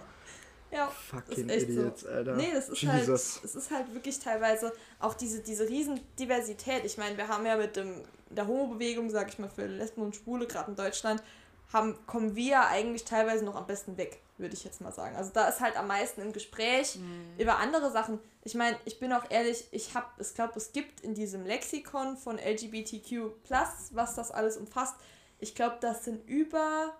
Ja, 0.71 0.89
Fucking 0.89 1.49
ist 1.49 1.57
echt 1.57 1.69
Idiots, 1.71 2.03
so. 2.03 2.09
Alter. 2.09 2.37
Nee, 2.37 2.51
das 2.55 2.69
ist 2.69 2.81
Jesus. 2.83 3.37
halt, 3.37 3.45
es 3.45 3.55
ist 3.57 3.71
halt 3.73 3.93
wirklich 3.95 4.19
teilweise 4.21 4.73
auch 5.01 5.15
diese, 5.15 5.41
diese 5.41 5.69
riesen 5.69 5.99
Diversität. 6.19 6.85
Ich 6.85 6.97
meine, 6.97 7.17
wir 7.17 7.27
haben 7.29 7.45
ja 7.45 7.57
mit 7.57 7.75
dem, 7.77 8.03
der 8.31 8.47
Homo-Bewegung, 8.47 9.11
sag 9.11 9.29
ich 9.29 9.39
mal, 9.39 9.49
für 9.49 9.67
Lesben 9.67 10.03
und 10.03 10.15
Schwule, 10.15 10.47
gerade 10.47 10.71
in 10.71 10.77
Deutschland, 10.77 11.23
haben, 11.73 11.97
kommen 12.07 12.37
wir 12.37 12.51
ja 12.51 12.67
eigentlich 12.69 13.05
teilweise 13.05 13.45
noch 13.45 13.57
am 13.57 13.67
besten 13.67 13.97
weg, 13.97 14.21
würde 14.39 14.55
ich 14.55 14.63
jetzt 14.65 14.81
mal 14.81 14.93
sagen. 14.93 15.17
Also 15.17 15.31
da 15.35 15.49
ist 15.49 15.61
halt 15.61 15.77
am 15.77 15.89
meisten 15.89 16.21
im 16.21 16.33
Gespräch 16.33 16.99
über 17.39 17.59
andere 17.59 17.91
Sachen. 17.91 18.21
Ich 18.47 18.55
meine, 18.55 18.77
ich 18.85 19.01
bin 19.01 19.13
auch 19.13 19.29
ehrlich, 19.29 19.65
ich 19.73 19.97
habe, 19.97 20.07
ich 20.21 20.33
glaube, 20.33 20.53
es 20.55 20.71
gibt 20.71 21.01
in 21.01 21.15
diesem 21.15 21.45
Lexikon 21.45 22.17
von 22.17 22.39
LGBTQ+, 22.39 23.33
was 23.91 24.15
das 24.15 24.31
alles 24.31 24.57
umfasst, 24.57 24.95
ich 25.41 25.57
glaube, 25.57 25.79
das 25.81 26.05
sind 26.05 26.29
über, 26.29 26.95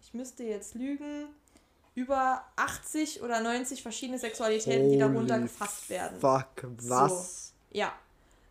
ich 0.00 0.14
müsste 0.14 0.44
jetzt 0.44 0.76
lügen, 0.76 1.26
über 1.96 2.44
80 2.54 3.20
oder 3.20 3.40
90 3.40 3.82
verschiedene 3.82 4.20
Sexualitäten, 4.20 4.90
die 4.92 4.98
darunter 4.98 5.34
Holy 5.34 5.42
gefasst 5.42 5.90
werden. 5.90 6.20
Fuck, 6.20 6.68
was? 6.86 7.52
Ja. 7.72 7.92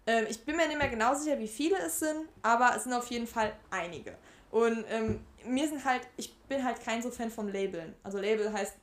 Ähm, 0.06 0.26
ich 0.30 0.43
bin 0.43 0.58
mir 0.58 0.68
nicht 0.68 0.78
mehr 0.78 0.89
genau 0.89 1.16
sicher, 1.16 1.39
wie 1.39 1.47
viele 1.47 1.78
es 1.80 1.99
sind, 1.99 2.28
aber 2.41 2.74
es 2.76 2.84
sind 2.84 2.91
auf 2.91 3.08
jeden 3.08 3.28
Fall 3.28 3.54
einige. 3.70 4.18
Und 4.52 4.84
ähm, 4.89 5.22
mir 5.45 5.70
sind 5.70 5.86
halt, 5.86 6.02
ich 6.18 6.36
bin 6.49 6.66
halt 6.66 6.84
kein 6.84 7.02
so 7.02 7.10
Fan 7.12 7.32
vom 7.32 7.47
Labeln. 7.47 7.95
Also 8.04 8.20
Label 8.20 8.52
heißt, 8.52 8.74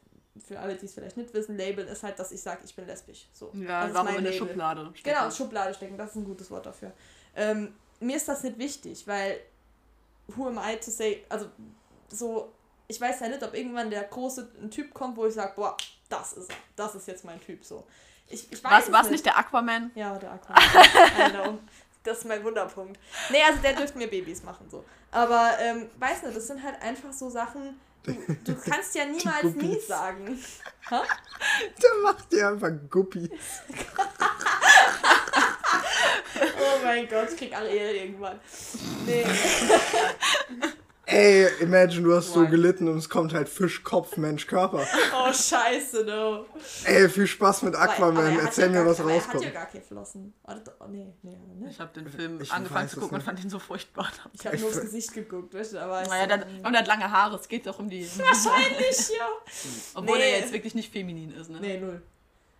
für 0.40 0.58
alle, 0.58 0.74
die 0.76 0.86
es 0.86 0.94
vielleicht 0.94 1.16
nicht 1.16 1.32
wissen, 1.34 1.56
Label 1.56 1.86
ist 1.86 2.02
halt, 2.02 2.18
dass 2.18 2.32
ich 2.32 2.40
sage, 2.42 2.60
ich 2.64 2.74
bin 2.74 2.86
lesbisch. 2.86 3.26
So. 3.32 3.50
Ja, 3.54 3.80
Das 3.82 3.88
ist 3.88 3.94
warum 3.94 4.06
mein 4.06 4.16
in 4.18 4.24
der 4.24 4.32
Label. 4.32 4.48
Schublade? 4.48 4.90
stecken. 4.94 5.16
Genau, 5.16 5.30
Schublade 5.30 5.74
stecken, 5.74 5.98
das 5.98 6.10
ist 6.10 6.16
ein 6.16 6.24
gutes 6.24 6.50
Wort 6.50 6.66
dafür. 6.66 6.92
Ähm, 7.36 7.74
mir 8.00 8.16
ist 8.16 8.28
das 8.28 8.42
nicht 8.42 8.58
wichtig, 8.58 9.06
weil 9.06 9.40
who 10.28 10.46
am 10.48 10.58
I 10.58 10.76
to 10.76 10.90
say, 10.90 11.24
also 11.28 11.46
so, 12.08 12.52
ich 12.86 13.00
weiß 13.00 13.20
ja 13.20 13.28
nicht, 13.28 13.42
ob 13.42 13.54
irgendwann 13.54 13.90
der 13.90 14.04
große 14.04 14.68
Typ 14.70 14.92
kommt, 14.94 15.16
wo 15.16 15.26
ich 15.26 15.34
sage, 15.34 15.52
boah, 15.56 15.76
das 16.08 16.32
ist 16.34 16.50
er, 16.50 16.56
das 16.76 16.94
ist 16.94 17.06
jetzt 17.06 17.24
mein 17.24 17.40
Typ 17.40 17.64
so. 17.64 17.86
Ich, 18.28 18.50
ich 18.52 18.62
weiß 18.62 18.92
Was, 18.92 19.06
es 19.06 19.10
nicht 19.12 19.24
der 19.26 19.38
Aquaman? 19.38 19.90
Ja, 19.94 20.18
der 20.18 20.32
Aquaman. 20.32 21.58
Das 22.04 22.18
ist 22.18 22.24
mein 22.26 22.42
Wunderpunkt. 22.44 22.98
Nee, 23.30 23.42
also 23.46 23.60
der 23.60 23.74
dürfte 23.74 23.98
mir 23.98 24.08
Babys 24.08 24.42
machen, 24.42 24.66
so. 24.70 24.84
Aber, 25.10 25.50
ähm, 25.60 25.90
weiß 25.98 26.22
nicht, 26.22 26.36
das 26.36 26.46
sind 26.46 26.62
halt 26.62 26.80
einfach 26.80 27.12
so 27.12 27.28
Sachen, 27.28 27.78
du, 28.02 28.12
du 28.44 28.54
kannst 28.70 28.94
ja 28.94 29.04
niemals 29.04 29.54
nie 29.54 29.68
Guppies. 29.68 29.86
sagen. 29.86 30.38
Der 30.90 31.94
macht 32.02 32.32
dir 32.32 32.48
einfach 32.48 32.70
Guppi. 32.90 33.28
Oh 36.60 36.84
mein 36.84 37.08
Gott, 37.08 37.28
ich 37.30 37.36
krieg 37.36 37.56
alle 37.56 37.68
Ehre 37.68 37.92
irgendwann. 37.92 38.38
Nee. 39.06 39.24
Ey, 41.18 41.48
imagine, 41.60 42.02
du 42.04 42.14
hast 42.14 42.32
so 42.32 42.40
Right. 42.40 42.50
gelitten 42.50 42.86
und 42.88 42.98
es 42.98 43.08
kommt 43.08 43.34
halt 43.34 43.48
Fischkopf, 43.48 44.16
Mensch, 44.16 44.46
Körper. 44.46 44.86
Oh, 45.16 45.32
scheiße, 45.32 46.04
no. 46.04 46.46
Ey, 46.84 47.08
viel 47.08 47.26
Spaß 47.26 47.62
mit 47.62 47.74
Aber- 47.74 47.84
aber 47.84 47.92
Aquaman. 47.92 48.36
er 48.38 48.42
Erzähl 48.44 48.64
ja 48.66 48.70
mir, 48.70 48.76
gar- 48.78 48.86
was 48.86 49.00
aber 49.00 49.10
Er 49.10 49.16
hat 49.16 49.24
rauskommt. 49.24 49.44
ja 49.44 49.50
gar 49.50 49.66
keine 49.66 49.82
Flossen. 49.84 50.34
Warte, 50.44 50.74
oh, 50.78 50.84
nee, 50.88 51.06
nee, 51.22 51.36
nee. 51.58 51.68
Ich 51.70 51.80
habe 51.80 51.92
den 51.92 52.08
Film 52.08 52.40
Ich 52.40 52.52
angefangen 52.52 52.88
zu 52.88 53.00
gucken 53.00 53.16
und 53.18 53.22
fand 53.24 53.42
ihn 53.42 53.50
so 53.50 53.58
furchtbar. 53.58 54.08
Ich 54.32 54.46
habe 54.46 54.56
nur 54.58 54.66
aufs 54.68 54.76
ver- 54.76 54.84
Gesicht 54.84 55.12
geguckt, 55.12 55.54
weißt 55.54 55.72
du, 55.72 55.78
aber 55.82 56.02
ich 56.02 56.08
Naja, 56.08 56.22
so, 56.22 56.28
der, 56.28 56.46
und 56.66 56.74
er 56.74 56.78
hat 56.80 56.86
lange 56.86 57.10
Haare, 57.10 57.36
es 57.36 57.48
geht 57.48 57.66
doch 57.66 57.78
um 57.80 57.88
die. 57.90 58.06
Wahrscheinlich, 58.18 59.10
ja. 59.18 59.26
Obwohl 59.94 60.18
Nee. 60.18 60.24
er 60.30 60.38
jetzt 60.40 60.52
wirklich 60.52 60.74
nicht 60.76 60.92
feminin 60.92 61.32
ist, 61.34 61.50
ne? 61.50 61.58
Nee, 61.60 61.78
null. 61.80 62.00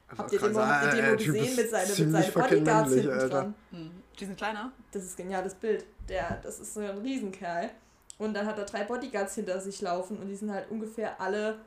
Aber 0.08 0.18
Habt 0.20 0.32
ihr 0.32 0.38
den 0.40 0.52
krass, 0.54 0.66
habt 0.82 0.94
ihr 0.94 1.02
den 1.02 1.18
Typ 1.18 1.34
gesehen 1.34 1.54
mit, 1.56 1.70
seine, 1.70 1.86
mit 1.88 1.96
seinen 1.96 2.22
fucking 2.32 2.64
Bodyguards 2.64 2.92
hinten 2.94 3.30
dran? 3.30 3.54
Hm. 3.70 3.90
Die 4.18 4.24
sind 4.24 4.36
kleiner. 4.36 4.72
Das 4.90 5.04
ist 5.04 5.12
ein 5.18 5.22
geniales 5.24 5.54
Bild. 5.54 5.84
Der, 6.08 6.40
das 6.42 6.58
ist 6.58 6.74
so 6.74 6.80
ein 6.80 6.98
Riesenkerl. 6.98 7.70
Und 8.18 8.34
dann 8.34 8.46
hat 8.46 8.58
er 8.58 8.64
drei 8.64 8.84
Bodyguards 8.84 9.36
hinter 9.36 9.60
sich 9.60 9.80
laufen 9.80 10.18
und 10.18 10.28
die 10.28 10.34
sind 10.34 10.50
halt 10.50 10.70
ungefähr 10.70 11.20
alle 11.20 11.60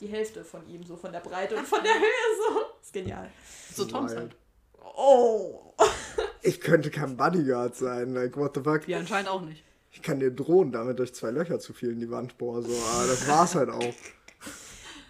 die 0.00 0.08
Hälfte 0.08 0.44
von 0.44 0.68
ihm, 0.68 0.84
so 0.84 0.96
von 0.96 1.12
der 1.12 1.20
Breite 1.20 1.56
und 1.56 1.66
von 1.66 1.82
der 1.82 1.94
Höhe 1.98 2.36
so. 2.36 2.60
ist 2.82 2.92
genial. 2.92 3.30
So 3.72 3.84
Toms 3.84 4.14
halt. 4.14 4.36
Oh. 4.96 5.74
Ich 6.44 6.60
könnte 6.60 6.90
kein 6.90 7.16
Bodyguard 7.16 7.76
sein, 7.76 8.14
like, 8.14 8.36
what 8.36 8.56
the 8.56 8.62
fuck. 8.62 8.84
Die 8.84 8.96
anscheinend 8.96 9.30
auch 9.30 9.42
nicht. 9.42 9.62
Ich 9.92 10.02
kann 10.02 10.18
dir 10.18 10.32
drohen, 10.32 10.72
damit 10.72 10.98
durch 10.98 11.14
zwei 11.14 11.30
Löcher 11.30 11.60
zu 11.60 11.72
viel 11.72 11.90
in 11.92 12.00
die 12.00 12.10
Wand 12.10 12.36
bohren, 12.36 12.64
so, 12.64 12.74
aber 12.74 13.06
das 13.06 13.28
war's 13.28 13.54
halt 13.54 13.70
auch. 13.70 13.80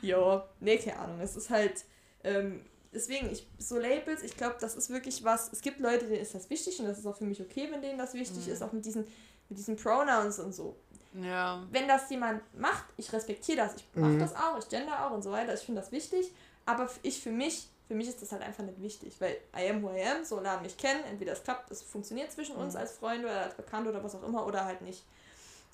Ja, 0.02 0.46
nee, 0.58 0.76
keine 0.78 0.98
Ahnung. 0.98 1.20
Es 1.20 1.36
ist 1.36 1.48
halt, 1.48 1.84
ähm, 2.24 2.60
deswegen, 2.92 3.30
ich, 3.30 3.46
so 3.58 3.78
Labels, 3.78 4.24
ich 4.24 4.36
glaube, 4.36 4.56
das 4.60 4.74
ist 4.74 4.90
wirklich 4.90 5.22
was, 5.22 5.52
es 5.52 5.60
gibt 5.60 5.78
Leute, 5.78 6.06
denen 6.06 6.20
ist 6.20 6.34
das 6.34 6.50
wichtig 6.50 6.80
und 6.80 6.86
das 6.86 6.98
ist 6.98 7.06
auch 7.06 7.16
für 7.16 7.24
mich 7.24 7.40
okay, 7.40 7.68
wenn 7.70 7.80
denen 7.80 7.98
das 7.98 8.12
wichtig 8.12 8.48
ist, 8.48 8.62
auch 8.62 8.72
mit 8.72 8.84
diesen, 8.84 9.06
mit 9.49 9.59
diesen 9.59 9.76
Pronouns 9.76 10.38
und 10.38 10.53
so. 10.53 10.76
Ja. 11.14 11.62
Wenn 11.70 11.88
das 11.88 12.09
jemand 12.11 12.43
macht, 12.59 12.84
ich 12.97 13.12
respektiere 13.12 13.59
das, 13.59 13.74
ich 13.76 13.84
mache 13.95 14.12
Mhm. 14.12 14.18
das 14.18 14.34
auch, 14.34 14.59
ich 14.59 14.68
gender 14.68 15.07
auch 15.07 15.11
und 15.12 15.22
so 15.22 15.30
weiter, 15.30 15.53
ich 15.55 15.61
finde 15.61 15.80
das 15.80 15.93
wichtig, 15.93 16.32
aber 16.64 16.88
ich 17.03 17.22
für 17.22 17.30
mich, 17.30 17.68
für 17.86 17.95
mich 17.95 18.09
ist 18.09 18.22
das 18.22 18.32
halt 18.32 18.43
einfach 18.43 18.64
nicht 18.64 18.80
wichtig, 18.80 19.14
weil 19.20 19.36
I 19.55 19.68
am 19.68 19.82
who 19.82 19.90
I 19.95 20.03
am, 20.05 20.24
so 20.24 20.40
lernen 20.40 20.62
mich 20.62 20.76
kennen, 20.78 21.05
entweder 21.05 21.32
es 21.32 21.43
klappt, 21.43 21.70
es 21.70 21.82
funktioniert 21.82 22.32
zwischen 22.32 22.57
uns 22.57 22.76
als 22.76 22.93
Freunde 22.93 23.26
oder 23.26 23.43
als 23.43 23.55
Bekannte 23.55 23.90
oder 23.90 24.03
was 24.03 24.14
auch 24.14 24.22
immer 24.22 24.47
oder 24.47 24.64
halt 24.64 24.80
nicht. 24.80 25.05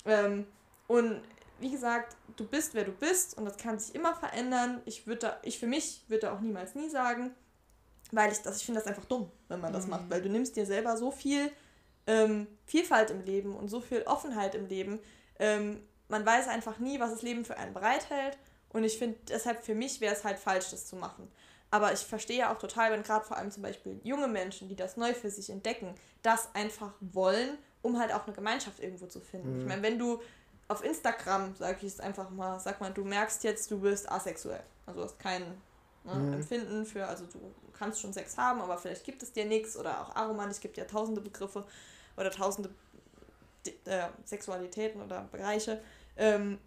Ähm, 0.05 0.45
und 0.87 1.21
wie 1.59 1.71
gesagt, 1.71 2.15
du 2.35 2.45
bist, 2.45 2.73
wer 2.73 2.83
du 2.85 2.91
bist 2.91 3.37
und 3.37 3.45
das 3.45 3.57
kann 3.57 3.77
sich 3.79 3.93
immer 3.95 4.15
verändern. 4.15 4.81
Ich 4.85 5.07
würde 5.07 5.19
da, 5.19 5.37
ich 5.43 5.59
für 5.59 5.67
mich 5.67 6.03
würde 6.07 6.27
da 6.27 6.33
auch 6.33 6.39
niemals 6.39 6.73
nie 6.75 6.89
sagen, 6.89 7.31
weil 8.11 8.31
ich 8.31 8.39
das, 8.39 8.57
ich 8.57 8.65
finde 8.65 8.79
das 8.79 8.87
einfach 8.87 9.05
dumm, 9.05 9.29
wenn 9.49 9.61
man 9.61 9.71
das 9.73 9.85
Mhm. 9.85 9.89
macht, 9.91 10.09
weil 10.09 10.21
du 10.21 10.29
nimmst 10.29 10.55
dir 10.55 10.65
selber 10.65 10.97
so 10.97 11.11
viel 11.11 11.51
ähm, 12.09 12.47
Vielfalt 12.65 13.11
im 13.11 13.23
Leben 13.23 13.55
und 13.55 13.69
so 13.69 13.79
viel 13.79 14.01
Offenheit 14.01 14.55
im 14.55 14.67
Leben. 14.67 14.99
Ähm, 15.37 15.81
man 16.07 16.25
weiß 16.25 16.47
einfach 16.47 16.79
nie, 16.79 16.99
was 16.99 17.11
das 17.11 17.21
Leben 17.21 17.45
für 17.45 17.55
einen 17.57 17.73
bereithält 17.73 18.37
und 18.69 18.83
ich 18.83 18.97
finde 18.97 19.17
deshalb 19.29 19.63
für 19.63 19.75
mich 19.75 20.01
wäre 20.01 20.13
es 20.13 20.23
halt 20.23 20.39
falsch, 20.39 20.71
das 20.71 20.87
zu 20.87 20.95
machen. 20.95 21.31
Aber 21.71 21.93
ich 21.93 21.99
verstehe 21.99 22.39
ja 22.39 22.53
auch 22.53 22.57
total, 22.57 22.91
wenn 22.91 23.03
gerade 23.03 23.23
vor 23.25 23.37
allem 23.37 23.51
zum 23.51 23.61
Beispiel 23.61 24.01
junge 24.03 24.27
Menschen, 24.27 24.69
die 24.69 24.75
das 24.75 24.97
neu 24.97 25.13
für 25.13 25.29
sich 25.29 25.51
entdecken, 25.51 25.93
das 26.23 26.49
einfach 26.55 26.93
wollen, 26.99 27.59
um 27.83 27.99
halt 27.99 28.11
auch 28.11 28.25
eine 28.25 28.35
Gemeinschaft 28.35 28.79
irgendwo 28.79 29.05
zu 29.05 29.19
finden. 29.19 29.61
Ich 29.61 29.67
meine, 29.67 29.83
wenn 29.83 29.99
du 29.99 30.19
auf 30.67 30.83
Instagram, 30.83 31.55
sag 31.57 31.77
ich 31.83 31.93
es 31.93 31.99
einfach 31.99 32.31
mal, 32.31 32.59
sag 32.59 32.81
mal, 32.81 32.91
du 32.91 33.03
merkst 33.03 33.43
jetzt, 33.43 33.69
du 33.69 33.79
bist 33.79 34.11
asexuell. 34.11 34.63
Also 34.87 35.01
du 35.01 35.05
hast 35.05 35.19
kein 35.19 35.43
ne, 36.05 36.35
Empfinden 36.35 36.85
für, 36.85 37.05
also 37.05 37.25
du 37.25 37.39
kannst 37.77 38.01
schon 38.01 38.13
Sex 38.13 38.35
haben, 38.35 38.61
aber 38.61 38.79
vielleicht 38.79 39.03
gibt 39.03 39.21
es 39.21 39.31
dir 39.31 39.45
nichts 39.45 39.77
oder 39.77 40.01
auch 40.01 40.15
aromantisch, 40.15 40.57
es 40.57 40.61
gibt 40.61 40.77
ja 40.77 40.85
tausende 40.85 41.21
Begriffe 41.21 41.65
oder 42.17 42.31
tausende 42.31 42.69
äh, 43.85 44.07
Sexualitäten 44.25 45.01
oder 45.01 45.27
Bereiche. 45.31 45.81
Ähm, 46.17 46.59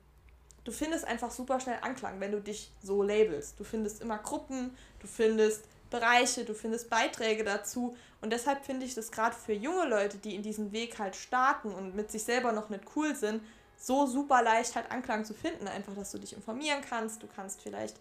du 0.64 0.72
findest 0.72 1.04
einfach 1.06 1.30
super 1.30 1.60
schnell 1.60 1.78
Anklang, 1.82 2.20
wenn 2.20 2.32
du 2.32 2.40
dich 2.40 2.72
so 2.82 3.02
labelst. 3.02 3.58
Du 3.58 3.64
findest 3.64 4.00
immer 4.00 4.18
Gruppen, 4.18 4.76
du 5.00 5.06
findest 5.06 5.64
Bereiche, 5.90 6.44
du 6.44 6.54
findest 6.54 6.90
Beiträge 6.90 7.44
dazu. 7.44 7.96
Und 8.20 8.32
deshalb 8.32 8.64
finde 8.64 8.86
ich 8.86 8.94
das 8.94 9.10
gerade 9.12 9.34
für 9.34 9.52
junge 9.52 9.86
Leute, 9.86 10.16
die 10.18 10.34
in 10.34 10.42
diesen 10.42 10.72
Weg 10.72 10.98
halt 10.98 11.16
starten 11.16 11.72
und 11.72 11.94
mit 11.94 12.10
sich 12.10 12.24
selber 12.24 12.52
noch 12.52 12.70
nicht 12.70 12.84
cool 12.96 13.14
sind, 13.14 13.42
so 13.76 14.06
super 14.06 14.42
leicht 14.42 14.76
halt 14.76 14.90
Anklang 14.90 15.24
zu 15.24 15.34
finden. 15.34 15.66
Einfach, 15.68 15.94
dass 15.94 16.12
du 16.12 16.18
dich 16.18 16.32
informieren 16.34 16.82
kannst. 16.88 17.22
Du 17.22 17.26
kannst 17.26 17.60
vielleicht 17.60 17.96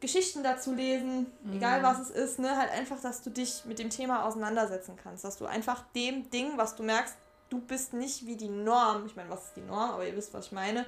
Geschichten 0.00 0.42
dazu 0.42 0.74
lesen, 0.74 1.26
egal 1.52 1.82
was 1.82 2.00
es 2.00 2.10
ist, 2.10 2.38
ne? 2.38 2.56
Halt 2.56 2.70
einfach, 2.70 3.00
dass 3.00 3.20
du 3.22 3.30
dich 3.30 3.64
mit 3.66 3.78
dem 3.78 3.90
Thema 3.90 4.24
auseinandersetzen 4.24 4.96
kannst. 4.96 5.24
Dass 5.24 5.36
du 5.36 5.44
einfach 5.46 5.84
dem 5.94 6.30
Ding, 6.30 6.56
was 6.56 6.74
du 6.74 6.82
merkst, 6.82 7.14
du 7.50 7.60
bist 7.60 7.92
nicht 7.92 8.24
wie 8.26 8.36
die 8.36 8.48
Norm. 8.48 9.04
Ich 9.06 9.14
meine, 9.14 9.28
was 9.28 9.46
ist 9.46 9.56
die 9.56 9.60
Norm? 9.60 9.90
Aber 9.90 10.06
ihr 10.06 10.16
wisst, 10.16 10.32
was 10.32 10.46
ich 10.46 10.52
meine. 10.52 10.86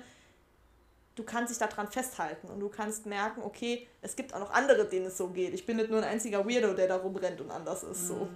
Du 1.15 1.25
kannst 1.25 1.51
dich 1.51 1.59
daran 1.59 1.89
festhalten 1.89 2.47
und 2.49 2.59
du 2.59 2.71
kannst 2.71 3.05
merken, 3.05 3.43
okay, 3.43 3.87
es 4.01 4.17
gibt 4.17 4.33
auch 4.33 4.39
noch 4.39 4.51
andere, 4.51 4.87
denen 4.87 5.07
es 5.07 5.19
so 5.19 5.29
geht. 5.29 5.53
Ich 5.53 5.67
bin 5.67 5.77
nicht 5.77 5.91
nur 5.91 5.99
ein 5.99 6.09
einziger 6.09 6.49
Weirdo, 6.49 6.73
der 6.73 6.89
da 6.89 6.97
rumrennt 6.97 7.39
und 7.43 7.51
anders 7.51 7.83
ist. 7.83 8.07
So. 8.09 8.29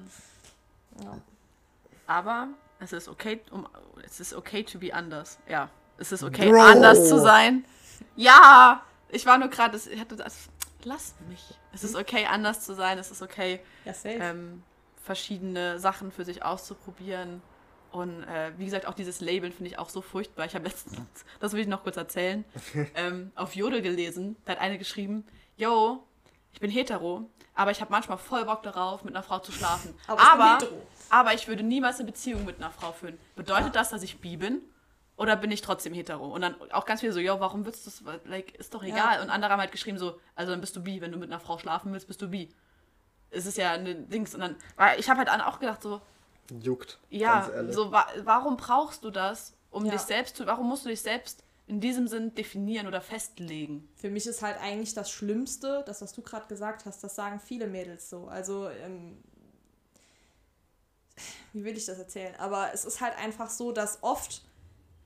Ja. 1.02 1.16
Aber 2.06 2.48
es 2.78 2.92
ist 2.92 3.08
okay, 3.08 3.40
um, 3.50 3.66
es 4.04 4.20
ist 4.20 4.34
okay 4.34 4.62
to 4.62 4.78
be 4.78 4.92
anders. 4.92 5.38
Ja, 5.48 5.70
es 5.96 6.12
ist 6.12 6.22
okay, 6.22 6.50
Bro. 6.50 6.60
anders 6.60 7.08
zu 7.08 7.18
sein. 7.18 7.64
Ja, 8.14 8.82
ich 9.08 9.24
war 9.24 9.38
nur 9.38 9.48
gerade, 9.48 9.78
ich 9.78 9.98
hatte 9.98 10.16
das. 10.16 10.48
Lass 10.86 11.16
mich. 11.28 11.42
Es 11.72 11.82
ist 11.82 11.96
okay, 11.96 12.26
anders 12.26 12.64
zu 12.64 12.72
sein. 12.72 12.96
Es 12.96 13.10
ist 13.10 13.20
okay, 13.20 13.58
Ja, 13.84 13.92
ähm, 14.04 14.62
verschiedene 15.02 15.80
Sachen 15.80 16.12
für 16.12 16.24
sich 16.24 16.44
auszuprobieren. 16.44 17.42
Und 17.90 18.22
äh, 18.22 18.52
wie 18.56 18.66
gesagt, 18.66 18.86
auch 18.86 18.94
dieses 18.94 19.20
Labeln 19.20 19.52
finde 19.52 19.72
ich 19.72 19.80
auch 19.80 19.88
so 19.88 20.00
furchtbar. 20.00 20.46
Ich 20.46 20.54
habe 20.54 20.64
letztens, 20.64 21.24
das 21.40 21.54
will 21.54 21.60
ich 21.62 21.66
noch 21.66 21.82
kurz 21.82 21.96
erzählen, 21.96 22.44
ähm, 22.94 23.32
auf 23.34 23.56
Jodel 23.56 23.82
gelesen. 23.82 24.36
Da 24.44 24.52
hat 24.52 24.60
eine 24.60 24.78
geschrieben, 24.78 25.26
yo, 25.56 26.04
ich 26.52 26.60
bin 26.60 26.70
hetero, 26.70 27.28
aber 27.56 27.72
ich 27.72 27.80
habe 27.80 27.90
manchmal 27.90 28.18
voll 28.18 28.44
Bock 28.44 28.62
darauf, 28.62 29.02
mit 29.02 29.12
einer 29.12 29.24
Frau 29.24 29.40
zu 29.40 29.50
schlafen. 29.50 29.92
Aber 30.06 30.22
ich 30.22 30.30
bin 30.30 30.40
aber, 30.40 30.54
hetero. 30.54 30.86
aber 31.10 31.34
ich 31.34 31.48
würde 31.48 31.64
niemals 31.64 31.96
eine 31.96 32.06
Beziehung 32.06 32.44
mit 32.44 32.58
einer 32.58 32.70
Frau 32.70 32.92
führen. 32.92 33.18
Bedeutet 33.34 33.74
das, 33.74 33.90
dass 33.90 34.04
ich 34.04 34.20
bi 34.20 34.36
bin? 34.36 34.62
Oder 35.16 35.36
bin 35.36 35.50
ich 35.50 35.62
trotzdem 35.62 35.94
hetero? 35.94 36.26
Und 36.26 36.42
dann 36.42 36.56
auch 36.72 36.84
ganz 36.84 37.00
viele 37.00 37.12
so, 37.12 37.20
yo, 37.20 37.40
warum 37.40 37.64
willst 37.64 37.86
du 37.86 37.90
das? 37.90 38.24
Like, 38.26 38.54
ist 38.56 38.74
doch 38.74 38.82
egal. 38.82 39.16
Ja. 39.16 39.22
Und 39.22 39.30
andere 39.30 39.52
haben 39.52 39.60
halt 39.60 39.72
geschrieben 39.72 39.98
so, 39.98 40.20
also 40.34 40.52
dann 40.52 40.60
bist 40.60 40.76
du 40.76 40.82
bi, 40.82 41.00
wenn 41.00 41.10
du 41.12 41.18
mit 41.18 41.30
einer 41.30 41.40
Frau 41.40 41.58
schlafen 41.58 41.92
willst, 41.92 42.06
bist 42.06 42.20
du 42.20 42.28
bi. 42.28 42.50
Es 43.30 43.46
ist 43.46 43.56
ja 43.56 43.72
ein 43.72 44.08
Dings. 44.10 44.34
Und 44.34 44.40
dann, 44.40 44.56
weil 44.76 45.00
ich 45.00 45.08
habe 45.08 45.18
halt 45.20 45.30
auch 45.42 45.58
gedacht 45.58 45.82
so, 45.82 46.00
Juckt. 46.62 46.98
ja, 47.10 47.40
ganz 47.40 47.54
ehrlich. 47.54 47.74
so 47.74 47.90
wa 47.90 48.06
warum 48.24 48.56
brauchst 48.56 49.04
du 49.04 49.10
das, 49.10 49.54
um 49.70 49.86
Ja. 49.86 49.92
dich 49.92 50.02
selbst 50.02 50.36
zu, 50.36 50.46
warum 50.46 50.68
musst 50.68 50.84
du 50.84 50.90
dich 50.90 51.00
selbst 51.00 51.42
in 51.66 51.80
diesem 51.80 52.06
Sinn 52.06 52.32
definieren 52.34 52.86
oder 52.86 53.00
festlegen. 53.00 53.88
Für 53.96 54.08
mich 54.10 54.26
ist 54.26 54.40
halt 54.42 54.56
eigentlich 54.60 54.94
das 54.94 55.10
Schlimmste, 55.10 55.82
das, 55.86 56.00
was 56.00 56.12
du 56.12 56.22
gerade 56.22 56.46
gesagt 56.46 56.84
hast, 56.86 57.02
das 57.02 57.16
sagen 57.16 57.40
viele 57.40 57.66
Mädels 57.66 58.08
so. 58.08 58.28
Also, 58.28 58.68
ähm, 58.70 59.18
wie 61.52 61.64
will 61.64 61.76
ich 61.76 61.86
das 61.86 61.98
erzählen? 61.98 62.36
Aber 62.38 62.72
es 62.72 62.84
ist 62.84 63.00
halt 63.00 63.16
einfach 63.18 63.50
so, 63.50 63.72
dass 63.72 64.02
oft 64.02 64.42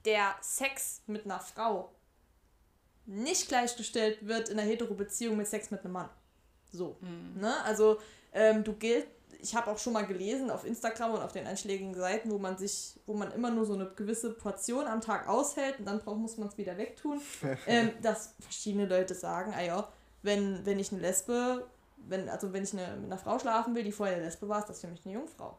der 0.05 0.35
Sex 0.41 1.03
mit 1.07 1.25
einer 1.25 1.41
Frau 1.41 1.91
nicht 3.07 3.49
gleichgestellt 3.49 4.27
wird 4.27 4.49
in 4.49 4.59
einer 4.59 4.69
Hetero-Beziehung 4.69 5.37
mit 5.37 5.49
Sex 5.49 5.71
mit 5.71 5.81
einem 5.85 5.95
Mann. 5.95 6.09
So. 6.73 6.97
Ne? 7.35 7.53
Also, 7.65 7.99
ähm, 8.33 8.63
du 8.63 8.75
gilt, 8.75 9.07
ich 9.41 9.55
habe 9.55 9.71
auch 9.71 9.79
schon 9.79 9.93
mal 9.93 10.07
gelesen 10.07 10.51
auf 10.51 10.65
Instagram 10.65 11.15
und 11.15 11.23
auf 11.23 11.33
den 11.33 11.47
einschlägigen 11.47 11.95
Seiten, 11.95 12.31
wo 12.31 12.39
man 12.39 12.57
sich, 12.57 13.01
wo 13.07 13.15
man 13.15 13.33
immer 13.33 13.51
nur 13.51 13.65
so 13.65 13.75
eine 13.75 13.87
gewisse 13.87 14.31
Portion 14.31 14.87
am 14.87 15.01
Tag 15.01 15.29
aushält 15.29 15.79
und 15.79 15.87
dann 15.87 16.01
braucht, 16.01 16.19
muss 16.19 16.37
man 16.37 16.49
es 16.49 16.59
wieder 16.59 16.77
wegtun, 16.77 17.21
ähm, 17.67 17.91
dass 18.03 18.35
verschiedene 18.39 18.87
Leute 18.87 19.15
sagen, 19.15 19.53
ah 19.57 19.63
ja, 19.63 19.89
wenn, 20.23 20.65
wenn 20.65 20.79
ich 20.79 20.93
eine 20.93 21.01
Lesbe, 21.01 21.67
wenn, 21.97 22.29
also 22.29 22.53
wenn 22.53 22.63
ich 22.63 22.73
eine, 22.73 22.97
mit 22.97 23.07
einer 23.07 23.19
Frau 23.19 23.39
schlafen 23.39 23.75
will, 23.75 23.83
die 23.83 23.93
vorher 23.93 24.17
eine 24.17 24.25
Lesbe 24.25 24.49
war, 24.49 24.61
ist 24.61 24.69
das 24.69 24.81
für 24.81 24.89
mich 24.89 25.05
eine 25.05 25.15
Jungfrau. 25.15 25.59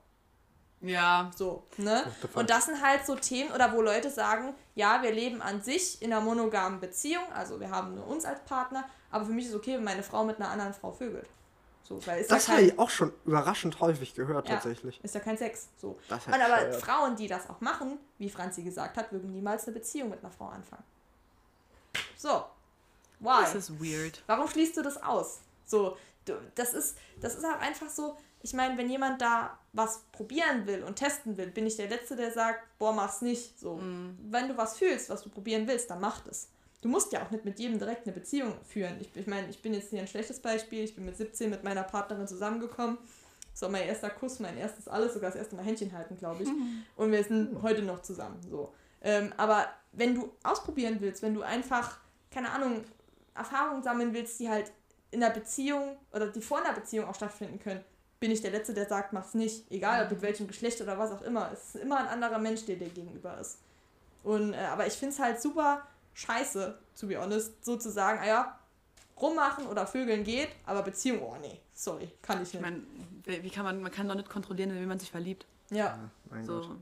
Ja. 0.81 1.29
So, 1.35 1.63
ne? 1.77 2.03
Und 2.33 2.49
das 2.49 2.65
sind 2.65 2.81
halt 2.81 3.05
so 3.05 3.15
Themen, 3.15 3.51
oder 3.51 3.71
wo 3.73 3.81
Leute 3.81 4.09
sagen, 4.09 4.53
ja, 4.75 5.01
wir 5.03 5.11
leben 5.11 5.41
an 5.41 5.61
sich 5.61 6.01
in 6.01 6.11
einer 6.11 6.21
monogamen 6.21 6.79
Beziehung, 6.79 7.23
also 7.33 7.59
wir 7.59 7.69
haben 7.69 7.95
nur 7.95 8.07
uns 8.07 8.25
als 8.25 8.39
Partner, 8.45 8.83
aber 9.11 9.25
für 9.25 9.31
mich 9.31 9.45
ist 9.45 9.53
okay, 9.55 9.75
wenn 9.75 9.83
meine 9.83 10.01
Frau 10.03 10.23
mit 10.23 10.37
einer 10.37 10.49
anderen 10.49 10.73
Frau 10.73 10.91
vögelt. 10.91 11.27
So, 11.83 12.05
weil 12.07 12.21
ist 12.21 12.31
Das 12.31 12.47
ja 12.47 12.53
habe 12.53 12.61
kein, 12.65 12.73
ich 12.73 12.79
auch 12.79 12.89
schon 12.89 13.13
überraschend 13.25 13.79
häufig 13.79 14.13
gehört, 14.15 14.47
Ja. 14.47 14.55
tatsächlich. 14.55 14.99
ist 15.03 15.13
ja 15.13 15.19
kein 15.19 15.37
Sex. 15.37 15.67
So. 15.77 15.99
Das 16.07 16.25
Und 16.25 16.33
halt 16.33 16.43
aber 16.43 16.65
bescheuert. 16.65 16.83
Frauen, 16.83 17.15
die 17.15 17.27
das 17.27 17.49
auch 17.49 17.59
machen, 17.61 17.99
wie 18.17 18.29
Franzi 18.29 18.63
gesagt 18.63 18.97
hat, 18.97 19.11
würden 19.11 19.31
niemals 19.33 19.65
eine 19.65 19.73
Beziehung 19.73 20.09
mit 20.09 20.19
einer 20.23 20.31
Frau 20.31 20.47
anfangen. 20.47 20.83
So. 22.17 22.45
Why? 23.19 23.41
Das 23.41 23.55
ist 23.55 23.79
weird. 23.79 24.23
Warum 24.25 24.47
schließt 24.47 24.77
du 24.77 24.81
das 24.81 25.01
aus? 25.03 25.41
So, 25.65 25.97
du, 26.25 26.33
das 26.55 26.73
ist, 26.73 26.97
das 27.19 27.35
ist 27.35 27.45
auch 27.45 27.59
einfach 27.59 27.89
so, 27.89 28.17
ich 28.43 28.53
meine, 28.53 28.77
wenn 28.77 28.89
jemand 28.89 29.21
da 29.21 29.57
was 29.73 30.03
probieren 30.11 30.65
will 30.65 30.83
und 30.83 30.95
testen 30.95 31.37
will, 31.37 31.47
bin 31.47 31.67
ich 31.67 31.77
der 31.77 31.89
Letzte, 31.89 32.15
der 32.15 32.31
sagt, 32.31 32.77
boah, 32.79 32.93
mach's 32.93 33.21
nicht. 33.21 33.59
So, 33.59 33.79
wenn 34.29 34.47
du 34.47 34.57
was 34.57 34.77
fühlst, 34.77 35.09
was 35.09 35.23
du 35.23 35.29
probieren 35.29 35.67
willst, 35.67 35.89
dann 35.89 36.01
mach 36.01 36.21
das. 36.21 36.49
Du 36.81 36.89
musst 36.89 37.11
ja 37.13 37.23
auch 37.23 37.29
nicht 37.29 37.45
mit 37.45 37.59
jedem 37.59 37.77
direkt 37.77 38.07
eine 38.07 38.13
Beziehung 38.13 38.55
führen. 38.65 38.97
Ich, 38.99 39.15
ich 39.15 39.27
meine, 39.27 39.47
ich 39.49 39.61
bin 39.61 39.73
jetzt 39.73 39.91
hier 39.91 40.01
ein 40.01 40.07
schlechtes 40.07 40.39
Beispiel. 40.39 40.83
Ich 40.83 40.95
bin 40.95 41.05
mit 41.05 41.15
17 41.15 41.49
mit 41.49 41.63
meiner 41.63 41.83
Partnerin 41.83 42.27
zusammengekommen. 42.27 42.97
Das 43.51 43.61
war 43.61 43.69
mein 43.69 43.83
erster 43.83 44.09
Kuss, 44.09 44.39
mein 44.39 44.57
erstes 44.57 44.87
alles, 44.87 45.13
sogar 45.13 45.29
das 45.29 45.37
erste 45.37 45.55
Mal 45.55 45.65
Händchen 45.65 45.93
halten, 45.93 46.17
glaube 46.17 46.43
ich. 46.43 46.49
Und 46.95 47.11
wir 47.11 47.23
sind 47.23 47.61
heute 47.61 47.83
noch 47.83 48.01
zusammen. 48.01 48.39
So. 48.49 48.73
Ähm, 49.03 49.31
aber 49.37 49.67
wenn 49.91 50.15
du 50.15 50.31
ausprobieren 50.41 50.97
willst, 51.01 51.21
wenn 51.21 51.35
du 51.35 51.43
einfach, 51.43 51.99
keine 52.31 52.49
Ahnung, 52.49 52.83
Erfahrungen 53.35 53.83
sammeln 53.83 54.13
willst, 54.13 54.39
die 54.39 54.49
halt 54.49 54.71
in 55.11 55.23
einer 55.23 55.33
Beziehung 55.33 55.97
oder 56.13 56.27
die 56.27 56.41
vor 56.41 56.59
einer 56.59 56.73
Beziehung 56.73 57.07
auch 57.07 57.15
stattfinden 57.15 57.59
können, 57.59 57.83
bin 58.21 58.31
ich 58.31 58.41
der 58.41 58.51
Letzte, 58.51 58.73
der 58.73 58.85
sagt, 58.87 59.11
mach's 59.13 59.33
nicht. 59.33 59.69
Egal, 59.71 60.05
ob 60.05 60.11
mit 60.11 60.21
welchem 60.21 60.47
Geschlecht 60.47 60.79
oder 60.79 60.97
was 60.97 61.11
auch 61.11 61.23
immer. 61.23 61.49
Es 61.51 61.75
ist 61.75 61.81
immer 61.81 61.97
ein 61.97 62.07
anderer 62.07 62.37
Mensch, 62.37 62.63
der 62.65 62.75
dir 62.77 62.87
gegenüber 62.87 63.37
ist. 63.39 63.57
Und, 64.23 64.53
äh, 64.53 64.57
aber 64.57 64.85
ich 64.85 64.93
finde 64.93 65.15
es 65.15 65.19
halt 65.19 65.41
super 65.41 65.81
scheiße, 66.13 66.77
to 66.99 67.07
be 67.07 67.19
honest, 67.19 67.65
so 67.65 67.77
zu 67.77 67.89
sagen, 67.89 68.19
ah 68.21 68.27
ja, 68.27 68.59
rummachen 69.19 69.65
oder 69.67 69.87
vögeln 69.87 70.23
geht, 70.23 70.49
aber 70.65 70.83
Beziehung, 70.83 71.21
oh 71.23 71.35
nee, 71.41 71.59
sorry, 71.73 72.11
kann 72.21 72.41
ich 72.43 72.49
Ich 72.49 72.53
nicht. 72.53 72.61
meine, 72.61 72.83
wie 73.43 73.49
kann 73.49 73.63
man, 73.65 73.81
man 73.81 73.91
kann 73.91 74.07
doch 74.07 74.15
nicht 74.15 74.29
kontrollieren, 74.29 74.73
wie 74.79 74.85
man 74.85 74.99
sich 74.99 75.09
verliebt. 75.11 75.45
ja. 75.71 75.97
Mein 76.29 76.45
Gott. 76.45 76.63
So. 76.65 76.75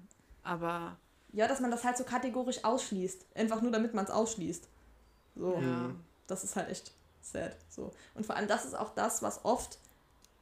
Aber 0.43 0.97
ja, 1.31 1.47
dass 1.47 1.59
man 1.61 1.71
das 1.71 1.83
halt 1.85 1.97
so 1.97 2.03
kategorisch 2.03 2.63
ausschließt. 2.65 3.25
Einfach 3.35 3.61
nur, 3.61 3.71
damit 3.71 3.93
man 3.93 4.03
es 4.03 4.11
ausschließt. 4.11 4.67
So. 5.35 5.57
ja. 5.61 5.91
Das 6.27 6.43
ist 6.43 6.55
halt 6.57 6.69
echt 6.69 6.91
sad. 7.21 7.55
So. 7.69 7.91
Und 8.15 8.25
vor 8.25 8.35
allem, 8.35 8.47
das 8.47 8.65
ist 8.65 8.73
auch 8.73 8.93
das, 8.93 9.21
was 9.21 9.45
oft 9.45 9.77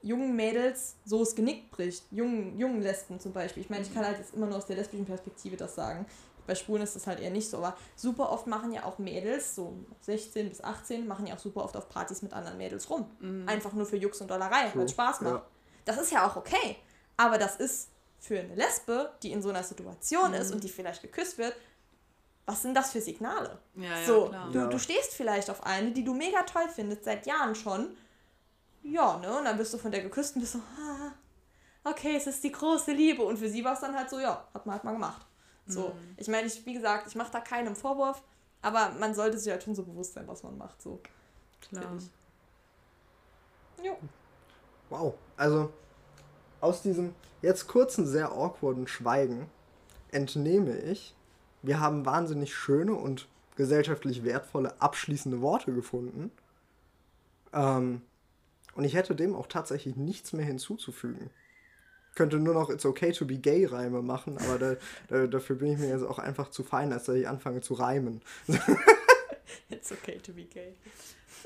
jungen 0.02 0.36
Mädels 0.36 0.96
so 1.06 1.20
das 1.20 1.36
Genick 1.36 1.70
bricht. 1.72 2.04
Jungen, 2.12 2.58
jungen 2.58 2.82
Lesben 2.82 3.20
zum 3.20 3.34
Beispiel. 3.34 3.64
Ich 3.64 3.70
meine, 3.70 3.84
ich 3.84 3.94
kann 3.94 4.06
halt 4.06 4.18
jetzt 4.20 4.34
immer 4.34 4.46
nur 4.46 4.58
aus 4.58 4.66
der 4.66 4.76
lesbischen 4.76 5.06
Perspektive 5.06 5.58
das 5.58 5.76
sagen. 5.76 6.06
Bei 6.46 6.56
Schwulen 6.56 6.82
ist 6.84 6.96
das 6.96 7.08
halt 7.08 7.20
eher 7.20 7.32
nicht 7.32 7.50
so. 7.50 7.58
Aber 7.58 7.76
super 7.96 8.32
oft 8.32 8.48
machen 8.48 8.72
ja 8.72 8.86
auch 8.86 9.00
Mädels, 9.00 9.54
so 9.56 9.74
16 10.02 10.48
bis 10.50 10.64
18, 10.64 11.06
machen 11.06 11.28
ja 11.28 11.36
auch 11.36 11.40
super 11.40 11.64
oft 11.64 11.76
auf 11.76 11.90
Partys 11.90 12.22
mit 12.22 12.32
anderen 12.32 12.58
Mädels 12.58 12.90
rum. 12.90 13.06
Einfach 13.48 13.74
nur 13.74 13.86
für 13.86 13.98
Jux 13.98 14.22
und 14.22 14.30
Dollerei, 14.32 14.72
weil 14.74 14.86
es 14.86 14.92
Spaß 14.92 15.22
macht. 15.22 15.34
ja. 15.34 15.46
Das 15.84 15.98
ist 15.98 16.12
ja 16.12 16.26
auch 16.28 16.36
okay. 16.38 16.78
Aber 17.18 17.38
das 17.38 17.58
ist 17.58 17.90
für 18.20 18.40
eine 18.40 18.56
Lesbe, 18.56 19.12
die 19.24 19.32
in 19.32 19.42
so 19.42 19.50
einer 19.50 19.64
Situation 19.64 20.34
ist 20.34 20.52
und 20.54 20.64
die 20.64 20.70
vielleicht 20.70 21.02
geküsst 21.02 21.38
wird, 21.38 21.56
was 22.46 22.62
sind 22.62 22.76
das 22.76 22.92
für 22.94 23.02
Signale? 23.02 23.60
Ja, 23.76 24.00
ja, 24.00 24.06
so, 24.06 24.28
klar. 24.30 24.50
du, 24.52 24.60
Ja. 24.60 24.68
du 24.68 24.80
stehst 24.80 25.14
vielleicht 25.14 25.50
auf 25.50 25.66
eine, 25.66 25.92
die 25.92 26.04
du 26.06 26.14
mega 26.14 26.44
toll 26.44 26.68
findest, 26.74 27.04
seit 27.04 27.26
Jahren 27.26 27.56
schon. 27.56 27.90
Ja, 28.84 29.18
ne? 29.18 29.38
Und 29.38 29.46
dann 29.46 29.58
bist 29.58 29.74
du 29.74 29.78
von 29.78 29.92
der 29.92 30.02
geküsst 30.02 30.36
und 30.36 30.42
bist 30.42 30.54
so, 30.54 30.60
ah, 30.60 31.12
okay, 31.84 32.16
es 32.16 32.28
ist 32.28 32.44
die 32.44 32.52
große 32.52 32.92
Liebe. 32.92 33.24
Und 33.24 33.38
für 33.38 33.50
sie 33.50 33.64
war 33.64 33.74
es 33.74 33.80
dann 33.82 33.96
halt 33.96 34.10
so, 34.10 34.20
ja, 34.20 34.48
hat 34.54 34.66
man 34.66 34.74
halt 34.76 34.84
mal 34.84 34.94
gemacht. 34.94 35.26
So, 35.68 35.90
Mhm. 35.90 36.14
ich 36.18 36.28
meine, 36.30 36.48
ich, 36.48 36.66
wie 36.66 36.74
gesagt, 36.74 37.08
ich 37.08 37.16
mache 37.16 37.32
da 37.32 37.40
keinen 37.42 37.76
Vorwurf, 37.76 38.24
aber 38.62 38.92
man 39.00 39.14
sollte 39.14 39.38
sich 39.38 39.52
halt 39.52 39.64
schon 39.64 39.76
so 39.76 39.84
bewusst 39.84 40.14
sein, 40.14 40.28
was 40.28 40.44
man 40.44 40.58
macht. 40.58 40.82
So, 40.82 41.02
Klar. 41.62 41.98
Jo. 43.84 43.98
Wow. 44.90 45.14
Also, 45.36 45.72
aus 46.62 46.82
diesem 46.82 47.14
jetzt 47.42 47.68
kurzen, 47.68 48.06
sehr 48.08 48.32
awkwarden 48.32 48.88
Schweigen 48.88 49.50
entnehme 50.12 50.78
ich, 50.80 51.16
wir 51.62 51.80
haben 51.80 52.06
wahnsinnig 52.06 52.56
schöne 52.56 52.94
und 52.96 53.28
gesellschaftlich 53.56 54.24
wertvolle 54.24 54.80
abschließende 54.82 55.42
Worte 55.42 55.74
gefunden. 55.74 56.32
Ähm, 57.54 58.02
und 58.78 58.84
ich 58.84 58.94
hätte 58.94 59.16
dem 59.16 59.36
auch 59.36 59.48
tatsächlich 59.48 59.96
nichts 59.96 60.34
mehr 60.34 60.46
hinzuzufügen. 60.46 61.32
Könnte 62.14 62.38
nur 62.38 62.54
noch 62.54 62.70
It's 62.70 62.86
okay 62.86 63.12
to 63.12 63.26
be 63.26 63.38
gay 63.38 63.66
Reime 63.66 64.04
machen, 64.04 64.38
aber 64.38 64.60
da, 64.60 64.76
da, 65.08 65.26
dafür 65.26 65.56
bin 65.56 65.74
ich 65.74 65.80
mir 65.80 65.90
jetzt 65.90 66.04
auch 66.04 66.20
einfach 66.20 66.52
zu 66.52 66.64
fein, 66.64 66.94
als 66.94 67.06
dass 67.06 67.16
ich 67.16 67.28
anfange 67.28 67.62
zu 67.62 67.74
reimen. 67.74 68.22
It's 69.70 69.92
okay 69.92 70.20
to 70.20 70.32
be 70.32 70.46
gay. 70.46 70.76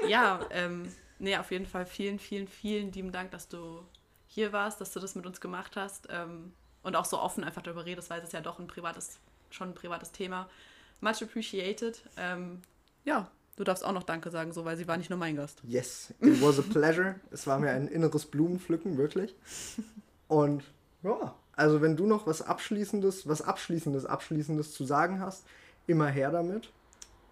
Ja, 0.08 0.46
ähm, 0.52 0.92
nee, 1.20 1.38
auf 1.38 1.52
jeden 1.52 1.66
Fall 1.66 1.86
vielen, 1.86 2.20
vielen, 2.20 2.50
vielen 2.50 2.92
lieben 2.92 3.14
Dank, 3.14 3.32
dass 3.32 3.48
du 3.48 3.82
hier 4.28 4.52
warst, 4.52 4.82
dass 4.82 4.92
du 4.92 5.00
das 5.00 5.16
mit 5.16 5.26
uns 5.26 5.40
gemacht 5.40 5.78
hast 5.78 6.08
ähm, 6.10 6.52
und 6.84 6.98
auch 6.98 7.06
so 7.06 7.18
offen 7.18 7.46
einfach 7.46 7.62
darüber 7.62 7.86
redest, 7.86 8.10
weil 8.10 8.20
es 8.20 8.26
ist 8.26 8.34
ja 8.34 8.42
doch 8.42 8.60
ein 8.60 8.68
privates, 8.68 9.20
schon 9.52 9.70
ein 9.70 9.76
privates 9.76 10.12
Thema. 10.12 10.50
Much 11.00 11.22
appreciated. 11.22 12.02
Ähm, 12.18 12.62
ja, 13.06 13.32
du 13.56 13.64
darfst 13.64 13.84
auch 13.84 13.92
noch 13.92 14.04
Danke 14.04 14.30
sagen, 14.32 14.52
so, 14.54 14.66
weil 14.66 14.78
sie 14.78 14.88
war 14.88 14.98
nicht 14.98 15.10
nur 15.10 15.20
mein 15.20 15.36
Gast. 15.36 15.62
Yes, 15.64 16.14
it 16.22 16.42
was 16.42 16.60
a 16.60 16.64
pleasure. 16.64 17.16
es 17.32 17.48
war 17.48 17.60
mir 17.60 17.72
ein 17.72 17.88
inneres 17.88 18.26
Blumenpflücken, 18.26 18.98
wirklich. 18.98 19.36
Und 20.28 20.64
ja, 21.04 21.36
also 21.56 21.82
wenn 21.82 21.96
du 21.96 22.06
noch 22.08 22.28
was 22.28 22.42
Abschließendes, 22.42 23.28
was 23.28 23.42
Abschließendes, 23.42 24.06
Abschließendes 24.06 24.74
zu 24.74 24.86
sagen 24.86 25.20
hast, 25.20 25.46
immer 25.88 26.08
her 26.08 26.32
damit. 26.32 26.72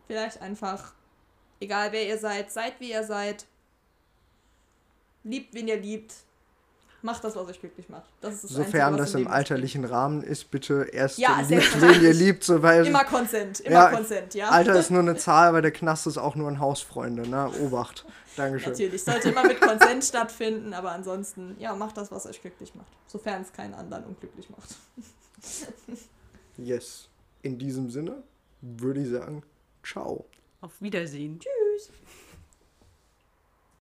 Vielleicht 0.08 0.42
einfach, 0.42 0.94
egal 1.60 1.92
wer 1.92 2.08
ihr 2.08 2.18
seid, 2.18 2.52
seid 2.52 2.80
wie 2.80 2.92
ihr 2.92 3.04
seid. 3.04 3.46
Liebt, 5.24 5.54
wen 5.54 5.68
ihr 5.68 5.80
liebt. 5.80 6.14
Macht 7.02 7.24
das, 7.24 7.36
was 7.36 7.48
euch 7.48 7.60
glücklich 7.60 7.88
macht. 7.88 8.10
Das 8.20 8.36
ist 8.36 8.44
das 8.44 8.52
Sofern 8.52 8.66
Einzige, 8.66 8.92
was 8.92 8.98
das 8.98 9.14
im 9.14 9.20
Leben 9.20 9.32
alterlichen 9.32 9.86
Rahmen 9.86 10.22
ist, 10.22 10.52
bitte 10.52 10.90
erst 10.92 11.18
Ja, 11.18 11.40
liebt, 11.42 11.82
wen 11.82 12.02
ihr 12.04 12.14
liebt, 12.14 12.44
so 12.44 12.62
weil 12.62 12.86
Immer 12.86 13.06
Consent, 13.06 13.62
immer 13.62 13.76
Ja, 13.76 13.90
Consent, 13.92 14.34
ja. 14.34 14.50
Alter 14.50 14.78
ist 14.78 14.92
nur 14.92 15.00
eine 15.00 15.16
Zahl, 15.16 15.54
weil 15.54 15.62
der 15.62 15.72
Knast 15.72 16.08
ist 16.08 16.18
auch 16.18 16.36
nur 16.36 16.50
ein 16.50 16.60
Haus, 16.60 16.82
Freunde, 16.82 17.28
ne? 17.28 17.50
Obacht. 17.62 18.06
Dankeschön. 18.36 18.72
Natürlich, 18.72 19.04
sollte 19.04 19.30
immer 19.30 19.44
mit 19.44 19.60
Consent 19.62 20.04
stattfinden, 20.04 20.74
aber 20.74 20.92
ansonsten, 20.92 21.56
ja, 21.60 21.76
macht 21.76 21.98
das, 21.98 22.12
was 22.12 22.26
euch 22.26 22.42
glücklich 22.42 22.76
macht. 22.76 22.88
Sofern 23.08 23.42
es 23.42 23.52
keinen 23.54 23.74
anderen 23.74 24.04
unglücklich 24.06 24.50
macht. 24.50 24.76
Yes. 26.58 27.08
In 27.42 27.58
diesem 27.58 27.90
Sinne 27.90 28.24
würde 28.62 29.02
ich 29.02 29.10
sagen, 29.10 29.44
ciao. 29.84 30.26
Auf 30.62 30.82
Wiedersehen. 30.82 31.40
Tschüss. 31.40 31.59